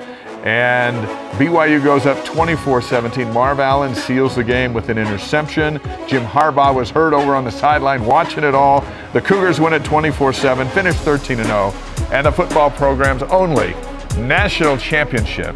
And 0.44 0.98
BYU 1.38 1.84
goes 1.84 2.08
up 2.08 2.26
24 2.26 2.82
17. 2.82 3.32
Marv 3.34 3.60
Allen 3.60 3.94
seals 3.94 4.36
the 4.36 4.44
game 4.44 4.74
with 4.74 4.90
an 4.90 4.98
interception. 4.98 5.80
Jim 6.08 6.26
Harbaugh 6.26 6.74
was 6.74 6.90
hurt 6.90 7.14
over 7.14 7.36
on 7.36 7.44
the 7.44 7.52
sideline 7.52 8.04
watching 8.04 8.44
it 8.44 8.56
all. 8.56 8.84
The 9.14 9.22
Cougars 9.22 9.60
win 9.60 9.74
it 9.74 9.84
24 9.84 10.34
7, 10.34 10.68
finish 10.70 10.96
13 10.96 11.44
0. 11.44 11.72
And 12.12 12.26
the 12.26 12.32
football 12.32 12.72
program's 12.72 13.22
only 13.24 13.76
national 14.18 14.78
championship. 14.78 15.56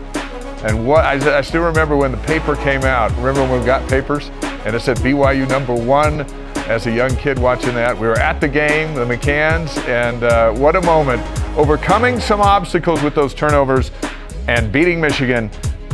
And 0.64 0.86
what 0.86 1.06
I, 1.06 1.40
I 1.40 1.42
still 1.42 1.64
remember 1.64 1.98
when 1.98 2.12
the 2.12 2.18
paper 2.20 2.56
came 2.56 2.84
out. 2.84 3.10
Remember 3.18 3.42
when 3.42 3.62
we 3.62 3.66
got 3.66 3.90
papers? 3.90 4.30
And 4.66 4.76
it 4.76 4.82
said 4.82 4.98
BYU 4.98 5.50
number 5.50 5.74
one 5.74 6.26
as 6.68 6.88
a 6.88 6.92
young 6.92 7.16
kid 7.16 7.38
watching 7.38 7.74
that. 7.74 7.98
We 7.98 8.08
were 8.08 8.18
at 8.18 8.40
the 8.40 8.48
game, 8.48 8.94
the 8.96 9.06
McCanns, 9.06 9.78
and 9.88 10.24
uh, 10.24 10.52
what 10.54 10.76
a 10.76 10.82
moment. 10.82 11.22
Overcoming 11.58 12.20
some 12.20 12.42
obstacles 12.42 13.02
with 13.04 13.16
those 13.16 13.34
turnovers 13.34 13.92
and 14.48 14.72
beating 14.72 15.00
Michigan 15.00 15.50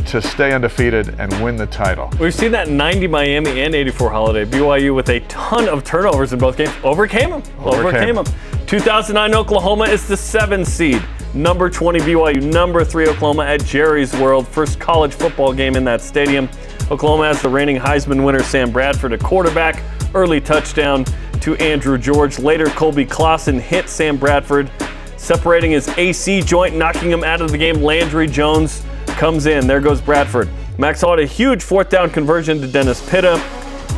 to 0.06 0.20
stay 0.20 0.52
undefeated 0.52 1.14
and 1.20 1.32
win 1.42 1.56
the 1.56 1.66
title. 1.66 2.10
We've 2.18 2.34
seen 2.34 2.52
that 2.52 2.68
90 2.68 3.06
Miami 3.06 3.60
and 3.60 3.74
84 3.74 4.10
Holiday. 4.10 4.44
BYU 4.44 4.94
with 4.94 5.08
a 5.10 5.20
ton 5.20 5.68
of 5.68 5.84
turnovers 5.84 6.32
in 6.32 6.38
both 6.38 6.56
games 6.56 6.72
overcame 6.82 7.30
them. 7.30 7.42
Overcame, 7.60 8.16
them. 8.16 8.24
2009 8.66 9.34
Oklahoma 9.34 9.84
is 9.84 10.08
the 10.08 10.16
seven 10.16 10.64
seed. 10.64 11.02
Number 11.32 11.70
20 11.70 12.00
BYU, 12.00 12.42
number 12.42 12.84
three 12.84 13.06
Oklahoma 13.06 13.44
at 13.44 13.64
Jerry's 13.64 14.12
World. 14.16 14.48
First 14.48 14.80
college 14.80 15.14
football 15.14 15.52
game 15.52 15.76
in 15.76 15.84
that 15.84 16.00
stadium. 16.00 16.48
Oklahoma 16.90 17.28
has 17.28 17.40
the 17.40 17.48
reigning 17.48 17.76
Heisman 17.76 18.24
winner 18.24 18.42
Sam 18.42 18.72
Bradford 18.72 19.12
at 19.12 19.20
quarterback. 19.20 19.80
Early 20.14 20.40
touchdown 20.40 21.04
to 21.40 21.54
Andrew 21.56 21.96
George. 21.96 22.38
Later, 22.38 22.66
Coleby 22.66 23.08
Clawson 23.08 23.58
hit 23.58 23.88
Sam 23.88 24.16
Bradford, 24.16 24.70
separating 25.16 25.70
his 25.70 25.88
AC 25.96 26.42
joint, 26.42 26.76
knocking 26.76 27.10
him 27.10 27.24
out 27.24 27.40
of 27.40 27.50
the 27.50 27.58
game. 27.58 27.82
Landry 27.82 28.26
Jones 28.26 28.84
comes 29.06 29.46
in. 29.46 29.66
There 29.66 29.80
goes 29.80 30.00
Bradford. 30.00 30.48
Max 30.78 31.02
Hall 31.02 31.10
had 31.10 31.20
a 31.20 31.26
huge 31.26 31.62
fourth 31.62 31.90
down 31.90 32.10
conversion 32.10 32.60
to 32.60 32.66
Dennis 32.66 33.08
Pitta. 33.08 33.40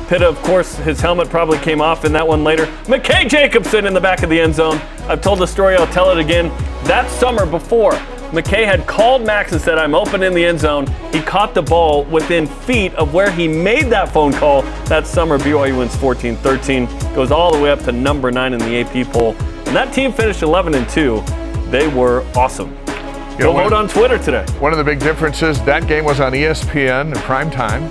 Pitta, 0.08 0.28
of 0.28 0.36
course, 0.42 0.76
his 0.76 1.00
helmet 1.00 1.30
probably 1.30 1.58
came 1.58 1.80
off 1.80 2.04
in 2.04 2.12
that 2.12 2.26
one 2.26 2.44
later. 2.44 2.66
McKay 2.84 3.28
Jacobson 3.28 3.86
in 3.86 3.94
the 3.94 4.00
back 4.00 4.22
of 4.22 4.28
the 4.28 4.38
end 4.38 4.54
zone. 4.54 4.80
I've 5.08 5.22
told 5.22 5.38
the 5.38 5.46
story, 5.46 5.76
I'll 5.76 5.86
tell 5.86 6.10
it 6.10 6.18
again. 6.18 6.48
That 6.84 7.08
summer 7.10 7.46
before, 7.46 7.94
McKay 8.32 8.64
had 8.64 8.86
called 8.86 9.26
Max 9.26 9.52
and 9.52 9.60
said, 9.60 9.76
I'm 9.76 9.94
open 9.94 10.22
in 10.22 10.32
the 10.32 10.42
end 10.42 10.58
zone. 10.58 10.86
He 11.12 11.20
caught 11.20 11.52
the 11.52 11.60
ball 11.60 12.04
within 12.04 12.46
feet 12.46 12.94
of 12.94 13.12
where 13.12 13.30
he 13.30 13.46
made 13.46 13.84
that 13.90 14.10
phone 14.10 14.32
call. 14.32 14.62
That 14.86 15.06
summer, 15.06 15.38
BYU 15.38 15.76
wins 15.76 15.94
14 15.96 16.36
13, 16.36 16.86
goes 17.14 17.30
all 17.30 17.52
the 17.52 17.60
way 17.60 17.70
up 17.70 17.80
to 17.80 17.92
number 17.92 18.30
nine 18.30 18.54
in 18.54 18.58
the 18.60 18.80
AP 18.80 19.12
poll. 19.12 19.34
And 19.66 19.76
that 19.76 19.92
team 19.92 20.12
finished 20.12 20.40
11 20.40 20.74
and 20.74 20.88
2. 20.88 21.22
They 21.70 21.88
were 21.88 22.24
awesome. 22.34 22.74
Go 23.38 23.52
one- 23.52 23.64
vote 23.64 23.74
on 23.74 23.86
Twitter 23.86 24.16
today. 24.16 24.46
One 24.60 24.72
of 24.72 24.78
the 24.78 24.84
big 24.84 25.00
differences, 25.00 25.62
that 25.64 25.86
game 25.86 26.06
was 26.06 26.18
on 26.18 26.32
ESPN 26.32 27.14
in 27.14 27.20
prime 27.20 27.50
time. 27.50 27.82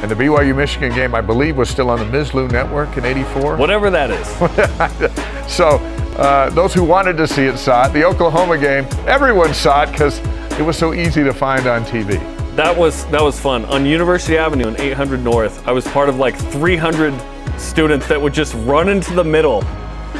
And 0.00 0.10
the 0.10 0.14
BYU 0.14 0.56
Michigan 0.56 0.94
game, 0.94 1.14
I 1.14 1.20
believe, 1.20 1.58
was 1.58 1.68
still 1.68 1.90
on 1.90 1.98
the 1.98 2.06
Mizlou 2.06 2.50
network 2.50 2.96
in 2.96 3.04
84. 3.04 3.56
Whatever 3.56 3.90
that 3.90 4.10
is. 4.10 5.52
so 5.54 5.78
uh, 6.16 6.50
those 6.50 6.74
who 6.74 6.84
wanted 6.84 7.16
to 7.16 7.26
see 7.26 7.44
it 7.44 7.58
saw 7.58 7.86
it. 7.86 7.92
The 7.92 8.04
Oklahoma 8.04 8.58
game, 8.58 8.86
everyone 9.06 9.54
saw 9.54 9.82
it 9.82 9.92
because 9.92 10.18
it 10.58 10.62
was 10.62 10.76
so 10.76 10.92
easy 10.92 11.24
to 11.24 11.32
find 11.32 11.66
on 11.66 11.84
TV. 11.84 12.20
That 12.56 12.76
was 12.76 13.06
that 13.06 13.22
was 13.22 13.40
fun. 13.40 13.64
On 13.66 13.86
University 13.86 14.36
Avenue 14.36 14.68
in 14.68 14.78
800 14.78 15.22
North, 15.22 15.66
I 15.66 15.72
was 15.72 15.86
part 15.88 16.10
of 16.10 16.16
like 16.16 16.36
300 16.36 17.14
students 17.58 18.06
that 18.08 18.20
would 18.20 18.34
just 18.34 18.52
run 18.66 18.88
into 18.90 19.14
the 19.14 19.24
middle 19.24 19.64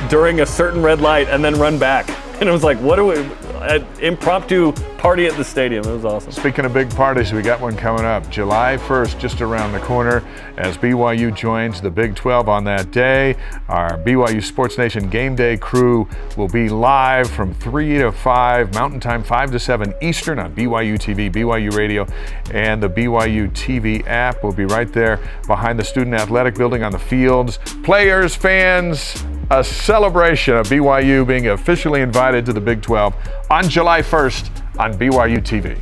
during 0.09 0.41
a 0.41 0.47
certain 0.47 0.83
red 0.83 1.01
light 1.01 1.29
and 1.29 1.45
then 1.45 1.59
run 1.59 1.79
back. 1.79 2.09
And 2.41 2.49
it 2.49 2.53
was 2.53 2.65
like, 2.65 2.79
what 2.79 2.97
do 2.97 3.07
we? 3.07 3.17
An 3.63 3.87
impromptu 4.01 4.73
party 4.99 5.27
at 5.27 5.37
the 5.37 5.45
stadium. 5.45 5.85
It 5.85 5.93
was 5.93 6.05
awesome. 6.05 6.33
Speaking 6.33 6.65
of 6.65 6.75
big 6.75 6.91
parties, 6.91 7.33
we 7.33 7.43
got 7.43 7.61
one 7.61 7.77
coming 7.77 8.05
up 8.05 8.29
July 8.29 8.77
1st, 8.77 9.21
just 9.21 9.41
around 9.41 9.71
the 9.71 9.79
corner, 9.79 10.25
as 10.57 10.77
BYU 10.77 11.35
joins 11.35 11.81
the 11.81 11.91
Big 11.91 12.17
12 12.17 12.49
on 12.49 12.65
that 12.65 12.91
day. 12.91 13.37
Our 13.69 13.99
BYU 13.99 14.43
Sports 14.43 14.79
Nation 14.79 15.09
game 15.09 15.37
day 15.37 15.57
crew 15.57 16.09
will 16.37 16.49
be 16.49 16.69
live 16.69 17.31
from 17.31 17.55
3 17.55 17.99
to 17.99 18.11
5 18.11 18.75
Mountain 18.75 18.99
Time, 18.99 19.23
5 19.23 19.53
to 19.53 19.61
7 19.61 19.95
Eastern 20.03 20.41
on 20.41 20.55
BYU 20.55 20.95
TV, 20.95 21.33
BYU 21.33 21.73
Radio, 21.77 22.05
and 22.53 22.83
the 22.83 22.89
BYU 22.89 23.49
TV 23.53 24.05
app. 24.09 24.43
We'll 24.43 24.53
be 24.53 24.65
right 24.65 24.93
there 24.93 25.21
behind 25.47 25.79
the 25.79 25.85
Student 25.85 26.15
Athletic 26.17 26.57
Building 26.57 26.83
on 26.83 26.91
the 26.91 26.99
fields. 26.99 27.59
Players, 27.85 28.35
fans, 28.35 29.25
a 29.59 29.63
celebration 29.63 30.55
of 30.57 30.67
BYU 30.67 31.27
being 31.27 31.49
officially 31.49 32.01
invited 32.01 32.47
to 32.47 32.55
the 32.55 32.61
Big 32.61 32.81
12 32.81 33.15
on 33.51 33.69
July 33.69 34.01
1st 34.01 34.79
on 34.79 34.95
BYU 34.95 35.39
TV. 35.41 35.79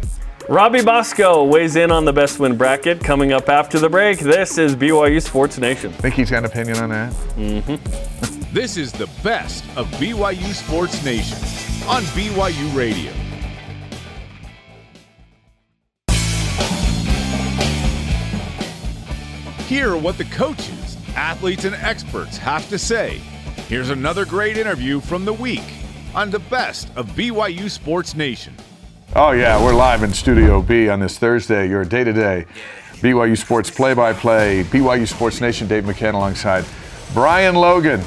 Robbie 0.48 0.82
Bosco 0.82 1.44
weighs 1.44 1.76
in 1.76 1.92
on 1.92 2.04
the 2.04 2.12
best 2.12 2.40
win 2.40 2.56
bracket 2.56 2.98
coming 2.98 3.32
up 3.32 3.48
after 3.48 3.78
the 3.78 3.88
break. 3.88 4.18
This 4.18 4.58
is 4.58 4.74
BYU 4.74 5.22
Sports 5.22 5.58
Nation. 5.58 5.92
Think 5.92 6.16
he's 6.16 6.30
got 6.30 6.38
an 6.38 6.46
opinion 6.46 6.78
on 6.78 6.88
that? 6.88 7.12
Mm-hmm. 7.36 8.52
This 8.52 8.76
is 8.76 8.90
the 8.90 9.08
best 9.22 9.64
of 9.76 9.86
BYU 9.92 10.52
Sports 10.52 11.04
Nation 11.04 11.38
on 11.88 12.02
BYU 12.14 12.74
Radio. 12.76 13.12
Hear 19.68 19.96
what 19.96 20.18
the 20.18 20.24
coaches, 20.24 20.96
athletes, 21.14 21.64
and 21.64 21.76
experts 21.76 22.36
have 22.36 22.68
to 22.70 22.76
say. 22.76 23.20
Here's 23.70 23.90
another 23.90 24.24
great 24.24 24.56
interview 24.56 24.98
from 24.98 25.24
the 25.24 25.32
week 25.32 25.62
on 26.12 26.28
the 26.28 26.40
best 26.40 26.88
of 26.96 27.06
BYU 27.10 27.70
Sports 27.70 28.16
Nation. 28.16 28.52
Oh, 29.14 29.30
yeah, 29.30 29.62
we're 29.62 29.72
live 29.72 30.02
in 30.02 30.12
Studio 30.12 30.60
B 30.60 30.88
on 30.88 30.98
this 30.98 31.18
Thursday, 31.18 31.68
your 31.68 31.84
day 31.84 32.02
to 32.02 32.12
day 32.12 32.46
BYU 32.94 33.38
Sports 33.38 33.70
play 33.70 33.94
by 33.94 34.12
play, 34.12 34.64
BYU 34.64 35.06
Sports 35.06 35.40
Nation, 35.40 35.68
Dave 35.68 35.84
McCann 35.84 36.14
alongside 36.14 36.64
Brian 37.14 37.54
Logan. 37.54 38.02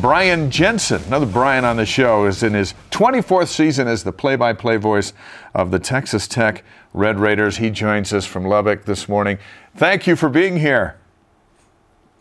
Brian 0.00 0.50
Jensen, 0.50 1.00
another 1.04 1.26
Brian 1.26 1.64
on 1.64 1.76
the 1.76 1.86
show, 1.86 2.26
is 2.26 2.42
in 2.42 2.52
his 2.52 2.74
24th 2.90 3.46
season 3.46 3.86
as 3.86 4.02
the 4.02 4.10
play 4.10 4.34
by 4.34 4.52
play 4.52 4.78
voice 4.78 5.12
of 5.54 5.70
the 5.70 5.78
Texas 5.78 6.26
Tech 6.26 6.64
Red 6.92 7.20
Raiders. 7.20 7.58
He 7.58 7.70
joins 7.70 8.12
us 8.12 8.26
from 8.26 8.46
Lubbock 8.46 8.84
this 8.84 9.08
morning. 9.08 9.38
Thank 9.76 10.08
you 10.08 10.16
for 10.16 10.28
being 10.28 10.58
here. 10.58 10.96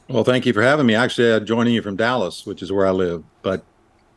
Well, 0.10 0.24
thank 0.24 0.46
you 0.46 0.54
for 0.54 0.62
having 0.62 0.86
me. 0.86 0.96
Actually, 0.96 1.34
I'm 1.34 1.46
joining 1.46 1.74
you 1.74 1.82
from 1.82 1.96
Dallas, 1.96 2.46
which 2.46 2.62
is 2.62 2.72
where 2.72 2.86
I 2.86 2.92
live, 2.92 3.24
but 3.42 3.64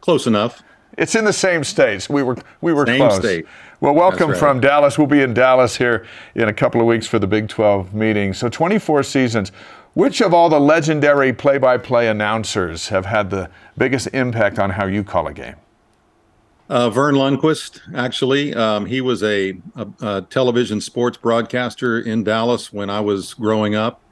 close 0.01 0.27
enough. 0.27 0.63
It's 0.99 1.15
in 1.15 1.25
the 1.25 1.33
same 1.33 1.63
states. 1.65 2.09
We 2.09 2.23
were 2.23 2.37
we 2.61 2.73
were 2.73 2.87
Same 2.87 3.01
close. 3.01 3.19
state. 3.19 3.47
Well, 3.81 3.95
welcome 3.95 4.31
right. 4.31 4.39
from 4.39 4.61
Dallas. 4.61 4.97
We'll 4.97 5.07
be 5.07 5.21
in 5.21 5.35
Dallas 5.35 5.77
here 5.77 6.07
in 6.35 6.49
a 6.49 6.53
couple 6.53 6.81
of 6.81 6.87
weeks 6.87 7.07
for 7.07 7.19
the 7.19 7.27
Big 7.27 7.49
12 7.49 7.93
meeting. 7.93 8.33
So 8.33 8.49
24 8.49 9.03
seasons. 9.03 9.53
Which 9.93 10.21
of 10.21 10.35
all 10.35 10.51
the 10.51 10.61
legendary 10.61 11.33
play-by-play 11.33 12.07
announcers 12.09 12.89
have 12.89 13.07
had 13.07 13.31
the 13.31 13.49
biggest 13.79 14.09
impact 14.09 14.59
on 14.59 14.69
how 14.69 14.85
you 14.85 15.03
call 15.03 15.27
a 15.27 15.33
game? 15.33 15.57
Uh, 16.69 16.91
Verne 16.91 17.15
Lundquist, 17.15 17.81
actually, 17.95 18.53
um, 18.55 18.85
he 18.85 19.01
was 19.01 19.23
a, 19.23 19.57
a, 19.75 19.87
a 20.03 20.23
television 20.29 20.83
sports 20.83 21.17
broadcaster 21.17 21.99
in 21.99 22.25
Dallas 22.25 22.75
when 22.75 22.91
I 22.91 23.01
was 23.01 23.33
growing 23.33 23.75
up, 23.75 24.03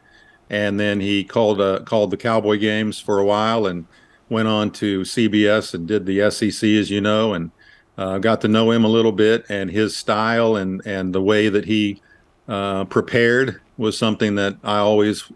and 0.50 0.78
then 0.78 1.00
he 1.00 1.24
called 1.24 1.60
uh, 1.60 1.80
called 1.80 2.10
the 2.10 2.16
Cowboy 2.16 2.58
games 2.58 2.98
for 2.98 3.18
a 3.18 3.24
while, 3.24 3.66
and 3.66 3.86
went 4.28 4.48
on 4.48 4.70
to 4.72 5.00
CBS 5.02 5.74
and 5.74 5.86
did 5.86 6.06
the 6.06 6.30
SEC, 6.30 6.68
as 6.70 6.90
you 6.90 7.00
know, 7.00 7.34
and 7.34 7.50
uh, 7.96 8.18
got 8.18 8.40
to 8.42 8.48
know 8.48 8.70
him 8.70 8.84
a 8.84 8.88
little 8.88 9.12
bit, 9.12 9.44
and 9.48 9.70
his 9.70 9.96
style 9.96 10.56
and 10.56 10.82
and 10.86 11.14
the 11.14 11.22
way 11.22 11.48
that 11.48 11.64
he 11.64 12.00
uh, 12.48 12.84
prepared 12.84 13.60
was 13.76 13.98
something 13.98 14.34
that 14.36 14.56
I 14.62 14.78
always 14.78 15.30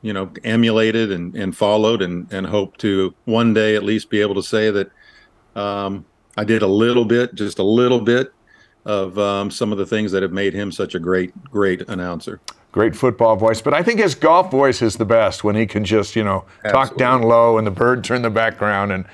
you 0.00 0.12
know 0.12 0.30
emulated 0.44 1.12
and, 1.12 1.34
and 1.34 1.56
followed 1.56 2.02
and 2.02 2.32
and 2.32 2.46
hope 2.46 2.76
to 2.78 3.14
one 3.24 3.54
day 3.54 3.76
at 3.76 3.84
least 3.84 4.10
be 4.10 4.20
able 4.20 4.34
to 4.34 4.42
say 4.42 4.70
that 4.70 4.90
um, 5.54 6.04
I 6.36 6.44
did 6.44 6.62
a 6.62 6.66
little 6.66 7.04
bit, 7.04 7.34
just 7.34 7.58
a 7.58 7.64
little 7.64 8.00
bit 8.00 8.32
of 8.84 9.18
um, 9.18 9.50
some 9.50 9.70
of 9.70 9.78
the 9.78 9.86
things 9.86 10.12
that 10.12 10.22
have 10.22 10.32
made 10.32 10.54
him 10.54 10.72
such 10.72 10.94
a 10.94 10.98
great, 10.98 11.32
great 11.44 11.88
announcer. 11.88 12.40
Great 12.72 12.96
football 12.96 13.36
voice, 13.36 13.60
but 13.60 13.74
I 13.74 13.82
think 13.82 14.00
his 14.00 14.14
golf 14.14 14.50
voice 14.50 14.80
is 14.80 14.96
the 14.96 15.04
best 15.04 15.44
when 15.44 15.54
he 15.54 15.66
can 15.66 15.84
just, 15.84 16.16
you 16.16 16.24
know, 16.24 16.44
talk 16.70 16.96
down 16.96 17.20
low 17.22 17.58
and 17.58 17.66
the 17.66 17.70
birds 17.70 18.10
are 18.10 18.14
in 18.14 18.22
the 18.22 18.30
background 18.30 18.92
and 18.92 19.04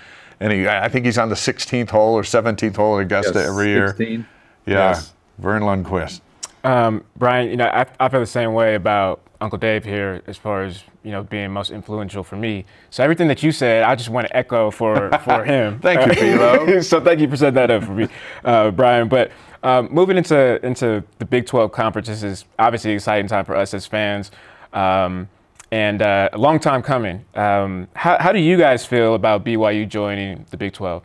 and 0.41 0.53
he, 0.53 0.69
I 0.69 0.89
think 0.89 1.05
he's 1.05 1.19
on 1.19 1.29
the 1.31 1.35
16th 1.35 1.91
hole 1.91 2.15
or 2.15 2.23
17th 2.23 2.77
hole 2.77 2.97
at 3.01 3.03
Augusta 3.03 3.33
Yes, 3.41 3.49
every 3.49 3.71
year. 3.71 3.89
16. 3.89 4.27
Yeah, 4.67 4.75
Yes. 4.91 5.13
Verne 5.39 5.63
Lundquist. 5.63 6.21
Um, 6.63 7.03
Brian, 7.17 7.51
you 7.51 7.57
know, 7.57 7.67
I, 7.67 7.87
I 7.99 8.09
feel 8.09 8.21
the 8.21 8.27
same 8.27 8.53
way 8.55 8.77
about 8.77 9.21
Uncle 9.41 9.59
Dave 9.59 9.85
here 9.85 10.23
as 10.29 10.37
far 10.37 10.63
as, 10.63 10.85
you 11.03 11.11
know, 11.11 11.25
being 11.25 11.51
most 11.51 11.73
influential 11.73 12.23
for 12.23 12.37
me. 12.37 12.65
So 12.91 13.03
everything 13.03 13.27
that 13.27 13.43
you 13.43 13.51
said, 13.51 13.83
I 13.83 13.97
just 13.97 14.11
want 14.11 14.29
to 14.29 14.37
echo 14.37 14.71
for, 14.71 15.11
for 15.25 15.45
him. 15.53 15.81
Thank 15.81 16.07
you, 16.07 16.13
Philo. 16.37 16.81
so 16.83 17.01
thank 17.01 17.19
you 17.19 17.29
for 17.29 17.37
setting 17.37 17.55
that 17.55 17.73
up 17.73 17.83
for 17.83 17.93
me, 17.93 18.09
uh, 18.45 18.71
Brian. 18.71 19.09
But 19.09 19.33
um, 19.63 19.89
moving 19.91 20.17
into, 20.17 20.65
into 20.65 21.05
the 21.19 21.25
Big 21.25 21.47
12 21.47 21.73
conference, 21.73 22.09
this 22.09 22.23
is 22.23 22.45
obviously 22.59 22.91
an 22.93 22.97
exciting 22.97 23.29
time 23.29 23.45
for 23.45 23.57
us 23.57 23.75
as 23.75 23.87
fans. 23.87 24.31
Um, 24.73 25.29
and 25.71 26.01
uh, 26.01 26.31
a 26.33 26.39
long 26.39 26.61
time 26.61 26.83
coming. 26.83 27.25
Um, 27.35 27.89
how, 27.95 28.19
how 28.19 28.33
do 28.33 28.39
you 28.39 28.57
guys 28.57 28.87
feel 28.87 29.15
about 29.15 29.45
BYU 29.45 29.89
joining 29.89 30.47
the 30.51 30.57
Big 30.57 30.73
12? 30.73 31.03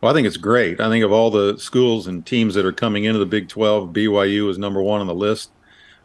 Well, 0.00 0.12
I 0.12 0.14
think 0.14 0.26
it's 0.26 0.36
great. 0.36 0.80
I 0.80 0.88
think 0.88 1.04
of 1.04 1.12
all 1.12 1.30
the 1.30 1.58
schools 1.58 2.06
and 2.06 2.24
teams 2.24 2.54
that 2.54 2.66
are 2.66 2.72
coming 2.72 3.04
into 3.04 3.18
the 3.18 3.26
Big 3.26 3.48
12, 3.48 3.90
BYU 3.92 4.50
is 4.50 4.58
number 4.58 4.82
one 4.82 5.00
on 5.00 5.06
the 5.06 5.14
list. 5.14 5.50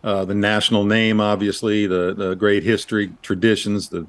Uh, 0.04 0.24
the 0.24 0.34
national 0.34 0.86
name, 0.86 1.20
obviously, 1.20 1.86
the 1.86 2.14
the 2.14 2.34
great 2.34 2.64
history, 2.64 3.12
traditions, 3.22 3.90
the 3.90 4.08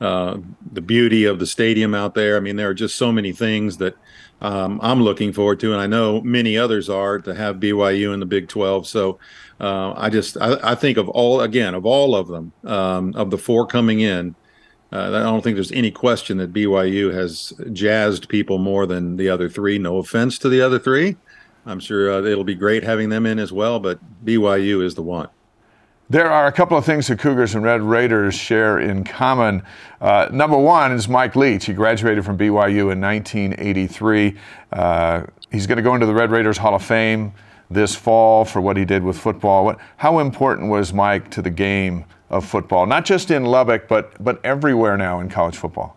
uh, 0.00 0.36
the 0.72 0.80
beauty 0.80 1.24
of 1.24 1.38
the 1.38 1.46
stadium 1.46 1.94
out 1.94 2.14
there. 2.14 2.36
I 2.36 2.40
mean, 2.40 2.56
there 2.56 2.68
are 2.68 2.74
just 2.74 2.96
so 2.96 3.12
many 3.12 3.30
things 3.30 3.76
that 3.76 3.94
um, 4.40 4.78
I'm 4.82 5.02
looking 5.02 5.32
forward 5.32 5.60
to, 5.60 5.72
and 5.72 5.80
I 5.80 5.86
know 5.86 6.20
many 6.20 6.56
others 6.56 6.88
are 6.88 7.18
to 7.20 7.34
have 7.34 7.56
BYU 7.56 8.14
in 8.14 8.20
the 8.20 8.26
Big 8.26 8.48
12. 8.48 8.86
So 8.86 9.18
uh, 9.60 9.92
I 9.96 10.10
just 10.10 10.36
I, 10.40 10.58
I 10.62 10.74
think 10.74 10.96
of 10.96 11.08
all 11.08 11.40
again 11.40 11.74
of 11.74 11.84
all 11.84 12.14
of 12.14 12.28
them 12.28 12.52
um, 12.64 13.12
of 13.16 13.30
the 13.30 13.38
four 13.38 13.66
coming 13.66 14.00
in. 14.00 14.34
Uh, 14.90 15.08
I 15.08 15.22
don't 15.22 15.42
think 15.42 15.56
there's 15.56 15.72
any 15.72 15.90
question 15.90 16.38
that 16.38 16.52
BYU 16.52 17.12
has 17.12 17.52
jazzed 17.72 18.28
people 18.28 18.58
more 18.58 18.86
than 18.86 19.16
the 19.16 19.28
other 19.28 19.48
three. 19.48 19.78
No 19.78 19.98
offense 19.98 20.38
to 20.38 20.48
the 20.48 20.62
other 20.62 20.78
three. 20.78 21.16
I'm 21.66 21.80
sure 21.80 22.12
uh, 22.12 22.22
it'll 22.22 22.44
be 22.44 22.54
great 22.54 22.82
having 22.82 23.10
them 23.10 23.26
in 23.26 23.38
as 23.38 23.52
well, 23.52 23.80
but 23.80 23.98
BYU 24.24 24.82
is 24.82 24.94
the 24.94 25.02
one. 25.02 25.28
There 26.10 26.30
are 26.30 26.46
a 26.46 26.52
couple 26.52 26.78
of 26.78 26.86
things 26.86 27.06
the 27.06 27.16
Cougars 27.16 27.54
and 27.54 27.62
Red 27.62 27.82
Raiders 27.82 28.34
share 28.34 28.78
in 28.78 29.04
common. 29.04 29.62
Uh, 30.00 30.28
number 30.32 30.56
one 30.56 30.90
is 30.92 31.06
Mike 31.06 31.36
Leach. 31.36 31.66
He 31.66 31.74
graduated 31.74 32.24
from 32.24 32.38
BYU 32.38 32.90
in 32.90 32.98
1983. 32.98 34.34
Uh, 34.72 35.24
he's 35.50 35.66
going 35.66 35.76
to 35.76 35.82
go 35.82 35.92
into 35.94 36.06
the 36.06 36.14
Red 36.14 36.30
Raiders 36.30 36.56
Hall 36.56 36.74
of 36.74 36.82
Fame 36.82 37.34
this 37.70 37.94
fall 37.94 38.46
for 38.46 38.62
what 38.62 38.78
he 38.78 38.86
did 38.86 39.02
with 39.02 39.18
football. 39.18 39.66
What, 39.66 39.78
how 39.98 40.18
important 40.18 40.70
was 40.70 40.94
Mike 40.94 41.30
to 41.32 41.42
the 41.42 41.50
game 41.50 42.06
of 42.30 42.46
football, 42.46 42.86
not 42.86 43.04
just 43.04 43.30
in 43.30 43.44
Lubbock, 43.44 43.86
but 43.86 44.12
but 44.22 44.42
everywhere 44.42 44.96
now 44.96 45.20
in 45.20 45.28
college 45.28 45.56
football? 45.56 45.94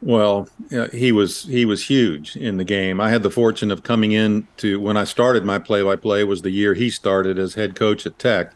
Well, 0.00 0.48
he 0.92 1.10
was 1.10 1.44
he 1.44 1.64
was 1.64 1.86
huge 1.86 2.36
in 2.36 2.56
the 2.56 2.64
game. 2.64 3.00
I 3.00 3.10
had 3.10 3.22
the 3.22 3.30
fortune 3.30 3.70
of 3.70 3.82
coming 3.82 4.12
in 4.12 4.46
to 4.58 4.80
when 4.80 4.96
I 4.96 5.04
started 5.04 5.44
my 5.44 5.58
play-by-play 5.58 6.24
was 6.24 6.42
the 6.42 6.50
year 6.50 6.74
he 6.74 6.90
started 6.90 7.38
as 7.38 7.54
head 7.54 7.74
coach 7.74 8.06
at 8.06 8.18
Tech, 8.18 8.52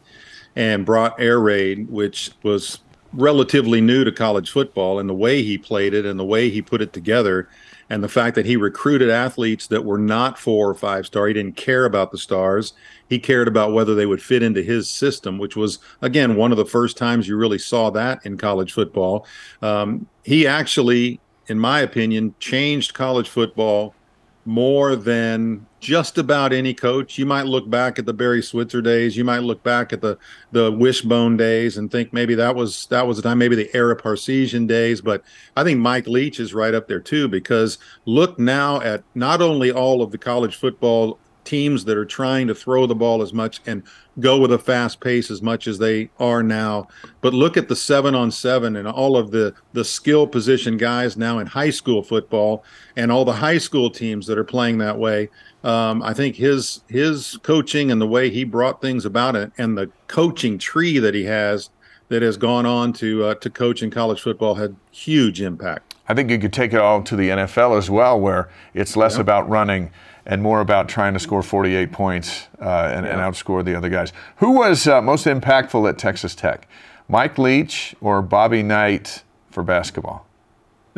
and 0.57 0.87
brought 0.87 1.21
air 1.21 1.41
raid, 1.41 1.89
which 1.91 2.31
was 2.43 2.81
relatively 3.13 3.81
new 3.81 4.05
to 4.05 4.13
college 4.13 4.51
football, 4.51 4.99
and 4.99 5.09
the 5.09 5.15
way 5.15 5.43
he 5.43 5.59
played 5.59 5.95
it 5.95 6.07
and 6.07 6.19
the 6.19 6.25
way 6.25 6.49
he 6.49 6.63
put 6.63 6.81
it 6.81 6.93
together, 6.93 7.49
and 7.91 8.03
the 8.03 8.09
fact 8.09 8.35
that 8.35 8.47
he 8.47 8.57
recruited 8.57 9.11
athletes 9.11 9.67
that 9.67 9.85
were 9.85 9.99
not 9.99 10.39
four 10.39 10.69
or 10.69 10.75
five 10.75 11.05
star. 11.05 11.27
He 11.27 11.35
didn't 11.35 11.57
care 11.57 11.85
about 11.85 12.11
the 12.11 12.19
stars. 12.19 12.73
He 13.09 13.19
cared 13.19 13.49
about 13.49 13.73
whether 13.73 13.95
they 13.95 14.07
would 14.07 14.23
fit 14.23 14.43
into 14.43 14.63
his 14.63 14.89
system, 14.89 15.39
which 15.39 15.57
was 15.57 15.79
again 16.01 16.37
one 16.37 16.53
of 16.53 16.59
the 16.59 16.65
first 16.65 16.97
times 16.97 17.29
you 17.29 17.37
really 17.37 17.59
saw 17.59 17.91
that 17.91 18.25
in 18.25 18.39
college 18.39 18.73
football. 18.73 19.27
Um, 19.61 20.07
he 20.25 20.47
actually 20.47 21.21
in 21.49 21.59
my 21.59 21.81
opinion, 21.81 22.35
changed 22.41 22.95
college 22.95 23.29
football 23.29 23.95
more 24.45 24.97
than 24.97 25.67
just 25.79 26.19
about 26.19 26.53
any 26.53 26.75
coach. 26.75 27.19
You 27.19 27.27
might 27.27 27.47
look 27.47 27.69
back 27.69 27.99
at 27.99 28.07
the 28.07 28.13
Barry 28.13 28.43
Switzer 28.43 28.83
days. 28.83 29.17
You 29.17 29.25
might 29.25 29.41
look 29.41 29.63
back 29.63 29.93
at 29.93 30.01
the 30.01 30.19
the 30.51 30.71
Wishbone 30.71 31.37
days 31.37 31.77
and 31.77 31.91
think 31.91 32.13
maybe 32.13 32.35
that 32.35 32.55
was 32.55 32.87
that 32.87 33.07
was 33.07 33.17
the 33.17 33.23
time, 33.23 33.39
maybe 33.39 33.57
the 33.57 33.75
Ara 33.77 33.97
Parseghian 33.97 34.67
days. 34.67 35.01
But 35.01 35.23
I 35.57 35.65
think 35.65 35.81
Mike 35.81 36.07
Leach 36.07 36.41
is 36.41 36.55
right 36.55 36.75
up 36.75 36.89
there 36.89 37.01
too 37.01 37.29
because 37.29 37.79
look 38.05 38.39
now 38.39 38.81
at 38.81 39.05
not 39.15 39.43
only 39.43 39.71
all 39.71 40.03
of 40.03 40.11
the 40.11 40.19
college 40.19 40.57
football 40.57 41.19
teams 41.45 41.85
that 41.85 41.97
are 41.97 42.05
trying 42.05 42.47
to 42.49 42.55
throw 42.55 42.87
the 42.87 42.95
ball 42.95 43.23
as 43.23 43.33
much 43.33 43.61
and 43.67 43.83
go 44.21 44.39
with 44.39 44.53
a 44.53 44.59
fast 44.59 45.01
pace 45.01 45.31
as 45.31 45.41
much 45.43 45.67
as 45.67 45.79
they 45.79 46.11
are 46.21 46.43
now. 46.43 46.87
But 47.21 47.33
look 47.35 47.57
at 47.57 47.69
the 47.69 47.77
7 47.77 48.15
on 48.15 48.31
7 48.31 48.77
and 48.77 48.87
all 48.87 49.17
of 49.17 49.31
the 49.31 49.55
the 49.73 49.85
skill 49.85 50.27
position 50.27 50.77
guys 50.77 51.17
now 51.17 51.39
in 51.39 51.47
high 51.47 51.71
school 51.71 52.03
football 52.03 52.65
and 52.97 53.11
all 53.11 53.25
the 53.25 53.33
high 53.33 53.59
school 53.59 53.91
teams 53.91 54.27
that 54.27 54.39
are 54.39 54.45
playing 54.45 54.79
that 54.79 54.99
way. 54.99 55.31
Um, 55.65 56.03
I 56.03 56.13
think 56.13 56.37
his 56.37 56.83
his 56.89 57.39
coaching 57.43 57.91
and 57.91 58.01
the 58.01 58.07
way 58.07 58.31
he 58.31 58.45
brought 58.45 58.81
things 58.81 59.05
about 59.05 59.37
it 59.37 59.53
and 59.59 59.79
the 59.79 59.91
coaching 60.09 60.59
tree 60.59 60.99
that 60.99 61.15
he 61.15 61.25
has 61.25 61.71
that 62.09 62.21
has 62.21 62.37
gone 62.37 62.67
on 62.67 62.93
to 62.95 63.25
uh, 63.25 63.35
to 63.37 63.49
coach 63.49 63.83
in 63.83 63.91
college 63.91 64.21
football 64.21 64.57
had 64.57 64.77
huge 64.91 65.41
impact. 65.41 65.95
I 66.09 66.15
think 66.15 66.31
you 66.31 66.39
could 66.39 66.53
take 66.53 66.75
it 66.75 66.81
all 66.81 67.03
to 67.05 67.17
the 67.17 67.29
NFL 67.31 67.79
as 67.79 67.89
well, 67.89 68.21
where 68.21 68.51
it's 68.75 68.97
less 68.97 69.15
Yeah. 69.15 69.21
about 69.23 69.49
running 69.49 69.91
and 70.27 70.43
more 70.43 70.61
about 70.61 70.89
trying 70.89 71.15
to 71.15 71.19
score 71.19 71.43
48 71.43 71.93
points 71.93 72.49
uh, 72.61 72.93
and, 72.95 73.07
and 73.07 73.21
outscore 73.21 73.65
the 73.65 73.75
other 73.75 73.89
guys. 73.89 74.13
Who 74.37 74.53
was 74.53 74.87
uh, 74.87 75.03
most 75.03 75.27
impactful 75.27 75.89
at 75.89 75.99
Texas 75.99 76.35
Tech? 76.35 76.69
Mike 77.09 77.39
Leach 77.39 77.95
or 78.01 78.23
Bobby 78.23 78.63
Knight 78.63 79.23
for 79.51 79.63
basketball? 79.63 80.27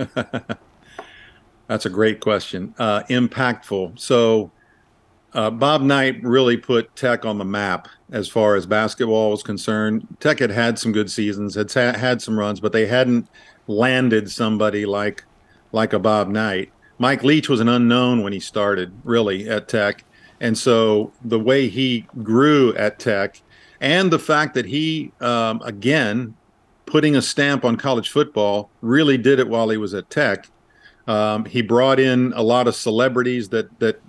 That's 1.67 1.87
a 1.87 1.91
great 1.91 2.21
question. 2.21 2.75
Uh, 2.79 3.03
impactful. 3.05 3.99
So, 3.99 4.51
uh, 5.33 5.51
Bob 5.51 5.83
Knight 5.83 6.23
really 6.23 6.57
put 6.57 6.95
Tech 6.95 7.25
on 7.25 7.39
the 7.39 7.45
map 7.45 7.89
as 8.13 8.29
far 8.29 8.55
as 8.55 8.67
basketball 8.67 9.31
was 9.31 9.43
concerned. 9.43 10.07
Tech 10.21 10.39
had 10.39 10.51
had 10.51 10.79
some 10.79 10.93
good 10.93 11.11
seasons, 11.11 11.57
had 11.57 11.73
ha- 11.73 11.99
had 11.99 12.23
some 12.23 12.39
runs, 12.39 12.61
but 12.61 12.73
they 12.73 12.87
hadn't 12.87 13.29
landed 13.67 14.31
somebody 14.31 14.87
like 14.87 15.25
like 15.73 15.93
a 15.93 15.99
Bob 15.99 16.29
Knight. 16.29 16.71
Mike 16.99 17.25
Leach 17.25 17.49
was 17.49 17.61
an 17.61 17.69
unknown 17.69 18.23
when 18.23 18.33
he 18.33 18.41
started, 18.41 18.93
really, 19.05 19.49
at 19.49 19.69
Tech. 19.69 20.05
And 20.41 20.57
so 20.57 21.13
the 21.25 21.41
way 21.41 21.69
he 21.69 22.07
grew 22.23 22.75
at 22.75 22.99
Tech 22.99 23.41
and 23.81 24.11
the 24.11 24.19
fact 24.19 24.55
that 24.55 24.67
he, 24.67 25.13
um, 25.21 25.61
again, 25.65 26.35
putting 26.87 27.17
a 27.17 27.23
stamp 27.23 27.65
on 27.65 27.77
college 27.77 28.11
football, 28.11 28.71
really 28.81 29.19
did 29.19 29.39
it 29.39 29.49
while 29.49 29.69
he 29.69 29.77
was 29.77 29.95
at 29.95 30.09
Tech. 30.11 30.49
Um, 31.07 31.45
he 31.45 31.63
brought 31.63 32.01
in 32.01 32.33
a 32.35 32.43
lot 32.43 32.67
of 32.67 32.75
celebrities 32.75 33.49
that 33.51 33.79
that 33.79 34.01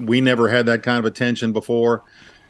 we 0.00 0.20
never 0.20 0.48
had 0.48 0.66
that 0.66 0.82
kind 0.82 0.98
of 0.98 1.04
attention 1.04 1.52
before. 1.52 2.02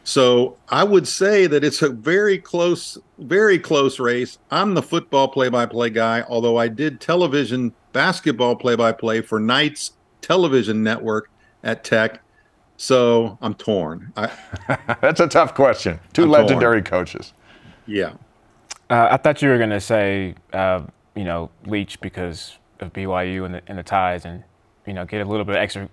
So 0.05 0.57
I 0.69 0.85
would 0.85 1.09
say 1.09 1.47
that 1.47 1.65
it's 1.65 1.83
a 1.83 1.89
very 1.89 2.39
close, 2.39 2.99
very 3.19 3.59
close 3.59 3.99
race. 3.99 4.39
I'm 4.51 4.75
the 4.75 4.83
football 4.83 5.29
play-by-play 5.29 5.91
guy, 5.91 6.25
although 6.29 6.59
I 6.59 6.69
did 6.69 7.01
television 7.01 7.73
basketball 7.95 8.57
play-by-play 8.57 9.23
for 9.23 9.41
Knights 9.41 9.93
Television 10.21 10.83
Network 10.83 11.31
at 11.63 11.83
Tech. 11.83 12.21
So 12.77 13.39
I'm 13.41 13.55
torn. 13.55 14.13
I, 14.17 14.31
That's 15.01 15.21
a 15.21 15.29
tough 15.29 15.55
question. 15.55 15.99
2 16.13 16.25
I'm 16.25 16.29
torn. 16.29 16.43
legendary 16.43 16.83
coaches. 16.83 17.33
yeah. 17.87 18.13
Uh, 18.91 19.09
I 19.13 19.17
thought 19.17 19.41
you 19.41 19.49
were 19.49 19.57
going 19.57 19.71
to 19.71 19.81
say, 19.81 20.35
uh, 20.53 20.83
you 21.17 21.25
know, 21.25 21.49
Leach 21.65 21.99
because 22.03 22.59
of 22.81 22.93
BYU 22.93 23.47
and 23.47 23.55
the, 23.55 23.63
and 23.67 23.79
the 23.79 23.83
ties, 23.83 24.27
and 24.27 24.45
you 24.87 24.93
know, 24.93 25.07
get 25.07 25.23
a 25.23 25.25
little 25.25 25.47
bit 25.47 25.57
extra 25.57 25.89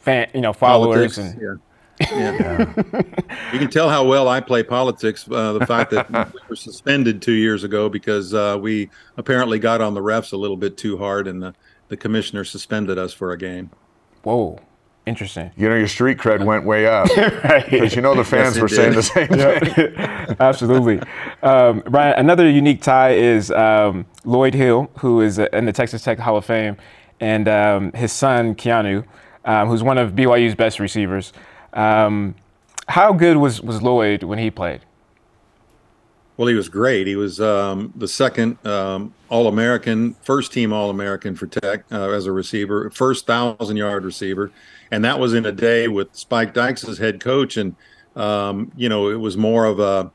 fan, 0.00 0.30
you 0.32 0.40
know, 0.40 0.54
followers. 0.54 1.16
Politics, 1.16 1.18
and 1.18 1.42
yeah. 1.42 1.54
You 2.00 3.58
can 3.58 3.70
tell 3.70 3.88
how 3.88 4.04
well 4.04 4.28
I 4.28 4.40
play 4.40 4.62
politics. 4.62 5.28
Uh, 5.30 5.52
the 5.52 5.66
fact 5.66 5.90
that 5.92 6.10
we 6.34 6.40
were 6.48 6.56
suspended 6.56 7.22
two 7.22 7.32
years 7.32 7.64
ago 7.64 7.88
because 7.88 8.34
uh, 8.34 8.58
we 8.60 8.90
apparently 9.16 9.58
got 9.58 9.80
on 9.80 9.94
the 9.94 10.00
refs 10.00 10.32
a 10.32 10.36
little 10.36 10.56
bit 10.56 10.76
too 10.76 10.98
hard, 10.98 11.28
and 11.28 11.42
the, 11.42 11.54
the 11.88 11.96
commissioner 11.96 12.44
suspended 12.44 12.98
us 12.98 13.12
for 13.12 13.32
a 13.32 13.38
game. 13.38 13.70
Whoa, 14.22 14.58
interesting. 15.06 15.52
You 15.56 15.68
know, 15.68 15.76
your 15.76 15.88
street 15.88 16.18
cred 16.18 16.44
went 16.44 16.64
way 16.64 16.86
up. 16.86 17.08
Because 17.70 17.94
you 17.94 18.02
know 18.02 18.14
the 18.14 18.24
fans 18.24 18.56
Yes, 18.56 18.56
it 18.56 18.62
were 18.62 18.68
saying 18.68 18.94
the 18.94 19.02
same 19.02 19.28
thing. 19.28 20.36
Absolutely. 20.40 21.00
Um, 21.42 21.82
Brian, 21.86 22.14
another 22.18 22.48
unique 22.48 22.82
tie 22.82 23.12
is 23.12 23.50
um, 23.50 24.06
Lloyd 24.24 24.54
Hill, 24.54 24.90
who 24.98 25.20
is 25.20 25.38
uh, 25.38 25.46
in 25.52 25.64
the 25.66 25.72
Texas 25.72 26.02
Tech 26.02 26.18
Hall 26.18 26.36
of 26.36 26.44
Fame, 26.44 26.76
and 27.20 27.48
um, 27.48 27.92
his 27.92 28.12
son, 28.12 28.54
Keanu, 28.54 29.04
um, 29.44 29.68
who's 29.68 29.82
one 29.82 29.98
of 29.98 30.12
BYU's 30.12 30.54
best 30.54 30.80
receivers. 30.80 31.32
Um, 31.74 32.34
how 32.88 33.12
good 33.12 33.36
was, 33.36 33.60
was 33.60 33.82
Lloyd 33.82 34.22
when 34.22 34.38
he 34.38 34.50
played? 34.50 34.80
Well, 36.36 36.48
he 36.48 36.54
was 36.54 36.68
great. 36.68 37.06
He 37.06 37.16
was 37.16 37.40
um, 37.40 37.92
the 37.94 38.08
second 38.08 38.64
um, 38.66 39.14
All 39.28 39.46
American, 39.46 40.14
first 40.22 40.52
team 40.52 40.72
All 40.72 40.90
American 40.90 41.36
for 41.36 41.46
Tech 41.46 41.84
uh, 41.92 42.10
as 42.10 42.26
a 42.26 42.32
receiver, 42.32 42.90
first 42.90 43.26
thousand 43.26 43.76
yard 43.76 44.04
receiver. 44.04 44.50
And 44.90 45.04
that 45.04 45.18
was 45.18 45.34
in 45.34 45.46
a 45.46 45.52
day 45.52 45.86
with 45.88 46.14
Spike 46.14 46.54
Dykes 46.54 46.88
as 46.88 46.98
head 46.98 47.20
coach. 47.20 47.56
And, 47.56 47.76
um, 48.16 48.72
you 48.76 48.88
know, 48.88 49.10
it 49.10 49.20
was 49.20 49.36
more 49.36 49.64
of 49.64 49.78
a, 49.78 50.10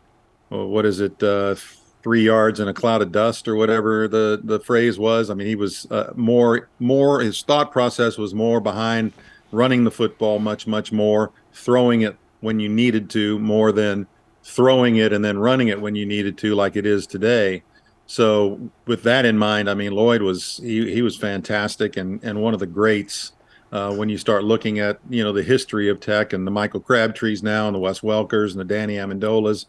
what 0.49 0.85
is 0.85 0.99
it, 0.99 1.21
uh, 1.23 1.55
three 2.01 2.23
yards 2.23 2.59
in 2.59 2.67
a 2.67 2.73
cloud 2.73 3.01
of 3.01 3.11
dust 3.11 3.47
or 3.47 3.55
whatever 3.55 4.07
the 4.07 4.39
the 4.43 4.59
phrase 4.59 4.97
was. 4.97 5.29
I 5.29 5.33
mean, 5.33 5.47
he 5.47 5.55
was 5.55 5.85
uh, 5.91 6.13
more 6.15 6.69
more 6.79 7.19
his 7.21 7.41
thought 7.41 7.71
process 7.71 8.17
was 8.17 8.33
more 8.33 8.59
behind 8.59 9.13
running 9.51 9.83
the 9.83 9.91
football 9.91 10.39
much 10.39 10.67
much 10.67 10.91
more, 10.91 11.31
throwing 11.53 12.01
it 12.01 12.15
when 12.41 12.59
you 12.59 12.69
needed 12.69 13.09
to 13.11 13.39
more 13.39 13.71
than 13.71 14.07
throwing 14.43 14.95
it 14.95 15.13
and 15.13 15.23
then 15.23 15.37
running 15.37 15.67
it 15.67 15.79
when 15.79 15.95
you 15.95 16.05
needed 16.05 16.37
to 16.37 16.55
like 16.55 16.75
it 16.75 16.85
is 16.85 17.05
today. 17.05 17.63
So 18.07 18.71
with 18.87 19.03
that 19.03 19.25
in 19.25 19.37
mind, 19.37 19.69
I 19.69 19.73
mean 19.73 19.91
Lloyd 19.91 20.21
was 20.21 20.59
he 20.63 20.91
he 20.91 21.01
was 21.01 21.15
fantastic 21.15 21.97
and 21.97 22.23
and 22.23 22.41
one 22.41 22.53
of 22.53 22.59
the 22.59 22.67
greats. 22.67 23.33
Uh, 23.71 23.93
when 23.93 24.09
you 24.09 24.17
start 24.17 24.43
looking 24.43 24.79
at 24.79 24.99
you 25.11 25.23
know 25.23 25.31
the 25.31 25.43
history 25.43 25.89
of 25.89 25.99
Tech 25.99 26.33
and 26.33 26.47
the 26.47 26.51
Michael 26.51 26.79
Crabtrees 26.79 27.43
now 27.43 27.67
and 27.67 27.75
the 27.75 27.79
Wes 27.79 27.99
Welkers 27.99 28.51
and 28.51 28.59
the 28.59 28.65
Danny 28.65 28.95
Amendolas, 28.95 29.67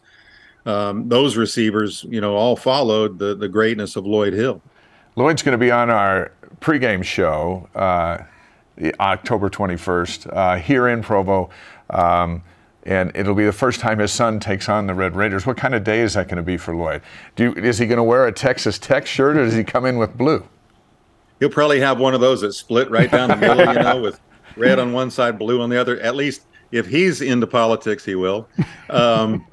um, 0.65 1.07
those 1.07 1.37
receivers, 1.37 2.03
you 2.09 2.19
know, 2.19 2.35
all 2.35 2.55
followed 2.55 3.19
the 3.19 3.35
the 3.35 3.47
greatness 3.47 3.95
of 3.95 4.07
Lloyd 4.07 4.33
Hill. 4.33 4.59
Lloyd's 5.15 5.43
going 5.43 5.51
to 5.51 5.59
be 5.59 5.69
on 5.69 5.91
our 5.91 6.31
pregame 6.61 7.03
show 7.03 7.69
uh, 7.75 8.17
October 8.99 9.49
21st 9.49 10.35
uh, 10.35 10.55
here 10.57 10.87
in 10.87 11.01
Provo. 11.01 11.49
Um, 11.89 12.43
and 12.83 13.11
it'll 13.13 13.35
be 13.35 13.45
the 13.45 13.53
first 13.53 13.79
time 13.79 13.99
his 13.99 14.11
son 14.11 14.39
takes 14.39 14.67
on 14.67 14.87
the 14.87 14.93
Red 14.93 15.15
Raiders. 15.15 15.45
What 15.45 15.57
kind 15.57 15.75
of 15.75 15.83
day 15.83 16.01
is 16.01 16.15
that 16.15 16.27
going 16.27 16.37
to 16.37 16.43
be 16.43 16.57
for 16.57 16.75
Lloyd? 16.75 17.01
You, 17.37 17.53
is 17.53 17.77
he 17.77 17.85
going 17.85 17.97
to 17.97 18.03
wear 18.03 18.25
a 18.25 18.31
Texas 18.31 18.79
Tech 18.79 19.05
shirt 19.05 19.37
or 19.37 19.45
does 19.45 19.53
he 19.53 19.63
come 19.63 19.85
in 19.85 19.97
with 19.97 20.17
blue? 20.17 20.47
He'll 21.39 21.49
probably 21.49 21.79
have 21.79 21.99
one 21.99 22.13
of 22.13 22.21
those 22.21 22.41
that 22.41 22.53
split 22.53 22.89
right 22.89 23.09
down 23.09 23.29
the 23.29 23.35
middle, 23.35 23.73
you 23.73 23.79
know, 23.79 24.01
with 24.01 24.19
red 24.57 24.79
on 24.79 24.93
one 24.93 25.11
side, 25.11 25.39
blue 25.39 25.61
on 25.61 25.69
the 25.69 25.79
other. 25.79 25.99
At 25.99 26.15
least 26.15 26.43
if 26.71 26.87
he's 26.87 27.21
into 27.21 27.47
politics, 27.47 28.05
he 28.05 28.15
will. 28.15 28.47
Um, 28.89 29.47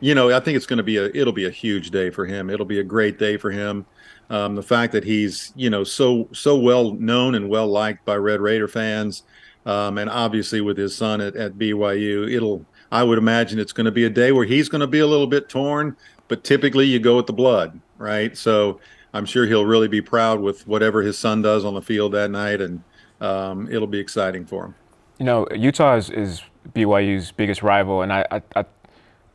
you 0.00 0.14
know, 0.14 0.34
I 0.34 0.40
think 0.40 0.56
it's 0.56 0.66
going 0.66 0.78
to 0.78 0.82
be 0.82 0.96
a 0.96 1.06
it'll 1.14 1.32
be 1.32 1.46
a 1.46 1.50
huge 1.50 1.90
day 1.90 2.10
for 2.10 2.26
him. 2.26 2.50
It'll 2.50 2.66
be 2.66 2.80
a 2.80 2.84
great 2.84 3.18
day 3.18 3.36
for 3.36 3.50
him. 3.50 3.86
Um, 4.30 4.54
the 4.54 4.62
fact 4.62 4.92
that 4.92 5.04
he's 5.04 5.52
you 5.56 5.68
know 5.68 5.84
so 5.84 6.28
so 6.32 6.56
well 6.56 6.92
known 6.92 7.34
and 7.34 7.48
well 7.48 7.66
liked 7.66 8.04
by 8.04 8.16
Red 8.16 8.40
Raider 8.40 8.68
fans, 8.68 9.24
um, 9.66 9.98
and 9.98 10.08
obviously 10.08 10.60
with 10.60 10.78
his 10.78 10.96
son 10.96 11.20
at, 11.20 11.34
at 11.36 11.58
BYU, 11.58 12.32
it'll 12.32 12.64
I 12.92 13.02
would 13.02 13.18
imagine 13.18 13.58
it's 13.58 13.72
going 13.72 13.86
to 13.86 13.90
be 13.90 14.04
a 14.04 14.10
day 14.10 14.32
where 14.32 14.44
he's 14.44 14.68
going 14.68 14.80
to 14.80 14.86
be 14.86 15.00
a 15.00 15.06
little 15.06 15.26
bit 15.26 15.48
torn. 15.48 15.96
But 16.28 16.44
typically, 16.44 16.86
you 16.86 17.00
go 17.00 17.16
with 17.16 17.26
the 17.26 17.32
blood, 17.32 17.80
right? 17.98 18.36
So 18.36 18.80
I'm 19.12 19.26
sure 19.26 19.46
he'll 19.46 19.66
really 19.66 19.88
be 19.88 20.00
proud 20.00 20.40
with 20.40 20.66
whatever 20.66 21.02
his 21.02 21.18
son 21.18 21.42
does 21.42 21.64
on 21.64 21.74
the 21.74 21.82
field 21.82 22.12
that 22.12 22.30
night, 22.30 22.60
and 22.60 22.82
um, 23.20 23.68
it'll 23.70 23.88
be 23.88 23.98
exciting 23.98 24.46
for 24.46 24.66
him. 24.66 24.74
You 25.18 25.26
know, 25.26 25.48
Utah 25.54 25.96
is, 25.96 26.08
is 26.08 26.42
BYU's 26.72 27.32
biggest 27.32 27.62
rival, 27.62 28.02
and 28.02 28.12
I, 28.12 28.24
I, 28.30 28.42
I 28.56 28.64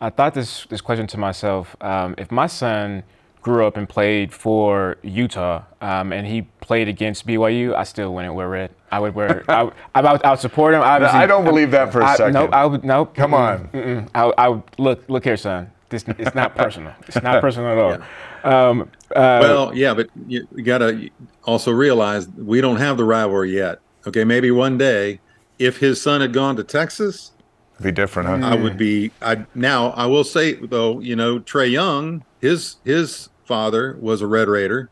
I 0.01 0.09
thought 0.09 0.33
this 0.33 0.65
this 0.67 0.81
question 0.81 1.07
to 1.07 1.17
myself: 1.17 1.75
um, 1.81 2.15
if 2.17 2.31
my 2.31 2.47
son 2.47 3.03
grew 3.45 3.67
up 3.67 3.77
and 3.77 3.87
played 3.87 4.33
for 4.33 4.97
Utah, 5.03 5.61
um, 5.79 6.11
and 6.11 6.25
he 6.25 6.41
played 6.61 6.87
against 6.87 7.27
BYU, 7.27 7.75
I 7.75 7.83
still 7.83 8.11
wouldn't 8.11 8.33
wear 8.33 8.49
red. 8.49 8.71
I 8.91 8.97
would 8.97 9.13
wear. 9.13 9.45
I, 9.47 9.63
would, 9.63 9.73
I, 9.93 10.01
would, 10.01 10.23
I 10.23 10.31
would 10.31 10.39
support 10.39 10.73
him. 10.73 10.81
Obviously, 10.81 11.19
I 11.19 11.27
don't 11.27 11.45
believe 11.45 11.69
that 11.69 11.91
for 11.91 12.01
a 12.01 12.07
I, 12.07 12.15
second. 12.15 12.33
No, 12.33 12.45
I 12.47 12.65
would. 12.65 12.83
No, 12.83 13.05
come 13.05 13.35
on. 13.35 13.67
Mm-mm. 13.67 14.09
I, 14.15 14.33
I 14.35 14.49
would 14.49 14.63
look. 14.79 15.07
Look 15.07 15.23
here, 15.25 15.37
son. 15.37 15.71
This 15.89 16.03
it's 16.17 16.33
not 16.33 16.55
personal. 16.55 16.93
It's 17.07 17.21
not 17.21 17.39
personal 17.39 17.71
at 17.71 17.77
all. 17.77 17.91
Yeah. 17.91 18.69
Um, 18.69 18.81
uh, 19.15 19.37
well, 19.41 19.75
yeah, 19.75 19.93
but 19.93 20.09
you, 20.27 20.47
you 20.55 20.63
got 20.63 20.79
to 20.79 21.11
also 21.43 21.71
realize 21.71 22.27
we 22.29 22.61
don't 22.61 22.77
have 22.77 22.97
the 22.97 23.03
rivalry 23.03 23.55
yet. 23.55 23.79
Okay, 24.07 24.23
maybe 24.23 24.49
one 24.49 24.79
day, 24.79 25.19
if 25.59 25.77
his 25.77 26.01
son 26.01 26.21
had 26.21 26.33
gone 26.33 26.55
to 26.55 26.63
Texas, 26.63 27.31
be 27.79 27.91
different, 27.91 28.27
huh? 28.27 28.47
I 28.47 28.55
would 28.55 28.75
be. 28.75 29.11
I 29.21 29.45
now 29.53 29.89
I 29.91 30.07
will 30.07 30.23
say 30.23 30.53
though, 30.53 30.99
you 30.99 31.15
know, 31.15 31.39
Trae 31.39 31.69
Young, 31.69 32.23
his 32.41 32.77
his 32.83 33.29
father 33.45 33.97
was 33.99 34.21
a 34.21 34.27
Red 34.27 34.47
Raider, 34.47 34.89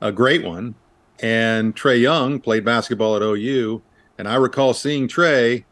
a 0.00 0.12
great 0.12 0.44
one, 0.44 0.74
and 1.20 1.76
Trae 1.76 2.00
Young 2.00 2.40
played 2.40 2.64
basketball 2.64 3.16
at 3.16 3.22
OU, 3.22 3.82
and 4.18 4.26
I 4.28 4.36
recall 4.36 4.72
seeing 4.74 5.08
Trae's 5.08 5.64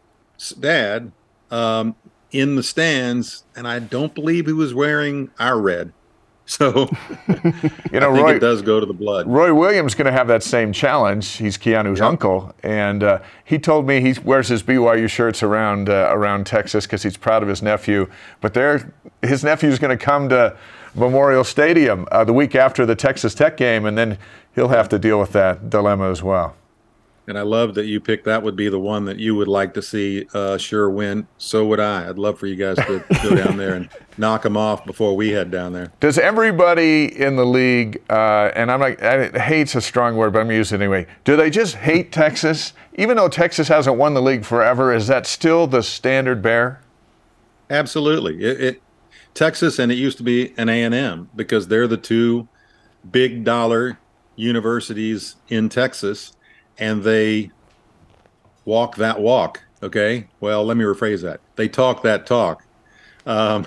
dad 0.58 1.12
um, 1.50 1.96
in 2.30 2.56
the 2.56 2.62
stands, 2.62 3.44
and 3.56 3.66
I 3.66 3.78
don't 3.78 4.14
believe 4.14 4.46
he 4.46 4.52
was 4.52 4.74
wearing 4.74 5.30
our 5.38 5.60
red. 5.60 5.92
So, 6.50 6.88
you 7.28 8.00
know, 8.00 8.10
I 8.10 8.14
think 8.14 8.26
Roy 8.26 8.36
it 8.36 8.38
does 8.38 8.62
go 8.62 8.80
to 8.80 8.86
the 8.86 8.94
blood. 8.94 9.26
Roy 9.26 9.52
Williams 9.52 9.94
going 9.94 10.06
to 10.06 10.12
have 10.12 10.28
that 10.28 10.42
same 10.42 10.72
challenge. 10.72 11.32
He's 11.32 11.58
Keanu's 11.58 11.98
Yep. 11.98 12.08
uncle, 12.08 12.54
and 12.62 13.02
uh, 13.02 13.18
he 13.44 13.58
told 13.58 13.86
me 13.86 14.00
he 14.00 14.18
wears 14.24 14.48
his 14.48 14.62
BYU 14.62 15.10
shirts 15.10 15.42
around 15.42 15.90
uh, 15.90 16.08
around 16.10 16.46
Texas 16.46 16.86
because 16.86 17.02
he's 17.02 17.18
proud 17.18 17.42
of 17.42 17.50
his 17.50 17.60
nephew. 17.60 18.08
But 18.40 18.54
there, 18.54 18.94
his 19.20 19.44
nephew's 19.44 19.78
going 19.78 19.96
to 19.96 20.02
come 20.02 20.30
to 20.30 20.56
Memorial 20.98 21.44
Stadium 21.44 22.06
uh, 22.10 22.24
the 22.24 22.32
week 22.32 22.54
after 22.54 22.84
the 22.84 22.94
Texas 22.94 23.34
Tech 23.34 23.56
game, 23.56 23.84
and 23.86 23.96
then 23.96 24.18
he'll 24.54 24.68
have 24.68 24.88
to 24.90 24.98
deal 24.98 25.18
with 25.18 25.32
that 25.32 25.70
dilemma 25.70 26.10
as 26.10 26.22
well. 26.22 26.56
And 27.28 27.38
I 27.38 27.42
love 27.42 27.74
that 27.74 27.84
you 27.84 28.00
picked 28.00 28.24
that 28.24 28.42
would 28.42 28.56
be 28.56 28.70
the 28.70 28.80
one 28.80 29.04
that 29.04 29.18
you 29.18 29.34
would 29.34 29.48
like 29.48 29.74
to 29.74 29.82
see 29.82 30.26
uh, 30.32 30.56
sure 30.56 30.88
win. 30.88 31.28
So 31.36 31.66
would 31.66 31.78
I. 31.78 32.08
I'd 32.08 32.16
love 32.16 32.38
for 32.38 32.46
you 32.46 32.56
guys 32.56 32.76
to 32.76 33.04
go 33.22 33.34
down 33.36 33.58
there 33.58 33.74
and 33.74 33.90
knock 34.16 34.44
them 34.44 34.56
off 34.56 34.86
before 34.86 35.14
we 35.14 35.28
head 35.28 35.50
down 35.50 35.74
there. 35.74 35.92
Does 36.00 36.18
everybody 36.18 37.04
in 37.04 37.36
the 37.36 37.44
league, 37.44 38.02
uh, 38.08 38.50
and 38.56 38.72
I'm 38.72 38.80
like, 38.80 39.02
I, 39.02 39.28
hate's 39.38 39.74
a 39.74 39.82
strong 39.82 40.16
word, 40.16 40.32
but 40.32 40.40
I'm 40.40 40.50
using 40.50 40.80
it 40.80 40.84
anyway. 40.84 41.06
Do 41.24 41.36
they 41.36 41.50
just 41.50 41.74
hate 41.74 42.12
Texas, 42.12 42.72
even 42.94 43.18
though 43.18 43.28
Texas 43.28 43.68
hasn't 43.68 43.98
won 43.98 44.14
the 44.14 44.22
league 44.22 44.46
forever? 44.46 44.94
Is 44.94 45.06
that 45.08 45.26
still 45.26 45.66
the 45.66 45.82
standard 45.82 46.40
bear? 46.40 46.80
Absolutely. 47.68 48.42
It, 48.42 48.60
it 48.60 48.82
Texas 49.34 49.78
and 49.78 49.92
it 49.92 49.96
used 49.96 50.18
to 50.18 50.24
be 50.24 50.52
an 50.56 50.68
A 50.68 50.82
and 50.82 50.94
M 50.94 51.30
because 51.36 51.68
they're 51.68 51.86
the 51.86 51.96
two 51.96 52.48
big 53.10 53.44
dollar 53.44 53.98
universities 54.36 55.36
in 55.48 55.68
Texas, 55.68 56.36
and 56.78 57.02
they 57.02 57.50
walk 58.64 58.96
that 58.96 59.20
walk. 59.20 59.62
Okay. 59.82 60.28
Well, 60.40 60.64
let 60.64 60.76
me 60.76 60.84
rephrase 60.84 61.22
that. 61.22 61.40
They 61.56 61.68
talk 61.68 62.02
that 62.02 62.26
talk. 62.26 62.64
Um, 63.26 63.66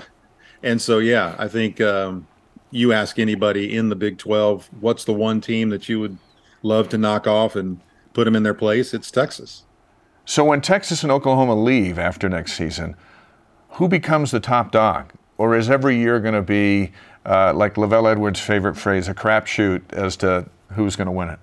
and 0.64 0.82
so, 0.82 1.00
yeah, 1.00 1.36
I 1.38 1.48
think 1.48 1.82
um, 1.82 2.28
you 2.72 2.94
ask 2.94 3.20
anybody 3.20 3.76
in 3.76 3.90
the 3.90 3.96
Big 3.96 4.18
12, 4.18 4.70
what's 4.80 5.06
the 5.06 5.14
one 5.14 5.42
team 5.42 5.70
that 5.70 5.90
you 5.90 6.00
would 6.00 6.18
love 6.64 6.90
to 6.90 6.98
knock 6.98 7.28
off 7.28 7.56
and 7.56 7.80
put 8.14 8.26
them 8.26 8.36
in 8.36 8.44
their 8.44 8.54
place? 8.54 8.94
It's 8.94 9.12
Texas. 9.12 9.64
So 10.26 10.46
when 10.46 10.62
Texas 10.62 11.04
and 11.04 11.12
Oklahoma 11.12 11.56
leave 11.56 11.98
after 11.98 12.30
next 12.30 12.54
season, 12.54 12.96
who 13.72 13.88
becomes 13.88 14.32
the 14.32 14.40
top 14.40 14.72
dog? 14.72 15.14
Or 15.41 15.55
is 15.55 15.72
every 15.72 15.97
year 15.97 16.19
going 16.19 16.35
to 16.35 16.43
be, 16.43 16.91
uh, 17.26 17.51
like 17.55 17.73
LaVell 17.73 18.11
Edwards' 18.11 18.39
favorite 18.39 18.76
phrase, 18.76 19.07
a 19.07 19.15
crapshoot 19.15 19.81
as 19.91 20.15
to 20.18 20.45
who's 20.73 20.95
going 20.95 21.07
to 21.07 21.11
win 21.11 21.30
it? 21.30 21.39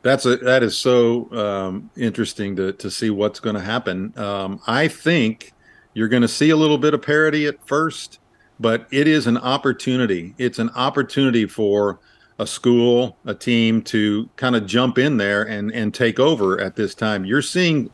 That's 0.00 0.24
a, 0.24 0.38
that 0.38 0.62
is 0.62 0.78
so 0.78 1.30
um, 1.30 1.90
interesting 1.94 2.56
to 2.56 2.72
to 2.72 2.90
see 2.90 3.10
what's 3.10 3.38
going 3.38 3.54
to 3.54 3.60
happen. 3.60 4.14
Um, 4.16 4.60
I 4.66 4.88
think 4.88 5.52
you're 5.92 6.08
going 6.08 6.22
to 6.22 6.28
see 6.28 6.48
a 6.48 6.56
little 6.56 6.78
bit 6.78 6.94
of 6.94 7.02
parity 7.02 7.46
at 7.46 7.62
first, 7.66 8.18
but 8.58 8.86
it 8.90 9.06
is 9.06 9.26
an 9.26 9.36
opportunity. 9.36 10.34
It's 10.38 10.58
an 10.58 10.70
opportunity 10.70 11.44
for 11.44 12.00
a 12.38 12.46
school, 12.46 13.18
a 13.26 13.34
team 13.34 13.82
to 13.82 14.30
kind 14.36 14.56
of 14.56 14.64
jump 14.64 14.96
in 14.96 15.18
there 15.18 15.42
and 15.42 15.70
and 15.70 15.92
take 15.92 16.18
over 16.18 16.58
at 16.58 16.76
this 16.76 16.94
time. 16.94 17.26
You're 17.26 17.42
seeing 17.42 17.90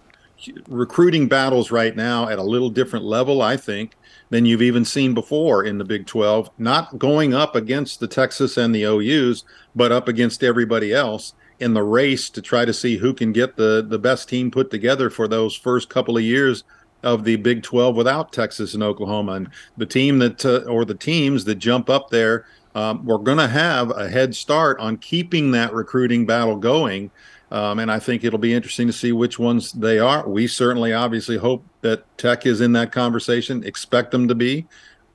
recruiting 0.68 1.26
battles 1.26 1.72
right 1.72 1.96
now 1.96 2.28
at 2.28 2.38
a 2.38 2.44
little 2.44 2.70
different 2.70 3.04
level, 3.04 3.42
I 3.42 3.56
think, 3.56 3.96
than 4.30 4.44
you've 4.44 4.62
even 4.62 4.84
seen 4.84 5.14
before 5.14 5.64
in 5.64 5.78
the 5.78 5.84
Big 5.84 6.06
12. 6.06 6.50
Not 6.58 6.98
going 6.98 7.34
up 7.34 7.56
against 7.56 8.00
the 8.00 8.08
Texas 8.08 8.56
and 8.56 8.74
the 8.74 8.84
OUs, 8.84 9.44
but 9.74 9.92
up 9.92 10.08
against 10.08 10.44
everybody 10.44 10.92
else 10.92 11.34
in 11.60 11.74
the 11.74 11.82
race 11.82 12.30
to 12.30 12.42
try 12.42 12.64
to 12.64 12.72
see 12.72 12.96
who 12.96 13.12
can 13.12 13.32
get 13.32 13.56
the 13.56 13.84
the 13.86 13.98
best 13.98 14.28
team 14.28 14.50
put 14.50 14.70
together 14.70 15.10
for 15.10 15.26
those 15.26 15.54
first 15.54 15.88
couple 15.88 16.16
of 16.16 16.22
years 16.22 16.64
of 17.02 17.24
the 17.24 17.36
Big 17.36 17.62
12 17.62 17.96
without 17.96 18.32
Texas 18.32 18.74
and 18.74 18.82
Oklahoma. 18.82 19.32
And 19.32 19.50
the 19.76 19.86
team 19.86 20.18
that 20.18 20.44
uh, 20.44 20.70
or 20.70 20.84
the 20.84 20.94
teams 20.94 21.44
that 21.44 21.56
jump 21.56 21.88
up 21.88 22.10
there, 22.10 22.46
um, 22.74 23.04
we're 23.04 23.18
going 23.18 23.38
to 23.38 23.48
have 23.48 23.90
a 23.90 24.08
head 24.08 24.34
start 24.34 24.78
on 24.80 24.96
keeping 24.98 25.52
that 25.52 25.72
recruiting 25.72 26.26
battle 26.26 26.56
going. 26.56 27.10
Um, 27.50 27.78
and 27.78 27.90
I 27.90 27.98
think 27.98 28.24
it'll 28.24 28.38
be 28.38 28.52
interesting 28.52 28.88
to 28.88 28.92
see 28.92 29.12
which 29.12 29.38
ones 29.38 29.72
they 29.72 29.98
are. 29.98 30.28
We 30.28 30.46
certainly, 30.46 30.92
obviously, 30.92 31.38
hope 31.38 31.64
that 31.80 32.04
Tech 32.18 32.46
is 32.46 32.60
in 32.60 32.72
that 32.72 32.92
conversation. 32.92 33.64
Expect 33.64 34.10
them 34.10 34.28
to 34.28 34.34
be. 34.34 34.66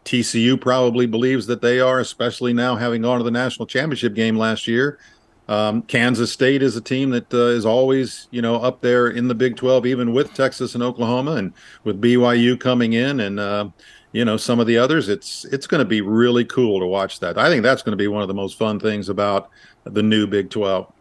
TCU 0.06 0.60
probably 0.60 1.06
believes 1.06 1.48
that 1.48 1.62
they 1.62 1.80
are, 1.80 2.00
especially 2.00 2.54
now 2.54 2.76
having 2.76 3.02
gone 3.02 3.20
to 3.20 3.24
the 3.24 3.32
national 3.32 3.66
championship 3.66 4.14
game 4.14 4.38
last 4.38 4.68
year. 4.68 5.00
Um, 5.48 5.82
Kansas 5.84 6.32
State 6.32 6.62
is 6.62 6.76
a 6.76 6.82
team 6.82 7.10
that 7.12 7.34
uh, 7.34 7.48
is 7.48 7.66
always, 7.66 8.28
you 8.32 8.42
know, 8.42 8.56
up 8.56 8.82
there 8.82 9.10
in 9.10 9.28
the 9.28 9.36
Big 9.36 9.58
12, 9.58 9.86
even 9.86 10.14
with 10.14 10.34
Texas 10.34 10.74
and 10.74 10.84
Oklahoma, 10.84 11.34
and 11.34 11.54
with 11.84 12.02
BYU 12.02 12.58
coming 12.60 12.94
in, 12.94 13.20
and 13.20 13.40
uh, 13.40 13.70
you 14.14 14.24
know 14.24 14.38
some 14.38 14.62
of 14.62 14.68
the 14.68 14.78
others. 14.78 15.10
It's 15.10 15.44
it's 15.46 15.68
going 15.68 15.80
to 15.80 15.86
be 15.86 16.00
really 16.00 16.46
cool 16.46 16.80
to 16.80 16.86
watch 16.86 17.20
that. 17.20 17.38
I 17.38 17.50
think 17.50 17.62
that's 17.62 17.84
going 17.84 17.92
to 17.92 18.02
be 18.02 18.08
one 18.08 18.22
of 18.22 18.30
the 18.30 18.34
most 18.34 18.58
fun 18.58 18.80
things 18.80 19.10
about 19.10 19.50
the 19.84 20.04
new 20.04 20.28
Big 20.28 20.50
12. 20.50 20.92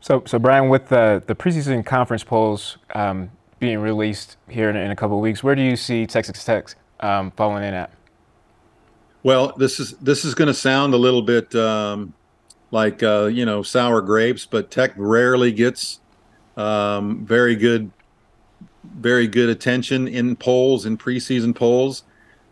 So, 0.00 0.22
so 0.26 0.38
Brian, 0.38 0.68
with 0.68 0.90
the 0.90 1.22
the 1.26 1.34
preseason 1.34 1.84
conference 1.84 2.22
polls 2.22 2.76
um, 2.94 3.30
being 3.58 3.78
released 3.78 4.36
here 4.48 4.68
in, 4.68 4.76
in 4.76 4.90
a 4.90 4.96
couple 4.96 5.20
weeks, 5.20 5.42
where 5.42 5.54
do 5.54 5.62
you 5.62 5.76
see 5.76 6.06
Texas 6.06 6.44
Tech 6.44 6.74
um, 7.00 7.30
falling 7.32 7.64
in 7.64 7.74
at? 7.74 7.90
Well, 9.22 9.54
this 9.56 9.80
is 9.80 9.92
this 9.94 10.24
is 10.24 10.34
going 10.34 10.48
to 10.48 10.54
sound 10.54 10.94
a 10.94 10.98
little 10.98 11.22
bit 11.22 11.54
um, 11.54 12.14
like 12.70 13.02
uh, 13.02 13.24
you 13.24 13.44
know 13.44 13.62
sour 13.62 14.00
grapes, 14.00 14.46
but 14.46 14.70
Tech 14.70 14.92
rarely 14.96 15.52
gets 15.52 16.00
um, 16.56 17.24
very 17.24 17.56
good, 17.56 17.90
very 18.84 19.26
good 19.26 19.48
attention 19.48 20.06
in 20.06 20.36
polls 20.36 20.86
in 20.86 20.96
preseason 20.96 21.54
polls. 21.54 22.04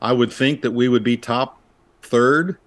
I 0.03 0.13
would 0.13 0.33
think 0.33 0.63
that 0.63 0.73
we 0.73 0.89
would 0.89 1.05
be 1.05 1.17
top 1.17 1.61
third 2.03 2.59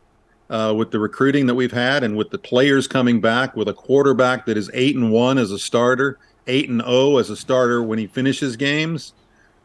uh, 0.49 0.73
with 0.75 0.91
the 0.91 0.99
recruiting 0.99 1.45
that 1.47 1.55
we've 1.55 1.71
had 1.71 2.03
and 2.03 2.15
with 2.15 2.29
the 2.29 2.37
players 2.37 2.87
coming 2.87 3.21
back, 3.21 3.55
with 3.55 3.67
a 3.67 3.73
quarterback 3.73 4.45
that 4.45 4.57
is 4.57 4.71
eight 4.73 4.95
and 4.95 5.11
one 5.11 5.37
as 5.37 5.51
a 5.51 5.59
starter, 5.59 6.17
eight 6.47 6.69
and 6.69 6.81
zero 6.81 6.91
oh 6.91 7.17
as 7.17 7.29
a 7.29 7.35
starter 7.35 7.83
when 7.83 7.99
he 7.99 8.07
finishes 8.07 8.55
games 8.55 9.13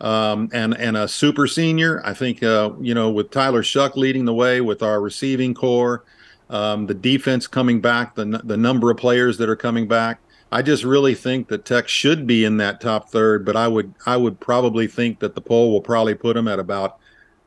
um, 0.03 0.51
and 0.53 0.77
and 0.77 0.97
a 0.97 1.09
super 1.09 1.47
senior. 1.47 2.05
I 2.05 2.13
think 2.13 2.43
uh, 2.43 2.73
you 2.81 2.93
know 2.93 3.11
with 3.11 3.31
Tyler 3.31 3.63
Shough 3.63 3.97
leading 3.97 4.25
the 4.25 4.35
way 4.35 4.61
with 4.61 4.83
our 4.83 5.01
receiving 5.01 5.55
core, 5.55 6.05
um, 6.51 6.87
the 6.87 6.95
defense 6.95 7.47
coming 7.47 7.81
back, 7.81 8.15
the 8.17 8.25
the 8.45 8.57
number 8.57 8.91
of 8.91 8.99
players 8.99 9.39
that 9.39 9.49
are 9.49 9.57
coming 9.57 9.89
back. 9.89 10.19
I 10.51 10.61
just 10.61 10.85
really 10.85 11.15
think 11.15 11.49
that 11.49 11.65
Tech 11.65 11.89
should 11.89 12.27
be 12.27 12.45
in 12.45 12.59
that 12.59 12.79
top 12.79 13.09
third, 13.09 13.47
but 13.47 13.57
I 13.57 13.69
would 13.69 13.95
I 14.05 14.17
would 14.17 14.39
probably 14.41 14.87
think 14.87 15.21
that 15.21 15.35
the 15.35 15.41
poll 15.41 15.73
will 15.73 15.81
probably 15.81 16.15
put 16.15 16.35
them 16.35 16.49
at 16.49 16.59
about 16.59 16.99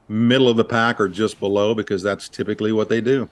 middle 0.08 0.48
of 0.50 0.58
the 0.58 0.66
pack 0.66 1.00
or 1.00 1.08
just 1.08 1.40
below 1.40 1.76
because 1.76 2.02
that's 2.02 2.30
typically 2.30 2.72
what 2.72 2.90
they 2.90 3.02
do. 3.02 3.30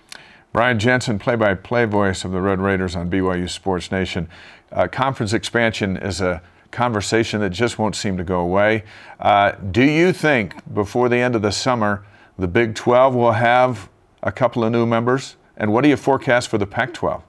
Brian 0.51 0.77
Jensen, 0.77 1.17
play-by-play 1.17 1.85
voice 1.85 2.23
of 2.23 2.31
the 2.31 2.39
Red 2.39 2.59
Raiders 2.59 2.95
on 2.95 3.09
BYU 3.09 3.49
Sports 3.49 3.91
Nation. 3.91 4.29
Uh, 4.73 4.87
conference 4.87 5.33
expansion 5.33 5.95
is 5.97 6.19
a 6.19 6.41
conversation 6.71 7.39
that 7.41 7.51
just 7.51 7.77
won't 7.77 7.95
seem 7.95 8.17
to 8.17 8.23
go 8.23 8.39
away. 8.39 8.83
Uh, 9.19 9.51
do 9.71 9.83
you 9.83 10.11
think 10.11 10.73
before 10.73 11.07
the 11.07 11.17
end 11.17 11.35
of 11.35 11.43
the 11.43 11.51
summer, 11.51 12.03
the 12.37 12.47
Big 12.47 12.73
12 12.73 13.13
will 13.13 13.33
have 13.33 13.89
a 14.23 14.31
couple 14.31 14.63
of 14.63 14.71
new 14.71 14.85
members? 14.85 15.35
And 15.55 15.71
what 15.71 15.83
do 15.83 15.89
you 15.89 15.95
forecast 15.95 16.49
for 16.49 16.57
the 16.57 16.65
Pac 16.65 16.93
12? 16.95 17.23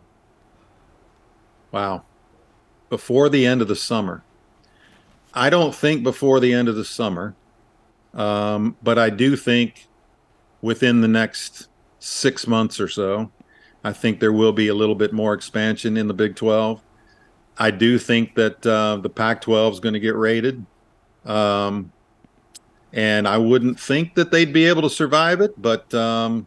Wow. 1.70 2.04
Before 2.88 3.28
the 3.28 3.44
end 3.44 3.60
of 3.60 3.68
the 3.68 3.76
summer. 3.76 4.22
I 5.34 5.50
don't 5.50 5.74
think 5.74 6.02
before 6.02 6.40
the 6.40 6.54
end 6.54 6.68
of 6.68 6.76
the 6.76 6.84
summer, 6.84 7.34
um, 8.14 8.76
but 8.82 8.98
I 8.98 9.10
do 9.10 9.36
think 9.36 9.88
within 10.62 11.00
the 11.00 11.08
next 11.08 11.68
six 11.98 12.46
months 12.46 12.78
or 12.78 12.88
so, 12.88 13.32
I 13.82 13.92
think 13.92 14.20
there 14.20 14.32
will 14.32 14.52
be 14.52 14.68
a 14.68 14.74
little 14.74 14.94
bit 14.94 15.12
more 15.12 15.34
expansion 15.34 15.96
in 15.96 16.06
the 16.06 16.14
Big 16.14 16.36
12. 16.36 16.80
I 17.56 17.70
do 17.70 17.98
think 17.98 18.34
that 18.34 18.66
uh, 18.66 18.96
the 18.96 19.08
Pac-12 19.08 19.72
is 19.72 19.80
going 19.80 19.92
to 19.92 20.00
get 20.00 20.16
raided, 20.16 20.64
um, 21.24 21.92
and 22.92 23.28
I 23.28 23.38
wouldn't 23.38 23.78
think 23.78 24.14
that 24.14 24.30
they'd 24.30 24.52
be 24.52 24.66
able 24.66 24.82
to 24.82 24.90
survive 24.90 25.40
it. 25.40 25.60
But 25.60 25.92
um, 25.94 26.46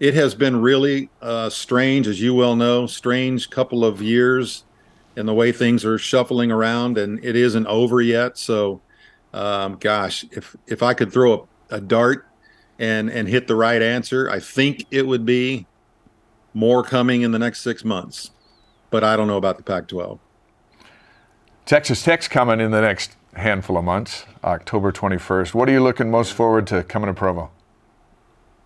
it 0.00 0.14
has 0.14 0.34
been 0.34 0.60
really 0.60 1.10
uh, 1.20 1.48
strange, 1.48 2.08
as 2.08 2.20
you 2.20 2.34
well 2.34 2.56
know, 2.56 2.86
strange 2.86 3.50
couple 3.50 3.84
of 3.84 4.02
years, 4.02 4.64
in 5.16 5.26
the 5.26 5.34
way 5.34 5.52
things 5.52 5.84
are 5.84 5.98
shuffling 5.98 6.50
around, 6.50 6.98
and 6.98 7.24
it 7.24 7.36
isn't 7.36 7.66
over 7.66 8.00
yet. 8.00 8.38
So, 8.38 8.80
um, 9.32 9.76
gosh, 9.78 10.24
if 10.32 10.56
if 10.66 10.82
I 10.82 10.94
could 10.94 11.12
throw 11.12 11.48
a, 11.70 11.76
a 11.76 11.80
dart 11.80 12.26
and 12.78 13.10
and 13.10 13.28
hit 13.28 13.46
the 13.46 13.56
right 13.56 13.80
answer, 13.80 14.28
I 14.28 14.40
think 14.40 14.86
it 14.90 15.06
would 15.06 15.24
be 15.24 15.66
more 16.54 16.82
coming 16.82 17.22
in 17.22 17.30
the 17.30 17.38
next 17.38 17.60
six 17.60 17.84
months. 17.84 18.30
But 18.90 19.04
I 19.04 19.16
don't 19.16 19.26
know 19.26 19.38
about 19.38 19.56
the 19.56 19.62
Pac-12. 19.62 20.18
Texas 21.64 22.02
Tech's 22.02 22.28
coming 22.28 22.60
in 22.60 22.72
the 22.72 22.80
next 22.80 23.16
handful 23.34 23.78
of 23.78 23.84
months, 23.84 24.24
October 24.42 24.92
21st. 24.92 25.54
What 25.54 25.68
are 25.68 25.72
you 25.72 25.82
looking 25.82 26.10
most 26.10 26.32
forward 26.32 26.66
to 26.68 26.82
coming 26.82 27.06
to 27.06 27.14
Provo? 27.14 27.50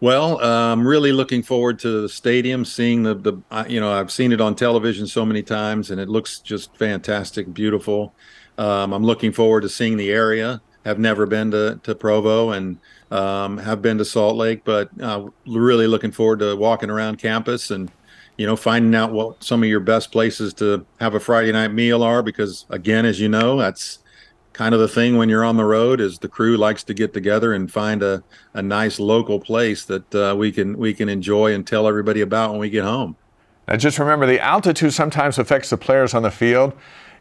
Well, 0.01 0.41
I'm 0.43 0.87
really 0.87 1.13
looking 1.13 1.43
forward 1.43 1.79
to 1.81 2.03
the 2.03 2.09
stadium, 2.09 2.65
seeing 2.65 3.03
the 3.03 3.15
the 3.15 3.67
you 3.67 3.81
know 3.81 3.91
I've 3.91 4.13
seen 4.13 4.31
it 4.33 4.43
on 4.43 4.55
television 4.55 5.07
so 5.07 5.25
many 5.25 5.43
times, 5.43 5.91
and 5.91 5.99
it 5.99 6.09
looks 6.09 6.39
just 6.39 6.77
fantastic, 6.77 7.53
beautiful. 7.55 8.15
Um, 8.59 8.93
I'm 8.93 9.05
looking 9.05 9.33
forward 9.33 9.63
to 9.63 9.71
seeing 9.71 9.97
the 9.97 10.11
area. 10.11 10.61
Have 10.85 10.99
never 10.99 11.25
been 11.27 11.51
to 11.53 11.81
to 11.83 11.95
Provo 11.95 12.51
and 12.51 12.79
um, 13.11 13.57
have 13.57 13.81
been 13.81 13.97
to 13.97 14.05
Salt 14.05 14.37
Lake, 14.37 14.65
but 14.65 14.91
uh, 15.01 15.29
really 15.47 15.87
looking 15.87 16.13
forward 16.13 16.41
to 16.41 16.55
walking 16.57 16.91
around 16.91 17.17
campus 17.17 17.71
and 17.71 17.91
you 18.37 18.47
know, 18.47 18.57
finding 18.57 18.95
out 18.95 19.13
what 19.13 19.43
some 19.43 19.63
of 19.63 19.69
your 19.69 19.81
best 19.81 20.13
places 20.13 20.53
to 20.55 20.85
have 21.01 21.15
a 21.15 21.21
Friday 21.21 21.53
night 21.53 21.73
meal 21.73 22.03
are, 22.03 22.23
because 22.23 22.67
again, 22.69 23.07
as 23.07 23.21
you 23.21 23.29
know, 23.29 23.57
that's 23.57 23.99
kind 24.53 24.75
of 24.75 24.81
the 24.81 24.89
thing 24.89 25.17
when 25.19 25.29
you're 25.29 25.45
on 25.45 25.59
the 25.59 25.65
road 25.65 26.01
is 26.01 26.19
the 26.19 26.29
crew 26.29 26.57
likes 26.57 26.83
to 26.83 26.95
get 26.95 27.13
together 27.13 27.53
and 27.53 27.71
find 27.71 28.03
a, 28.03 28.23
a 28.55 28.63
nice 28.63 28.99
local 28.99 29.39
place 29.39 29.85
that 29.85 30.15
uh, 30.15 30.35
we 30.37 30.51
can 30.51 30.79
we 30.79 30.95
can 30.95 31.09
enjoy 31.09 31.53
and 31.53 31.67
tell 31.67 31.87
everybody 31.87 32.21
about 32.21 32.51
when 32.51 32.61
we 32.61 32.71
get 32.71 32.85
home. 32.85 33.17
Now, 33.69 33.77
just 33.77 33.99
remember 33.99 34.27
the 34.27 34.41
altitude 34.41 34.93
sometimes 34.93 35.39
affects 35.39 35.71
the 35.71 35.77
players 35.77 36.15
on 36.15 36.23
the 36.23 36.31
field. 36.31 36.73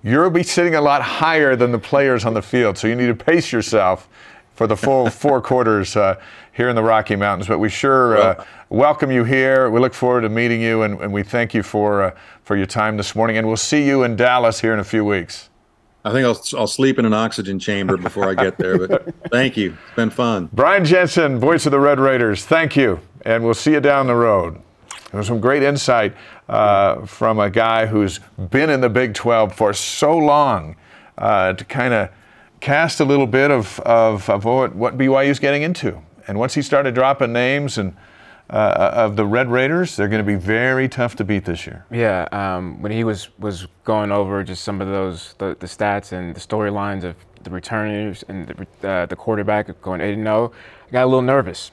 You'll 0.04 0.30
be 0.30 0.44
sitting 0.44 0.76
a 0.76 0.82
lot 0.82 1.02
higher 1.02 1.56
than 1.56 1.72
the 1.72 1.80
players 1.80 2.26
on 2.26 2.36
the 2.36 2.42
field, 2.42 2.78
so 2.78 2.88
you 2.88 2.96
need 2.96 3.08
to 3.08 3.16
pace 3.16 3.52
yourself 3.52 4.08
for 4.56 4.68
the 4.68 4.76
full 4.76 5.10
four 5.10 5.42
quarters 5.42 5.96
uh, 5.96 6.20
here 6.52 6.70
in 6.70 6.76
the 6.76 6.84
Rocky 6.84 7.16
Mountains. 7.16 7.48
But 7.48 7.60
we 7.60 7.70
sure 7.70 8.18
uh, 8.18 8.46
welcome 8.70 9.12
you 9.12 9.24
here. 9.24 9.70
We 9.70 9.80
look 9.80 9.94
forward 9.94 10.22
to 10.22 10.30
meeting 10.30 10.62
you, 10.62 10.82
and, 10.82 11.00
and 11.00 11.14
we 11.14 11.24
thank 11.24 11.54
you 11.54 11.62
for 11.62 12.02
uh, 12.02 12.16
for 12.44 12.56
your 12.56 12.66
time 12.66 12.98
this 12.98 13.16
morning. 13.16 13.38
And 13.38 13.48
we'll 13.48 13.58
see 13.58 13.86
you 13.86 14.04
in 14.04 14.16
Dallas 14.16 14.62
here 14.62 14.74
in 14.74 14.80
a 14.80 14.84
few 14.84 15.06
weeks. 15.06 15.50
I 16.04 16.12
think 16.12 16.24
I'll, 16.24 16.60
I'll 16.60 16.68
sleep 16.68 17.00
in 17.00 17.06
an 17.06 17.14
oxygen 17.14 17.58
chamber 17.58 17.98
before 17.98 18.30
I 18.30 18.36
get 18.36 18.58
there. 18.60 18.88
But 18.88 19.14
thank 19.32 19.58
you. 19.58 19.72
It's 19.72 19.96
been 19.96 20.12
fun. 20.12 20.50
Brian 20.54 20.86
Jensen, 20.86 21.40
voice 21.40 21.66
of 21.66 21.72
the 21.72 21.80
Red 21.80 22.00
Raiders. 22.00 22.46
Thank 22.46 22.76
you, 22.76 23.00
and 23.26 23.44
we'll 23.44 23.56
see 23.56 23.72
you 23.72 23.80
down 23.80 24.08
the 24.08 24.16
road. 24.16 24.62
There 25.12 25.20
was 25.20 25.28
some 25.28 25.40
great 25.40 25.64
insight 25.64 26.16
uh, 26.48 27.06
from 27.06 27.40
a 27.40 27.50
guy 27.50 27.86
who's 27.88 28.20
been 28.50 28.70
in 28.70 28.82
the 28.82 28.90
Big 28.90 29.14
12 29.14 29.56
for 29.56 29.74
so 29.74 30.16
long 30.16 30.76
uh, 31.18 31.54
to 31.54 31.66
kind 31.66 31.94
of 31.94 32.10
cast 32.66 33.00
a 33.00 33.06
little 33.06 33.28
bit 33.28 33.52
of, 33.52 33.80
of, 33.82 34.28
of 34.28 34.44
what, 34.44 34.76
what 34.76 34.98
BYU's 34.98 35.38
getting 35.38 35.62
into. 35.62 36.02
And 36.28 36.40
once 36.40 36.56
he 36.56 36.64
started 36.64 36.96
dropping 36.96 37.32
names 37.32 37.78
and 37.78 37.96
uh, 38.50 38.90
of 38.92 39.16
the 39.16 39.26
Red 39.26 39.52
Raiders, 39.52 39.96
they're 39.96 40.08
going 40.08 40.24
to 40.24 40.26
be 40.26 40.36
very 40.36 40.90
tough 40.90 41.16
to 41.18 41.24
beat 41.24 41.46
this 41.46 41.68
year. 41.68 41.86
Yeah, 41.92 42.28
um, 42.32 42.82
when 42.82 42.92
he 42.92 43.04
was 43.04 43.30
was 43.38 43.68
going 43.84 44.12
over 44.12 44.44
just 44.44 44.64
some 44.64 44.82
of 44.82 44.88
those 44.88 45.36
the, 45.38 45.56
the 45.60 45.68
stats 45.68 46.12
and 46.12 46.36
the 46.36 46.40
storylines 46.40 47.04
of 47.04 47.16
the 47.44 47.52
returners 47.52 48.24
and 48.28 48.48
the, 48.48 48.88
uh, 48.88 49.06
the 49.06 49.16
quarterback 49.16 49.80
going 49.82 50.02
8 50.02 50.16
0, 50.16 50.52
I 50.88 50.92
got 50.92 51.04
a 51.04 51.06
little 51.06 51.22
nervous 51.22 51.72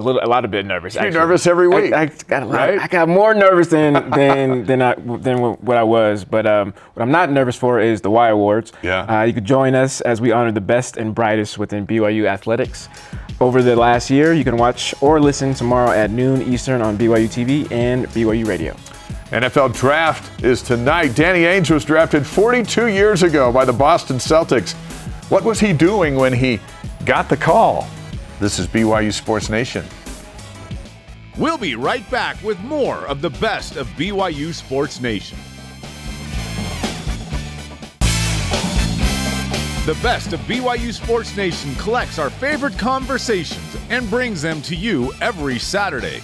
a 0.00 0.06
little, 0.06 0.20
a 0.22 0.26
lot 0.28 0.44
of 0.44 0.50
bit 0.50 0.66
nervous. 0.66 0.94
You're 0.94 1.10
nervous 1.10 1.46
every 1.46 1.68
week. 1.68 1.92
I, 1.92 2.02
I 2.02 2.06
got 2.06 2.42
a 2.42 2.46
lot, 2.46 2.54
right? 2.56 2.78
I 2.80 2.86
got 2.86 3.08
more 3.08 3.34
nervous 3.34 3.68
than 3.68 3.92
than 4.10 4.64
than 4.64 4.82
I, 4.82 4.94
than 4.94 5.38
what 5.40 5.76
I 5.76 5.82
was. 5.82 6.24
But 6.24 6.46
um, 6.46 6.74
what 6.94 7.02
I'm 7.02 7.10
not 7.10 7.30
nervous 7.30 7.56
for 7.56 7.80
is 7.80 8.00
the 8.00 8.10
Y 8.10 8.28
Awards. 8.28 8.72
Yeah. 8.82 9.02
Uh, 9.02 9.22
you 9.24 9.32
could 9.32 9.44
join 9.44 9.74
us 9.74 10.00
as 10.00 10.20
we 10.20 10.32
honor 10.32 10.52
the 10.52 10.60
best 10.60 10.96
and 10.96 11.14
brightest 11.14 11.58
within 11.58 11.86
BYU 11.86 12.26
athletics. 12.26 12.88
Over 13.40 13.62
the 13.62 13.74
last 13.74 14.10
year, 14.10 14.34
you 14.34 14.44
can 14.44 14.56
watch 14.56 14.94
or 15.00 15.18
listen 15.20 15.54
tomorrow 15.54 15.90
at 15.90 16.10
noon 16.10 16.42
Eastern 16.42 16.82
on 16.82 16.98
BYU 16.98 17.26
TV 17.26 17.70
and 17.72 18.06
BYU 18.08 18.46
Radio. 18.46 18.74
NFL 19.30 19.74
draft 19.74 20.42
is 20.44 20.60
tonight. 20.60 21.14
Danny 21.14 21.42
Ainge 21.42 21.70
was 21.70 21.84
drafted 21.84 22.26
42 22.26 22.88
years 22.88 23.22
ago 23.22 23.52
by 23.52 23.64
the 23.64 23.72
Boston 23.72 24.16
Celtics. 24.16 24.74
What 25.30 25.44
was 25.44 25.60
he 25.60 25.72
doing 25.72 26.16
when 26.16 26.32
he 26.32 26.58
got 27.04 27.28
the 27.28 27.36
call? 27.36 27.88
This 28.40 28.58
is 28.58 28.66
BYU 28.66 29.12
Sports 29.12 29.50
Nation. 29.50 29.84
We'll 31.36 31.58
be 31.58 31.74
right 31.74 32.10
back 32.10 32.42
with 32.42 32.58
more 32.60 33.06
of 33.06 33.20
the 33.20 33.28
best 33.28 33.76
of 33.76 33.86
BYU 33.98 34.54
Sports 34.54 34.98
Nation. 34.98 35.36
The 39.84 39.94
best 40.02 40.32
of 40.32 40.40
BYU 40.40 40.94
Sports 40.94 41.36
Nation 41.36 41.74
collects 41.74 42.18
our 42.18 42.30
favorite 42.30 42.78
conversations 42.78 43.76
and 43.90 44.08
brings 44.08 44.40
them 44.40 44.62
to 44.62 44.74
you 44.74 45.12
every 45.20 45.58
Saturday. 45.58 46.22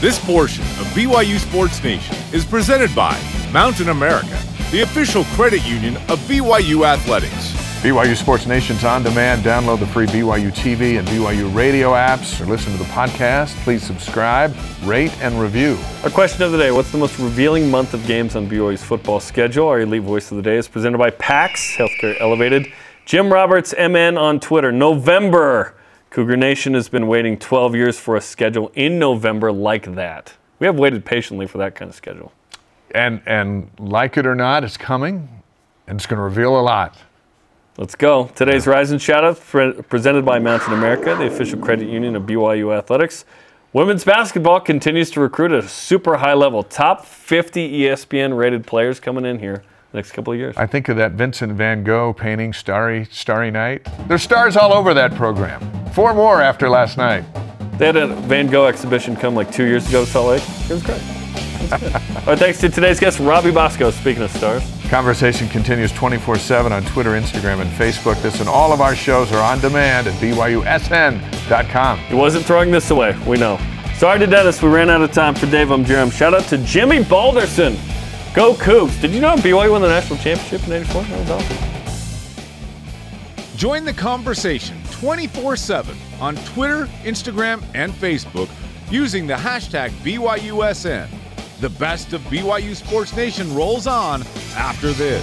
This 0.00 0.18
portion 0.24 0.62
of 0.62 0.86
BYU 0.94 1.38
Sports 1.40 1.84
Nation 1.84 2.16
is 2.32 2.46
presented 2.46 2.94
by 2.96 3.20
Mountain 3.52 3.90
America, 3.90 4.42
the 4.70 4.80
official 4.80 5.24
credit 5.34 5.62
union 5.66 5.98
of 6.08 6.18
BYU 6.20 6.86
Athletics. 6.86 7.69
BYU 7.80 8.14
Sports 8.14 8.44
Nation's 8.44 8.84
on 8.84 9.02
demand. 9.02 9.42
Download 9.42 9.78
the 9.78 9.86
free 9.86 10.04
BYU 10.04 10.52
TV 10.52 10.98
and 10.98 11.08
BYU 11.08 11.54
radio 11.54 11.92
apps 11.92 12.38
or 12.38 12.44
listen 12.44 12.72
to 12.72 12.78
the 12.78 12.84
podcast. 12.84 13.56
Please 13.64 13.82
subscribe, 13.82 14.54
rate, 14.82 15.16
and 15.22 15.40
review. 15.40 15.78
Our 16.04 16.10
question 16.10 16.42
of 16.42 16.52
the 16.52 16.58
day 16.58 16.70
What's 16.72 16.92
the 16.92 16.98
most 16.98 17.18
revealing 17.18 17.70
month 17.70 17.94
of 17.94 18.06
games 18.06 18.36
on 18.36 18.46
BYU's 18.46 18.84
football 18.84 19.18
schedule? 19.18 19.66
Our 19.66 19.80
elite 19.80 20.02
voice 20.02 20.30
of 20.30 20.36
the 20.36 20.42
day 20.42 20.58
is 20.58 20.68
presented 20.68 20.98
by 20.98 21.08
PAX, 21.08 21.74
Healthcare 21.74 22.20
Elevated. 22.20 22.70
Jim 23.06 23.32
Roberts, 23.32 23.72
MN 23.78 24.18
on 24.18 24.40
Twitter. 24.40 24.70
November. 24.70 25.74
Cougar 26.10 26.36
Nation 26.36 26.74
has 26.74 26.90
been 26.90 27.06
waiting 27.06 27.38
12 27.38 27.74
years 27.74 27.98
for 27.98 28.14
a 28.14 28.20
schedule 28.20 28.70
in 28.74 28.98
November 28.98 29.50
like 29.50 29.94
that. 29.94 30.34
We 30.58 30.66
have 30.66 30.78
waited 30.78 31.06
patiently 31.06 31.46
for 31.46 31.56
that 31.56 31.76
kind 31.76 31.88
of 31.88 31.94
schedule. 31.94 32.30
And, 32.94 33.22
and 33.24 33.70
like 33.78 34.18
it 34.18 34.26
or 34.26 34.34
not, 34.34 34.64
it's 34.64 34.76
coming, 34.76 35.30
and 35.86 35.98
it's 35.98 36.04
going 36.04 36.18
to 36.18 36.22
reveal 36.22 36.60
a 36.60 36.60
lot. 36.60 36.98
Let's 37.80 37.94
go. 37.94 38.26
Today's 38.34 38.66
Rise 38.66 38.90
and 38.90 39.00
Out 39.08 39.40
pre- 39.40 39.72
presented 39.72 40.22
by 40.22 40.38
Mountain 40.38 40.74
America, 40.74 41.16
the 41.16 41.24
official 41.28 41.58
credit 41.58 41.88
union 41.88 42.14
of 42.14 42.24
BYU 42.24 42.76
Athletics. 42.76 43.24
Women's 43.72 44.04
basketball 44.04 44.60
continues 44.60 45.10
to 45.12 45.20
recruit 45.20 45.50
at 45.50 45.64
a 45.64 45.68
super 45.68 46.18
high 46.18 46.34
level. 46.34 46.62
Top 46.62 47.06
50 47.06 47.80
ESPN 47.80 48.36
rated 48.36 48.66
players 48.66 49.00
coming 49.00 49.24
in 49.24 49.38
here 49.38 49.62
the 49.92 49.96
next 49.96 50.12
couple 50.12 50.30
of 50.30 50.38
years. 50.38 50.58
I 50.58 50.66
think 50.66 50.90
of 50.90 50.98
that 50.98 51.12
Vincent 51.12 51.54
Van 51.54 51.82
Gogh 51.82 52.12
painting, 52.12 52.52
Starry, 52.52 53.06
Starry 53.10 53.50
Night. 53.50 53.88
There's 54.08 54.22
stars 54.22 54.58
all 54.58 54.74
over 54.74 54.92
that 54.92 55.14
program. 55.14 55.62
Four 55.92 56.12
more 56.12 56.42
after 56.42 56.68
last 56.68 56.98
night. 56.98 57.24
They 57.78 57.86
had 57.86 57.96
a 57.96 58.08
Van 58.08 58.48
Gogh 58.48 58.66
exhibition 58.66 59.16
come 59.16 59.34
like 59.34 59.50
two 59.50 59.64
years 59.64 59.88
ago 59.88 60.04
to 60.04 60.10
Salt 60.10 60.28
Lake. 60.28 60.42
It 60.68 60.74
was 60.74 60.82
great. 60.82 61.00
It 61.00 61.62
was. 61.62 61.72
All 61.82 62.26
right, 62.26 62.38
thanks 62.38 62.60
to 62.60 62.68
today's 62.68 63.00
guest, 63.00 63.20
Robbie 63.20 63.52
Bosco. 63.52 63.90
Speaking 63.90 64.22
of 64.22 64.30
stars. 64.32 64.79
Conversation 64.90 65.48
continues 65.48 65.92
24 65.92 66.36
7 66.36 66.72
on 66.72 66.82
Twitter, 66.82 67.10
Instagram, 67.10 67.60
and 67.60 67.70
Facebook. 67.70 68.20
This 68.22 68.40
and 68.40 68.48
all 68.48 68.72
of 68.72 68.80
our 68.80 68.96
shows 68.96 69.30
are 69.30 69.40
on 69.40 69.60
demand 69.60 70.08
at 70.08 70.14
BYUSN.com. 70.14 71.98
He 72.00 72.16
wasn't 72.16 72.44
throwing 72.44 72.72
this 72.72 72.90
away, 72.90 73.16
we 73.24 73.38
know. 73.38 73.56
Sorry 73.94 74.18
to 74.18 74.26
Dennis, 74.26 74.60
we 74.60 74.68
ran 74.68 74.90
out 74.90 75.00
of 75.00 75.12
time 75.12 75.36
for 75.36 75.46
Dave. 75.46 75.70
I'm 75.70 75.84
Jarom. 75.84 76.10
Shout 76.10 76.34
out 76.34 76.42
to 76.48 76.58
Jimmy 76.58 77.04
Balderson. 77.04 77.78
Go 78.34 78.54
Cougs. 78.54 79.00
Did 79.00 79.12
you 79.12 79.20
know 79.20 79.36
BYU 79.36 79.70
won 79.70 79.80
the 79.80 79.86
national 79.86 80.18
championship 80.18 80.66
in 80.66 80.72
84? 80.72 81.04
That 81.04 81.20
was 81.20 81.30
awesome. 81.30 81.56
Join 83.56 83.84
the 83.84 83.92
conversation 83.92 84.82
24 84.90 85.54
7 85.54 85.96
on 86.20 86.34
Twitter, 86.34 86.86
Instagram, 87.04 87.62
and 87.74 87.92
Facebook 87.92 88.50
using 88.90 89.28
the 89.28 89.34
hashtag 89.34 89.90
BYUSN. 90.02 91.19
The 91.60 91.68
best 91.68 92.14
of 92.14 92.22
BYU 92.22 92.74
Sports 92.74 93.14
Nation 93.14 93.54
rolls 93.54 93.86
on 93.86 94.22
after 94.56 94.92
this. 94.92 95.22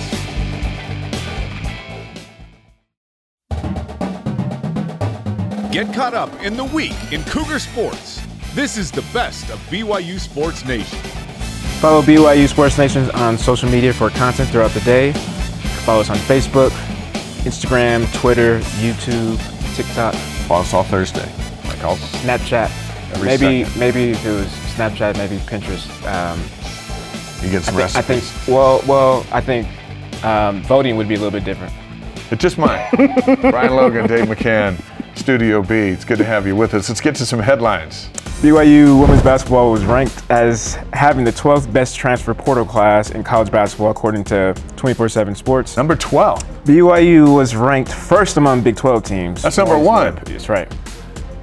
Get 5.71 5.91
caught 5.95 6.13
up 6.13 6.31
in 6.43 6.55
the 6.55 6.63
week 6.63 6.93
in 7.11 7.23
Cougar 7.23 7.57
Sports. 7.57 8.21
This 8.53 8.77
is 8.77 8.91
the 8.91 9.01
best 9.13 9.49
of 9.49 9.57
BYU 9.71 10.19
Sports 10.19 10.63
Nation. 10.63 10.99
Follow 11.79 12.03
BYU 12.03 12.47
Sports 12.47 12.77
Nation 12.77 13.09
on 13.11 13.39
social 13.39 13.67
media 13.67 13.91
for 13.91 14.11
content 14.11 14.49
throughout 14.49 14.71
the 14.71 14.81
day. 14.81 15.13
Follow 15.85 16.01
us 16.01 16.11
on 16.11 16.17
Facebook, 16.17 16.69
Instagram, 17.45 18.05
Twitter, 18.13 18.59
YouTube, 18.79 19.39
TikTok. 19.75 20.13
Follow 20.47 20.61
us 20.61 20.73
all 20.75 20.83
Thursday, 20.83 21.31
like 21.63 21.83
all 21.83 21.97
Snapchat. 21.97 22.69
Every 23.15 23.25
maybe 23.25 23.63
second. 23.63 23.79
maybe 23.79 24.11
if 24.11 24.23
it 24.23 24.31
was 24.31 24.66
Snapchat, 24.77 25.17
maybe 25.17 25.37
Pinterest. 25.37 25.87
Um, 26.05 26.39
You 27.43 27.51
get 27.51 27.63
some 27.63 27.75
I 27.77 27.87
think, 27.87 27.95
I 27.95 27.99
recipes. 27.99 28.31
think 28.31 28.47
well 28.55 28.81
well 28.87 29.25
I 29.31 29.41
think 29.41 29.67
um, 30.23 30.61
voting 30.63 30.95
would 30.97 31.07
be 31.07 31.15
a 31.15 31.19
little 31.19 31.31
bit 31.31 31.43
different. 31.43 31.73
It's 32.31 32.41
just 32.41 32.57
mine. 32.57 32.85
Brian 33.41 33.75
Logan, 33.75 34.05
Dave 34.07 34.27
McCann, 34.27 34.79
Studio 35.17 35.61
B. 35.63 35.75
It's 35.75 36.03
good 36.05 36.17
to 36.17 36.25
have 36.25 36.45
you 36.45 36.55
with 36.55 36.73
us. 36.73 36.89
Let's 36.89 36.99
get 37.01 37.15
to 37.15 37.25
some 37.25 37.39
headlines. 37.39 38.09
BYU 38.41 38.99
women's 39.01 39.23
basketball 39.23 39.71
was 39.71 39.83
ranked 39.85 40.21
as 40.29 40.75
having 40.93 41.23
the 41.25 41.31
12th 41.31 41.71
best 41.73 41.95
transfer 41.95 42.33
portal 42.35 42.65
class 42.65 43.09
in 43.11 43.23
college 43.23 43.49
basketball, 43.49 43.89
according 43.89 44.23
to 44.25 44.53
24/7 44.75 45.35
Sports. 45.35 45.75
Number 45.77 45.95
12. 45.95 46.43
BYU 46.65 47.33
was 47.33 47.55
ranked 47.55 47.91
first 47.91 48.37
among 48.37 48.61
Big 48.61 48.75
12 48.75 49.03
teams. 49.03 49.41
That's 49.41 49.57
number 49.57 49.79
one. 49.79 50.15
That's 50.25 50.49
right. 50.49 50.71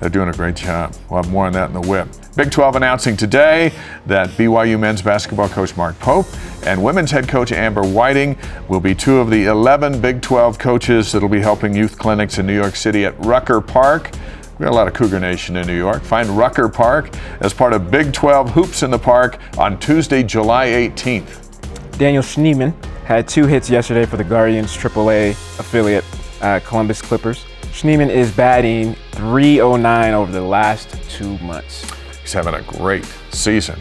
They're 0.05 0.10
doing 0.10 0.28
a 0.28 0.36
great 0.36 0.55
job. 0.55 0.94
We'll 1.09 1.22
have 1.22 1.32
more 1.32 1.47
on 1.47 1.55
that 1.55 1.70
in 1.70 1.72
the 1.72 1.89
whip. 1.89 2.06
Big 2.36 2.51
12 2.51 2.76
announcing 2.76 3.16
today 3.16 3.72
that 4.05 4.28
BYU 4.28 4.78
men's 4.78 5.01
basketball 5.01 5.48
coach 5.48 5.78
Mark 5.78 5.98
Pope 5.98 6.26
and 6.66 6.85
women's 6.85 7.10
head 7.10 7.26
coach 7.26 7.52
Amber 7.52 7.82
Whiting 7.82 8.36
will 8.68 8.81
be 8.81 8.94
two 8.94 9.16
of 9.16 9.31
the 9.31 9.47
11 9.47 10.02
Big 10.02 10.20
12 10.20 10.59
coaches 10.59 11.10
that'll 11.10 11.31
be 11.31 11.40
helping 11.40 11.74
youth 11.74 11.97
clinics 11.97 12.36
in 12.36 12.47
New 12.47 12.55
York 12.55 12.76
City 12.76 13.06
at 13.06 13.18
Rucker 13.24 13.62
Park. 13.62 14.10
We 14.59 14.64
got 14.64 14.72
a 14.72 14.76
lot 14.76 14.89
of 14.89 14.93
Cougar 14.93 15.20
Nation 15.20 15.56
in 15.56 15.66
New 15.66 15.78
York. 15.78 16.02
Find 16.02 16.28
Rucker 16.28 16.68
Park 16.68 17.09
as 17.40 17.55
part 17.55 17.72
of 17.72 17.90
Big 17.90 18.12
12 18.12 18.51
Hoops 18.51 18.82
in 18.82 18.90
the 18.90 18.98
Park 18.98 19.39
on 19.56 19.81
Tuesday, 19.81 20.22
July 20.22 20.66
18th. 20.66 21.97
Daniel 21.97 22.22
Schneemann 22.22 22.74
had 23.06 23.26
two 23.26 23.47
hits 23.47 23.70
yesterday 23.70 24.05
for 24.05 24.18
the 24.18 24.24
Guardians 24.24 24.76
AAA 24.76 25.31
affiliate 25.59 26.05
uh, 26.43 26.60
Columbus 26.62 27.01
Clippers. 27.01 27.47
Schneemann 27.75 28.09
is 28.09 28.31
batting 28.31 28.95
309 29.11 30.15
over 30.15 30.31
the 30.31 30.41
last 30.41 30.89
two 31.11 31.37
months. 31.39 31.85
He's 32.23 32.33
having 32.33 32.55
a 32.55 32.63
great 32.63 33.05
season. 33.33 33.81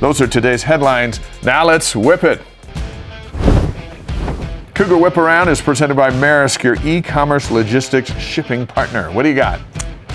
Those 0.00 0.20
are 0.20 0.26
today's 0.26 0.64
headlines. 0.64 1.20
Now 1.44 1.64
let's 1.64 1.94
whip 1.94 2.24
it. 2.24 2.42
Cougar 4.74 4.96
Whip 4.96 5.16
Around 5.16 5.48
is 5.48 5.62
presented 5.62 5.94
by 5.94 6.10
Maersk, 6.10 6.64
your 6.64 6.74
e 6.84 7.00
commerce 7.00 7.52
logistics 7.52 8.12
shipping 8.18 8.66
partner. 8.66 9.12
What 9.12 9.22
do 9.22 9.28
you 9.28 9.36
got? 9.36 9.60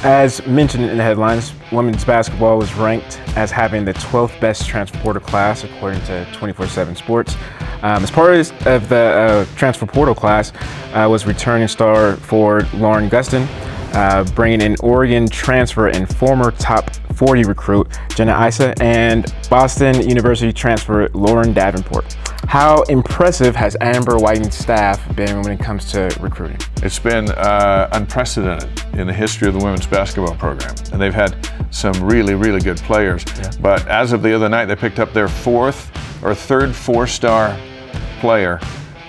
As 0.03 0.45
mentioned 0.45 0.83
in 0.83 0.97
the 0.97 1.03
headlines, 1.03 1.53
women's 1.71 2.03
basketball 2.03 2.57
was 2.57 2.73
ranked 2.75 3.21
as 3.37 3.49
having 3.49 3.85
the 3.85 3.93
12th 3.93 4.37
best 4.41 4.67
transporter 4.67 5.21
class, 5.21 5.63
according 5.63 6.01
to 6.01 6.27
24/7 6.33 6.97
Sports. 6.97 7.37
Um, 7.81 8.03
as 8.03 8.11
part 8.11 8.33
of 8.67 8.89
the 8.89 8.95
uh, 8.95 9.55
transfer 9.55 9.85
portal 9.85 10.15
class, 10.15 10.51
uh, 10.93 11.07
was 11.09 11.25
returning 11.25 11.67
star 11.67 12.17
forward 12.17 12.71
Lauren 12.73 13.09
Gustin, 13.09 13.47
uh, 13.93 14.23
bringing 14.35 14.61
in 14.61 14.75
Oregon 14.81 15.27
transfer 15.27 15.87
and 15.87 16.13
former 16.17 16.51
top 16.51 16.93
40 17.13 17.43
recruit 17.43 17.87
Jenna 18.15 18.47
Isa 18.47 18.73
and 18.81 19.33
Boston 19.49 20.07
University 20.07 20.53
transfer 20.53 21.09
Lauren 21.09 21.53
Davenport. 21.53 22.15
How 22.47 22.81
impressive 22.83 23.55
has 23.55 23.75
Amber 23.81 24.17
Whiting's 24.17 24.55
staff 24.55 25.15
been 25.15 25.41
when 25.41 25.51
it 25.51 25.59
comes 25.59 25.91
to 25.91 26.15
recruiting? 26.19 26.57
It's 26.77 26.97
been 26.97 27.29
uh, 27.31 27.89
unprecedented 27.91 28.69
in 28.93 29.05
the 29.07 29.13
history 29.13 29.47
of 29.47 29.53
the 29.53 29.63
women's 29.63 29.85
basketball 29.85 30.35
program. 30.35 30.73
And 30.91 31.01
they've 31.01 31.13
had 31.13 31.35
some 31.71 31.93
really, 32.01 32.35
really 32.35 32.61
good 32.61 32.77
players. 32.77 33.23
But 33.61 33.87
as 33.87 34.13
of 34.13 34.23
the 34.23 34.33
other 34.33 34.49
night, 34.49 34.65
they 34.65 34.75
picked 34.75 34.99
up 34.99 35.13
their 35.13 35.27
fourth 35.27 35.91
or 36.23 36.33
third 36.33 36.73
four 36.73 37.05
star 37.05 37.57
player 38.19 38.59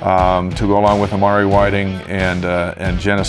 um, 0.03 0.51
to 0.51 0.67
go 0.67 0.79
along 0.79 1.01
with 1.01 1.13
Amari 1.13 1.47
Whiting 1.47 1.89
and, 2.09 2.45
uh, 2.45 2.75
and 2.77 2.99
Jenna 2.99 3.25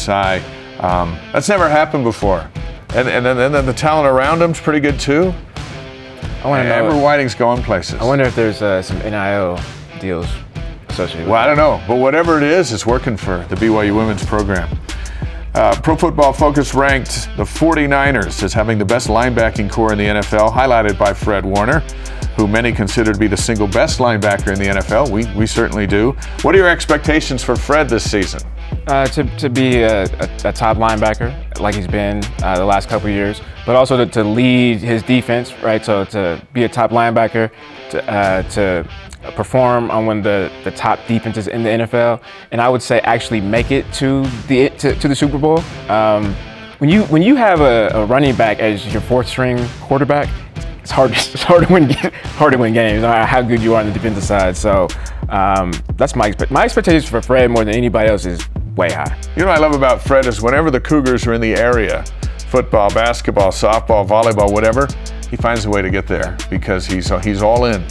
Um, 0.79 1.17
that's 1.31 1.49
never 1.49 1.69
happened 1.69 2.03
before. 2.03 2.49
And, 2.93 3.07
and, 3.07 3.25
then, 3.25 3.37
and 3.37 3.53
then 3.53 3.65
the 3.65 3.73
talent 3.73 4.07
around 4.07 4.39
them's 4.39 4.59
pretty 4.59 4.79
good 4.79 4.99
too. 4.99 5.33
I 6.43 6.47
want 6.47 6.63
to 6.63 6.69
know. 6.69 6.89
Amber 6.89 6.95
Whiting's 6.95 7.35
going 7.35 7.61
places. 7.61 8.01
I 8.01 8.03
wonder 8.03 8.25
if 8.25 8.35
there's 8.35 8.61
uh, 8.61 8.81
some 8.81 8.97
NIL 8.99 9.59
deals 9.99 10.27
associated. 10.89 11.27
Well, 11.29 11.41
I 11.41 11.45
don't 11.45 11.57
know, 11.57 11.81
but 11.87 11.97
whatever 11.97 12.37
it 12.37 12.43
is, 12.43 12.71
it's 12.71 12.85
working 12.85 13.15
for 13.15 13.45
the 13.49 13.55
BYU 13.55 13.95
women's 13.95 14.25
program. 14.25 14.69
Uh, 15.53 15.79
Pro 15.81 15.95
Football 15.95 16.33
Focus 16.33 16.73
ranked 16.73 17.29
the 17.37 17.43
49ers 17.43 18.41
as 18.41 18.53
having 18.53 18.77
the 18.77 18.85
best 18.85 19.07
linebacking 19.07 19.69
core 19.69 19.91
in 19.91 19.97
the 19.97 20.05
NFL, 20.05 20.51
highlighted 20.51 20.97
by 20.97 21.13
Fred 21.13 21.45
Warner, 21.45 21.83
who 22.35 22.47
many 22.47 22.71
consider 22.71 23.13
to 23.13 23.19
be 23.19 23.27
the 23.27 23.37
single 23.37 23.67
best 23.67 23.99
linebacker 23.99 24.53
in 24.53 24.59
the 24.59 24.81
NFL. 24.81 25.09
We, 25.09 25.25
we 25.37 25.45
certainly 25.45 25.87
do. 25.87 26.15
What 26.41 26.55
are 26.55 26.57
your 26.57 26.69
expectations 26.69 27.43
for 27.43 27.55
Fred 27.55 27.89
this 27.89 28.09
season? 28.09 28.41
Uh, 28.87 29.05
to, 29.07 29.23
to 29.37 29.49
be 29.49 29.81
a, 29.81 30.03
a, 30.03 30.29
a 30.45 30.53
top 30.53 30.77
linebacker 30.77 31.59
like 31.59 31.75
he's 31.75 31.87
been 31.87 32.23
uh, 32.41 32.57
the 32.57 32.65
last 32.65 32.89
couple 32.89 33.09
years, 33.09 33.41
but 33.65 33.75
also 33.75 33.97
to, 33.97 34.05
to 34.11 34.23
lead 34.23 34.79
his 34.79 35.03
defense, 35.03 35.53
right? 35.61 35.85
So 35.85 36.05
to 36.05 36.41
be 36.53 36.63
a 36.63 36.69
top 36.69 36.91
linebacker, 36.91 37.51
to, 37.91 38.11
uh, 38.11 38.43
to 38.43 38.87
perform 39.35 39.91
on 39.91 40.05
one 40.05 40.19
of 40.19 40.23
the, 40.23 40.51
the 40.63 40.71
top 40.71 40.99
defenses 41.07 41.47
in 41.47 41.63
the 41.63 41.69
NFL, 41.69 42.21
and 42.51 42.59
I 42.59 42.69
would 42.69 42.81
say 42.81 42.99
actually 43.01 43.41
make 43.41 43.71
it 43.71 43.91
to 43.93 44.25
the 44.47 44.69
to, 44.69 44.95
to 44.95 45.07
the 45.07 45.15
Super 45.15 45.37
Bowl. 45.37 45.59
Um, 45.89 46.33
when 46.79 46.89
you 46.89 47.03
when 47.03 47.21
you 47.21 47.35
have 47.35 47.61
a, 47.61 47.89
a 47.93 48.05
running 48.05 48.35
back 48.35 48.59
as 48.59 48.91
your 48.91 49.01
fourth 49.01 49.27
string 49.27 49.63
quarterback, 49.81 50.27
it's 50.81 50.91
hard 50.91 51.11
it's 51.13 51.43
hard 51.43 51.67
to 51.67 51.73
win 51.73 51.89
hard 51.89 52.53
to 52.53 52.59
win 52.59 52.73
games. 52.73 53.01
No 53.01 53.09
matter 53.09 53.25
how 53.25 53.41
good 53.41 53.61
you 53.61 53.75
are 53.75 53.81
on 53.81 53.87
the 53.87 53.93
defensive 53.93 54.23
side. 54.23 54.57
So 54.57 54.87
um, 55.29 55.71
that's 55.95 56.15
my 56.15 56.27
expect 56.27 56.51
my 56.51 56.63
expectations 56.63 57.09
for 57.09 57.21
Fred 57.21 57.49
more 57.49 57.63
than 57.63 57.75
anybody 57.75 58.09
else 58.09 58.25
is 58.25 58.47
way 58.75 58.91
high. 58.91 59.19
You 59.35 59.43
know 59.43 59.47
what 59.49 59.57
I 59.57 59.61
love 59.61 59.73
about 59.73 60.01
Fred 60.01 60.25
is 60.25 60.41
whenever 60.41 60.71
the 60.71 60.79
Cougars 60.79 61.25
are 61.27 61.33
in 61.33 61.41
the 61.41 61.53
area, 61.53 62.03
football, 62.47 62.93
basketball, 62.93 63.51
softball, 63.51 64.07
volleyball, 64.07 64.51
whatever, 64.51 64.87
he 65.29 65.37
finds 65.37 65.65
a 65.65 65.69
way 65.69 65.81
to 65.81 65.89
get 65.89 66.07
there 66.07 66.37
because 66.49 66.85
he's 66.85 67.09
he's 67.23 67.41
all 67.41 67.65
in 67.65 67.81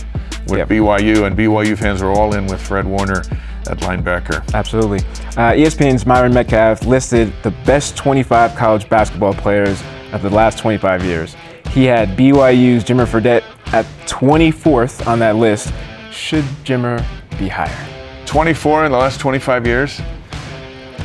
with 0.48 0.68
BYU, 0.68 1.26
and 1.26 1.36
BYU 1.36 1.78
fans 1.78 2.02
are 2.02 2.10
all 2.10 2.34
in 2.34 2.46
with 2.46 2.60
Fred 2.60 2.86
Warner 2.86 3.22
at 3.66 3.78
linebacker. 3.78 4.42
Absolutely. 4.54 4.98
Uh, 5.36 5.52
ESPN's 5.52 6.06
Myron 6.06 6.32
Medcalf 6.32 6.86
listed 6.86 7.32
the 7.42 7.50
best 7.64 7.96
25 7.96 8.56
college 8.56 8.88
basketball 8.88 9.34
players 9.34 9.82
of 10.12 10.22
the 10.22 10.30
last 10.30 10.58
25 10.58 11.04
years. 11.04 11.36
He 11.70 11.84
had 11.84 12.16
BYU's 12.16 12.82
Jimmer 12.82 13.06
Fredette 13.06 13.44
at 13.72 13.86
24th 14.06 15.06
on 15.06 15.20
that 15.20 15.36
list. 15.36 15.72
Should 16.10 16.44
Jimmer 16.64 17.04
be 17.38 17.46
higher? 17.46 17.86
24 18.26 18.86
in 18.86 18.92
the 18.92 18.98
last 18.98 19.20
25 19.20 19.66
years. 19.66 20.00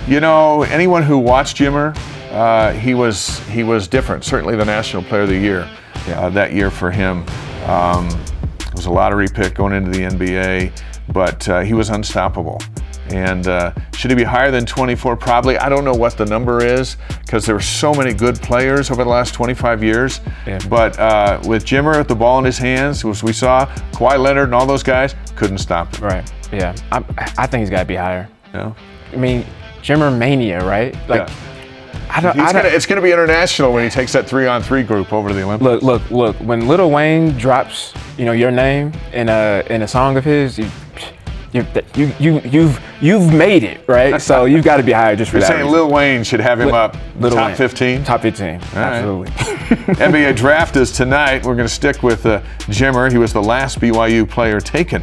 You 0.08 0.20
know, 0.20 0.64
anyone 0.64 1.04
who 1.04 1.20
watched 1.20 1.58
Jimmer, 1.58 1.96
uh, 2.32 2.74
he 2.74 2.96
was 2.96 3.40
he 3.48 3.64
was 3.64 3.88
different. 3.88 4.24
Certainly 4.24 4.56
the 4.56 4.66
National 4.66 5.04
Player 5.04 5.22
of 5.22 5.30
the 5.30 5.38
Year 5.38 5.70
uh, 6.08 6.30
that 6.30 6.54
year 6.54 6.72
for 6.72 6.90
him. 6.90 7.24
Um, 7.68 8.08
it 8.60 8.74
was 8.74 8.88
a 8.88 8.92
lottery 8.92 9.28
pick 9.28 9.54
going 9.54 9.74
into 9.74 9.92
the 9.92 10.02
NBA, 10.02 10.72
but 11.14 11.48
uh, 11.48 11.62
he 11.62 11.74
was 11.74 11.90
unstoppable. 11.90 12.60
And 13.10 13.48
uh, 13.48 13.74
should 13.96 14.12
he 14.12 14.16
be 14.16 14.24
higher 14.24 14.52
than 14.52 14.66
24? 14.66 15.16
Probably. 15.18 15.58
I 15.58 15.70
don't 15.70 15.86
know 15.86 15.94
what 15.94 16.18
the 16.18 16.26
number 16.26 16.64
is 16.64 16.98
because 17.22 17.46
there 17.46 17.56
were 17.56 17.62
so 17.62 17.94
many 17.94 18.14
good 18.14 18.42
players 18.42 18.90
over 18.90 19.04
the 19.04 19.10
last 19.10 19.34
25 19.34 19.84
years. 19.84 20.22
But 20.70 20.98
uh, 21.00 21.40
with 21.46 21.66
Jimmer 21.66 21.98
with 21.98 22.08
the 22.08 22.16
ball 22.16 22.40
in 22.40 22.46
his 22.46 22.58
hands, 22.58 23.06
as 23.06 23.24
we 23.24 23.34
saw, 23.34 23.66
Kawhi 23.92 24.20
Leonard 24.20 24.46
and 24.46 24.56
all 24.56 24.66
those 24.66 24.84
guys 24.84 25.16
couldn't 25.36 25.60
stop 25.60 25.96
him. 25.96 26.06
Right. 26.06 26.34
Yeah. 26.52 26.76
I, 26.92 27.04
I 27.38 27.48
think 27.48 27.62
he's 27.62 27.70
got 27.70 27.80
to 27.80 27.86
be 27.86 27.96
higher. 27.96 28.28
Yeah. 28.54 28.74
I 29.12 29.16
mean, 29.18 29.46
Jimmer 29.82 30.16
mania, 30.16 30.66
right? 30.66 30.96
Like, 31.08 31.30
I 32.10 32.22
don't. 32.22 32.40
I 32.40 32.52
don't 32.52 32.64
gonna, 32.64 32.76
it's 32.76 32.86
going 32.86 32.98
to 32.98 33.02
be 33.02 33.12
international 33.12 33.74
when 33.74 33.84
he 33.84 33.90
takes 33.90 34.14
that 34.14 34.28
three-on-three 34.28 34.84
group 34.84 35.12
over 35.12 35.30
to 35.30 35.36
the 35.36 35.44
Olympics. 35.44 35.84
look, 35.84 36.02
look, 36.10 36.12
look. 36.12 36.36
When 36.38 36.68
Lil 36.68 36.90
Wayne 36.90 37.38
drops, 37.38 37.94
you 38.18 38.26
know, 38.26 38.32
your 38.32 38.52
name 38.52 38.94
in 39.12 39.28
a 39.30 39.64
in 39.70 39.82
a 39.82 39.88
song 39.88 40.16
of 40.18 40.24
his, 40.24 40.58
you, 40.58 40.70
you, 41.56 41.66
you, 41.96 42.12
you 42.20 42.42
you've 42.42 42.82
you've 43.02 43.34
made 43.34 43.64
it, 43.64 43.88
right? 43.88 44.22
So 44.22 44.46
you've 44.52 44.66
got 44.66 44.78
to 44.78 44.84
be 44.84 44.92
higher 44.92 45.16
just 45.16 45.32
for 45.32 45.38
You're 45.38 45.42
that. 45.42 45.54
saying 45.54 45.66
reason. 45.66 45.74
Lil 45.74 45.90
Wayne 45.92 46.24
should 46.24 46.40
have 46.42 46.60
him 46.60 46.68
Lil- 46.68 46.76
up 46.76 46.98
Lil 47.20 47.32
top 47.32 47.48
Wayne. 47.48 47.56
15? 47.56 48.04
Top 48.04 48.22
15. 48.22 48.48
right. 48.48 48.74
Absolutely. 48.76 49.32
NBA 49.96 50.36
draft 50.36 50.76
is 50.76 50.92
tonight. 50.92 51.46
We're 51.46 51.56
going 51.56 51.68
to 51.68 51.74
stick 51.74 52.04
with 52.04 52.26
uh, 52.26 52.42
Jimmer. 52.68 53.12
He 53.12 53.18
was 53.18 53.34
the 53.34 53.42
last 53.42 53.80
BYU 53.80 54.30
player 54.30 54.60
taken 54.60 55.02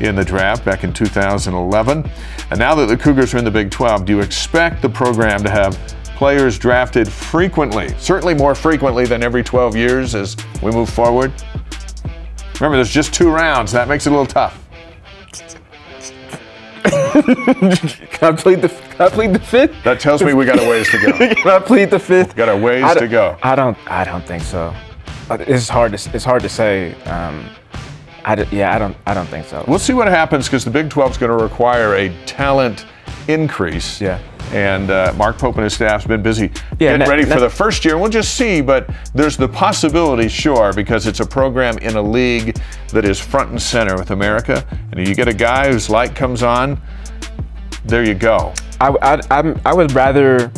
in 0.00 0.16
the 0.16 0.24
draft 0.24 0.64
back 0.64 0.82
in 0.82 0.92
2011. 0.92 2.10
And 2.50 2.58
now 2.58 2.74
that 2.74 2.86
the 2.86 2.96
Cougars 2.96 3.34
are 3.34 3.38
in 3.38 3.44
the 3.44 3.50
Big 3.50 3.70
12, 3.70 4.06
do 4.06 4.12
you 4.16 4.20
expect 4.20 4.80
the 4.82 4.88
program 4.88 5.42
to 5.44 5.50
have 5.50 5.76
players 6.16 6.58
drafted 6.58 7.06
frequently? 7.06 7.88
Certainly 7.98 8.34
more 8.34 8.54
frequently 8.54 9.04
than 9.04 9.22
every 9.22 9.42
12 9.44 9.76
years 9.76 10.14
as 10.14 10.36
we 10.62 10.70
move 10.70 10.88
forward. 10.88 11.32
Remember, 12.54 12.76
there's 12.76 12.90
just 12.90 13.14
two 13.14 13.30
rounds. 13.30 13.72
That 13.72 13.88
makes 13.88 14.06
it 14.06 14.10
a 14.10 14.12
little 14.12 14.26
tough. 14.26 14.66
Can 16.84 18.34
I 18.34 18.36
plead 18.36 18.62
the 18.62 18.68
Can 18.68 19.00
I 19.02 19.08
plead 19.08 19.32
the 19.32 19.38
fifth? 19.40 19.82
That 19.84 20.00
tells 20.00 20.22
me 20.22 20.34
we 20.34 20.44
got 20.44 20.58
a 20.58 20.68
ways 20.68 20.88
to 20.90 20.98
go. 20.98 21.12
Can 21.34 21.48
I 21.48 21.58
plead 21.58 21.90
the 21.90 21.98
fifth? 21.98 22.36
Got 22.36 22.48
a 22.48 22.56
ways 22.56 22.94
to 22.94 23.08
go. 23.08 23.36
I 23.42 23.54
don't. 23.54 23.76
I 23.90 24.04
don't 24.04 24.24
think 24.24 24.42
so. 24.42 24.74
Uh, 25.28 25.38
It's 25.40 25.68
hard 25.68 25.96
to. 25.96 26.10
It's 26.14 26.24
hard 26.24 26.42
to 26.42 26.48
say. 26.48 26.94
Um, 27.04 27.48
I 28.24 28.34
d- 28.34 28.44
yeah. 28.50 28.74
I 28.74 28.78
don't. 28.78 28.96
I 29.06 29.14
don't 29.14 29.26
think 29.28 29.46
so. 29.46 29.64
We'll 29.68 29.78
see 29.78 29.92
what 29.94 30.08
happens 30.08 30.46
because 30.46 30.64
the 30.64 30.70
Big 30.70 30.90
12 30.90 31.12
is 31.12 31.18
going 31.18 31.36
to 31.36 31.42
require 31.42 31.94
a 31.94 32.08
talent 32.26 32.86
increase. 33.28 34.00
Yeah. 34.00 34.18
And 34.52 34.90
uh, 34.90 35.12
Mark 35.16 35.38
Pope 35.38 35.54
and 35.56 35.64
his 35.64 35.74
staff's 35.74 36.06
been 36.06 36.22
busy 36.22 36.46
Yeah, 36.46 36.76
getting 36.78 36.98
that- 37.00 37.08
ready 37.08 37.24
for 37.24 37.38
the 37.38 37.48
first 37.50 37.84
year. 37.84 37.96
We'll 37.98 38.10
just 38.10 38.34
see, 38.34 38.60
but 38.60 38.90
there's 39.14 39.36
the 39.36 39.48
possibility, 39.48 40.26
sure, 40.28 40.72
because 40.72 41.06
it's 41.06 41.20
a 41.20 41.26
program 41.26 41.78
in 41.78 41.94
a 41.96 42.02
league 42.02 42.58
that 42.88 43.04
is 43.04 43.20
front 43.20 43.50
and 43.50 43.62
center 43.62 43.94
with 43.96 44.10
America. 44.10 44.66
And 44.90 45.06
you 45.06 45.14
get 45.14 45.28
a 45.28 45.32
guy 45.34 45.70
whose 45.70 45.88
light 45.88 46.16
comes 46.16 46.42
on, 46.42 46.80
there 47.84 48.02
you 48.04 48.14
go. 48.14 48.52
I, 48.80 48.88
I, 49.02 49.20
I'm, 49.30 49.60
I 49.64 49.72
would 49.72 49.92
rather 49.92 50.50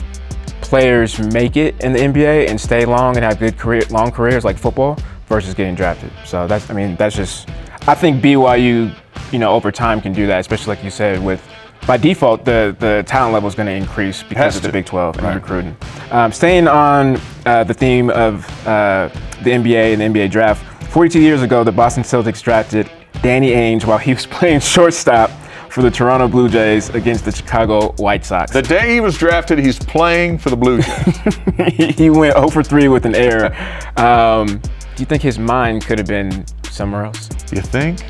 players 0.62 1.18
make 1.18 1.56
it 1.58 1.78
in 1.82 1.92
the 1.92 1.98
NBA 1.98 2.48
and 2.48 2.58
stay 2.58 2.86
long 2.86 3.16
and 3.16 3.24
have 3.24 3.38
good 3.38 3.58
career, 3.58 3.82
long 3.90 4.10
careers 4.10 4.42
like 4.44 4.56
football 4.56 4.96
versus 5.26 5.52
getting 5.52 5.74
drafted. 5.74 6.10
So 6.24 6.46
that's, 6.46 6.70
I 6.70 6.72
mean, 6.74 6.96
that's 6.96 7.14
just, 7.16 7.48
I 7.86 7.94
think 7.94 8.22
BYU, 8.22 8.94
you 9.32 9.38
know, 9.38 9.52
over 9.52 9.70
time 9.70 10.00
can 10.00 10.14
do 10.14 10.26
that, 10.28 10.40
especially 10.40 10.74
like 10.76 10.84
you 10.84 10.90
said, 10.90 11.22
with 11.22 11.46
by 11.86 11.96
default, 11.96 12.44
the, 12.44 12.76
the 12.78 13.02
talent 13.06 13.34
level 13.34 13.48
is 13.48 13.54
going 13.54 13.66
to 13.66 13.72
increase 13.72 14.22
because 14.22 14.56
of 14.56 14.62
the. 14.62 14.70
Big 14.72 14.86
12 14.86 15.16
and 15.16 15.24
Right. 15.26 15.34
recruiting. 15.34 15.76
Um, 16.10 16.32
staying 16.32 16.68
on 16.68 17.20
uh, 17.44 17.64
the 17.64 17.74
theme 17.74 18.10
of 18.10 18.46
uh, 18.66 19.08
the 19.42 19.50
NBA 19.50 19.92
and 19.94 20.00
the 20.14 20.20
NBA 20.20 20.30
draft, 20.30 20.64
42 20.92 21.20
years 21.20 21.42
ago, 21.42 21.64
the 21.64 21.72
Boston 21.72 22.02
Celtics 22.04 22.42
drafted 22.42 22.90
Danny 23.22 23.50
Ainge 23.50 23.84
while 23.84 23.98
he 23.98 24.14
was 24.14 24.26
playing 24.38 24.60
shortstop 24.60 25.30
for 25.70 25.80
the 25.82 25.90
Toronto 25.90 26.28
Blue 26.28 26.48
Jays 26.50 26.90
against 26.90 27.24
the 27.24 27.32
Chicago 27.32 27.92
White 27.92 28.24
Sox. 28.26 28.52
The 28.52 28.60
day 28.62 28.92
he 28.94 29.00
was 29.00 29.16
drafted, 29.16 29.58
he's 29.58 29.78
playing 29.78 30.36
for 30.38 30.50
the 30.50 30.56
Blue 30.56 30.80
Jays. 30.82 31.96
he 31.96 32.10
went 32.10 32.36
0 32.36 32.48
for 32.48 32.62
3 32.62 32.88
with 32.88 33.06
an 33.06 33.14
error. 33.14 33.54
Um, 33.96 34.46
do 34.58 35.00
you 35.02 35.06
think 35.06 35.22
his 35.22 35.38
mind 35.38 35.86
could 35.86 35.98
have 35.98 36.06
been 36.08 36.44
somewhere 36.64 37.06
else? 37.06 37.30
You 37.50 37.62
think? 37.62 38.00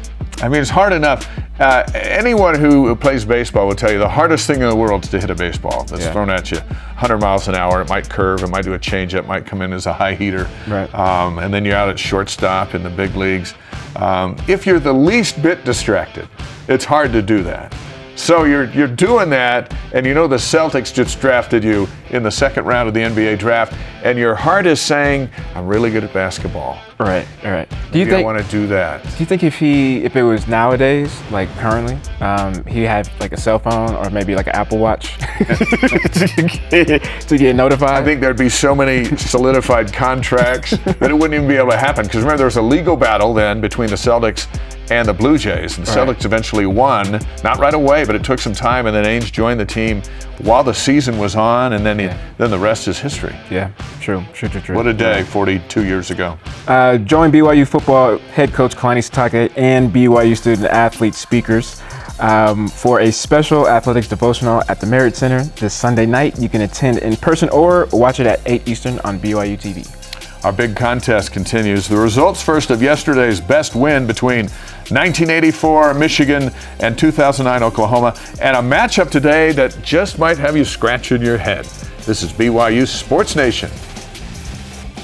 I 0.42 0.48
mean, 0.48 0.60
it's 0.60 0.70
hard 0.70 0.92
enough. 0.92 1.28
Uh, 1.60 1.84
anyone 1.94 2.58
who 2.58 2.94
plays 2.96 3.24
baseball 3.24 3.68
will 3.68 3.76
tell 3.76 3.92
you 3.92 3.98
the 3.98 4.08
hardest 4.08 4.46
thing 4.48 4.60
in 4.60 4.68
the 4.68 4.74
world 4.74 5.04
is 5.04 5.10
to 5.10 5.20
hit 5.20 5.30
a 5.30 5.34
baseball 5.34 5.84
that's 5.84 6.04
Yeah. 6.04 6.12
thrown 6.12 6.30
at 6.30 6.50
you 6.50 6.58
100 6.58 7.18
miles 7.20 7.46
an 7.46 7.54
hour. 7.54 7.80
It 7.80 7.88
might 7.88 8.08
curve, 8.08 8.42
it 8.42 8.48
might 8.50 8.64
do 8.64 8.74
a 8.74 8.78
changeup, 8.78 9.20
it 9.20 9.28
might 9.28 9.46
come 9.46 9.62
in 9.62 9.72
as 9.72 9.86
a 9.86 9.92
high 9.92 10.14
heater. 10.14 10.48
Right. 10.66 10.92
Um, 10.94 11.38
and 11.38 11.54
then 11.54 11.64
you're 11.64 11.76
out 11.76 11.88
at 11.88 11.98
shortstop 11.98 12.74
in 12.74 12.82
the 12.82 12.90
big 12.90 13.14
leagues. 13.14 13.54
Um, 13.94 14.36
if 14.48 14.66
you're 14.66 14.80
the 14.80 14.92
least 14.92 15.40
bit 15.42 15.64
distracted, 15.64 16.26
it's 16.66 16.84
hard 16.84 17.12
to 17.12 17.22
do 17.22 17.42
that. 17.44 17.72
So 18.16 18.44
you're 18.44 18.64
you're 18.70 18.88
doing 18.88 19.30
that, 19.30 19.72
and 19.94 20.04
you 20.04 20.12
know 20.14 20.26
the 20.26 20.36
Celtics 20.36 20.92
just 20.92 21.20
drafted 21.20 21.64
you 21.64 21.88
in 22.12 22.22
the 22.22 22.30
second 22.30 22.64
round 22.64 22.88
of 22.88 22.94
the 22.94 23.00
NBA 23.00 23.38
draft, 23.38 23.74
and 24.04 24.18
your 24.18 24.34
heart 24.34 24.66
is 24.66 24.80
saying, 24.80 25.28
"I'm 25.54 25.66
really 25.66 25.90
good 25.90 26.04
at 26.04 26.12
basketball." 26.12 26.78
Right, 27.00 27.26
right. 27.42 27.68
Do 27.90 27.98
you 27.98 28.04
Maybe 28.04 28.12
I 28.12 28.14
think? 28.18 28.26
want 28.26 28.38
to 28.44 28.50
do 28.50 28.66
that? 28.68 29.02
Do 29.02 29.10
you 29.18 29.26
think 29.26 29.42
if 29.42 29.58
he, 29.58 30.04
if 30.04 30.14
it 30.14 30.22
was 30.22 30.46
nowadays, 30.46 31.20
like 31.32 31.48
currently, 31.56 31.98
um, 32.20 32.64
he 32.66 32.82
had 32.82 33.08
like 33.18 33.32
a 33.32 33.36
cell 33.40 33.58
phone 33.58 33.94
or 33.96 34.08
maybe 34.10 34.36
like 34.36 34.46
an 34.46 34.54
Apple 34.54 34.78
Watch 34.78 35.16
to, 35.16 36.60
get, 36.70 37.02
to 37.28 37.38
get 37.38 37.56
notified? 37.56 37.90
I 38.02 38.04
think 38.04 38.20
there'd 38.20 38.36
be 38.38 38.48
so 38.48 38.74
many 38.74 39.04
solidified 39.16 39.92
contracts 39.92 40.70
that 40.84 41.10
it 41.10 41.14
wouldn't 41.14 41.34
even 41.34 41.48
be 41.48 41.56
able 41.56 41.70
to 41.70 41.76
happen. 41.76 42.04
Because 42.04 42.20
remember, 42.22 42.38
there 42.38 42.46
was 42.46 42.56
a 42.56 42.62
legal 42.62 42.96
battle 42.96 43.34
then 43.34 43.60
between 43.60 43.88
the 43.88 43.96
Celtics 43.96 44.46
and 44.90 45.06
the 45.08 45.12
Blue 45.14 45.38
Jays. 45.38 45.78
And 45.78 45.86
the 45.86 45.92
Right. 45.92 46.08
Celtics 46.08 46.24
eventually 46.24 46.66
won, 46.66 47.20
not 47.42 47.58
right 47.58 47.74
away, 47.74 48.04
but 48.04 48.14
it 48.14 48.22
took 48.24 48.38
some 48.38 48.52
time. 48.52 48.86
And 48.86 48.94
then 48.94 49.04
Ainge 49.04 49.32
joined 49.32 49.58
the 49.60 49.64
team 49.64 50.02
while 50.38 50.64
the 50.64 50.74
season 50.74 51.18
was 51.18 51.36
on, 51.36 51.72
and 51.74 51.84
then 51.84 51.98
he, 52.08 52.16
then 52.38 52.50
the 52.50 52.58
rest 52.58 52.88
is 52.88 52.98
history. 52.98 53.34
Yeah, 53.50 53.70
true, 54.00 54.24
true, 54.32 54.48
true, 54.48 54.60
true. 54.60 54.76
What 54.76 54.86
a 54.86 54.92
day, 54.92 55.22
42 55.22 55.84
years 55.84 56.10
ago. 56.10 56.38
Uh, 56.66 56.98
join 56.98 57.30
BYU 57.32 57.66
football 57.66 58.18
head 58.18 58.52
coach 58.52 58.76
Kalani 58.76 58.98
Sitake 58.98 59.52
and 59.56 59.92
BYU 59.92 60.36
student 60.36 60.66
athlete 60.68 61.14
speakers 61.14 61.80
um, 62.18 62.68
for 62.68 63.00
a 63.00 63.10
special 63.10 63.68
athletics 63.68 64.08
devotional 64.08 64.62
at 64.68 64.80
the 64.80 64.86
Marriott 64.86 65.16
Center 65.16 65.42
this 65.60 65.74
Sunday 65.74 66.06
night. 66.06 66.38
You 66.38 66.48
can 66.48 66.62
attend 66.62 66.98
in 66.98 67.16
person 67.16 67.48
or 67.50 67.88
watch 67.92 68.20
it 68.20 68.26
at 68.26 68.40
8 68.46 68.66
Eastern 68.68 68.98
on 69.00 69.18
BYU 69.18 69.58
TV. 69.58 69.98
Our 70.44 70.52
big 70.52 70.74
contest 70.74 71.30
continues. 71.30 71.86
The 71.86 71.96
results 71.96 72.42
first 72.42 72.70
of 72.70 72.82
yesterday's 72.82 73.40
best 73.40 73.76
win 73.76 74.08
between 74.08 74.48
1984 74.92 75.94
Michigan 75.94 76.52
and 76.80 76.98
2009 76.98 77.62
Oklahoma, 77.62 78.14
and 78.40 78.56
a 78.56 78.60
matchup 78.60 79.10
today 79.10 79.50
that 79.52 79.80
just 79.82 80.18
might 80.18 80.36
have 80.36 80.56
you 80.56 80.64
scratching 80.64 81.22
your 81.22 81.38
head. 81.38 81.64
This 82.04 82.22
is 82.22 82.32
BYU 82.32 82.86
Sports 82.86 83.34
Nation. 83.34 83.70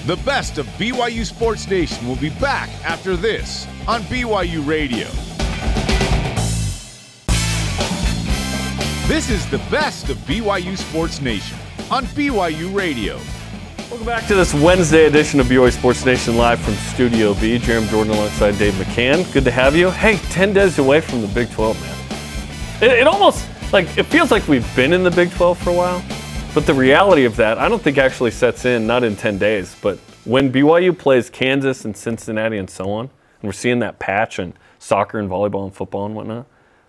The 0.06 0.16
best 0.24 0.58
of 0.58 0.66
BYU 0.78 1.24
Sports 1.24 1.68
Nation 1.68 2.06
will 2.06 2.16
be 2.16 2.30
back 2.30 2.68
after 2.84 3.16
this 3.16 3.66
on 3.86 4.02
BYU 4.02 4.66
Radio. 4.66 5.06
This 9.08 9.30
is 9.30 9.48
the 9.50 9.58
best 9.70 10.10
of 10.10 10.18
BYU 10.18 10.76
Sports 10.76 11.22
Nation 11.22 11.56
on 11.90 12.04
BYU 12.06 12.74
Radio. 12.74 13.18
Welcome 13.90 14.06
back 14.06 14.26
to 14.26 14.34
this 14.34 14.52
Wednesday 14.52 15.06
edition 15.06 15.40
of 15.40 15.46
BYU 15.46 15.72
Sports 15.72 16.04
Nation 16.04 16.36
live 16.36 16.60
from 16.60 16.74
Studio 16.74 17.32
B. 17.32 17.58
Jarom 17.58 17.88
Jordan 17.88 18.12
alongside 18.12 18.58
Dave 18.58 18.74
McCann. 18.74 19.32
Good 19.32 19.44
to 19.44 19.50
have 19.50 19.74
you. 19.74 19.90
Hey, 19.90 20.18
10 20.30 20.52
days 20.52 20.78
away 20.78 21.00
from 21.00 21.22
the 21.22 21.26
Big 21.28 21.50
12, 21.52 21.80
man. 21.80 22.82
It, 22.82 22.98
it 22.98 23.06
almost, 23.06 23.48
like, 23.72 23.96
it 23.96 24.02
feels 24.02 24.30
like 24.30 24.46
we've 24.46 24.76
been 24.76 24.92
in 24.92 25.04
the 25.04 25.10
Big 25.10 25.30
12 25.30 25.56
for 25.56 25.70
a 25.70 25.72
while, 25.72 26.04
but 26.52 26.66
the 26.66 26.74
reality 26.74 27.24
of 27.24 27.34
that, 27.36 27.56
I 27.56 27.66
don't 27.70 27.80
think 27.80 27.96
actually 27.96 28.30
sets 28.30 28.66
in, 28.66 28.86
not 28.86 29.04
in 29.04 29.16
10 29.16 29.38
days, 29.38 29.74
but 29.80 29.96
when 30.26 30.52
BYU 30.52 30.96
plays 30.96 31.30
Kansas 31.30 31.86
and 31.86 31.96
Cincinnati 31.96 32.58
and 32.58 32.68
so 32.68 32.90
on, 32.90 33.06
and 33.06 33.48
we're 33.48 33.52
seeing 33.52 33.78
that 33.78 33.98
patch 33.98 34.38
and 34.38 34.52
soccer 34.78 35.18
and 35.18 35.30
volleyball 35.30 35.64
and 35.64 35.74
football 35.74 36.04
and 36.04 36.14
whatnot, 36.14 36.44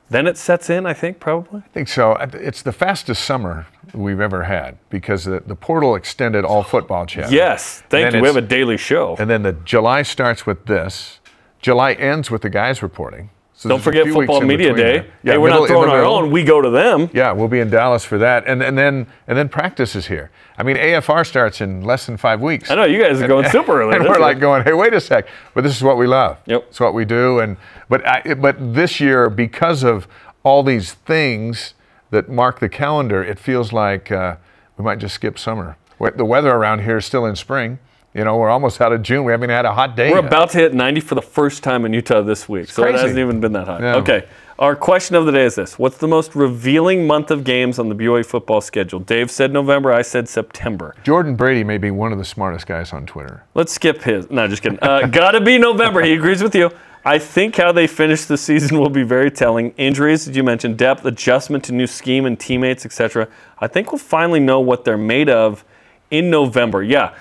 then 0.09 0.27
it 0.27 0.37
sets 0.37 0.69
in, 0.69 0.85
I 0.85 0.93
think, 0.93 1.19
probably. 1.19 1.59
I 1.59 1.69
think 1.69 1.87
so. 1.87 2.13
It's 2.13 2.61
the 2.61 2.71
fastest 2.71 3.23
summer 3.23 3.67
we've 3.93 4.19
ever 4.19 4.43
had 4.43 4.77
because 4.89 5.25
the, 5.25 5.39
the 5.39 5.55
portal 5.55 5.95
extended 5.95 6.45
all 6.45 6.63
football 6.63 7.05
channels. 7.05 7.31
Yes, 7.31 7.83
thank 7.89 8.13
you. 8.13 8.21
We 8.21 8.27
have 8.27 8.35
a 8.35 8.41
daily 8.41 8.77
show. 8.77 9.15
And 9.19 9.29
then 9.29 9.43
the 9.43 9.53
July 9.53 10.01
starts 10.01 10.45
with 10.45 10.65
this. 10.65 11.19
July 11.61 11.93
ends 11.93 12.31
with 12.31 12.41
the 12.41 12.49
guys 12.49 12.81
reporting. 12.81 13.29
So 13.59 13.67
Don't 13.67 13.81
forget 13.81 14.07
Football 14.07 14.39
Media 14.39 14.73
Day. 14.73 15.05
Yeah, 15.21 15.33
hey, 15.33 15.37
we're 15.37 15.49
middle- 15.49 15.63
not 15.63 15.67
throwing 15.67 15.89
our 15.89 16.05
own. 16.05 16.31
We 16.31 16.45
go 16.45 16.61
to 16.61 16.69
them. 16.69 17.09
Yeah, 17.11 17.33
we'll 17.33 17.49
be 17.49 17.59
in 17.59 17.69
Dallas 17.69 18.05
for 18.05 18.17
that, 18.17 18.45
and 18.47 18.63
and 18.63 18.77
then 18.77 19.05
and 19.27 19.37
then 19.37 19.49
practice 19.49 19.97
is 19.97 20.07
here. 20.07 20.31
I 20.57 20.63
mean, 20.63 20.77
AFR 20.77 21.27
starts 21.27 21.59
in 21.59 21.81
less 21.81 22.05
than 22.05 22.15
five 22.15 22.39
weeks. 22.39 22.71
I 22.71 22.75
know 22.75 22.85
you 22.85 23.03
guys 23.03 23.21
are 23.21 23.27
going 23.27 23.49
super 23.49 23.81
early. 23.81 23.95
and 23.97 24.05
we're 24.05 24.17
like 24.17 24.39
going, 24.39 24.63
hey, 24.63 24.71
wait 24.71 24.93
a 24.93 25.01
sec, 25.01 25.27
but 25.53 25.65
this 25.65 25.75
is 25.75 25.83
what 25.83 25.97
we 25.97 26.07
love. 26.07 26.37
Yep. 26.45 26.67
it's 26.69 26.79
what 26.79 26.93
we 26.93 27.03
do, 27.03 27.39
and 27.39 27.57
but 27.89 28.07
I, 28.07 28.33
but 28.35 28.55
this 28.75 29.01
year 29.01 29.29
because 29.29 29.83
of 29.83 30.07
all 30.43 30.63
these 30.63 30.93
things 30.93 31.73
that 32.11 32.29
mark 32.29 32.61
the 32.61 32.69
calendar, 32.69 33.21
it 33.21 33.37
feels 33.37 33.73
like 33.73 34.09
uh, 34.09 34.37
we 34.77 34.85
might 34.85 34.99
just 34.99 35.15
skip 35.15 35.37
summer. 35.37 35.75
The 35.99 36.23
weather 36.23 36.51
around 36.51 36.83
here 36.83 36.99
is 36.99 37.05
still 37.05 37.25
in 37.25 37.35
spring. 37.35 37.79
You 38.13 38.23
know, 38.23 38.37
we're 38.37 38.49
almost 38.49 38.81
out 38.81 38.91
of 38.91 39.03
June. 39.03 39.23
We 39.23 39.31
haven't 39.31 39.51
had 39.51 39.65
a 39.65 39.73
hot 39.73 39.95
day. 39.95 40.09
We're 40.09 40.17
yet. 40.17 40.25
about 40.25 40.49
to 40.51 40.57
hit 40.57 40.73
90 40.73 41.01
for 41.01 41.13
the 41.13 41.21
first 41.21 41.61
time 41.61 41.85
in 41.85 41.93
Utah 41.93 42.21
this 42.21 42.49
week, 42.49 42.69
so 42.69 42.81
it 42.81 42.87
crazy. 42.87 43.01
hasn't 43.01 43.19
even 43.19 43.39
been 43.39 43.53
that 43.53 43.67
hot. 43.67 43.81
Yeah. 43.81 43.95
Okay, 43.97 44.25
our 44.57 44.75
question 44.75 45.15
of 45.15 45.27
the 45.27 45.31
day 45.31 45.45
is 45.45 45.53
this: 45.53 45.77
What's 45.77 45.97
the 45.97 46.07
most 46.07 46.33
revealing 46.33 47.05
month 47.05 47.29
of 47.29 47.43
games 47.43 47.77
on 47.77 47.87
the 47.87 47.95
BYU 47.95 48.25
football 48.25 48.61
schedule? 48.61 48.99
Dave 48.99 49.29
said 49.29 49.53
November. 49.53 49.93
I 49.93 50.01
said 50.01 50.27
September. 50.27 50.95
Jordan 51.03 51.35
Brady 51.35 51.63
may 51.63 51.77
be 51.77 51.91
one 51.91 52.11
of 52.11 52.17
the 52.17 52.25
smartest 52.25 52.65
guys 52.65 52.93
on 52.93 53.05
Twitter. 53.05 53.43
Let's 53.53 53.73
skip 53.73 54.01
his. 54.01 54.27
No, 54.31 54.47
just 54.47 54.63
kidding. 54.63 54.79
Uh, 54.81 55.05
gotta 55.11 55.39
be 55.39 55.59
November. 55.59 56.01
He 56.01 56.13
agrees 56.13 56.41
with 56.41 56.55
you. 56.55 56.71
I 57.05 57.19
think 57.19 57.55
how 57.55 57.71
they 57.71 57.87
finish 57.87 58.25
the 58.25 58.37
season 58.37 58.79
will 58.79 58.89
be 58.89 59.03
very 59.03 59.31
telling. 59.31 59.71
Injuries, 59.77 60.27
as 60.27 60.35
you 60.35 60.43
mentioned, 60.43 60.77
depth, 60.77 61.05
adjustment 61.05 61.63
to 61.65 61.73
new 61.73 61.87
scheme 61.87 62.25
and 62.25 62.39
teammates, 62.39 62.85
etc. 62.85 63.27
I 63.59 63.67
think 63.67 63.91
we'll 63.91 63.99
finally 63.99 64.39
know 64.39 64.59
what 64.59 64.83
they're 64.83 64.97
made 64.97 65.29
of 65.29 65.63
in 66.11 66.29
November. 66.29 66.83
Yeah. 66.83 67.13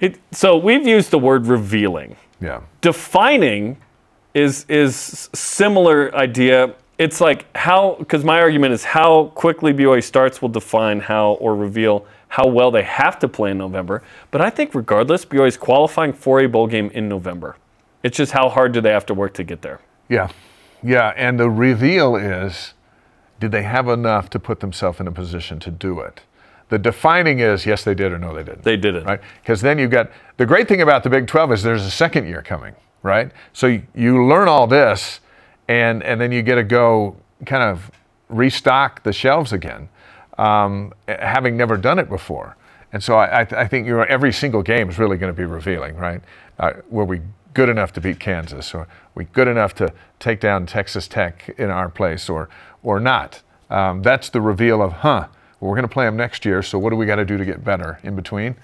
It, 0.00 0.18
so 0.32 0.56
we've 0.56 0.86
used 0.86 1.10
the 1.10 1.18
word 1.18 1.46
revealing. 1.46 2.16
Yeah. 2.40 2.62
Defining 2.80 3.76
is 4.34 4.64
is 4.68 5.28
similar 5.34 6.14
idea. 6.14 6.74
It's 6.98 7.20
like 7.20 7.54
how 7.56 7.96
because 7.98 8.24
my 8.24 8.40
argument 8.40 8.72
is 8.72 8.84
how 8.84 9.26
quickly 9.34 9.72
BYU 9.72 10.02
starts 10.02 10.40
will 10.40 10.48
define 10.48 11.00
how 11.00 11.32
or 11.32 11.54
reveal 11.54 12.06
how 12.28 12.46
well 12.46 12.70
they 12.70 12.82
have 12.82 13.18
to 13.18 13.28
play 13.28 13.50
in 13.50 13.58
November. 13.58 14.02
But 14.30 14.40
I 14.40 14.50
think 14.50 14.74
regardless, 14.74 15.24
BYU 15.24 15.48
is 15.48 15.56
qualifying 15.56 16.12
for 16.12 16.40
a 16.40 16.46
bowl 16.46 16.66
game 16.66 16.90
in 16.94 17.08
November. 17.08 17.56
It's 18.02 18.16
just 18.16 18.32
how 18.32 18.48
hard 18.48 18.72
do 18.72 18.80
they 18.80 18.92
have 18.92 19.04
to 19.06 19.14
work 19.14 19.34
to 19.34 19.44
get 19.44 19.62
there. 19.62 19.80
Yeah. 20.08 20.28
Yeah. 20.82 21.12
And 21.16 21.38
the 21.38 21.50
reveal 21.50 22.16
is 22.16 22.72
did 23.38 23.52
they 23.52 23.62
have 23.62 23.88
enough 23.88 24.30
to 24.30 24.38
put 24.38 24.60
themselves 24.60 25.00
in 25.00 25.06
a 25.06 25.12
position 25.12 25.58
to 25.60 25.70
do 25.70 26.00
it? 26.00 26.20
The 26.70 26.78
defining 26.78 27.40
is 27.40 27.66
yes, 27.66 27.84
they 27.84 27.94
did 27.94 28.12
or 28.12 28.18
no, 28.18 28.34
they 28.34 28.42
didn't. 28.44 28.62
They 28.64 28.76
didn't. 28.76 29.04
Right? 29.04 29.20
Because 29.42 29.60
then 29.60 29.78
you've 29.78 29.90
got 29.90 30.10
the 30.36 30.46
great 30.46 30.68
thing 30.68 30.80
about 30.80 31.02
the 31.02 31.10
Big 31.10 31.26
12 31.26 31.52
is 31.52 31.62
there's 31.62 31.84
a 31.84 31.90
second 31.90 32.26
year 32.26 32.42
coming, 32.42 32.74
right? 33.02 33.32
So 33.52 33.66
you, 33.66 33.82
you 33.94 34.24
learn 34.26 34.48
all 34.48 34.66
this 34.66 35.20
and, 35.68 36.02
and 36.02 36.20
then 36.20 36.32
you 36.32 36.42
get 36.42 36.54
to 36.54 36.64
go 36.64 37.16
kind 37.44 37.62
of 37.62 37.90
restock 38.28 39.02
the 39.02 39.12
shelves 39.12 39.52
again, 39.52 39.88
um, 40.38 40.92
having 41.06 41.56
never 41.56 41.76
done 41.76 41.98
it 41.98 42.08
before. 42.08 42.56
And 42.92 43.02
so 43.02 43.16
I, 43.16 43.42
I, 43.42 43.46
I 43.52 43.68
think 43.68 43.86
every 43.86 44.32
single 44.32 44.62
game 44.62 44.88
is 44.88 44.98
really 44.98 45.16
going 45.16 45.32
to 45.32 45.36
be 45.36 45.44
revealing, 45.44 45.96
right? 45.96 46.22
Uh, 46.58 46.72
were 46.88 47.04
we 47.04 47.20
good 47.54 47.68
enough 47.68 47.92
to 47.94 48.00
beat 48.00 48.20
Kansas, 48.20 48.74
or 48.74 48.86
we 49.14 49.24
good 49.24 49.48
enough 49.48 49.74
to 49.76 49.92
take 50.18 50.40
down 50.40 50.66
Texas 50.66 51.08
Tech 51.08 51.54
in 51.58 51.70
our 51.70 51.88
place, 51.88 52.28
or 52.28 52.48
or 52.82 53.00
not? 53.00 53.42
Um, 53.70 54.02
that's 54.02 54.28
the 54.28 54.40
reveal 54.40 54.82
of, 54.82 54.92
huh? 54.92 55.28
Well, 55.60 55.68
we're 55.68 55.76
going 55.76 55.88
to 55.88 55.92
play 55.92 56.06
them 56.06 56.16
next 56.16 56.44
year, 56.44 56.62
so 56.62 56.78
what 56.78 56.90
do 56.90 56.96
we 56.96 57.06
got 57.06 57.16
to 57.16 57.24
do 57.24 57.36
to 57.36 57.44
get 57.44 57.62
better 57.62 57.98
in 58.02 58.16
between? 58.16 58.56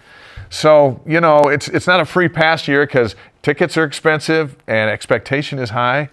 So 0.48 1.00
you 1.06 1.20
know, 1.20 1.48
it's 1.48 1.68
it's 1.68 1.86
not 1.86 2.00
a 2.00 2.04
free 2.04 2.28
pass 2.28 2.66
year 2.66 2.86
because 2.86 3.14
tickets 3.42 3.76
are 3.76 3.84
expensive 3.84 4.56
and 4.66 4.90
expectation 4.90 5.58
is 5.58 5.70
high. 5.70 6.08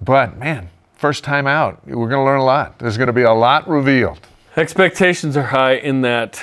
But 0.00 0.36
man, 0.38 0.68
first 0.94 1.24
time 1.24 1.46
out, 1.46 1.86
we're 1.86 2.08
going 2.08 2.20
to 2.20 2.24
learn 2.24 2.40
a 2.40 2.44
lot. 2.44 2.78
There's 2.78 2.96
going 2.96 3.08
to 3.08 3.12
be 3.12 3.22
a 3.22 3.32
lot 3.32 3.68
revealed. 3.68 4.20
Expectations 4.56 5.36
are 5.36 5.42
high 5.42 5.74
in 5.74 6.02
that 6.02 6.42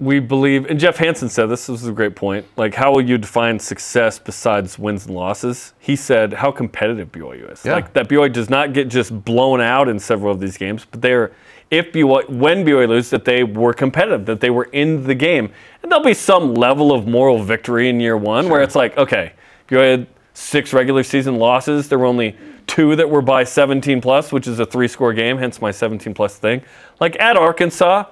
we 0.00 0.20
believe, 0.20 0.66
and 0.66 0.78
Jeff 0.78 0.96
Hansen 0.96 1.28
said 1.28 1.46
this, 1.46 1.66
this 1.66 1.80
was 1.80 1.86
a 1.86 1.92
great 1.92 2.16
point. 2.16 2.44
Like, 2.56 2.74
how 2.74 2.92
will 2.92 3.00
you 3.00 3.16
define 3.16 3.58
success 3.58 4.18
besides 4.18 4.78
wins 4.78 5.06
and 5.06 5.14
losses? 5.14 5.72
He 5.78 5.96
said 5.96 6.32
how 6.32 6.50
competitive 6.50 7.12
BYU 7.12 7.50
is. 7.50 7.64
Yeah. 7.64 7.74
Like, 7.74 7.92
that 7.94 8.08
BYU 8.08 8.32
does 8.32 8.50
not 8.50 8.72
get 8.72 8.88
just 8.88 9.24
blown 9.24 9.60
out 9.60 9.88
in 9.88 9.98
several 9.98 10.32
of 10.32 10.40
these 10.40 10.58
games, 10.58 10.84
but 10.90 11.00
they're, 11.00 11.32
if 11.78 11.92
BYU, 11.92 12.28
when 12.30 12.64
BYU 12.64 12.88
loses, 12.88 13.10
that 13.10 13.24
they 13.24 13.42
were 13.42 13.72
competitive, 13.72 14.26
that 14.26 14.40
they 14.40 14.50
were 14.50 14.64
in 14.64 15.04
the 15.04 15.14
game. 15.14 15.52
And 15.82 15.90
there'll 15.90 16.04
be 16.04 16.14
some 16.14 16.54
level 16.54 16.92
of 16.92 17.06
moral 17.06 17.42
victory 17.42 17.88
in 17.88 18.00
year 18.00 18.16
one 18.16 18.48
where 18.48 18.62
it's 18.62 18.76
like, 18.76 18.96
okay, 18.96 19.32
BYU 19.68 19.90
had 19.90 20.06
six 20.34 20.72
regular 20.72 21.02
season 21.02 21.36
losses. 21.36 21.88
There 21.88 21.98
were 21.98 22.06
only 22.06 22.36
two 22.66 22.96
that 22.96 23.10
were 23.10 23.22
by 23.22 23.44
17 23.44 24.00
plus, 24.00 24.32
which 24.32 24.46
is 24.46 24.58
a 24.60 24.66
three 24.66 24.88
score 24.88 25.12
game, 25.12 25.38
hence 25.38 25.60
my 25.60 25.70
17 25.70 26.14
plus 26.14 26.38
thing. 26.38 26.62
Like 27.00 27.18
at 27.20 27.36
Arkansas, 27.36 28.04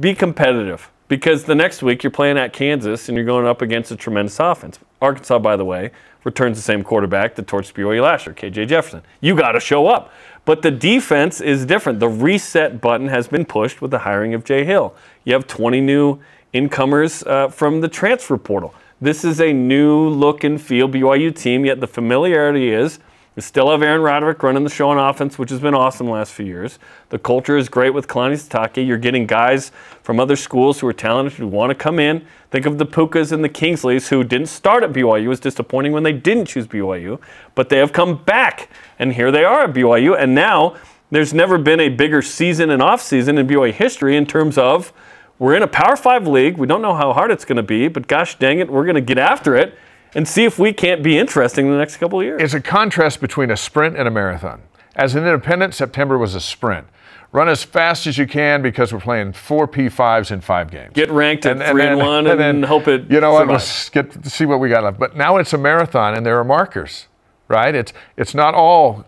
be 0.00 0.14
competitive 0.14 0.90
because 1.08 1.44
the 1.44 1.54
next 1.54 1.82
week 1.82 2.02
you're 2.02 2.10
playing 2.10 2.38
at 2.38 2.52
Kansas 2.52 3.08
and 3.08 3.16
you're 3.16 3.26
going 3.26 3.46
up 3.46 3.60
against 3.62 3.90
a 3.90 3.96
tremendous 3.96 4.40
offense. 4.40 4.78
Arkansas, 5.02 5.38
by 5.38 5.56
the 5.56 5.64
way, 5.64 5.90
returns 6.24 6.56
the 6.56 6.62
same 6.62 6.82
quarterback 6.82 7.34
that 7.34 7.46
torched 7.46 7.74
BYU 7.74 8.02
last 8.02 8.26
year, 8.26 8.34
KJ 8.34 8.68
Jefferson. 8.68 9.02
You 9.20 9.36
got 9.36 9.52
to 9.52 9.60
show 9.60 9.86
up. 9.86 10.12
But 10.44 10.62
the 10.62 10.70
defense 10.70 11.40
is 11.40 11.64
different. 11.64 12.00
The 12.00 12.08
reset 12.08 12.80
button 12.80 13.08
has 13.08 13.28
been 13.28 13.44
pushed 13.44 13.80
with 13.80 13.90
the 13.90 14.00
hiring 14.00 14.34
of 14.34 14.44
Jay 14.44 14.64
Hill. 14.64 14.94
You 15.24 15.32
have 15.34 15.46
20 15.46 15.80
new 15.80 16.18
incomers 16.52 17.22
uh, 17.24 17.48
from 17.48 17.80
the 17.80 17.88
transfer 17.88 18.36
portal. 18.36 18.74
This 19.00 19.24
is 19.24 19.40
a 19.40 19.52
new 19.52 20.08
look 20.08 20.44
and 20.44 20.60
feel 20.60 20.88
BYU 20.88 21.34
team, 21.34 21.64
yet 21.64 21.80
the 21.80 21.86
familiarity 21.86 22.70
is 22.70 22.98
you 23.36 23.42
still 23.42 23.70
have 23.72 23.82
Aaron 23.82 24.00
Roderick 24.00 24.40
running 24.44 24.62
the 24.62 24.70
show 24.70 24.90
on 24.90 24.98
offense, 24.98 25.38
which 25.38 25.50
has 25.50 25.58
been 25.58 25.74
awesome 25.74 26.06
the 26.06 26.12
last 26.12 26.32
few 26.32 26.46
years. 26.46 26.78
The 27.08 27.18
culture 27.18 27.56
is 27.56 27.68
great 27.68 27.90
with 27.90 28.06
Kalani 28.06 28.34
Sitake. 28.34 28.86
You're 28.86 28.96
getting 28.96 29.26
guys 29.26 29.72
from 30.04 30.20
other 30.20 30.36
schools 30.36 30.78
who 30.78 30.86
are 30.86 30.92
talented 30.92 31.38
who 31.38 31.48
want 31.48 31.70
to 31.70 31.74
come 31.74 31.98
in. 31.98 32.24
Think 32.52 32.64
of 32.64 32.78
the 32.78 32.86
Pukas 32.86 33.32
and 33.32 33.42
the 33.42 33.48
Kingsleys 33.48 34.08
who 34.08 34.22
didn't 34.22 34.46
start 34.46 34.84
at 34.84 34.92
BYU. 34.92 35.24
It 35.24 35.28
was 35.28 35.40
disappointing 35.40 35.90
when 35.90 36.04
they 36.04 36.12
didn't 36.12 36.46
choose 36.46 36.68
BYU, 36.68 37.20
but 37.56 37.70
they 37.70 37.78
have 37.78 37.92
come 37.92 38.22
back, 38.22 38.68
and 39.00 39.14
here 39.14 39.32
they 39.32 39.44
are 39.44 39.62
at 39.64 39.72
BYU. 39.72 40.16
And 40.16 40.32
now 40.32 40.76
there's 41.10 41.34
never 41.34 41.58
been 41.58 41.80
a 41.80 41.88
bigger 41.88 42.22
season 42.22 42.70
and 42.70 42.80
off 42.80 43.02
season 43.02 43.36
in 43.36 43.48
BYU 43.48 43.72
history 43.72 44.16
in 44.16 44.26
terms 44.26 44.56
of 44.56 44.92
we're 45.40 45.56
in 45.56 45.64
a 45.64 45.68
Power 45.68 45.96
Five 45.96 46.28
league. 46.28 46.56
We 46.56 46.68
don't 46.68 46.82
know 46.82 46.94
how 46.94 47.12
hard 47.12 47.32
it's 47.32 47.44
going 47.44 47.56
to 47.56 47.64
be, 47.64 47.88
but 47.88 48.06
gosh 48.06 48.38
dang 48.38 48.60
it, 48.60 48.70
we're 48.70 48.84
going 48.84 48.94
to 48.94 49.00
get 49.00 49.18
after 49.18 49.56
it 49.56 49.76
and 50.14 50.26
see 50.28 50.44
if 50.44 50.58
we 50.58 50.72
can't 50.72 51.02
be 51.02 51.18
interesting 51.18 51.66
in 51.66 51.72
the 51.72 51.78
next 51.78 51.96
couple 51.96 52.20
of 52.20 52.24
years. 52.24 52.40
It's 52.40 52.54
a 52.54 52.60
contrast 52.60 53.20
between 53.20 53.50
a 53.50 53.56
sprint 53.56 53.96
and 53.96 54.06
a 54.06 54.10
marathon. 54.10 54.62
As 54.96 55.14
an 55.14 55.24
independent, 55.24 55.74
September 55.74 56.16
was 56.16 56.34
a 56.34 56.40
sprint. 56.40 56.86
Run 57.32 57.48
as 57.48 57.64
fast 57.64 58.06
as 58.06 58.16
you 58.16 58.28
can 58.28 58.62
because 58.62 58.92
we're 58.92 59.00
playing 59.00 59.32
four 59.32 59.66
P5s 59.66 60.30
in 60.30 60.40
five 60.40 60.70
games. 60.70 60.92
Get 60.94 61.10
ranked 61.10 61.44
at 61.46 61.56
three 61.68 61.82
and, 61.82 61.98
one, 61.98 62.26
and, 62.28 62.38
then 62.38 62.62
hope 62.62 62.86
it. 62.86 63.10
You 63.10 63.20
know 63.20 63.32
what? 63.32 63.48
Let's 63.48 63.88
get 63.88 64.22
to 64.22 64.30
see 64.30 64.46
what 64.46 64.60
we 64.60 64.68
got 64.68 64.84
left. 64.84 65.00
But 65.00 65.16
now 65.16 65.38
it's 65.38 65.52
a 65.52 65.58
marathon, 65.58 66.14
and 66.14 66.24
there 66.24 66.38
are 66.38 66.44
markers, 66.44 67.08
right? 67.48 67.74
It's 67.74 67.92
it's 68.16 68.34
not 68.36 68.54
all 68.54 69.04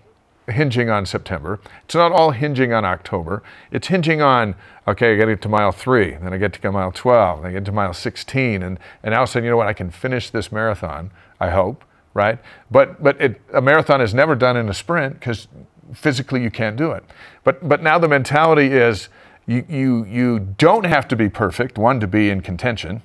hinging 0.49 0.91
on 0.91 1.07
September. 1.07 1.61
It's 1.85 1.95
not 1.95 2.11
all 2.11 2.33
hinging 2.33 2.73
on 2.73 2.85
October. 2.85 3.45
It's 3.71 3.87
hinging 3.87 4.23
on 4.23 4.57
okay, 4.87 5.13
I 5.13 5.25
get 5.27 5.43
to 5.43 5.49
mile 5.49 5.73
three, 5.73 6.13
then 6.13 6.33
I 6.33 6.39
get 6.39 6.53
to 6.53 6.73
mile 6.73 6.93
12, 6.93 7.43
then 7.43 7.51
I 7.51 7.53
get 7.53 7.65
to 7.65 7.73
mile 7.73 7.93
16, 7.93 8.63
and 8.63 8.79
and 9.03 9.13
now 9.13 9.25
saying, 9.25 9.45
you 9.45 9.51
know 9.51 9.57
what, 9.57 9.67
I 9.67 9.73
can 9.73 9.91
finish 9.91 10.31
this 10.31 10.53
marathon. 10.53 11.11
I 11.41 11.51
hope, 11.51 11.85
right? 12.15 12.39
But 12.71 13.03
but 13.03 13.21
it, 13.21 13.41
a 13.53 13.61
marathon 13.61 14.01
is 14.01 14.15
never 14.15 14.35
done 14.35 14.57
in 14.57 14.69
a 14.69 14.75
sprint 14.75 15.15
because 15.15 15.49
physically 15.95 16.43
you 16.43 16.51
can't 16.51 16.77
do 16.77 16.93
it. 16.93 17.05
But 17.45 17.69
but 17.69 17.83
now 17.83 17.99
the 17.99 18.09
mentality 18.09 18.69
is 18.73 19.09
you 19.47 19.65
you 19.69 20.05
you 20.05 20.39
don't 20.59 20.87
have 20.87 21.09
to 21.09 21.17
be 21.17 21.29
perfect. 21.29 21.79
One 21.79 22.01
to 22.01 22.07
be 22.07 22.31
in 22.31 22.41
contention, 22.41 23.03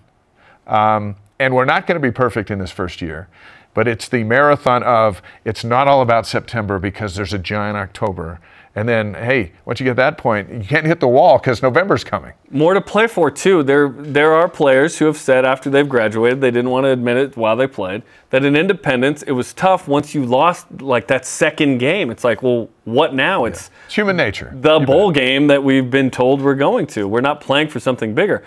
um, 0.68 1.16
and 1.40 1.56
we're 1.56 1.66
not 1.66 1.88
going 1.88 2.00
to 2.00 2.08
be 2.08 2.12
perfect 2.12 2.52
in 2.52 2.60
this 2.60 2.72
first 2.72 3.02
year. 3.02 3.28
But 3.74 3.88
it's 3.88 4.10
the 4.10 4.24
marathon 4.26 4.84
of 4.84 5.22
it's 5.46 5.64
not 5.64 5.88
all 5.88 6.02
about 6.02 6.26
September 6.28 6.78
because 6.78 7.16
there's 7.16 7.34
a 7.34 7.40
giant 7.40 7.78
October. 7.78 8.40
And 8.74 8.88
then, 8.88 9.14
hey, 9.16 9.52
once 9.66 9.82
you 9.82 9.84
get 9.84 9.98
that 9.98 10.18
point, 10.18 10.50
you 10.50 10.64
can't 10.64 10.86
hit 10.86 11.02
the 11.02 11.08
wall 11.08 11.38
because 11.38 11.62
November's 11.62 12.06
coming. 12.06 12.32
More 12.52 12.74
to 12.74 12.80
play 12.80 13.06
for 13.08 13.30
too. 13.30 13.64
There, 13.64 13.90
there 13.90 14.34
are 14.34 14.48
players 14.48 14.98
who 14.98 15.06
have 15.06 15.18
said 15.18 15.44
after 15.44 15.70
they've 15.70 15.88
graduated, 15.88 16.40
they 16.40 16.52
didn't 16.52 16.70
want 16.70 16.86
to 16.86 16.90
admit 16.90 17.18
it 17.18 17.36
while 17.36 17.58
they 17.58 17.68
played, 17.68 18.04
that 18.30 18.46
in 18.46 18.56
Independence 18.56 19.24
it 19.24 19.34
was 19.34 19.54
tough 19.54 19.90
once 19.90 20.16
you 20.16 20.26
lost 20.26 20.82
like 20.82 21.08
that 21.08 21.26
second 21.26 21.80
game. 21.80 22.10
It's 22.10 22.24
like, 22.24 22.42
well, 22.42 22.70
what 22.86 23.14
now? 23.14 23.44
It's, 23.44 23.70
it's 23.86 23.96
human 23.96 24.16
nature. 24.16 24.54
The 24.56 24.80
bowl 24.80 25.12
game 25.12 25.48
that 25.48 25.62
we've 25.62 25.92
been 25.92 26.10
told 26.10 26.42
we're 26.42 26.56
going 26.56 26.88
to. 26.88 27.10
We're 27.10 27.20
not 27.20 27.42
playing 27.42 27.68
for 27.68 27.82
something 27.82 28.16
bigger. 28.16 28.42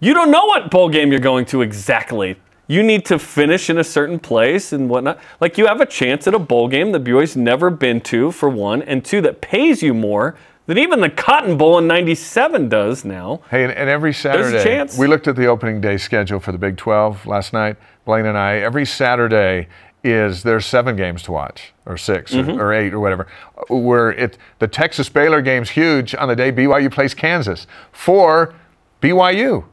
You 0.00 0.14
don't 0.14 0.30
know 0.30 0.46
what 0.46 0.70
bowl 0.70 0.88
game 0.88 1.10
you're 1.10 1.20
going 1.20 1.44
to 1.46 1.60
exactly. 1.60 2.38
You 2.68 2.82
need 2.82 3.04
to 3.06 3.18
finish 3.18 3.68
in 3.70 3.78
a 3.78 3.84
certain 3.84 4.18
place 4.20 4.72
and 4.72 4.88
whatnot. 4.90 5.18
Like 5.40 5.56
you 5.58 5.66
have 5.66 5.80
a 5.80 5.86
chance 5.86 6.26
at 6.28 6.34
a 6.34 6.38
bowl 6.38 6.68
game 6.68 6.92
that 6.92 7.02
BYU's 7.02 7.34
never 7.34 7.70
been 7.70 8.00
to 8.02 8.30
for 8.30 8.48
one, 8.48 8.82
and 8.82 9.02
two 9.04 9.20
that 9.22 9.40
pays 9.40 9.82
you 9.82 9.94
more 9.94 10.36
than 10.66 10.76
even 10.76 11.00
the 11.00 11.08
Cotton 11.08 11.56
Bowl 11.56 11.78
in 11.78 11.86
'97 11.86 12.68
does 12.68 13.04
now. 13.06 13.40
Hey, 13.50 13.64
and, 13.64 13.72
and 13.72 13.88
every 13.88 14.12
Saturday, 14.12 14.50
There's 14.50 14.62
a 14.64 14.68
chance. 14.68 14.98
we 14.98 15.06
looked 15.06 15.26
at 15.26 15.34
the 15.34 15.46
opening 15.46 15.80
day 15.80 15.96
schedule 15.96 16.40
for 16.40 16.52
the 16.52 16.58
Big 16.58 16.76
12 16.76 17.26
last 17.26 17.52
night. 17.54 17.76
Blaine 18.04 18.26
and 18.26 18.36
I. 18.36 18.56
Every 18.58 18.84
Saturday 18.84 19.68
is 20.04 20.42
there's 20.42 20.66
seven 20.66 20.94
games 20.94 21.22
to 21.22 21.32
watch, 21.32 21.72
or 21.86 21.96
6 21.96 22.32
Mhm. 22.34 22.58
or, 22.58 22.66
or 22.66 22.72
eight, 22.74 22.92
or 22.92 23.00
whatever. 23.00 23.26
Where 23.70 24.10
it 24.12 24.36
the 24.58 24.68
Texas 24.68 25.08
Baylor 25.08 25.40
game's 25.40 25.70
huge 25.70 26.14
on 26.14 26.28
the 26.28 26.36
day 26.36 26.52
BYU 26.52 26.90
plays 26.92 27.14
Kansas 27.14 27.66
for 27.92 28.52
BYU, 29.00 29.64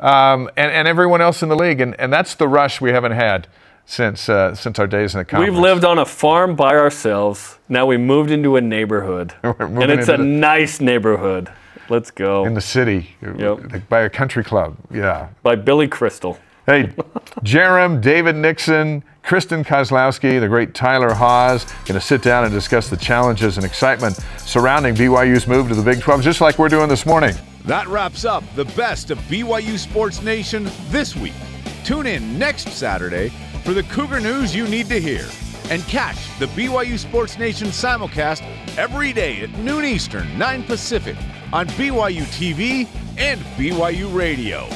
um, 0.00 0.50
and 0.56 0.70
and 0.72 0.88
everyone 0.88 1.20
else 1.20 1.42
in 1.42 1.48
the 1.48 1.56
league, 1.56 1.80
and 1.80 1.98
and 2.00 2.12
that's 2.12 2.34
the 2.34 2.48
rush 2.48 2.80
we 2.80 2.90
haven't 2.90 3.12
had 3.12 3.46
since 3.86 4.28
uh, 4.28 4.54
since 4.54 4.78
our 4.78 4.86
days 4.86 5.14
in 5.14 5.18
the 5.18 5.24
conference. 5.24 5.50
We've 5.52 5.60
lived 5.60 5.84
on 5.84 5.98
a 5.98 6.04
farm 6.06 6.56
by 6.56 6.74
ourselves. 6.76 7.58
Now 7.68 7.86
we 7.86 7.96
moved 7.96 8.30
into 8.30 8.56
a 8.56 8.60
neighborhood, 8.60 9.34
and 9.42 9.90
it's 9.90 10.08
a 10.08 10.16
the- 10.16 10.24
nice 10.24 10.80
neighborhood. 10.80 11.50
Let's 11.90 12.10
go. 12.10 12.46
in 12.46 12.54
the 12.54 12.62
city, 12.62 13.14
Yep. 13.20 13.88
by 13.90 14.00
a 14.00 14.08
country 14.10 14.42
club. 14.42 14.74
Yeah. 14.90 15.28
By 15.42 15.54
Billy 15.56 15.86
Crystal. 15.86 16.38
Hey, 16.64 16.84
Jarom, 17.42 18.00
David 18.00 18.36
Nixon, 18.36 19.04
Kristen 19.22 19.62
Kozlowski, 19.62 20.40
the 20.40 20.48
great 20.48 20.74
Tyler 20.74 21.12
Haws, 21.12 21.64
going 21.84 21.92
to 21.92 22.00
sit 22.00 22.22
down 22.22 22.44
and 22.44 22.52
discuss 22.54 22.88
the 22.88 22.96
challenges 22.96 23.58
and 23.58 23.66
excitement 23.66 24.18
surrounding 24.38 24.94
BYU's 24.94 25.46
move 25.46 25.68
to 25.68 25.74
the 25.74 25.82
Big 25.82 26.00
12, 26.00 26.22
just 26.22 26.40
like 26.40 26.58
we're 26.58 26.70
doing 26.70 26.88
this 26.88 27.04
morning. 27.04 27.34
That 27.64 27.88
wraps 27.88 28.26
up 28.26 28.44
the 28.54 28.66
best 28.66 29.10
of 29.10 29.18
BYU 29.20 29.78
Sports 29.78 30.22
Nation 30.22 30.68
this 30.88 31.16
week. 31.16 31.32
Tune 31.82 32.06
in 32.06 32.38
next 32.38 32.68
Saturday 32.68 33.30
for 33.62 33.72
the 33.72 33.82
Cougar 33.84 34.20
news 34.20 34.54
you 34.54 34.68
need 34.68 34.88
to 34.90 35.00
hear. 35.00 35.26
And 35.70 35.82
catch 35.84 36.38
the 36.38 36.46
BYU 36.46 36.98
Sports 36.98 37.38
Nation 37.38 37.68
simulcast 37.68 38.42
every 38.76 39.14
day 39.14 39.40
at 39.40 39.50
noon 39.58 39.86
Eastern, 39.86 40.36
9 40.36 40.62
Pacific 40.64 41.16
on 41.54 41.66
BYU 41.68 42.24
TV 42.24 42.86
and 43.16 43.40
BYU 43.56 44.14
Radio. 44.14 44.68